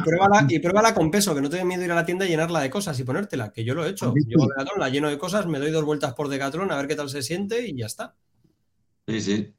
Y 0.49 0.59
pruébala, 0.59 0.93
con 0.93 1.11
peso, 1.11 1.35
que 1.35 1.41
no 1.41 1.49
te 1.49 1.57
dé 1.57 1.65
miedo 1.65 1.83
ir 1.83 1.91
a 1.91 1.95
la 1.95 2.05
tienda 2.05 2.27
y 2.27 2.29
llenarla 2.29 2.61
de 2.61 2.69
cosas 2.69 3.01
y 3.01 3.05
ponértela, 3.05 3.51
que 3.51 3.65
yo 3.65 3.75
lo 3.75 3.87
he 3.87 3.91
hecho. 3.91 4.13
Yo 4.27 4.47
la 4.79 4.91
lleno 4.91 5.09
de 5.09 5.17
cosas, 5.17 5.47
me 5.47 5.59
doy 5.59 5.71
dos 5.71 5.83
vueltas 5.83 6.13
por 6.13 6.29
Decathlon 6.29 6.71
a 6.71 6.77
ver 6.77 6.87
qué 6.87 6.97
tal 6.97 7.09
se 7.09 7.23
siente 7.23 7.67
y 7.67 7.75
ya 7.75 7.87
está. 7.87 8.15
Sí, 9.09 9.23
sí. 9.23 9.53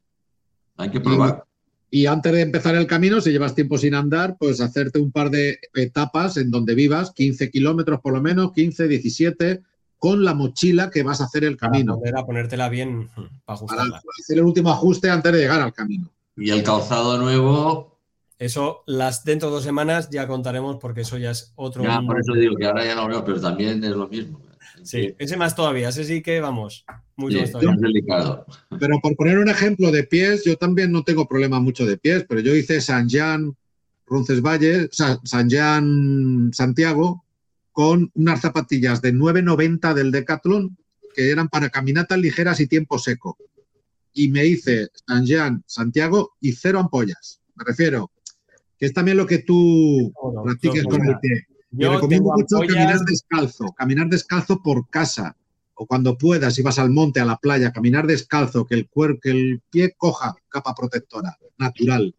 Hay 0.76 0.90
que 0.90 1.00
probar. 1.00 1.44
Y, 1.90 2.02
y 2.02 2.06
antes 2.06 2.32
de 2.32 2.42
empezar 2.42 2.76
el 2.76 2.86
camino, 2.86 3.20
si 3.20 3.32
llevas 3.32 3.56
tiempo 3.56 3.78
sin 3.78 3.94
andar, 3.94 4.36
pues 4.38 4.60
hacerte 4.60 5.00
un 5.00 5.10
par 5.10 5.30
de 5.30 5.58
etapas 5.74 6.36
en 6.36 6.52
donde 6.52 6.76
vivas, 6.76 7.10
15 7.12 7.50
kilómetros 7.50 8.00
por 8.00 8.12
lo 8.12 8.22
menos, 8.22 8.52
15, 8.52 8.86
17, 8.86 9.62
con 10.04 10.22
la 10.22 10.34
mochila 10.34 10.90
que 10.90 11.02
vas 11.02 11.22
a 11.22 11.24
hacer 11.24 11.44
el 11.44 11.56
camino. 11.56 11.98
Para 11.98 12.20
a 12.20 12.26
ponértela 12.26 12.68
bien 12.68 13.08
para 13.46 13.56
ajustarla. 13.56 14.02
hacer 14.20 14.36
el 14.36 14.44
último 14.44 14.70
ajuste 14.70 15.08
antes 15.08 15.32
de 15.32 15.38
llegar 15.38 15.62
al 15.62 15.72
camino. 15.72 16.10
Y 16.36 16.50
el 16.50 16.62
calzado 16.62 17.16
nuevo. 17.16 17.96
Eso, 18.38 18.82
las 18.86 19.24
dentro 19.24 19.48
de 19.48 19.54
dos 19.54 19.64
semanas 19.64 20.10
ya 20.10 20.26
contaremos 20.26 20.76
porque 20.76 21.00
eso 21.00 21.16
ya 21.16 21.30
es 21.30 21.54
otro. 21.56 21.84
Ya, 21.84 22.02
por 22.02 22.20
eso 22.20 22.34
digo 22.34 22.54
que 22.54 22.66
ahora 22.66 22.84
ya 22.84 22.94
no 22.94 23.08
veo, 23.08 23.24
pero 23.24 23.40
también 23.40 23.82
es 23.82 23.92
lo 23.92 24.06
mismo. 24.06 24.42
Sí, 24.82 25.14
ese 25.18 25.38
más 25.38 25.56
todavía, 25.56 25.88
ese 25.88 26.04
sí 26.04 26.20
que 26.20 26.38
vamos, 26.38 26.84
mucho 27.16 27.40
más 27.40 27.52
todavía. 27.52 27.74
delicado. 27.80 28.44
Pero 28.78 28.98
por 29.02 29.16
poner 29.16 29.38
un 29.38 29.48
ejemplo 29.48 29.90
de 29.90 30.04
pies, 30.04 30.44
yo 30.44 30.58
también 30.58 30.92
no 30.92 31.02
tengo 31.02 31.26
problema 31.26 31.60
mucho 31.60 31.86
de 31.86 31.96
pies, 31.96 32.26
pero 32.28 32.42
yo 32.42 32.54
hice 32.54 32.82
San 32.82 33.08
Jean, 33.08 33.56
Roncesvalles, 34.04 34.90
San 34.92 35.48
Jean, 35.48 36.50
Santiago, 36.52 37.23
con 37.74 38.12
unas 38.14 38.40
zapatillas 38.40 39.02
de 39.02 39.12
9,90 39.12 39.94
del 39.94 40.12
Decathlon 40.12 40.78
que 41.12 41.32
eran 41.32 41.48
para 41.48 41.70
caminatas 41.70 42.18
ligeras 42.18 42.60
y 42.60 42.68
tiempo 42.68 43.00
seco. 43.00 43.36
Y 44.12 44.28
me 44.28 44.46
hice 44.46 44.88
San 45.06 45.26
Jean, 45.26 45.64
Santiago 45.66 46.34
y 46.40 46.52
cero 46.52 46.78
ampollas. 46.78 47.40
Me 47.56 47.64
refiero 47.64 48.12
que 48.78 48.86
es 48.86 48.94
también 48.94 49.16
lo 49.16 49.26
que 49.26 49.38
tú 49.38 50.12
practiques 50.44 50.84
con 50.84 51.04
el 51.04 51.18
pie. 51.18 51.46
Yo 51.72 51.94
recomiendo 51.94 52.30
mucho 52.32 52.60
caminar 52.60 53.00
descalzo, 53.00 53.64
caminar 53.76 54.08
descalzo 54.08 54.62
por 54.62 54.88
casa 54.88 55.36
o 55.74 55.84
cuando 55.84 56.16
puedas 56.16 56.56
y 56.56 56.62
vas 56.62 56.78
al 56.78 56.90
monte, 56.90 57.18
a 57.18 57.24
la 57.24 57.38
playa, 57.38 57.72
caminar 57.72 58.06
descalzo, 58.06 58.64
que 58.64 58.76
el, 58.76 58.88
cuerpo, 58.88 59.18
que 59.20 59.30
el 59.30 59.62
pie 59.68 59.94
coja 59.98 60.36
capa 60.48 60.76
protectora, 60.76 61.36
natural. 61.58 62.14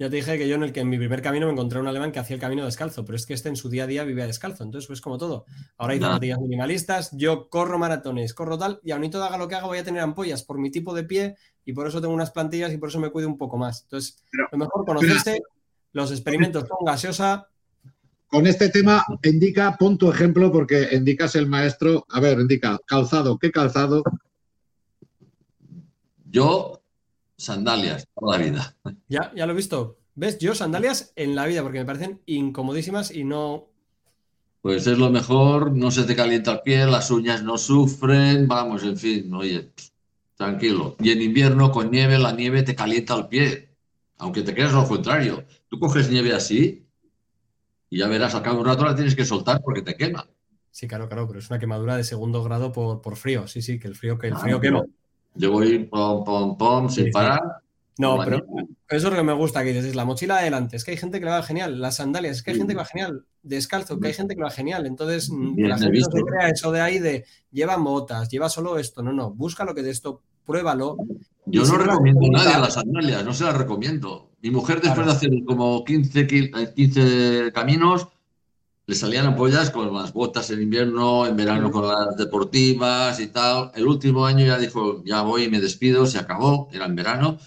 Ya 0.00 0.08
te 0.08 0.16
dije 0.16 0.38
que 0.38 0.48
yo 0.48 0.54
en 0.54 0.62
el 0.62 0.72
que 0.72 0.80
en 0.80 0.88
mi 0.88 0.96
primer 0.96 1.20
camino 1.20 1.44
me 1.44 1.52
encontré 1.52 1.78
un 1.78 1.86
alemán 1.86 2.10
que 2.10 2.18
hacía 2.18 2.32
el 2.32 2.40
camino 2.40 2.64
descalzo, 2.64 3.04
pero 3.04 3.16
es 3.16 3.26
que 3.26 3.34
este 3.34 3.50
en 3.50 3.56
su 3.56 3.68
día 3.68 3.84
a 3.84 3.86
día 3.86 4.02
vivía 4.02 4.26
descalzo. 4.26 4.64
Entonces, 4.64 4.88
pues 4.88 5.02
como 5.02 5.18
todo. 5.18 5.44
Ahora 5.76 5.92
hay 5.92 6.00
zapatillas 6.00 6.38
minimalistas, 6.40 7.10
yo 7.12 7.50
corro 7.50 7.78
maratones, 7.78 8.32
corro 8.32 8.56
tal, 8.56 8.80
y 8.82 8.92
aún 8.92 9.10
todo 9.10 9.24
haga 9.24 9.36
lo 9.36 9.46
que 9.46 9.56
haga, 9.56 9.66
voy 9.66 9.76
a 9.76 9.84
tener 9.84 10.00
ampollas 10.00 10.42
por 10.42 10.58
mi 10.58 10.70
tipo 10.70 10.94
de 10.94 11.04
pie 11.04 11.36
y 11.66 11.74
por 11.74 11.86
eso 11.86 12.00
tengo 12.00 12.14
unas 12.14 12.30
plantillas 12.30 12.72
y 12.72 12.78
por 12.78 12.88
eso 12.88 12.98
me 12.98 13.10
cuido 13.10 13.28
un 13.28 13.36
poco 13.36 13.58
más. 13.58 13.82
Entonces, 13.82 14.24
lo 14.50 14.56
mejor 14.56 14.86
conocerse, 14.86 15.42
los 15.92 16.10
experimentos 16.12 16.64
con 16.64 16.82
gaseosa. 16.86 17.46
Con 18.26 18.46
este 18.46 18.70
tema, 18.70 19.04
indica, 19.22 19.76
pon 19.78 19.98
tu 19.98 20.10
ejemplo, 20.10 20.50
porque 20.50 20.88
indicas 20.92 21.34
el 21.34 21.46
maestro. 21.46 22.06
A 22.08 22.20
ver, 22.20 22.40
indica, 22.40 22.80
calzado, 22.86 23.38
¿qué 23.38 23.52
calzado? 23.52 24.02
Yo 26.30 26.79
sandalias 27.40 28.06
toda 28.14 28.38
la 28.38 28.44
vida. 28.44 28.76
Ya, 29.08 29.32
ya 29.34 29.46
lo 29.46 29.52
he 29.52 29.56
visto. 29.56 29.98
¿Ves? 30.14 30.38
Yo 30.38 30.54
sandalias 30.54 31.12
en 31.16 31.34
la 31.34 31.46
vida 31.46 31.62
porque 31.62 31.78
me 31.78 31.84
parecen 31.86 32.20
incomodísimas 32.26 33.10
y 33.10 33.24
no. 33.24 33.68
Pues 34.60 34.86
es 34.86 34.98
lo 34.98 35.10
mejor, 35.10 35.74
no 35.74 35.90
se 35.90 36.04
te 36.04 36.14
calienta 36.14 36.52
el 36.52 36.60
pie, 36.60 36.84
las 36.84 37.10
uñas 37.10 37.42
no 37.42 37.56
sufren, 37.56 38.46
vamos, 38.46 38.82
en 38.82 38.98
fin, 38.98 39.32
oye, 39.32 39.70
tranquilo. 40.36 40.96
Y 40.98 41.10
en 41.10 41.22
invierno 41.22 41.72
con 41.72 41.90
nieve, 41.90 42.18
la 42.18 42.32
nieve 42.32 42.62
te 42.62 42.74
calienta 42.74 43.16
el 43.16 43.28
pie, 43.28 43.70
aunque 44.18 44.42
te 44.42 44.52
creas 44.52 44.72
lo 44.74 44.86
contrario. 44.86 45.46
Tú 45.68 45.78
coges 45.78 46.10
nieve 46.10 46.34
así 46.34 46.86
y 47.88 47.98
ya 47.98 48.08
verás, 48.08 48.34
al 48.34 48.42
cabo 48.42 48.56
de 48.56 48.62
un 48.62 48.68
rato 48.68 48.84
la 48.84 48.94
tienes 48.94 49.16
que 49.16 49.24
soltar 49.24 49.62
porque 49.62 49.80
te 49.80 49.94
quema. 49.94 50.28
Sí, 50.70 50.86
claro, 50.86 51.08
claro, 51.08 51.26
pero 51.26 51.38
es 51.38 51.48
una 51.48 51.58
quemadura 51.58 51.96
de 51.96 52.04
segundo 52.04 52.44
grado 52.44 52.70
por, 52.70 53.00
por 53.00 53.16
frío. 53.16 53.48
Sí, 53.48 53.62
sí, 53.62 53.78
que 53.78 53.88
el 53.88 53.96
frío, 53.96 54.18
que 54.18 54.28
el 54.28 54.36
frío 54.36 54.60
quema. 54.60 54.84
Yo 55.34 55.52
voy 55.52 55.84
pom, 55.84 56.24
pom, 56.24 56.58
pom, 56.58 56.88
sin 56.88 57.10
parar. 57.10 57.40
No, 58.00 58.18
pero 58.24 58.38
eso 58.88 59.08
es 59.08 59.12
lo 59.12 59.16
que 59.16 59.22
me 59.22 59.34
gusta 59.34 59.62
que 59.62 59.72
dices, 59.72 59.84
es 59.84 59.94
la 59.94 60.06
mochila 60.06 60.38
adelante, 60.38 60.74
es 60.76 60.84
que 60.84 60.92
hay 60.92 60.96
gente 60.96 61.18
que 61.18 61.26
le 61.26 61.32
va 61.32 61.42
genial, 61.42 61.80
las 61.80 61.96
sandalias, 61.96 62.38
es 62.38 62.42
que 62.42 62.52
hay 62.52 62.56
gente 62.56 62.72
que 62.72 62.78
va 62.78 62.86
genial, 62.86 63.26
descalzo, 63.42 64.00
que 64.00 64.08
hay 64.08 64.14
gente 64.14 64.34
que 64.34 64.42
va 64.42 64.50
genial, 64.50 64.86
entonces 64.86 65.30
mm, 65.30 65.58
la 65.58 65.76
gente 65.76 66.00
no 66.00 66.06
se 66.06 66.22
crea 66.22 66.48
eso 66.48 66.72
de 66.72 66.80
ahí 66.80 66.98
de 66.98 67.26
lleva 67.50 67.76
motas, 67.76 68.30
lleva 68.30 68.48
solo 68.48 68.78
esto, 68.78 69.02
no, 69.02 69.12
no, 69.12 69.30
busca 69.30 69.64
lo 69.64 69.74
que 69.74 69.82
de 69.82 69.90
esto, 69.90 70.22
pruébalo. 70.46 70.96
Yo 71.44 71.64
no 71.64 71.76
recomiendo 71.76 72.26
a 72.26 72.30
nadie 72.30 72.58
las 72.58 72.74
sandalias, 72.74 73.24
no 73.24 73.34
se 73.34 73.44
las 73.44 73.56
recomiendo. 73.56 74.30
Mi 74.40 74.50
mujer 74.50 74.80
después 74.80 75.06
de 75.06 75.12
hacer 75.12 75.30
como 75.44 75.84
15, 75.84 76.26
15 76.26 76.74
eh, 76.76 77.52
caminos, 77.52 78.08
le 78.90 78.96
salían 78.96 79.24
ampollas 79.24 79.70
con 79.70 79.94
las 79.94 80.12
botas 80.12 80.50
en 80.50 80.62
invierno, 80.62 81.24
en 81.24 81.36
verano 81.36 81.70
con 81.70 81.86
las 81.86 82.16
deportivas 82.16 83.20
y 83.20 83.28
tal. 83.28 83.70
El 83.76 83.86
último 83.86 84.26
año 84.26 84.44
ya 84.44 84.58
dijo, 84.58 85.04
ya 85.04 85.22
voy 85.22 85.48
me 85.48 85.60
despido, 85.60 86.06
se 86.06 86.18
acabó, 86.18 86.68
era 86.72 86.86
en 86.86 86.96
verano. 86.96 87.38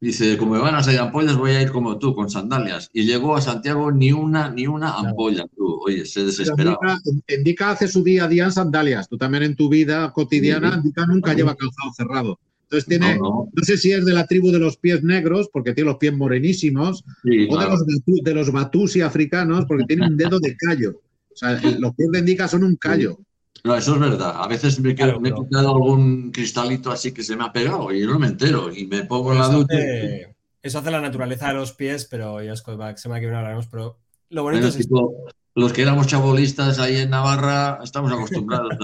Dice, 0.00 0.38
como 0.38 0.52
me 0.52 0.60
van 0.60 0.76
a 0.76 0.82
salir 0.84 1.00
ampollas, 1.00 1.36
voy 1.36 1.50
a 1.50 1.62
ir 1.62 1.72
como 1.72 1.98
tú, 1.98 2.14
con 2.14 2.30
sandalias. 2.30 2.90
Y 2.92 3.02
llegó 3.06 3.34
a 3.34 3.40
Santiago 3.40 3.90
ni 3.90 4.12
una, 4.12 4.50
ni 4.50 4.68
una 4.68 4.92
ampolla. 4.92 5.46
Tú, 5.56 5.80
oye, 5.84 6.06
se 6.06 6.24
desesperaba. 6.24 7.00
Indica, 7.26 7.72
hace 7.72 7.88
su 7.88 8.04
día 8.04 8.26
a 8.26 8.28
día 8.28 8.44
en 8.44 8.52
sandalias. 8.52 9.08
Tú 9.08 9.18
también 9.18 9.42
en 9.42 9.56
tu 9.56 9.68
vida 9.68 10.12
cotidiana, 10.12 10.76
Indica 10.76 11.06
nunca 11.06 11.34
lleva 11.34 11.56
calzado 11.56 11.92
cerrado. 11.92 12.38
Entonces 12.70 12.86
tiene, 12.86 13.18
no, 13.18 13.48
sé 13.62 13.78
si 13.78 13.92
es 13.92 14.04
de 14.04 14.12
la 14.12 14.26
tribu 14.26 14.50
de 14.50 14.58
los 14.58 14.76
pies 14.76 15.02
negros, 15.02 15.48
porque 15.50 15.72
tiene 15.72 15.88
los 15.88 15.98
pies 15.98 16.12
morenísimos, 16.14 17.02
o 17.24 17.58
de, 17.58 17.66
los, 17.66 17.86
de 18.22 18.34
los 18.34 18.52
batusi 18.52 19.00
africanos, 19.00 19.64
porque 19.64 19.84
tiene 19.84 20.06
un 20.06 20.18
dedo 20.18 20.38
de 20.38 20.54
callo. 20.54 21.00
O 21.32 21.36
sea, 21.36 21.52
los 21.52 21.94
pies 21.94 22.10
de 22.10 22.18
Indica 22.18 22.46
son 22.46 22.64
un 22.64 22.76
callo. 22.76 23.18
No, 23.64 23.74
eso 23.74 23.94
es 23.94 24.00
verdad. 24.00 24.34
A 24.36 24.46
veces 24.48 24.78
me, 24.80 24.90
he 24.90 24.94
quitado 24.94 25.74
algún 25.74 26.30
cristalito 26.30 26.90
así 26.90 27.12
que 27.12 27.22
se 27.22 27.36
me 27.36 27.44
ha 27.44 27.52
pegado 27.52 27.90
y 27.92 28.00
yo 28.00 28.06
no 28.06 28.18
me 28.18 28.26
entero 28.26 28.70
y 28.74 28.86
me 28.86 29.04
pongo 29.04 29.32
en 29.32 29.38
la 29.38 29.48
ducha. 29.48 29.76
Eso 30.62 30.78
hace 30.80 30.90
la 30.90 31.00
naturaleza 31.00 31.48
de 31.48 31.54
los 31.54 31.72
pies, 31.72 32.04
pero 32.04 32.42
ya 32.42 32.52
es 32.52 32.62
se 32.96 33.08
me 33.08 33.16
ha 33.16 33.20
quedado 33.20 33.38
hablaremos, 33.38 33.66
pero 33.68 33.96
lo 34.28 34.42
bonito 34.42 34.66
es 34.66 34.76
esto. 34.76 35.12
Los 35.54 35.72
que 35.72 35.82
éramos 35.82 36.06
chabolistas 36.06 36.78
ahí 36.78 36.98
en 36.98 37.10
Navarra 37.10 37.80
estamos 37.82 38.12
acostumbrados 38.12 38.76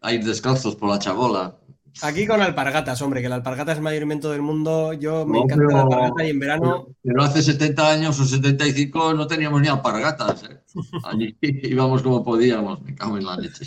a 0.00 0.12
ir 0.12 0.24
descalzos 0.24 0.76
por 0.76 0.88
la 0.88 0.98
chabola. 0.98 1.56
Aquí 2.00 2.26
con 2.26 2.40
alpargatas, 2.40 3.02
hombre, 3.02 3.20
que 3.20 3.28
la 3.28 3.34
alpargata 3.34 3.72
es 3.72 3.78
el 3.78 3.84
mayor 3.84 4.02
invento 4.02 4.30
del 4.30 4.42
mundo. 4.42 4.92
Yo 4.94 5.26
me 5.26 5.40
encanta 5.40 5.64
la 5.72 5.82
alpargata 5.82 6.24
y 6.24 6.30
en 6.30 6.38
verano. 6.38 6.86
Pero 7.02 7.22
hace 7.22 7.42
70 7.42 7.90
años 7.90 8.18
o 8.18 8.24
75 8.24 9.14
no 9.14 9.26
teníamos 9.26 9.60
ni 9.60 9.68
alpargatas. 9.68 10.44
¿eh? 10.44 10.60
Allí 11.04 11.36
íbamos 11.42 12.02
como 12.02 12.24
podíamos, 12.24 12.80
me 12.82 12.94
cago 12.94 13.18
en 13.18 13.26
la 13.26 13.36
leche. 13.36 13.66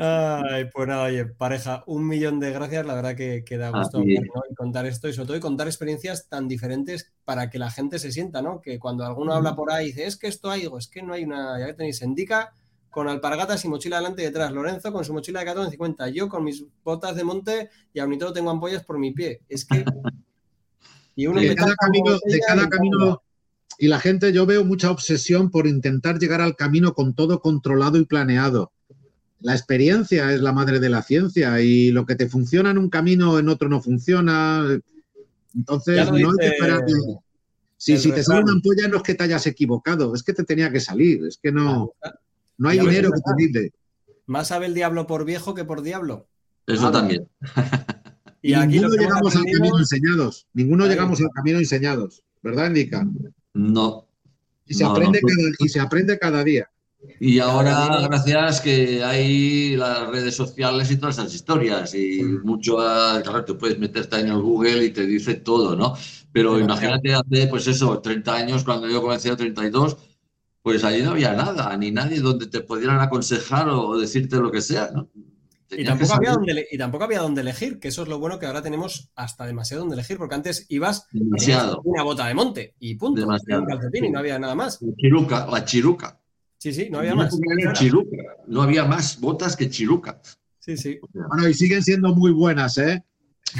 Ay, 0.00 0.66
pues 0.72 0.86
nada, 0.86 1.04
oye, 1.04 1.24
pareja, 1.26 1.82
un 1.86 2.06
millón 2.06 2.38
de 2.38 2.52
gracias. 2.52 2.86
La 2.86 2.94
verdad 2.94 3.16
que, 3.16 3.42
da 3.58 3.70
gusto 3.70 4.00
contar 4.56 4.86
esto 4.86 5.08
y 5.08 5.12
sobre 5.12 5.26
todo 5.26 5.36
y 5.36 5.40
contar 5.40 5.66
experiencias 5.66 6.28
tan 6.28 6.46
diferentes 6.46 7.12
para 7.24 7.50
que 7.50 7.58
la 7.58 7.70
gente 7.70 7.98
se 7.98 8.12
sienta, 8.12 8.40
¿no? 8.40 8.60
Que 8.60 8.78
cuando 8.78 9.04
alguno 9.04 9.32
habla 9.32 9.56
por 9.56 9.72
ahí 9.72 9.86
y 9.86 9.88
dice, 9.88 10.06
es 10.06 10.16
que 10.16 10.28
esto 10.28 10.50
hay, 10.50 10.68
es 10.78 10.88
que 10.88 11.02
no 11.02 11.14
hay 11.14 11.24
una, 11.24 11.58
ya 11.58 11.66
que 11.66 11.74
tenéis, 11.74 12.02
indica 12.02 12.52
con 12.90 13.08
alpargatas 13.08 13.64
y 13.64 13.68
mochila 13.68 13.96
delante 13.96 14.22
y 14.22 14.26
detrás. 14.26 14.52
Lorenzo 14.52 14.92
con 14.92 15.04
su 15.04 15.12
mochila 15.12 15.40
de 15.40 15.46
1450. 15.46 16.08
Yo 16.10 16.28
con 16.28 16.44
mis 16.44 16.64
botas 16.82 17.16
de 17.16 17.24
monte 17.24 17.70
y 17.92 18.00
aún 18.00 18.14
y 18.14 18.18
todo 18.18 18.32
tengo 18.32 18.50
ampollas 18.50 18.84
por 18.84 18.98
mi 18.98 19.12
pie. 19.12 19.42
Es 19.48 19.64
que. 19.64 19.84
Y 21.14 21.26
uno 21.26 21.40
de 21.40 21.52
cada 21.56 21.74
camino, 21.74 22.16
de 22.24 22.40
cada 22.46 22.68
camino. 22.68 23.22
Y 23.76 23.88
la 23.88 23.98
gente, 23.98 24.32
yo 24.32 24.46
veo 24.46 24.64
mucha 24.64 24.88
obsesión 24.88 25.50
por 25.50 25.66
intentar 25.66 26.20
llegar 26.20 26.40
al 26.40 26.54
camino 26.54 26.94
con 26.94 27.12
todo 27.12 27.40
controlado 27.40 27.98
y 27.98 28.04
planeado. 28.04 28.70
La 29.40 29.54
experiencia 29.54 30.32
es 30.32 30.40
la 30.40 30.52
madre 30.52 30.78
de 30.78 30.88
la 30.88 31.02
ciencia 31.02 31.60
y 31.60 31.90
lo 31.90 32.06
que 32.06 32.14
te 32.14 32.28
funciona 32.28 32.70
en 32.70 32.78
un 32.78 32.88
camino, 32.88 33.36
en 33.40 33.48
otro 33.48 33.68
no 33.68 33.80
funciona. 33.80 34.80
Entonces, 35.56 36.08
no 36.08 36.30
hay 36.30 36.36
que 36.38 36.46
esperar. 36.46 36.84
Si, 37.76 37.96
si 37.96 38.12
te 38.12 38.22
sale 38.22 38.42
una 38.42 38.52
ampolla 38.52 38.86
no 38.88 38.98
es 38.98 39.02
que 39.02 39.14
te 39.14 39.24
hayas 39.24 39.46
equivocado, 39.46 40.14
es 40.14 40.22
que 40.22 40.34
te 40.34 40.44
tenía 40.44 40.70
que 40.70 40.80
salir, 40.80 41.24
es 41.24 41.38
que 41.40 41.50
no. 41.50 41.94
No 42.58 42.68
hay 42.68 42.78
dinero 42.78 43.10
que 43.10 43.20
te 43.20 43.46
quite. 43.46 43.72
Más 44.26 44.48
sabe 44.48 44.66
el 44.66 44.74
diablo 44.74 45.06
por 45.06 45.24
viejo 45.24 45.54
que 45.54 45.64
por 45.64 45.82
diablo. 45.82 46.26
Eso 46.66 46.90
también. 46.90 47.26
y 48.42 48.54
Ninguno 48.54 48.88
llegamos 48.90 49.34
al 49.36 49.44
camino 49.44 49.78
enseñados. 49.78 50.46
Ninguno 50.52 50.86
llegamos 50.86 51.20
al 51.20 51.30
camino 51.30 51.58
enseñados. 51.58 52.22
¿Verdad, 52.42 52.66
Indica? 52.66 53.06
No. 53.54 54.06
Y 54.66 54.74
se, 54.74 54.84
aprende, 54.84 55.20
Cada, 55.20 55.48
y 55.58 55.68
se 55.68 55.80
aprende 55.80 56.18
cada 56.18 56.44
día. 56.44 56.68
Y 57.20 57.38
ahora, 57.38 58.06
gracias 58.08 58.60
que 58.60 59.02
hay 59.02 59.76
las 59.76 60.08
redes 60.08 60.34
sociales 60.34 60.90
y 60.90 60.96
todas 60.96 61.18
esas 61.18 61.32
historias, 61.32 61.94
y 61.94 62.22
mucho, 62.42 62.76
claro, 62.76 63.44
tú 63.44 63.56
puedes 63.56 63.78
meterte 63.78 64.18
en 64.18 64.28
el 64.28 64.40
Google 64.40 64.84
y 64.84 64.90
te 64.90 65.06
dice 65.06 65.34
todo, 65.36 65.76
¿no? 65.76 65.94
Pero 66.32 66.58
imagínate 66.58 67.14
hace, 67.14 67.46
pues 67.46 67.66
eso, 67.68 68.00
30 68.00 68.34
años, 68.34 68.64
cuando 68.64 68.88
yo 68.88 69.00
comencé 69.00 69.30
a 69.30 69.36
32, 69.36 69.96
pues 70.68 70.84
ahí 70.84 71.02
no 71.02 71.12
había 71.12 71.32
nada, 71.32 71.74
ni 71.78 71.90
nadie 71.90 72.20
donde 72.20 72.46
te 72.46 72.60
pudieran 72.60 73.00
aconsejar 73.00 73.70
o 73.70 73.98
decirte 73.98 74.36
lo 74.36 74.52
que 74.52 74.60
sea, 74.60 74.90
¿no? 74.92 75.08
Y 75.70 75.82
tampoco, 75.82 76.12
había 76.12 76.32
donde, 76.32 76.66
y 76.70 76.76
tampoco, 76.76 77.04
había 77.04 77.20
donde, 77.20 77.40
elegir, 77.40 77.78
que 77.78 77.88
eso 77.88 78.02
es 78.02 78.08
lo 78.08 78.18
bueno 78.18 78.38
que 78.38 78.44
ahora 78.44 78.60
tenemos 78.60 79.10
hasta 79.14 79.46
demasiado 79.46 79.80
donde 79.80 79.94
elegir, 79.94 80.18
porque 80.18 80.34
antes 80.34 80.66
ibas 80.68 81.06
demasiado. 81.10 81.80
una 81.84 82.02
bota 82.02 82.26
de 82.26 82.34
monte 82.34 82.74
y 82.80 82.96
punto. 82.96 83.26
Un 83.26 83.66
calcetín 83.66 84.04
y 84.04 84.10
no 84.10 84.18
había 84.18 84.38
nada 84.38 84.54
más. 84.54 84.78
Chiruca, 84.98 85.46
la 85.50 85.64
chiruca. 85.64 86.20
Sí, 86.58 86.74
sí, 86.74 86.90
no 86.90 86.98
había 86.98 87.14
más. 87.14 87.34
No 88.46 88.60
había 88.60 88.84
más 88.84 89.18
botas 89.20 89.56
que 89.56 89.70
chiruca. 89.70 90.20
Sí, 90.58 90.76
sí. 90.76 91.00
Bueno, 91.14 91.48
y 91.48 91.54
siguen 91.54 91.82
siendo 91.82 92.14
muy 92.14 92.30
buenas, 92.32 92.76
¿eh? 92.76 93.02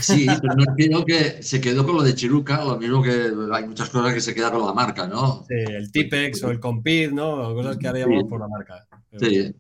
Sí, 0.01 0.27
pero 0.41 0.55
no 0.55 0.65
entiendo 0.65 1.05
que 1.05 1.43
se 1.43 1.61
quedó 1.61 1.85
con 1.85 1.97
lo 1.97 2.03
de 2.03 2.15
Chiruca, 2.15 2.65
lo 2.65 2.77
mismo 2.77 3.03
que 3.03 3.33
hay 3.53 3.67
muchas 3.67 3.89
cosas 3.91 4.13
que 4.13 4.21
se 4.21 4.35
quedan 4.35 4.53
con 4.53 4.67
la 4.67 4.75
marca, 4.75 5.07
¿no? 5.07 5.45
Sí, 5.49 5.55
el 5.55 5.91
Tipex 5.91 6.43
o 6.45 6.51
el 6.51 6.61
Compid, 6.61 7.11
¿no? 7.11 7.55
cosas 7.55 7.77
que 7.77 7.89
haríamos 7.89 8.25
por 8.25 8.41
la 8.41 8.49
marca. 8.49 8.87
Sí. 9.19 9.55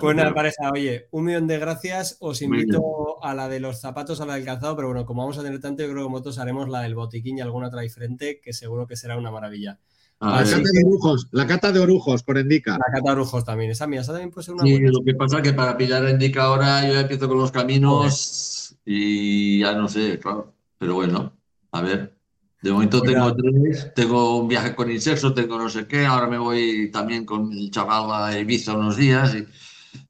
Pues 0.00 0.16
nada, 0.16 0.32
pareja, 0.32 0.70
oye, 0.72 1.08
un 1.10 1.24
millón 1.24 1.46
de 1.46 1.58
gracias. 1.58 2.16
Os 2.20 2.40
invito 2.40 3.22
a 3.22 3.34
la 3.34 3.48
de 3.48 3.60
los 3.60 3.80
zapatos, 3.80 4.20
a 4.20 4.26
la 4.26 4.34
del 4.34 4.44
calzado, 4.44 4.76
pero 4.76 4.88
bueno, 4.88 5.04
como 5.04 5.22
vamos 5.22 5.38
a 5.38 5.42
tener 5.42 5.60
tanto, 5.60 5.82
yo 5.82 5.90
creo 5.90 6.04
que 6.06 6.10
nosotros 6.10 6.38
haremos 6.38 6.68
la 6.68 6.80
del 6.80 6.94
botiquín 6.94 7.38
y 7.38 7.40
alguna 7.40 7.68
otra 7.68 7.82
diferente, 7.82 8.40
que 8.40 8.52
seguro 8.52 8.86
que 8.86 8.96
será 8.96 9.18
una 9.18 9.30
maravilla. 9.30 9.78
la 10.20 10.44
cata 10.44 10.68
de 10.72 10.84
orujos, 10.86 11.28
la 11.32 11.46
cata 11.46 11.72
de 11.72 11.80
orujos 11.80 12.22
por 12.22 12.38
Endica. 12.38 12.72
La 12.72 12.92
cata 12.92 13.10
de 13.10 13.12
orujos 13.12 13.44
también, 13.44 13.72
esa 13.72 13.86
mía, 13.86 14.00
esa 14.00 14.12
también 14.12 14.30
puede 14.30 14.44
ser 14.44 14.54
una 14.54 14.64
sí, 14.64 14.78
Lo 14.78 15.02
que 15.04 15.14
pasa 15.14 15.38
es 15.38 15.42
que 15.42 15.52
para 15.52 15.76
pillar 15.76 16.06
a 16.06 16.10
Endica 16.10 16.44
ahora 16.44 16.88
yo 16.88 16.98
empiezo 16.98 17.28
con 17.28 17.38
los 17.38 17.50
caminos 17.50 18.61
y 18.84 19.60
ya 19.60 19.74
no 19.74 19.88
sé, 19.88 20.18
claro. 20.18 20.54
Pero 20.78 20.94
bueno, 20.94 21.32
a 21.70 21.82
ver. 21.82 22.16
De 22.62 22.70
momento 22.70 23.02
tengo 23.02 23.34
tres, 23.34 23.92
tengo 23.92 24.38
un 24.38 24.46
viaje 24.46 24.74
con 24.76 24.88
Insexo, 24.88 25.34
tengo 25.34 25.58
no 25.58 25.68
sé 25.68 25.88
qué, 25.88 26.06
ahora 26.06 26.28
me 26.28 26.38
voy 26.38 26.92
también 26.92 27.24
con 27.24 27.52
el 27.52 27.72
chaval 27.72 28.08
a 28.12 28.38
Ibiza 28.38 28.76
unos 28.76 28.96
días 28.96 29.36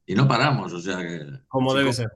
y, 0.07 0.15
no 0.15 0.28
paramos, 0.28 0.70
o 0.74 0.81
sea 0.81 0.99
que... 0.99 1.27
Como 1.49 1.73
debe 1.73 1.94
ser. 1.94 2.12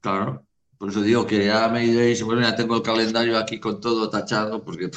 Claro, 0.00 0.46
por 0.78 0.88
eso 0.88 1.02
digo 1.02 1.26
que 1.26 1.44
ya 1.44 1.68
me 1.68 1.80
diréis, 1.80 2.22
bueno, 2.22 2.40
ya 2.40 2.56
tengo 2.56 2.76
el 2.76 2.82
calendario 2.82 3.36
aquí 3.36 3.60
con 3.60 3.82
todo 3.82 4.08
tachado, 4.08 4.64
porque 4.64 4.90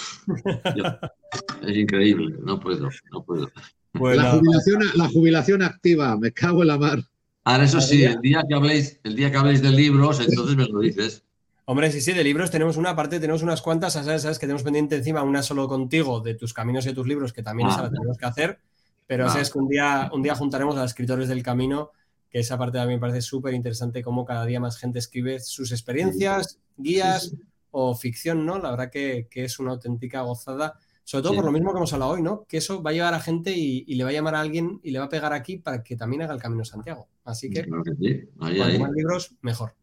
es 1.62 1.78
increíble, 1.78 2.38
no 2.42 2.58
puedo, 2.58 2.90
no 3.12 3.24
puedo. 3.26 3.52
la, 3.94 4.32
jubilación, 4.32 4.82
la 4.96 5.10
jubilación 5.10 5.62
activa, 5.62 6.18
me 6.18 6.32
cago 6.32 6.62
en 6.62 6.68
la 6.70 6.78
mar. 6.78 7.00
Ahora, 7.48 7.64
eso 7.64 7.80
sí, 7.80 8.04
el 8.04 8.20
día 8.20 8.44
que 8.46 8.54
habléis, 8.54 9.00
el 9.06 9.16
día 9.16 9.32
que 9.32 9.38
habléis 9.38 9.62
de 9.62 9.70
libros, 9.70 10.20
entonces 10.20 10.58
me 10.58 10.66
lo 10.66 10.82
dices. 10.82 11.24
Hombre, 11.64 11.90
sí, 11.94 12.02
sí, 12.02 12.12
de 12.12 12.22
libros 12.22 12.52
tenemos 12.52 12.76
una 12.76 12.94
parte, 12.94 13.22
tenemos 13.22 13.42
unas 13.42 13.62
cuantas, 13.62 13.94
¿sabes? 13.94 14.24
¿sabes? 14.24 14.38
Que 14.38 14.48
tenemos 14.48 14.64
pendiente 14.64 14.98
encima, 14.98 15.24
una 15.24 15.42
solo 15.42 15.66
contigo, 15.70 16.20
de 16.20 16.36
tus 16.36 16.54
caminos 16.54 16.86
y 16.88 16.94
tus 16.94 17.08
libros, 17.08 17.32
que 17.32 17.44
también 17.44 17.70
esa 17.70 17.84
la 17.84 17.90
tenemos 17.90 18.18
que 18.18 18.26
hacer. 18.26 18.60
Pero 19.06 19.28
es 19.34 19.50
que 19.50 19.60
un 19.60 19.70
día, 19.70 20.10
un 20.14 20.22
día 20.22 20.36
juntaremos 20.36 20.76
a 20.76 20.82
los 20.82 20.92
escritores 20.92 21.30
del 21.30 21.42
camino, 21.42 21.92
que 22.30 22.40
esa 22.40 22.58
parte 22.58 22.80
también 22.80 23.00
me 23.00 23.02
parece 23.02 23.22
súper 23.22 23.54
interesante, 23.54 24.04
cómo 24.04 24.26
cada 24.26 24.46
día 24.46 24.60
más 24.60 24.78
gente 24.78 25.00
escribe 25.00 25.40
sus 25.40 25.72
experiencias, 25.72 26.60
guías 26.76 27.34
o 27.72 27.96
ficción, 27.96 28.46
¿no? 28.46 28.60
La 28.60 28.72
verdad 28.72 28.92
que, 28.92 29.30
que 29.32 29.46
es 29.46 29.58
una 29.58 29.72
auténtica 29.72 30.20
gozada 30.20 30.78
sobre 31.08 31.24
todo 31.24 31.36
por 31.36 31.46
lo 31.46 31.54
mismo 31.54 31.72
que 31.72 31.78
hemos 31.78 31.94
hablado 31.94 32.12
hoy, 32.12 32.22
¿no? 32.22 32.44
Que 32.50 32.58
eso 32.58 32.84
va 32.84 32.90
a 32.90 32.94
llevar 32.94 33.14
a 33.14 33.22
gente 33.22 33.54
y, 33.56 33.86
le 33.96 34.04
va 34.04 34.10
a 34.10 34.14
llamar 34.14 34.36
a 34.36 34.42
alguien 34.42 34.82
y 34.84 34.92
le 34.92 35.00
va 35.00 35.06
a 35.06 35.10
pegar 35.10 35.32
aquí 35.32 35.56
para 35.56 35.82
que 35.82 35.96
también 35.96 36.24
haga 36.24 36.34
el 36.34 36.42
Camino 36.42 36.66
Santiago. 36.66 37.08
Así 37.24 37.50
que, 37.50 37.64
claro 37.64 37.82
sí. 37.98 38.28
más 38.36 38.92
libros, 38.92 39.34
mejor. 39.40 39.74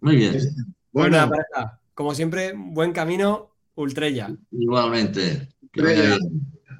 Muy 0.00 0.16
bien. 0.16 0.38
Bueno, 0.90 1.18
pareja, 1.28 1.78
como 1.92 2.14
siempre, 2.14 2.54
buen 2.56 2.94
camino, 2.94 3.50
Ultrella. 3.74 4.34
Igualmente. 4.52 5.50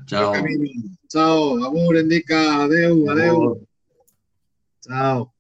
Chao. 0.06 0.32
Chao. 1.06 1.62
Amor, 1.62 1.96
indica. 1.98 2.64
Adeu, 2.64 3.10
adeu. 3.10 3.66
Chao. 4.80 5.35